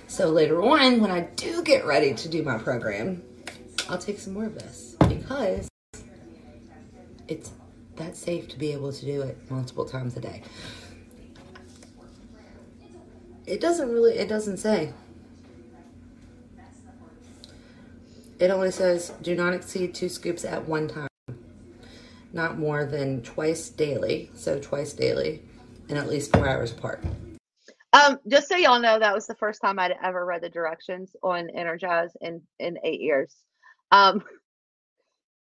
So 0.08 0.30
later 0.30 0.64
on, 0.64 1.02
when 1.02 1.12
I 1.12 1.22
do 1.36 1.62
get 1.64 1.86
ready 1.86 2.14
to 2.14 2.30
do 2.30 2.44
my 2.44 2.58
program, 2.58 3.22
I'll 3.90 3.98
take 3.98 4.20
some 4.20 4.34
more 4.34 4.46
of 4.46 4.56
this 4.56 4.96
because 5.10 5.68
it's 7.28 7.52
that 7.98 8.16
safe 8.16 8.48
to 8.50 8.58
be 8.58 8.72
able 8.72 8.94
to 8.94 9.06
do 9.06 9.22
it 9.24 9.38
multiple 9.52 9.84
times 9.84 10.16
a 10.16 10.22
day. 10.22 10.44
It 13.46 13.60
doesn't 13.60 13.92
really, 13.92 14.18
it 14.18 14.30
doesn't 14.30 14.58
say 14.58 14.94
It 18.40 18.50
only 18.50 18.72
says 18.72 19.12
do 19.22 19.36
not 19.36 19.54
exceed 19.54 19.94
two 19.94 20.10
scoops 20.10 20.44
at 20.44 20.68
one 20.68 20.88
time, 20.88 21.11
not 22.34 22.58
more 22.58 22.86
than 22.86 23.22
twice 23.22 23.70
daily. 23.70 24.30
So 24.36 24.60
twice 24.60 24.94
daily, 24.94 25.44
and 25.90 25.98
at 25.98 26.10
least 26.10 26.34
four 26.34 26.48
hours 26.48 26.72
apart. 26.72 27.04
Um, 27.94 28.20
just 28.28 28.48
so 28.48 28.56
y'all 28.56 28.80
know, 28.80 29.00
that 29.00 29.14
was 29.14 29.28
the 29.28 29.36
first 29.36 29.62
time 29.62 29.78
I'd 29.78 29.96
ever 30.02 30.26
read 30.26 30.42
the 30.42 30.50
directions 30.50 31.16
on 31.22 31.50
Energize 31.50 32.16
in 32.22 32.42
in 32.60 32.78
eight 32.84 33.02
years. 33.02 33.36
Um, 33.92 34.24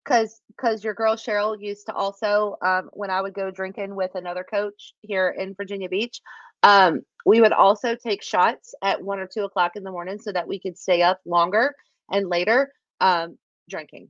because 0.03 0.41
because 0.47 0.83
your 0.83 0.93
girl 0.93 1.15
Cheryl 1.15 1.55
used 1.59 1.85
to 1.85 1.93
also 1.93 2.57
um, 2.61 2.89
when 2.93 3.09
I 3.09 3.21
would 3.21 3.33
go 3.33 3.51
drinking 3.51 3.95
with 3.95 4.15
another 4.15 4.43
coach 4.43 4.93
here 5.01 5.29
in 5.37 5.53
Virginia 5.53 5.89
Beach, 5.89 6.21
um, 6.63 7.01
we 7.25 7.41
would 7.41 7.53
also 7.53 7.95
take 7.95 8.23
shots 8.23 8.73
at 8.83 9.01
one 9.01 9.19
or 9.19 9.27
two 9.27 9.43
o'clock 9.43 9.73
in 9.75 9.83
the 9.83 9.91
morning 9.91 10.19
so 10.19 10.31
that 10.31 10.47
we 10.47 10.59
could 10.59 10.77
stay 10.77 11.01
up 11.01 11.19
longer 11.25 11.75
and 12.11 12.27
later 12.27 12.71
um, 12.99 13.37
drinking. 13.69 14.09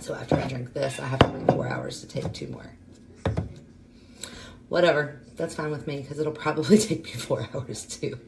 So 0.00 0.14
after 0.14 0.36
I 0.36 0.46
drink 0.46 0.72
this, 0.72 1.00
I 1.00 1.06
have 1.06 1.18
to 1.20 1.28
wait 1.28 1.46
four 1.48 1.68
hours 1.68 2.00
to 2.00 2.06
take 2.06 2.32
two 2.32 2.48
more. 2.48 2.70
Whatever, 4.68 5.20
that's 5.36 5.54
fine 5.54 5.70
with 5.70 5.86
me 5.86 6.00
because 6.00 6.18
it'll 6.18 6.32
probably 6.32 6.78
take 6.88 7.04
me 7.04 7.12
four 7.12 7.48
hours 7.54 7.86
to 8.00 8.18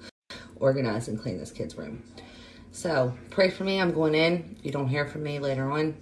organize 0.56 1.08
and 1.08 1.20
clean 1.20 1.38
this 1.38 1.50
kid's 1.50 1.76
room. 1.76 2.02
So 2.72 3.16
pray 3.30 3.50
for 3.50 3.64
me. 3.64 3.80
I'm 3.80 3.92
going 3.92 4.14
in. 4.14 4.56
If 4.58 4.64
you 4.64 4.70
don't 4.70 4.88
hear 4.88 5.06
from 5.06 5.22
me 5.22 5.38
later 5.38 5.70
on, 5.70 5.96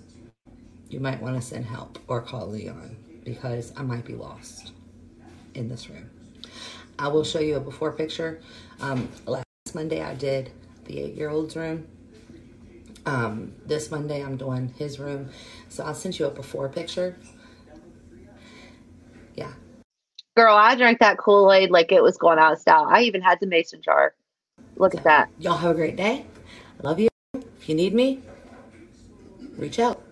you 0.89 1.01
might 1.01 1.21
want 1.21 1.37
to 1.37 1.43
send 1.43 1.65
help 1.65 1.99
or 2.07 2.21
call 2.21 2.49
Leon 2.49 2.97
because 3.25 3.73
I 3.77 3.83
might 3.83 4.05
be 4.05 4.15
lost 4.15 4.73
in 5.55 5.69
this 5.69 5.89
room. 5.91 6.11
I 6.99 7.09
will 7.09 7.25
show 7.25 7.41
you 7.41 7.57
a 7.57 7.61
before 7.61 7.93
picture. 7.93 8.41
Um, 8.81 9.09
last 9.27 9.45
Monday 9.75 10.03
I 10.03 10.15
did 10.15 10.53
the 10.85 11.01
eight 11.01 11.15
year 11.15 11.31
old's 11.31 11.57
room. 11.57 11.87
Um, 13.05 13.53
this 13.65 13.91
Monday 13.91 14.23
I'm 14.23 14.37
doing 14.37 14.75
his 14.79 14.99
room. 14.99 15.31
So 15.69 15.85
I'll 15.85 15.95
send 15.95 16.19
you 16.19 16.27
a 16.27 16.31
before 16.31 16.69
picture. 16.69 17.17
Yeah. 19.35 19.53
Girl, 20.37 20.55
I 20.55 20.75
drank 20.77 20.99
that 21.01 21.19
Kool 21.19 21.53
Aid 21.53 21.71
like 21.71 21.93
it 21.93 22.03
was 22.03 22.17
going 22.19 22.39
out 22.39 22.53
of 22.53 22.59
style. 22.59 22.87
I 22.89 23.03
even 23.03 23.23
had 23.23 23.39
the 23.41 23.47
mason 23.47 23.81
jar. 23.83 24.15
Look 24.77 24.95
at 24.95 25.05
that. 25.05 25.31
Y'all 25.39 25.57
have 25.57 25.71
a 25.71 25.75
great 25.75 25.97
day. 25.97 26.27
Love 26.83 27.01
you. 27.01 27.09
If 27.35 27.69
you 27.69 27.75
need 27.75 27.95
me, 27.95 28.21
reach 29.57 29.79
out. 29.79 30.03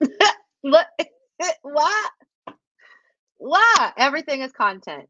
What? 0.60 0.88
Why? 1.62 2.06
Why? 3.36 3.92
Everything 3.96 4.40
is 4.42 4.52
content. 4.52 5.08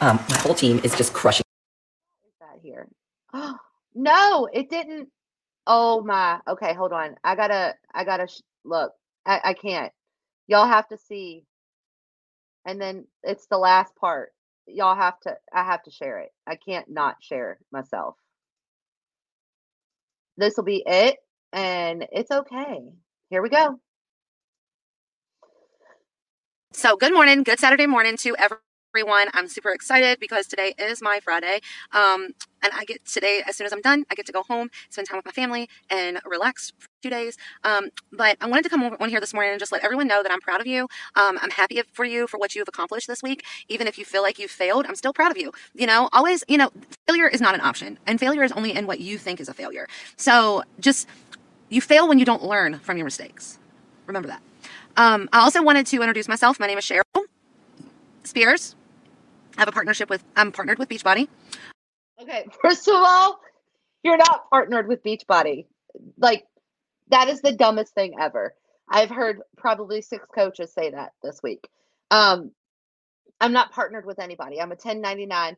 Um, 0.00 0.20
my 0.28 0.36
whole 0.38 0.54
team 0.54 0.80
is 0.84 0.94
just 0.94 1.12
crushing. 1.12 1.44
Is 2.24 2.34
that 2.40 2.60
here? 2.62 2.88
no, 3.94 4.48
it 4.52 4.70
didn't. 4.70 5.10
Oh 5.66 6.02
my. 6.02 6.40
Okay, 6.48 6.74
hold 6.74 6.92
on. 6.92 7.16
I 7.24 7.36
gotta. 7.36 7.74
I 7.94 8.04
gotta 8.04 8.28
sh- 8.28 8.42
look. 8.64 8.92
I, 9.26 9.40
I 9.44 9.54
can't. 9.54 9.92
Y'all 10.48 10.68
have 10.68 10.88
to 10.88 10.98
see. 10.98 11.44
And 12.66 12.80
then 12.80 13.06
it's 13.24 13.46
the 13.48 13.58
last 13.58 13.96
part. 13.96 14.32
Y'all 14.66 14.96
have 14.96 15.20
to. 15.22 15.36
I 15.52 15.64
have 15.64 15.82
to 15.84 15.92
share 15.92 16.20
it. 16.20 16.30
I 16.46 16.56
can't 16.56 16.90
not 16.90 17.16
share 17.22 17.58
myself. 17.72 18.16
This 20.38 20.56
will 20.58 20.64
be 20.64 20.84
it, 20.86 21.18
and 21.52 22.06
it's 22.12 22.32
okay. 22.32 22.80
Here 23.30 23.42
we 23.42 23.50
go. 23.50 23.80
So, 26.72 26.96
good 26.96 27.12
morning, 27.14 27.42
good 27.44 27.60
Saturday 27.60 27.86
morning 27.86 28.16
to 28.18 28.36
everyone. 28.38 28.71
I'm 28.94 29.48
super 29.48 29.70
excited 29.70 30.20
because 30.20 30.46
today 30.46 30.74
is 30.78 31.00
my 31.00 31.18
Friday. 31.20 31.60
Um, 31.92 32.28
and 32.62 32.72
I 32.74 32.84
get 32.84 33.04
today, 33.06 33.42
as 33.46 33.56
soon 33.56 33.66
as 33.66 33.72
I'm 33.72 33.80
done, 33.80 34.04
I 34.10 34.14
get 34.14 34.26
to 34.26 34.32
go 34.32 34.42
home, 34.42 34.70
spend 34.90 35.08
time 35.08 35.16
with 35.16 35.24
my 35.24 35.32
family, 35.32 35.68
and 35.90 36.20
relax 36.26 36.72
for 36.78 36.88
two 37.02 37.10
days. 37.10 37.36
Um, 37.64 37.88
but 38.12 38.36
I 38.40 38.46
wanted 38.46 38.64
to 38.64 38.68
come 38.68 38.82
on 38.82 39.08
here 39.08 39.18
this 39.18 39.32
morning 39.32 39.52
and 39.52 39.58
just 39.58 39.72
let 39.72 39.82
everyone 39.82 40.06
know 40.08 40.22
that 40.22 40.30
I'm 40.30 40.40
proud 40.40 40.60
of 40.60 40.66
you. 40.66 40.82
Um, 41.16 41.38
I'm 41.40 41.50
happy 41.50 41.80
for 41.92 42.04
you 42.04 42.26
for 42.26 42.36
what 42.38 42.54
you 42.54 42.60
have 42.60 42.68
accomplished 42.68 43.08
this 43.08 43.22
week. 43.22 43.44
Even 43.68 43.86
if 43.86 43.98
you 43.98 44.04
feel 44.04 44.22
like 44.22 44.38
you 44.38 44.46
failed, 44.46 44.84
I'm 44.86 44.94
still 44.94 45.14
proud 45.14 45.30
of 45.30 45.38
you. 45.38 45.52
You 45.74 45.86
know, 45.86 46.10
always, 46.12 46.44
you 46.46 46.58
know, 46.58 46.70
failure 47.06 47.28
is 47.28 47.40
not 47.40 47.54
an 47.54 47.62
option, 47.62 47.98
and 48.06 48.20
failure 48.20 48.42
is 48.42 48.52
only 48.52 48.74
in 48.74 48.86
what 48.86 49.00
you 49.00 49.16
think 49.16 49.40
is 49.40 49.48
a 49.48 49.54
failure. 49.54 49.88
So, 50.16 50.62
just 50.78 51.08
you 51.70 51.80
fail 51.80 52.06
when 52.06 52.18
you 52.18 52.26
don't 52.26 52.44
learn 52.44 52.78
from 52.80 52.98
your 52.98 53.04
mistakes. 53.04 53.58
Remember 54.06 54.28
that. 54.28 54.42
Um, 54.96 55.30
I 55.32 55.40
also 55.40 55.62
wanted 55.62 55.86
to 55.86 55.96
introduce 55.96 56.28
myself. 56.28 56.60
My 56.60 56.66
name 56.66 56.76
is 56.76 56.84
Cheryl 56.84 57.24
Spears. 58.24 58.76
I 59.56 59.60
have 59.60 59.68
a 59.68 59.72
partnership 59.72 60.10
with, 60.10 60.24
I'm 60.36 60.52
partnered 60.52 60.78
with 60.78 60.88
Beachbody. 60.88 61.28
Okay, 62.20 62.46
first 62.62 62.88
of 62.88 62.94
all, 62.96 63.40
you're 64.02 64.16
not 64.16 64.50
partnered 64.50 64.88
with 64.88 65.02
Beachbody. 65.02 65.66
Like, 66.18 66.44
that 67.10 67.28
is 67.28 67.40
the 67.40 67.52
dumbest 67.52 67.94
thing 67.94 68.14
ever. 68.20 68.54
I've 68.88 69.10
heard 69.10 69.40
probably 69.56 70.02
six 70.02 70.26
coaches 70.34 70.72
say 70.72 70.90
that 70.90 71.12
this 71.22 71.40
week. 71.42 71.68
Um, 72.10 72.52
I'm 73.40 73.52
not 73.52 73.72
partnered 73.72 74.06
with 74.06 74.18
anybody. 74.18 74.60
I'm 74.60 74.70
a 74.70 74.76
1099. 74.76 75.56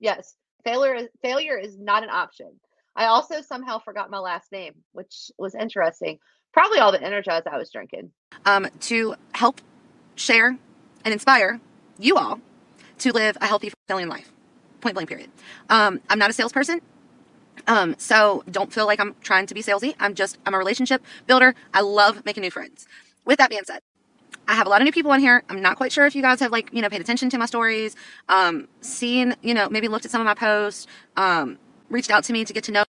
Yes, 0.00 0.34
failure 0.64 0.94
is 0.94 1.08
failure 1.22 1.56
is 1.56 1.78
not 1.78 2.02
an 2.02 2.10
option. 2.10 2.50
I 2.96 3.06
also 3.06 3.40
somehow 3.40 3.78
forgot 3.78 4.10
my 4.10 4.18
last 4.18 4.50
name, 4.52 4.74
which 4.92 5.30
was 5.38 5.54
interesting. 5.54 6.18
Probably 6.52 6.78
all 6.78 6.92
the 6.92 7.02
energize 7.02 7.42
I 7.50 7.56
was 7.56 7.70
drinking. 7.70 8.10
Um, 8.44 8.66
to 8.80 9.14
help 9.32 9.60
share 10.16 10.58
and 11.04 11.12
inspire 11.12 11.60
you 11.98 12.16
all 12.16 12.40
to 13.00 13.12
live 13.12 13.36
a 13.40 13.46
healthy, 13.46 13.70
fulfilling 13.70 14.08
life. 14.08 14.32
Point 14.80 14.94
blank, 14.94 15.08
period. 15.08 15.30
Um, 15.68 16.00
I'm 16.08 16.18
not 16.18 16.30
a 16.30 16.32
salesperson. 16.32 16.80
Um, 17.66 17.94
so 17.98 18.42
don't 18.50 18.72
feel 18.72 18.86
like 18.86 19.00
I'm 19.00 19.14
trying 19.22 19.46
to 19.46 19.54
be 19.54 19.62
salesy. 19.62 19.94
I'm 20.00 20.14
just, 20.14 20.38
I'm 20.46 20.54
a 20.54 20.58
relationship 20.58 21.02
builder. 21.26 21.54
I 21.74 21.82
love 21.82 22.24
making 22.24 22.42
new 22.42 22.50
friends. 22.50 22.86
With 23.24 23.38
that 23.38 23.50
being 23.50 23.62
said, 23.64 23.80
I 24.48 24.54
have 24.54 24.66
a 24.66 24.70
lot 24.70 24.80
of 24.80 24.86
new 24.86 24.92
people 24.92 25.12
in 25.12 25.20
here. 25.20 25.42
I'm 25.48 25.60
not 25.60 25.76
quite 25.76 25.92
sure 25.92 26.06
if 26.06 26.14
you 26.16 26.22
guys 26.22 26.40
have 26.40 26.52
like, 26.52 26.72
you 26.72 26.82
know, 26.82 26.88
paid 26.88 27.00
attention 27.00 27.30
to 27.30 27.38
my 27.38 27.46
stories, 27.46 27.94
um, 28.28 28.68
seen, 28.80 29.36
you 29.42 29.54
know, 29.54 29.68
maybe 29.68 29.88
looked 29.88 30.04
at 30.04 30.10
some 30.10 30.20
of 30.20 30.24
my 30.24 30.34
posts, 30.34 30.86
um, 31.16 31.58
reached 31.88 32.10
out 32.10 32.24
to 32.24 32.32
me 32.32 32.44
to 32.44 32.52
get 32.52 32.64
to 32.64 32.72
know 32.72 32.84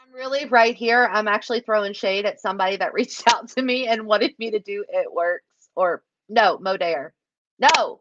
I'm 0.00 0.12
really 0.14 0.46
right 0.46 0.74
here. 0.74 1.08
I'm 1.12 1.28
actually 1.28 1.60
throwing 1.60 1.92
shade 1.92 2.26
at 2.26 2.40
somebody 2.40 2.76
that 2.76 2.92
reached 2.94 3.24
out 3.28 3.48
to 3.50 3.62
me 3.62 3.88
and 3.88 4.06
wanted 4.06 4.34
me 4.38 4.50
to 4.52 4.60
do 4.60 4.84
it 4.88 5.12
works 5.12 5.44
or 5.74 6.02
no, 6.28 6.58
Modere. 6.58 7.10
No. 7.58 8.00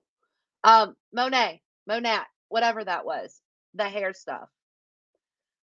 Um, 0.66 0.96
Monet, 1.14 1.62
Monat, 1.88 2.26
whatever 2.50 2.84
that 2.84 3.06
was, 3.06 3.40
the 3.76 3.88
hair 3.88 4.14
stuff. 4.14 4.50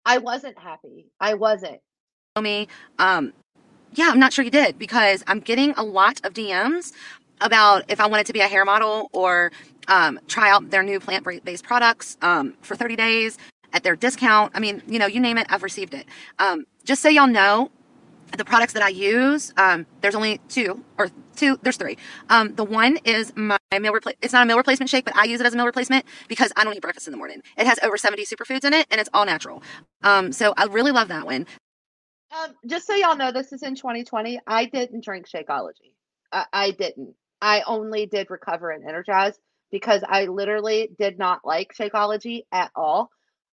I 0.05 0.19
wasn't 0.19 0.59
happy. 0.59 1.07
I 1.19 1.33
wasn't. 1.33 1.79
me. 2.39 2.67
Um, 2.99 3.33
yeah, 3.93 4.09
I'm 4.11 4.19
not 4.19 4.31
sure 4.31 4.45
you 4.45 4.51
did 4.51 4.77
because 4.77 5.23
I'm 5.25 5.39
getting 5.39 5.71
a 5.71 5.83
lot 5.83 6.21
of 6.23 6.33
DMs 6.33 6.93
about 7.41 7.83
if 7.89 7.99
I 7.99 8.05
wanted 8.05 8.27
to 8.27 8.33
be 8.33 8.41
a 8.41 8.47
hair 8.47 8.63
model 8.63 9.09
or 9.11 9.51
um, 9.87 10.19
try 10.27 10.51
out 10.51 10.69
their 10.69 10.83
new 10.83 10.99
plant 10.99 11.25
based 11.43 11.63
products 11.63 12.15
um, 12.21 12.53
for 12.61 12.75
30 12.75 12.95
days 12.95 13.39
at 13.73 13.83
their 13.83 13.95
discount. 13.95 14.51
I 14.55 14.59
mean, 14.59 14.83
you 14.87 14.99
know, 14.99 15.07
you 15.07 15.19
name 15.19 15.39
it, 15.39 15.47
I've 15.49 15.63
received 15.63 15.95
it. 15.95 16.05
Um, 16.37 16.65
just 16.83 17.01
so 17.01 17.09
y'all 17.09 17.25
know, 17.25 17.71
the 18.37 18.45
products 18.45 18.73
that 18.73 18.83
I 18.83 18.89
use, 18.89 19.53
um, 19.57 19.85
there's 20.01 20.15
only 20.15 20.39
two 20.49 20.83
or 20.97 21.09
two, 21.35 21.59
there's 21.61 21.77
three. 21.77 21.97
Um, 22.29 22.55
the 22.55 22.63
one 22.63 22.97
is 23.03 23.33
my 23.35 23.57
meal 23.79 23.93
replace. 23.93 24.15
It's 24.21 24.33
not 24.33 24.43
a 24.43 24.45
meal 24.45 24.57
replacement 24.57 24.89
shake, 24.89 25.05
but 25.05 25.15
I 25.15 25.25
use 25.25 25.41
it 25.41 25.45
as 25.45 25.53
a 25.53 25.57
meal 25.57 25.65
replacement 25.65 26.05
because 26.27 26.51
I 26.55 26.63
don't 26.63 26.75
eat 26.75 26.81
breakfast 26.81 27.07
in 27.07 27.11
the 27.11 27.17
morning. 27.17 27.41
It 27.57 27.67
has 27.67 27.79
over 27.83 27.97
70 27.97 28.25
superfoods 28.25 28.63
in 28.65 28.73
it 28.73 28.87
and 28.91 28.99
it's 29.01 29.09
all 29.13 29.25
natural. 29.25 29.63
Um, 30.03 30.31
so 30.31 30.53
I 30.57 30.65
really 30.65 30.91
love 30.91 31.09
that 31.09 31.25
one. 31.25 31.45
Um, 32.31 32.55
just 32.65 32.87
so 32.87 32.95
y'all 32.95 33.17
know, 33.17 33.31
this 33.31 33.51
is 33.51 33.63
in 33.63 33.75
2020. 33.75 34.39
I 34.47 34.65
didn't 34.65 35.03
drink 35.03 35.27
Shakeology. 35.27 35.91
I, 36.31 36.45
I 36.53 36.71
didn't. 36.71 37.15
I 37.41 37.63
only 37.67 38.05
did 38.05 38.29
Recover 38.29 38.69
and 38.69 38.87
Energize 38.87 39.37
because 39.71 40.03
I 40.07 40.25
literally 40.25 40.89
did 40.97 41.17
not 41.17 41.41
like 41.43 41.73
Shakeology 41.73 42.43
at 42.51 42.71
all. 42.75 43.09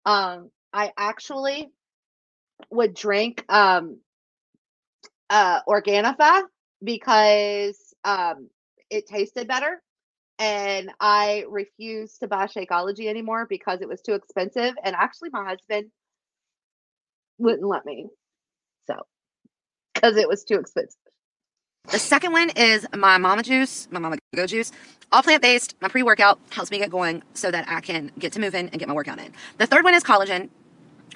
Um, 0.05 0.49
I 0.73 0.91
actually 0.97 1.69
would 2.69 2.93
drink 2.93 3.45
um, 3.49 3.99
uh, 5.29 5.61
Organifi 5.67 6.43
because 6.83 7.93
um, 8.03 8.49
it 8.89 9.07
tasted 9.07 9.47
better. 9.47 9.81
And 10.37 10.91
I 10.99 11.45
refused 11.49 12.19
to 12.19 12.27
buy 12.27 12.47
Shakeology 12.47 13.07
anymore 13.07 13.47
because 13.49 13.81
it 13.81 13.87
was 13.87 14.01
too 14.01 14.13
expensive. 14.13 14.73
And 14.83 14.95
actually, 14.95 15.29
my 15.31 15.45
husband 15.45 15.91
wouldn't 17.37 17.67
let 17.67 17.85
me. 17.85 18.07
So, 18.87 18.95
because 19.93 20.17
it 20.17 20.27
was 20.27 20.43
too 20.43 20.55
expensive. 20.55 20.99
The 21.91 21.99
second 21.99 22.31
one 22.31 22.49
is 22.49 22.85
my 22.95 23.17
Mama 23.17 23.43
Juice, 23.43 23.87
my 23.91 23.99
Mama 23.99 24.17
Go 24.35 24.47
Juice, 24.47 24.71
all 25.11 25.21
plant 25.21 25.41
based. 25.41 25.75
My 25.81 25.87
pre 25.87 26.03
workout 26.03 26.39
helps 26.49 26.71
me 26.71 26.79
get 26.79 26.89
going 26.89 27.21
so 27.33 27.51
that 27.51 27.69
I 27.69 27.79
can 27.79 28.11
get 28.17 28.33
to 28.33 28.39
moving 28.39 28.69
and 28.69 28.79
get 28.79 28.87
my 28.87 28.95
workout 28.95 29.19
in. 29.19 29.31
The 29.57 29.67
third 29.67 29.83
one 29.83 29.93
is 29.93 30.03
collagen. 30.03 30.49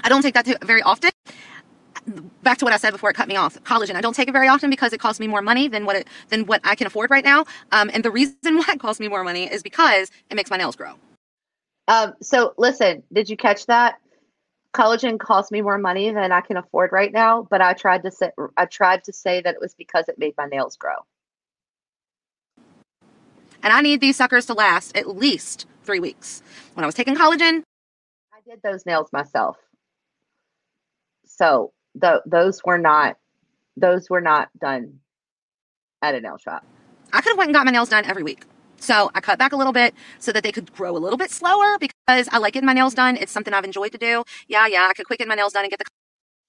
I 0.02 0.10
don't 0.10 0.22
take 0.22 0.36
that 0.36 0.46
too, 0.46 0.56
very 0.64 0.82
often. 0.82 1.12
Back 2.44 2.58
to 2.60 2.66
what 2.66 2.74
I 2.74 2.78
said 2.78 2.92
before 2.92 3.10
it 3.10 3.16
cut 3.16 3.28
me 3.28 3.36
off. 3.36 3.62
Collagen. 3.64 3.96
I 3.96 4.02
don't 4.02 4.16
take 4.16 4.28
it 4.28 4.32
very 4.32 4.48
often 4.48 4.70
because 4.70 4.94
it 4.94 5.00
costs 5.00 5.20
me 5.20 5.28
more 5.28 5.42
money 5.42 5.68
than 5.68 5.86
what 5.86 5.96
it 5.96 6.08
than 6.30 6.46
what 6.46 6.62
I 6.64 6.76
can 6.76 6.88
afford 6.88 7.10
right 7.12 7.24
now. 7.24 7.46
Um, 7.72 7.90
and 7.94 8.04
the 8.04 8.12
reason 8.12 8.36
why 8.44 8.66
it 8.70 8.80
costs 8.80 9.00
me 9.00 9.08
more 9.08 9.24
money 9.24 9.46
is 9.52 9.64
because 9.64 10.12
it 10.30 10.36
makes 10.36 10.50
my 10.50 10.58
nails 10.58 10.76
grow. 10.76 10.94
Um, 11.88 12.14
so 12.22 12.54
listen, 12.58 13.04
did 13.12 13.30
you 13.30 13.38
catch 13.38 13.66
that? 13.68 14.00
Collagen 14.74 15.20
cost 15.20 15.52
me 15.52 15.62
more 15.62 15.80
money 15.80 16.12
than 16.12 16.32
I 16.32 16.42
can 16.42 16.58
afford 16.58 16.92
right 16.92 17.12
now, 17.12 17.48
but 17.50 17.62
I 17.62 17.74
tried 17.74 18.04
to 18.04 18.12
say 18.12 18.32
I 18.56 18.66
tried 18.66 19.04
to 19.06 19.14
say 19.14 19.42
that 19.42 19.56
it 19.56 19.62
was 19.62 19.74
because 19.76 20.08
it 20.08 20.20
made 20.20 20.36
my 20.38 20.46
nails 20.46 20.78
grow. 20.78 20.96
And 23.64 23.74
I 23.74 23.82
need 23.82 24.00
these 24.00 24.16
suckers 24.16 24.46
to 24.46 24.54
last 24.54 24.96
at 24.96 25.08
least 25.08 25.66
three 25.84 26.00
weeks. 26.00 26.42
When 26.76 26.84
I 26.84 26.88
was 26.88 26.96
taking 26.96 27.16
collagen, 27.16 27.64
I 28.34 28.40
did 28.48 28.62
those 28.64 28.86
nails 28.86 29.10
myself. 29.12 29.58
So 31.26 31.74
th- 32.02 32.22
those 32.26 32.62
were 32.64 32.78
not 32.78 33.18
those 33.78 34.10
were 34.10 34.22
not 34.22 34.50
done 34.60 35.00
at 36.02 36.16
a 36.16 36.22
nail 36.22 36.38
shop. 36.38 36.66
I 37.14 37.22
could 37.22 37.30
have 37.32 37.38
went 37.38 37.50
and 37.50 37.56
got 37.56 37.66
my 37.66 37.72
nails 37.72 37.90
done 37.90 38.06
every 38.06 38.24
week. 38.24 38.44
So 38.78 39.12
I 39.14 39.22
cut 39.22 39.38
back 39.40 39.52
a 39.52 39.58
little 39.58 39.74
bit 39.74 39.94
so 40.20 40.32
that 40.32 40.44
they 40.44 40.52
could 40.52 40.72
grow 40.74 40.96
a 40.96 41.00
little 41.00 41.18
bit 41.18 41.32
slower 41.32 41.78
because 41.80 42.30
I 42.32 42.38
like 42.38 42.54
getting 42.54 42.68
my 42.68 42.74
nails 42.74 42.94
done. 42.94 43.18
It's 43.18 43.32
something 43.32 43.54
I've 43.54 43.66
enjoyed 43.66 43.92
to 43.92 43.98
do. 43.98 44.24
Yeah, 44.48 44.68
yeah, 44.68 44.88
I 44.90 44.94
could 44.94 45.06
quick 45.06 45.20
get 45.20 45.28
my 45.28 45.36
nails 45.36 45.54
done 45.54 45.64
and 45.64 45.72
get 45.72 45.80
the 45.80 45.86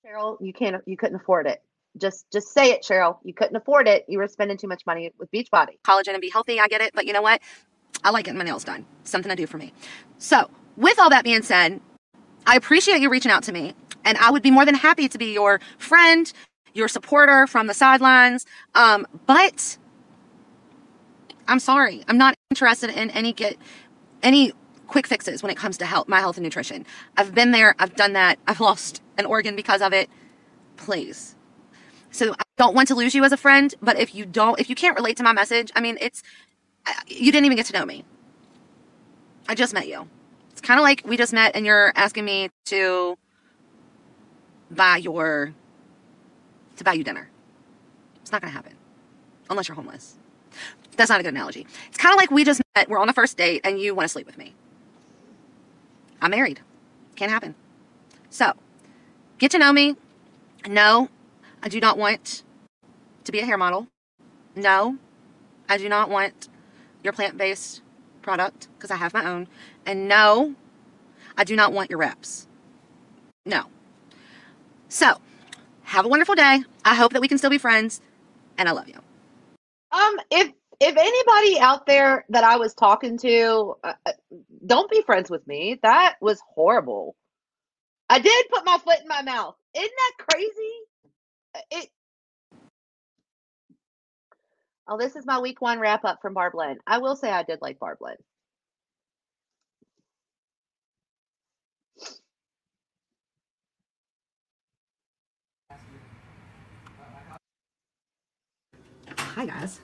Cheryl, 0.06 0.36
you 0.40 0.52
can't 0.52 0.76
you 0.86 0.96
couldn't 0.96 1.16
afford 1.16 1.46
it. 1.46 1.62
Just 1.98 2.26
just 2.32 2.52
say 2.52 2.70
it, 2.70 2.84
Cheryl. 2.88 3.18
You 3.24 3.34
couldn't 3.34 3.56
afford 3.56 3.88
it. 3.88 4.04
You 4.08 4.18
were 4.18 4.28
spending 4.28 4.56
too 4.56 4.68
much 4.68 4.84
money 4.86 5.12
with 5.18 5.30
Beachbody. 5.30 5.78
collagen 5.86 6.10
and 6.14 6.20
be 6.20 6.30
healthy. 6.30 6.60
I 6.60 6.68
get 6.68 6.80
it, 6.80 6.92
but 6.94 7.06
you 7.06 7.12
know 7.12 7.22
what? 7.22 7.40
I 8.04 8.10
like 8.10 8.24
getting 8.26 8.38
my 8.38 8.44
nails 8.44 8.64
done. 8.64 8.86
Something 9.04 9.30
to 9.30 9.36
do 9.36 9.46
for 9.46 9.58
me. 9.58 9.72
So, 10.18 10.50
with 10.76 10.98
all 10.98 11.10
that 11.10 11.24
being 11.24 11.42
said, 11.42 11.80
I 12.50 12.56
appreciate 12.56 13.00
you 13.00 13.08
reaching 13.10 13.30
out 13.30 13.44
to 13.44 13.52
me, 13.52 13.74
and 14.04 14.18
I 14.18 14.32
would 14.32 14.42
be 14.42 14.50
more 14.50 14.64
than 14.64 14.74
happy 14.74 15.08
to 15.08 15.16
be 15.18 15.32
your 15.32 15.60
friend, 15.78 16.32
your 16.74 16.88
supporter 16.88 17.46
from 17.46 17.68
the 17.68 17.74
sidelines. 17.74 18.44
Um, 18.74 19.06
but 19.26 19.78
I'm 21.46 21.60
sorry, 21.60 22.02
I'm 22.08 22.18
not 22.18 22.34
interested 22.50 22.90
in 22.90 23.08
any 23.10 23.32
get 23.32 23.56
any 24.24 24.52
quick 24.88 25.06
fixes 25.06 25.44
when 25.44 25.52
it 25.52 25.56
comes 25.56 25.78
to 25.78 25.86
health, 25.86 26.08
my 26.08 26.18
health 26.18 26.38
and 26.38 26.42
nutrition. 26.42 26.86
I've 27.16 27.36
been 27.36 27.52
there, 27.52 27.76
I've 27.78 27.94
done 27.94 28.14
that, 28.14 28.40
I've 28.48 28.58
lost 28.58 29.00
an 29.16 29.26
organ 29.26 29.54
because 29.54 29.80
of 29.80 29.92
it. 29.92 30.10
Please. 30.76 31.36
So 32.10 32.32
I 32.32 32.42
don't 32.56 32.74
want 32.74 32.88
to 32.88 32.96
lose 32.96 33.14
you 33.14 33.22
as 33.22 33.30
a 33.30 33.36
friend, 33.36 33.72
but 33.80 33.96
if 33.96 34.12
you 34.12 34.26
don't, 34.26 34.58
if 34.58 34.68
you 34.68 34.74
can't 34.74 34.96
relate 34.96 35.16
to 35.18 35.22
my 35.22 35.32
message, 35.32 35.70
I 35.76 35.80
mean, 35.80 35.98
it's 36.00 36.24
you 37.06 37.30
didn't 37.30 37.44
even 37.44 37.56
get 37.56 37.66
to 37.66 37.72
know 37.74 37.86
me. 37.86 38.04
I 39.48 39.54
just 39.54 39.72
met 39.72 39.86
you. 39.86 40.08
It's 40.60 40.66
kind 40.66 40.78
of 40.78 40.82
like 40.82 41.00
we 41.06 41.16
just 41.16 41.32
met 41.32 41.56
and 41.56 41.64
you're 41.64 41.90
asking 41.96 42.26
me 42.26 42.50
to 42.66 43.16
buy 44.70 44.98
your 44.98 45.54
to 46.76 46.84
buy 46.84 46.92
you 46.92 47.02
dinner. 47.02 47.30
It's 48.20 48.30
not 48.30 48.42
going 48.42 48.50
to 48.50 48.54
happen 48.54 48.74
unless 49.48 49.68
you're 49.68 49.74
homeless. 49.74 50.18
That's 50.98 51.08
not 51.08 51.18
a 51.18 51.22
good 51.22 51.32
analogy. 51.32 51.66
It's 51.88 51.96
kind 51.96 52.12
of 52.12 52.18
like 52.18 52.30
we 52.30 52.44
just 52.44 52.60
met, 52.76 52.90
we're 52.90 52.98
on 52.98 53.06
the 53.06 53.14
first 53.14 53.38
date 53.38 53.62
and 53.64 53.80
you 53.80 53.94
want 53.94 54.04
to 54.04 54.12
sleep 54.12 54.26
with 54.26 54.36
me. 54.36 54.52
I'm 56.20 56.30
married. 56.30 56.60
Can't 57.16 57.30
happen. 57.30 57.54
So, 58.28 58.52
get 59.38 59.50
to 59.52 59.58
know 59.58 59.72
me. 59.72 59.96
No, 60.68 61.08
I 61.62 61.70
do 61.70 61.80
not 61.80 61.96
want 61.96 62.42
to 63.24 63.32
be 63.32 63.40
a 63.40 63.46
hair 63.46 63.56
model. 63.56 63.86
No, 64.54 64.98
I 65.70 65.78
do 65.78 65.88
not 65.88 66.10
want 66.10 66.50
your 67.02 67.14
plant 67.14 67.38
based 67.38 67.80
product 68.22 68.68
because 68.76 68.90
I 68.90 68.96
have 68.96 69.14
my 69.14 69.26
own. 69.26 69.48
And 69.86 70.08
no, 70.08 70.54
I 71.36 71.44
do 71.44 71.56
not 71.56 71.72
want 71.72 71.90
your 71.90 71.98
reps. 71.98 72.46
No. 73.46 73.64
So, 74.88 75.16
have 75.82 76.04
a 76.04 76.08
wonderful 76.08 76.34
day. 76.34 76.62
I 76.84 76.94
hope 76.94 77.12
that 77.12 77.20
we 77.20 77.28
can 77.28 77.38
still 77.38 77.50
be 77.50 77.58
friends, 77.58 78.00
and 78.58 78.68
I 78.68 78.72
love 78.72 78.88
you. 78.88 78.98
Um, 79.92 80.16
if 80.30 80.52
if 80.80 80.96
anybody 80.96 81.60
out 81.60 81.86
there 81.86 82.24
that 82.30 82.44
I 82.44 82.56
was 82.56 82.74
talking 82.74 83.18
to, 83.18 83.74
uh, 83.84 83.92
uh, 84.06 84.12
don't 84.66 84.90
be 84.90 85.02
friends 85.02 85.30
with 85.30 85.46
me. 85.46 85.78
That 85.82 86.16
was 86.20 86.40
horrible. 86.54 87.16
I 88.08 88.18
did 88.18 88.46
put 88.50 88.64
my 88.64 88.78
foot 88.78 89.00
in 89.00 89.08
my 89.08 89.22
mouth. 89.22 89.56
Isn't 89.74 89.90
that 89.96 90.26
crazy? 90.26 90.72
Uh, 91.54 91.60
It. 91.70 91.90
Oh, 94.92 94.98
this 94.98 95.14
is 95.14 95.24
my 95.24 95.38
week 95.38 95.60
one 95.60 95.78
wrap 95.78 96.04
up 96.04 96.18
from 96.20 96.34
Barb 96.34 96.52
Lynn. 96.56 96.76
I 96.84 96.98
will 96.98 97.14
say 97.14 97.30
I 97.30 97.44
did 97.44 97.60
like 97.62 97.78
Barb 97.78 97.98
Lynn. 98.00 98.16
Hi, 109.16 109.46
guys. 109.46 109.80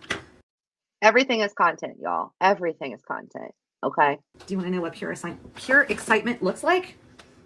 Everything 1.03 1.39
is 1.39 1.53
content, 1.53 1.99
y'all. 2.03 2.33
Everything 2.41 2.91
is 2.91 3.01
content. 3.03 3.53
Okay. 3.85 4.19
Do 4.45 4.55
you 4.55 4.59
want 4.59 4.71
to 4.71 4.75
know 4.75 4.81
what 4.81 4.95
pure, 4.95 5.15
pure 5.55 5.83
excitement 5.83 6.43
looks 6.43 6.65
like? 6.65 6.97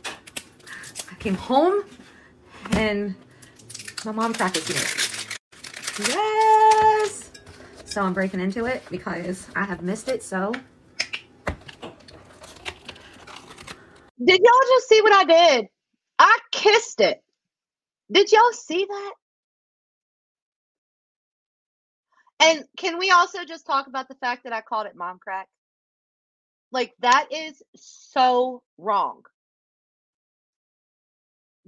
I 0.06 1.14
came 1.18 1.34
home 1.34 1.84
and 2.70 3.14
my 4.06 4.12
mom 4.12 4.32
cracked 4.32 4.56
is 4.56 4.66
here. 4.66 6.08
Yes! 6.08 7.29
So 7.90 8.02
I'm 8.02 8.14
breaking 8.14 8.38
into 8.38 8.66
it 8.66 8.84
because 8.88 9.48
I 9.56 9.64
have 9.64 9.82
missed 9.82 10.08
it 10.08 10.22
so. 10.22 10.52
Did 14.24 14.40
y'all 14.40 14.68
just 14.68 14.88
see 14.88 15.02
what 15.02 15.12
I 15.12 15.24
did? 15.24 15.66
I 16.20 16.38
kissed 16.52 17.00
it. 17.00 17.20
Did 18.12 18.30
y'all 18.30 18.52
see 18.52 18.86
that? 18.88 19.12
And 22.42 22.64
can 22.76 22.98
we 22.98 23.10
also 23.10 23.44
just 23.44 23.66
talk 23.66 23.88
about 23.88 24.08
the 24.08 24.14
fact 24.14 24.44
that 24.44 24.52
I 24.52 24.60
called 24.60 24.86
it 24.86 24.94
mom 24.94 25.18
crack? 25.18 25.48
Like, 26.70 26.94
that 27.00 27.26
is 27.32 27.60
so 27.74 28.62
wrong. 28.78 29.22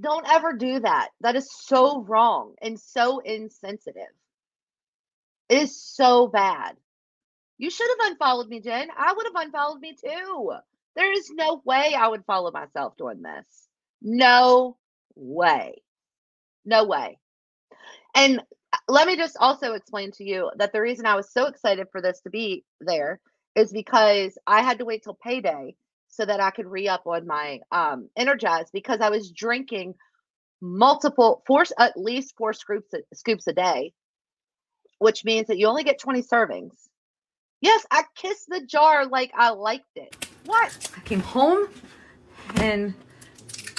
Don't 0.00 0.26
ever 0.32 0.52
do 0.52 0.80
that. 0.80 1.08
That 1.20 1.34
is 1.34 1.50
so 1.52 2.02
wrong 2.02 2.54
and 2.62 2.78
so 2.78 3.18
insensitive. 3.18 4.04
It 5.52 5.64
is 5.64 5.82
so 5.82 6.28
bad. 6.28 6.76
You 7.58 7.68
should 7.68 7.90
have 7.90 8.12
unfollowed 8.12 8.48
me, 8.48 8.60
Jen. 8.60 8.88
I 8.96 9.12
would 9.12 9.26
have 9.26 9.44
unfollowed 9.44 9.80
me 9.80 9.94
too. 9.94 10.52
There 10.96 11.12
is 11.12 11.30
no 11.30 11.60
way 11.66 11.94
I 11.94 12.08
would 12.08 12.24
follow 12.24 12.50
myself 12.50 12.96
doing 12.96 13.20
this. 13.20 13.68
No 14.00 14.78
way. 15.14 15.82
No 16.64 16.84
way. 16.84 17.18
And 18.14 18.40
uh, 18.72 18.78
let 18.88 19.06
me 19.06 19.16
just 19.16 19.36
also 19.38 19.74
explain 19.74 20.10
to 20.12 20.24
you 20.24 20.50
that 20.56 20.72
the 20.72 20.80
reason 20.80 21.04
I 21.04 21.16
was 21.16 21.30
so 21.30 21.46
excited 21.46 21.88
for 21.92 22.00
this 22.00 22.20
to 22.22 22.30
be 22.30 22.64
there 22.80 23.20
is 23.54 23.72
because 23.72 24.38
I 24.46 24.62
had 24.62 24.78
to 24.78 24.86
wait 24.86 25.02
till 25.04 25.18
payday 25.22 25.76
so 26.08 26.24
that 26.24 26.40
I 26.40 26.50
could 26.50 26.66
re 26.66 26.88
up 26.88 27.06
on 27.06 27.26
my 27.26 27.60
um 27.70 28.08
Energize 28.16 28.70
because 28.72 29.00
I 29.02 29.10
was 29.10 29.30
drinking 29.30 29.96
multiple 30.62 31.42
four 31.46 31.64
at 31.78 31.96
least 31.96 32.36
four 32.38 32.54
scoops 32.54 32.94
scoops 33.12 33.46
a 33.48 33.52
day, 33.52 33.92
which 35.02 35.24
means 35.24 35.48
that 35.48 35.58
you 35.58 35.66
only 35.66 35.84
get 35.84 35.98
20 35.98 36.22
servings. 36.22 36.72
Yes, 37.60 37.84
I 37.90 38.04
kissed 38.16 38.48
the 38.48 38.64
jar 38.64 39.06
like 39.06 39.32
I 39.36 39.50
liked 39.50 39.96
it. 39.96 40.16
What? 40.46 40.90
I 40.96 41.00
came 41.00 41.20
home 41.20 41.68
and 42.56 42.94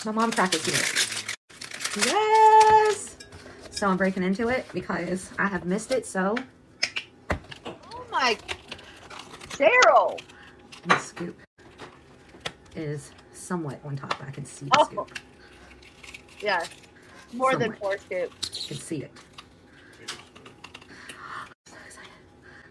my 0.05 0.11
mom 0.11 0.31
cracked 0.31 0.55
is 0.55 0.65
here. 0.65 2.05
Yes! 2.05 3.17
So 3.71 3.87
I'm 3.87 3.97
breaking 3.97 4.23
into 4.23 4.47
it 4.49 4.65
because 4.73 5.29
I 5.39 5.47
have 5.47 5.65
missed 5.65 5.91
it 5.91 6.05
so. 6.05 6.35
Oh 7.65 8.05
my 8.11 8.37
Cheryl. 9.49 10.19
The 10.85 10.97
scoop 10.97 11.39
is 12.75 13.11
somewhat 13.33 13.79
on 13.85 13.95
top. 13.95 14.15
I 14.25 14.31
can 14.31 14.45
see 14.45 14.65
the 14.65 14.71
Oh. 14.77 14.85
scoop. 14.85 15.19
Yes. 16.41 16.69
More 17.33 17.55
than 17.55 17.73
four 17.75 17.97
scoops. 17.97 18.65
I 18.65 18.67
can 18.67 18.77
see 18.77 18.97
it. 19.03 19.11
I'm 21.19 21.47
so 21.67 21.75
excited. 21.85 22.11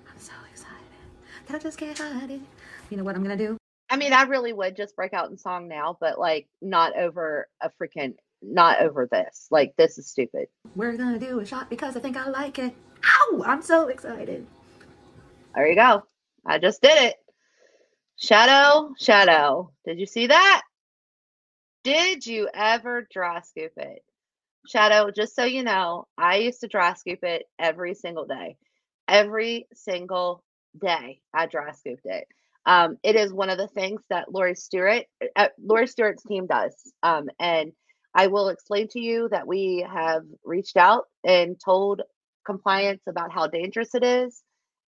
I'm 0.08 0.18
so 0.18 0.32
excited. 0.50 0.78
That 1.26 1.40
I 1.52 1.58
just 1.58 1.76
can't 1.78 1.98
hide 1.98 2.30
it. 2.30 2.40
You 2.88 2.96
know 2.96 3.04
what 3.04 3.14
I'm 3.14 3.22
gonna 3.22 3.36
do? 3.36 3.58
I 3.90 3.96
mean, 3.96 4.14
I 4.14 4.22
really 4.22 4.54
would 4.54 4.74
just 4.74 4.96
break 4.96 5.12
out 5.12 5.30
in 5.30 5.36
song 5.36 5.68
now, 5.68 5.98
but 6.00 6.18
like 6.18 6.48
not 6.62 6.96
over 6.96 7.46
a 7.60 7.70
freaking 7.70 8.14
not 8.40 8.80
over 8.80 9.06
this. 9.10 9.48
Like 9.50 9.74
this 9.76 9.98
is 9.98 10.08
stupid. 10.08 10.48
We're 10.74 10.96
gonna 10.96 11.18
do 11.18 11.40
a 11.40 11.46
shot 11.46 11.68
because 11.68 11.94
I 11.96 12.00
think 12.00 12.16
I 12.16 12.28
like 12.28 12.58
it. 12.58 12.74
Ow! 13.04 13.42
I'm 13.44 13.60
so 13.60 13.88
excited. 13.88 14.46
There 15.54 15.66
you 15.66 15.74
go. 15.74 16.04
I 16.46 16.58
just 16.58 16.80
did 16.80 17.10
it. 17.10 17.16
Shadow, 18.16 18.94
shadow. 18.98 19.72
Did 19.84 20.00
you 20.00 20.06
see 20.06 20.28
that? 20.28 20.62
Did 21.84 22.24
you 22.24 22.48
ever 22.54 23.06
dry 23.12 23.40
scoop 23.42 23.72
it? 23.76 24.02
Shadow, 24.66 25.10
just 25.10 25.34
so 25.34 25.44
you 25.44 25.64
know, 25.64 26.06
I 26.16 26.36
used 26.36 26.60
to 26.60 26.68
dry 26.68 26.94
scoop 26.94 27.24
it 27.24 27.44
every 27.58 27.94
single 27.94 28.24
day. 28.24 28.56
Every 29.08 29.66
single 29.74 30.44
day 30.80 31.20
I 31.34 31.46
dry 31.46 31.72
scooped 31.72 32.06
it. 32.06 32.26
Um, 32.64 32.96
it 33.02 33.16
is 33.16 33.32
one 33.32 33.50
of 33.50 33.58
the 33.58 33.66
things 33.68 34.02
that 34.08 34.32
Lori 34.32 34.54
Stewart, 34.54 35.04
uh, 35.34 35.48
Lori 35.60 35.86
Stewart's 35.86 36.22
team 36.22 36.46
does. 36.46 36.74
Um, 37.02 37.28
and 37.40 37.72
I 38.14 38.28
will 38.28 38.48
explain 38.48 38.88
to 38.88 39.00
you 39.00 39.28
that 39.30 39.46
we 39.46 39.86
have 39.90 40.22
reached 40.44 40.76
out 40.76 41.06
and 41.24 41.58
told 41.58 42.02
compliance 42.44 43.02
about 43.08 43.32
how 43.32 43.46
dangerous 43.46 43.94
it 43.94 44.04
is, 44.04 44.42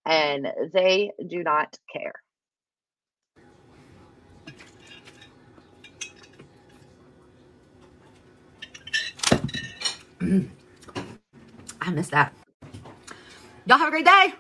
and 0.05 0.47
they 0.73 1.11
do 1.27 1.43
not 1.43 1.77
care. 1.93 2.12
I 11.81 11.90
missed 11.90 12.12
that. 12.12 12.32
Y'all 13.66 13.78
have 13.78 13.89
a 13.89 13.90
great 13.90 14.05
day. 14.06 14.35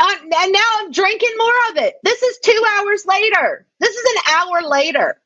I'm 0.00 0.22
and 0.22 0.52
now 0.52 0.70
I'm 0.78 0.90
drinking 0.90 1.34
more 1.38 1.70
of 1.70 1.76
it. 1.76 1.94
This 2.02 2.22
is 2.22 2.38
two 2.38 2.64
hours 2.78 3.04
later. 3.06 3.66
This 3.78 3.94
is 3.94 4.16
an 4.16 4.34
hour 4.34 4.62
later. 4.62 5.20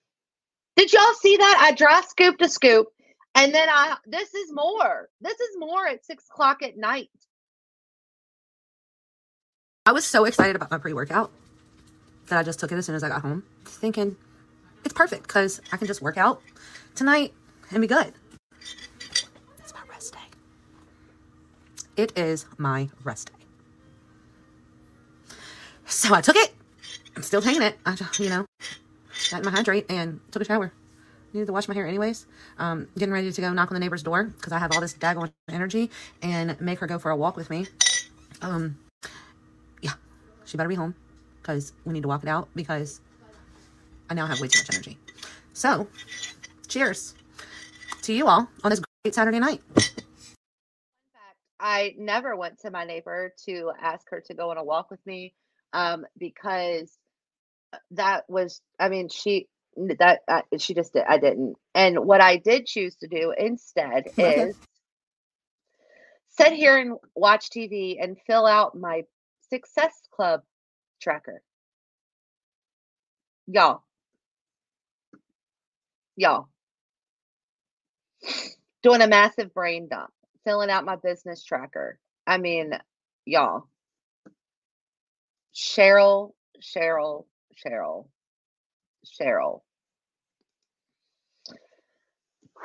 Did 0.77 0.93
y'all 0.93 1.15
see 1.21 1.37
that? 1.37 1.59
I 1.61 1.73
dry 1.73 2.01
scooped 2.03 2.43
a 2.43 2.49
scoop, 2.49 2.89
and 3.35 3.55
then 3.55 3.69
I 3.69 3.97
this 4.07 4.35
is 4.35 4.53
more. 4.53 5.09
This 5.21 5.39
is 5.39 5.57
more 5.59 5.87
at 5.87 6.05
six 6.05 6.25
o'clock 6.31 6.63
at 6.63 6.77
night. 6.77 7.11
I 9.87 9.93
was 9.93 10.05
so 10.05 10.25
excited 10.25 10.57
about 10.57 10.71
my 10.71 10.79
pre-workout 10.79 11.31
that 12.29 12.39
I 12.39 12.43
just 12.43 12.59
took 12.59 12.73
it 12.73 12.77
as 12.77 12.87
soon 12.87 12.95
as 12.95 13.05
I 13.05 13.09
got 13.09 13.21
home, 13.23 13.45
thinking 13.67 14.17
it's 14.85 14.95
perfect 14.95 15.25
because 15.25 15.61
I 15.73 15.77
can 15.77 15.87
just 15.87 16.03
work 16.03 16.17
out 16.17 16.41
tonight 16.95 17.35
and 17.71 17.81
be 17.81 17.87
good. 17.87 18.13
It's 19.59 19.75
my 19.75 19.81
rest 19.91 20.15
day. 20.15 20.19
It 21.97 22.17
is 22.19 22.47
my 22.57 22.89
rest. 23.05 23.31
So 25.86 26.15
I 26.15 26.20
took 26.20 26.36
it. 26.36 26.55
I'm 27.16 27.23
still 27.23 27.43
taking 27.43 27.62
it. 27.62 27.78
I, 27.86 27.97
you 28.19 28.28
know, 28.28 28.47
got 29.31 29.44
my 29.44 29.51
hydrate 29.51 29.86
and 29.89 30.20
took 30.31 30.43
a 30.43 30.44
shower. 30.44 30.73
Needed 31.32 31.47
to 31.47 31.52
wash 31.52 31.69
my 31.69 31.74
hair 31.74 31.86
anyways. 31.86 32.27
Um, 32.59 32.89
getting 32.97 33.12
ready 33.12 33.31
to 33.31 33.40
go 33.40 33.52
knock 33.52 33.70
on 33.70 33.74
the 33.74 33.81
neighbor's 33.81 34.02
door 34.02 34.24
because 34.24 34.52
I 34.52 34.59
have 34.59 34.73
all 34.73 34.81
this 34.81 34.94
daggone 34.94 35.32
energy 35.48 35.90
and 36.23 36.61
make 36.61 36.78
her 36.78 36.86
go 36.86 36.98
for 36.98 37.11
a 37.11 37.16
walk 37.16 37.36
with 37.36 37.51
me. 37.51 37.66
Um, 38.40 38.78
yeah, 39.82 39.93
she 40.44 40.56
better 40.56 40.69
be 40.69 40.74
home 40.74 40.94
because 41.43 41.73
we 41.85 41.93
need 41.93 42.02
to 42.02 42.09
walk 42.09 42.23
it 42.23 42.28
out 42.28 42.48
because 42.55 43.01
I 44.09 44.15
now 44.15 44.27
have 44.27 44.40
way 44.40 44.48
too 44.48 44.61
much 44.61 44.73
energy. 44.74 44.98
So, 45.52 45.89
cheers 46.69 47.15
to 48.02 48.12
you 48.12 48.27
all 48.27 48.48
on 48.62 48.70
this 48.70 48.81
great 49.02 49.15
Saturday 49.15 49.40
night. 49.40 49.61
I 51.59 51.94
never 51.98 52.36
went 52.36 52.61
to 52.61 52.70
my 52.70 52.85
neighbor 52.85 53.32
to 53.47 53.73
ask 53.81 54.09
her 54.11 54.20
to 54.27 54.35
go 54.35 54.51
on 54.51 54.59
a 54.59 54.65
walk 54.65 54.90
with 54.90 55.05
me 55.06 55.35
um, 55.75 56.07
because 56.17 56.97
that 57.91 58.25
was, 58.29 58.63
I 58.79 58.89
mean, 58.89 59.09
she 59.11 59.49
that 59.99 60.21
uh, 60.29 60.43
she 60.59 60.73
just 60.73 60.93
did. 60.93 61.05
I 61.09 61.19
didn't. 61.19 61.57
And 61.75 62.07
what 62.07 62.21
I 62.21 62.37
did 62.37 62.67
choose 62.67 62.95
to 62.97 63.09
do 63.09 63.35
instead 63.37 64.05
is 64.19 64.57
sit 66.31 66.53
here 66.53 66.79
and 66.79 66.97
watch 67.15 67.51
TV 67.51 67.97
and 68.01 68.17
fill 68.27 68.47
out 68.47 68.77
my 68.77 69.03
Success 69.51 69.93
Club 70.15 70.43
tracker. 71.03 71.43
Y'all, 73.47 73.83
y'all, 76.17 76.49
doing 78.83 79.03
a 79.03 79.07
massive 79.07 79.53
brain 79.53 79.89
dump, 79.89 80.11
filling 80.45 80.71
out 80.71 80.87
my 80.87 80.97
business 80.97 81.45
tracker. 81.45 81.99
I 82.27 82.39
mean, 82.39 82.73
y'all, 83.27 83.69
Cheryl, 85.55 86.33
Cheryl, 86.61 87.27
Cheryl, 87.65 88.09
Cheryl. 89.21 89.61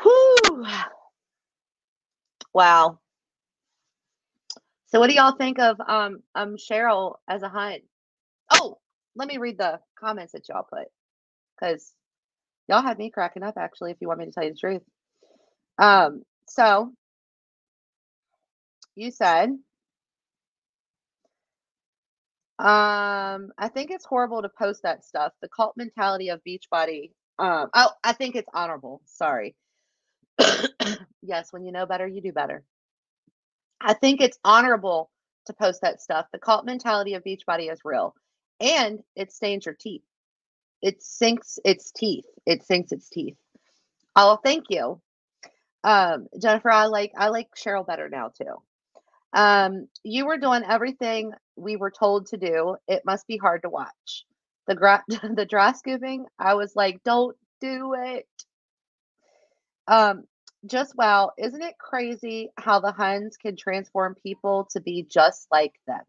Whew. 0.02 0.66
Wow. 2.54 3.00
So 4.88 5.00
what 5.00 5.10
do 5.10 5.16
y'all 5.16 5.36
think 5.36 5.60
of 5.60 5.80
um 5.88 6.24
um 6.36 6.56
Cheryl 6.58 7.16
as 7.28 7.44
a 7.44 7.50
hunt? 7.50 7.84
Oh, 8.52 8.80
let 9.16 9.28
me 9.28 9.38
read 9.38 9.58
the 9.58 9.80
comments 10.00 10.34
that 10.34 10.48
y'all 10.50 10.68
put 10.70 10.88
because 11.56 11.94
y'all 12.68 12.82
had 12.82 12.98
me 12.98 13.12
cracking 13.12 13.44
up 13.44 13.56
actually, 13.58 13.92
if 13.92 13.98
you 14.02 14.08
want 14.08 14.20
me 14.20 14.26
to 14.26 14.32
tell 14.32 14.44
you 14.44 14.52
the 14.54 14.60
truth. 14.60 14.82
Um, 15.78 16.24
so 16.48 16.94
you 18.96 19.12
said 19.12 19.52
um 22.60 23.52
I 23.58 23.70
think 23.74 23.92
it's 23.92 24.06
horrible 24.06 24.42
to 24.42 24.50
post 24.50 24.84
that 24.84 25.06
stuff. 25.06 25.34
The 25.42 25.50
cult 25.50 25.76
mentality 25.78 26.30
of 26.30 26.42
Beachbody. 26.48 27.12
Um, 27.40 27.70
oh, 27.74 27.92
I 28.04 28.14
think 28.14 28.36
it's 28.36 28.50
honorable. 28.54 29.02
Sorry. 29.06 29.56
yes, 31.22 31.52
when 31.54 31.64
you 31.66 31.72
know 31.72 31.86
better, 31.86 32.08
you 32.08 32.22
do 32.22 32.34
better. 32.34 32.64
I 33.82 33.94
think 33.94 34.22
it's 34.22 34.40
honorable 34.44 35.10
to 35.46 35.54
post 35.54 35.82
that 35.82 36.02
stuff. 36.02 36.26
The 36.32 36.40
cult 36.40 36.66
mentality 36.66 37.14
of 37.14 37.24
Beachbody 37.24 37.72
is 37.72 37.80
real, 37.86 38.14
and 38.60 39.00
it 39.16 39.32
stains 39.32 39.66
your 39.66 39.76
teeth. 39.80 40.04
It 40.82 41.02
sinks 41.02 41.60
its 41.66 41.92
teeth. 41.92 42.26
It 42.46 42.64
sinks 42.64 42.92
its 42.92 43.10
teeth. 43.10 43.38
Oh, 44.16 44.38
thank 44.44 44.66
you, 44.70 45.02
um, 45.84 46.28
Jennifer. 46.42 46.72
I 46.72 46.86
like 46.86 47.14
I 47.18 47.30
like 47.30 47.50
Cheryl 47.56 47.88
better 47.88 48.10
now 48.10 48.30
too. 48.38 48.56
Um, 49.34 49.88
you 50.04 50.26
were 50.26 50.38
doing 50.38 50.64
everything 50.68 51.32
we 51.60 51.76
were 51.76 51.92
told 51.92 52.28
to 52.28 52.38
do. 52.38 52.78
It 52.88 53.04
must 53.06 53.28
be 53.28 53.38
hard 53.38 53.64
to 53.64 53.70
watch. 53.70 54.26
The 54.68 54.76
gra- 54.76 55.04
the 55.08 55.46
dry 55.50 55.74
scooping. 55.74 56.26
I 56.38 56.56
was 56.56 56.76
like, 56.76 57.04
don't 57.04 57.36
do 57.62 57.96
it. 57.98 58.28
Um, 59.88 60.26
just 60.66 60.96
wow, 60.96 61.32
isn't 61.38 61.62
it 61.64 61.78
crazy 61.80 62.50
how 62.58 62.80
the 62.80 62.92
Huns 62.92 63.38
can 63.38 63.56
transform 63.56 64.16
people 64.16 64.68
to 64.72 64.82
be 64.82 65.04
just 65.10 65.48
like 65.52 65.74
them? 65.88 66.04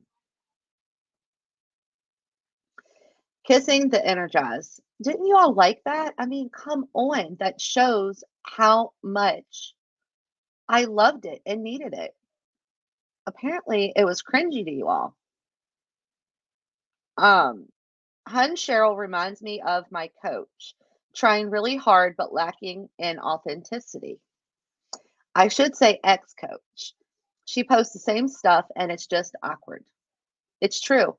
Kissing 3.46 3.88
the 3.88 4.04
Energize. 4.04 4.80
Didn't 5.02 5.26
you 5.26 5.36
all 5.36 5.54
like 5.54 5.82
that? 5.84 6.14
I 6.18 6.26
mean, 6.26 6.50
come 6.50 6.86
on. 6.92 7.36
That 7.40 7.60
shows 7.60 8.22
how 8.42 8.92
much 9.02 9.74
I 10.68 10.84
loved 10.84 11.24
it 11.24 11.40
and 11.46 11.62
needed 11.62 11.94
it. 11.94 12.14
Apparently, 13.26 13.92
it 13.96 14.04
was 14.04 14.22
cringy 14.22 14.64
to 14.64 14.70
you 14.70 14.88
all. 14.88 15.16
Um, 17.20 17.66
Hun 18.26 18.56
Cheryl 18.56 18.96
reminds 18.96 19.42
me 19.42 19.60
of 19.60 19.84
my 19.92 20.10
coach, 20.22 20.74
trying 21.14 21.50
really 21.50 21.76
hard 21.76 22.14
but 22.16 22.32
lacking 22.32 22.88
in 22.98 23.18
authenticity. 23.18 24.18
I 25.34 25.48
should 25.48 25.76
say 25.76 26.00
ex 26.02 26.34
coach. 26.34 26.94
She 27.44 27.64
posts 27.64 27.92
the 27.92 27.98
same 27.98 28.28
stuff 28.28 28.66
and 28.76 28.90
it's 28.90 29.06
just 29.06 29.36
awkward. 29.42 29.84
It's 30.60 30.80
true. 30.80 31.16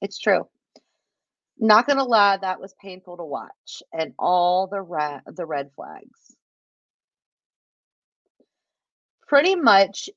It's 0.00 0.18
true. 0.18 0.48
Not 1.58 1.86
gonna 1.86 2.04
lie, 2.04 2.38
that 2.38 2.60
was 2.60 2.74
painful 2.80 3.18
to 3.18 3.24
watch, 3.24 3.82
and 3.92 4.14
all 4.18 4.66
the 4.66 4.80
ra- 4.80 5.20
the 5.26 5.46
red 5.46 5.70
flags. 5.76 6.36
Pretty 9.28 9.54
much 9.54 10.10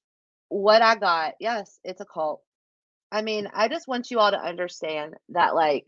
what 0.50 0.82
I 0.82 0.96
got. 0.96 1.36
Yes, 1.40 1.80
it's 1.84 2.02
a 2.02 2.06
cult. 2.06 2.42
I 3.16 3.22
mean, 3.22 3.48
I 3.54 3.70
just 3.70 3.88
want 3.88 4.12
you 4.12 4.20
all 4.20 4.30
to 4.32 4.38
understand 4.38 5.14
that, 5.30 5.56
like, 5.56 5.88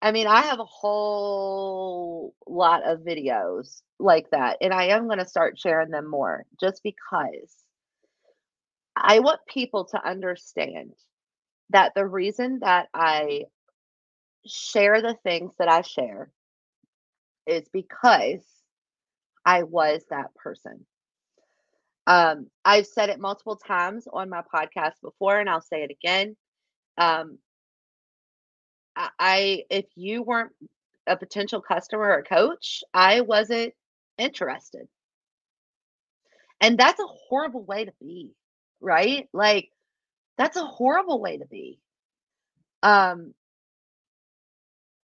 I 0.00 0.12
mean, 0.12 0.28
I 0.28 0.42
have 0.42 0.60
a 0.60 0.64
whole 0.64 2.36
lot 2.46 2.88
of 2.88 3.00
videos 3.00 3.82
like 3.98 4.30
that, 4.30 4.58
and 4.60 4.72
I 4.72 4.84
am 4.90 5.08
going 5.08 5.18
to 5.18 5.26
start 5.26 5.58
sharing 5.58 5.90
them 5.90 6.08
more 6.08 6.44
just 6.60 6.84
because 6.84 7.56
I 8.94 9.18
want 9.18 9.40
people 9.48 9.86
to 9.86 10.08
understand 10.08 10.92
that 11.70 11.94
the 11.96 12.06
reason 12.06 12.60
that 12.60 12.90
I 12.94 13.46
share 14.46 15.02
the 15.02 15.16
things 15.24 15.52
that 15.58 15.68
I 15.68 15.80
share 15.80 16.30
is 17.44 17.68
because 17.72 18.44
I 19.44 19.64
was 19.64 20.04
that 20.10 20.32
person. 20.36 20.86
Um, 22.06 22.48
I've 22.64 22.86
said 22.86 23.08
it 23.08 23.18
multiple 23.20 23.56
times 23.56 24.06
on 24.12 24.28
my 24.28 24.42
podcast 24.54 24.94
before, 25.02 25.38
and 25.38 25.48
I'll 25.48 25.60
say 25.62 25.82
it 25.82 25.90
again. 25.90 26.36
Um, 26.98 27.38
I, 28.96 29.64
if 29.70 29.86
you 29.96 30.22
weren't 30.22 30.52
a 31.06 31.16
potential 31.16 31.60
customer 31.60 32.10
or 32.12 32.22
coach, 32.22 32.82
I 32.92 33.20
wasn't 33.22 33.74
interested. 34.18 34.88
And 36.60 36.78
that's 36.78 37.00
a 37.00 37.06
horrible 37.28 37.64
way 37.64 37.84
to 37.84 37.92
be, 38.00 38.32
right? 38.80 39.28
Like 39.32 39.70
that's 40.38 40.56
a 40.56 40.64
horrible 40.64 41.20
way 41.20 41.38
to 41.38 41.46
be. 41.46 41.80
Um 42.82 43.34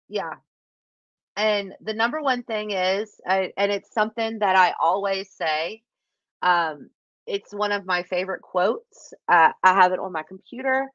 yeah. 0.08 0.34
And 1.36 1.74
the 1.80 1.94
number 1.94 2.20
one 2.20 2.42
thing 2.42 2.72
is 2.72 3.20
I, 3.26 3.52
and 3.56 3.70
it's 3.70 3.92
something 3.92 4.40
that 4.40 4.56
I 4.56 4.74
always 4.80 5.30
say 5.30 5.82
um 6.42 6.90
it's 7.26 7.52
one 7.52 7.72
of 7.72 7.84
my 7.86 8.02
favorite 8.04 8.40
quotes. 8.40 9.12
Uh, 9.28 9.52
I 9.62 9.74
have 9.74 9.92
it 9.92 9.98
on 10.00 10.12
my 10.12 10.22
computer. 10.22 10.86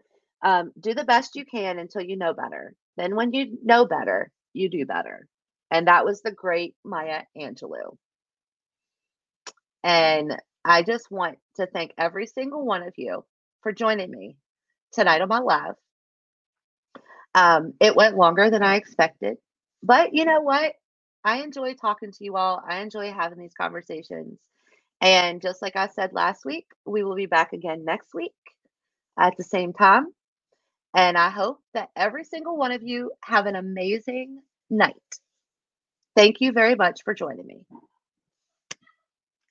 Um, 0.43 0.71
do 0.79 0.93
the 0.95 1.03
best 1.05 1.35
you 1.35 1.45
can 1.45 1.77
until 1.79 2.01
you 2.01 2.17
know 2.17 2.33
better. 2.33 2.73
Then, 2.97 3.15
when 3.15 3.33
you 3.33 3.57
know 3.63 3.85
better, 3.85 4.31
you 4.51 4.69
do 4.69 4.85
better. 4.85 5.27
And 5.71 5.87
that 5.87 6.05
was 6.05 6.21
the 6.21 6.31
great 6.31 6.75
Maya 6.83 7.21
Angelou. 7.37 7.97
And 9.83 10.37
I 10.65 10.83
just 10.83 11.11
want 11.11 11.37
to 11.55 11.67
thank 11.67 11.93
every 11.97 12.25
single 12.27 12.65
one 12.65 12.83
of 12.83 12.93
you 12.97 13.25
for 13.61 13.71
joining 13.71 14.11
me 14.11 14.37
tonight 14.91 15.21
on 15.21 15.29
my 15.29 15.39
live. 15.39 15.75
Um, 17.35 17.73
it 17.79 17.95
went 17.95 18.15
longer 18.17 18.49
than 18.49 18.63
I 18.63 18.75
expected, 18.75 19.37
but 19.81 20.13
you 20.13 20.25
know 20.25 20.41
what? 20.41 20.73
I 21.23 21.41
enjoy 21.41 21.73
talking 21.73 22.11
to 22.11 22.23
you 22.23 22.35
all. 22.37 22.61
I 22.67 22.81
enjoy 22.81 23.11
having 23.11 23.39
these 23.39 23.53
conversations. 23.53 24.37
And 25.03 25.43
just 25.43 25.61
like 25.63 25.77
I 25.77 25.89
said 25.89 26.13
last 26.13 26.45
week, 26.45 26.67
we 26.87 27.03
will 27.05 27.17
be 27.17 27.27
back 27.27 27.53
again 27.53 27.85
next 27.85 28.15
week 28.15 28.33
at 29.19 29.35
the 29.37 29.43
same 29.45 29.73
time. 29.73 30.07
And 30.95 31.17
I 31.17 31.29
hope 31.29 31.59
that 31.73 31.89
every 31.95 32.23
single 32.25 32.57
one 32.57 32.71
of 32.73 32.83
you 32.83 33.11
have 33.23 33.47
an 33.47 33.55
amazing 33.55 34.41
night. 34.69 34.95
Thank 36.15 36.41
you 36.41 36.51
very 36.53 36.75
much 36.75 37.03
for 37.05 37.13
joining 37.13 37.47
me. 37.47 37.61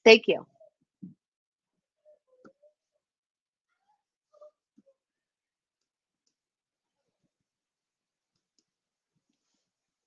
Thank 0.04 0.24
you. 0.28 0.46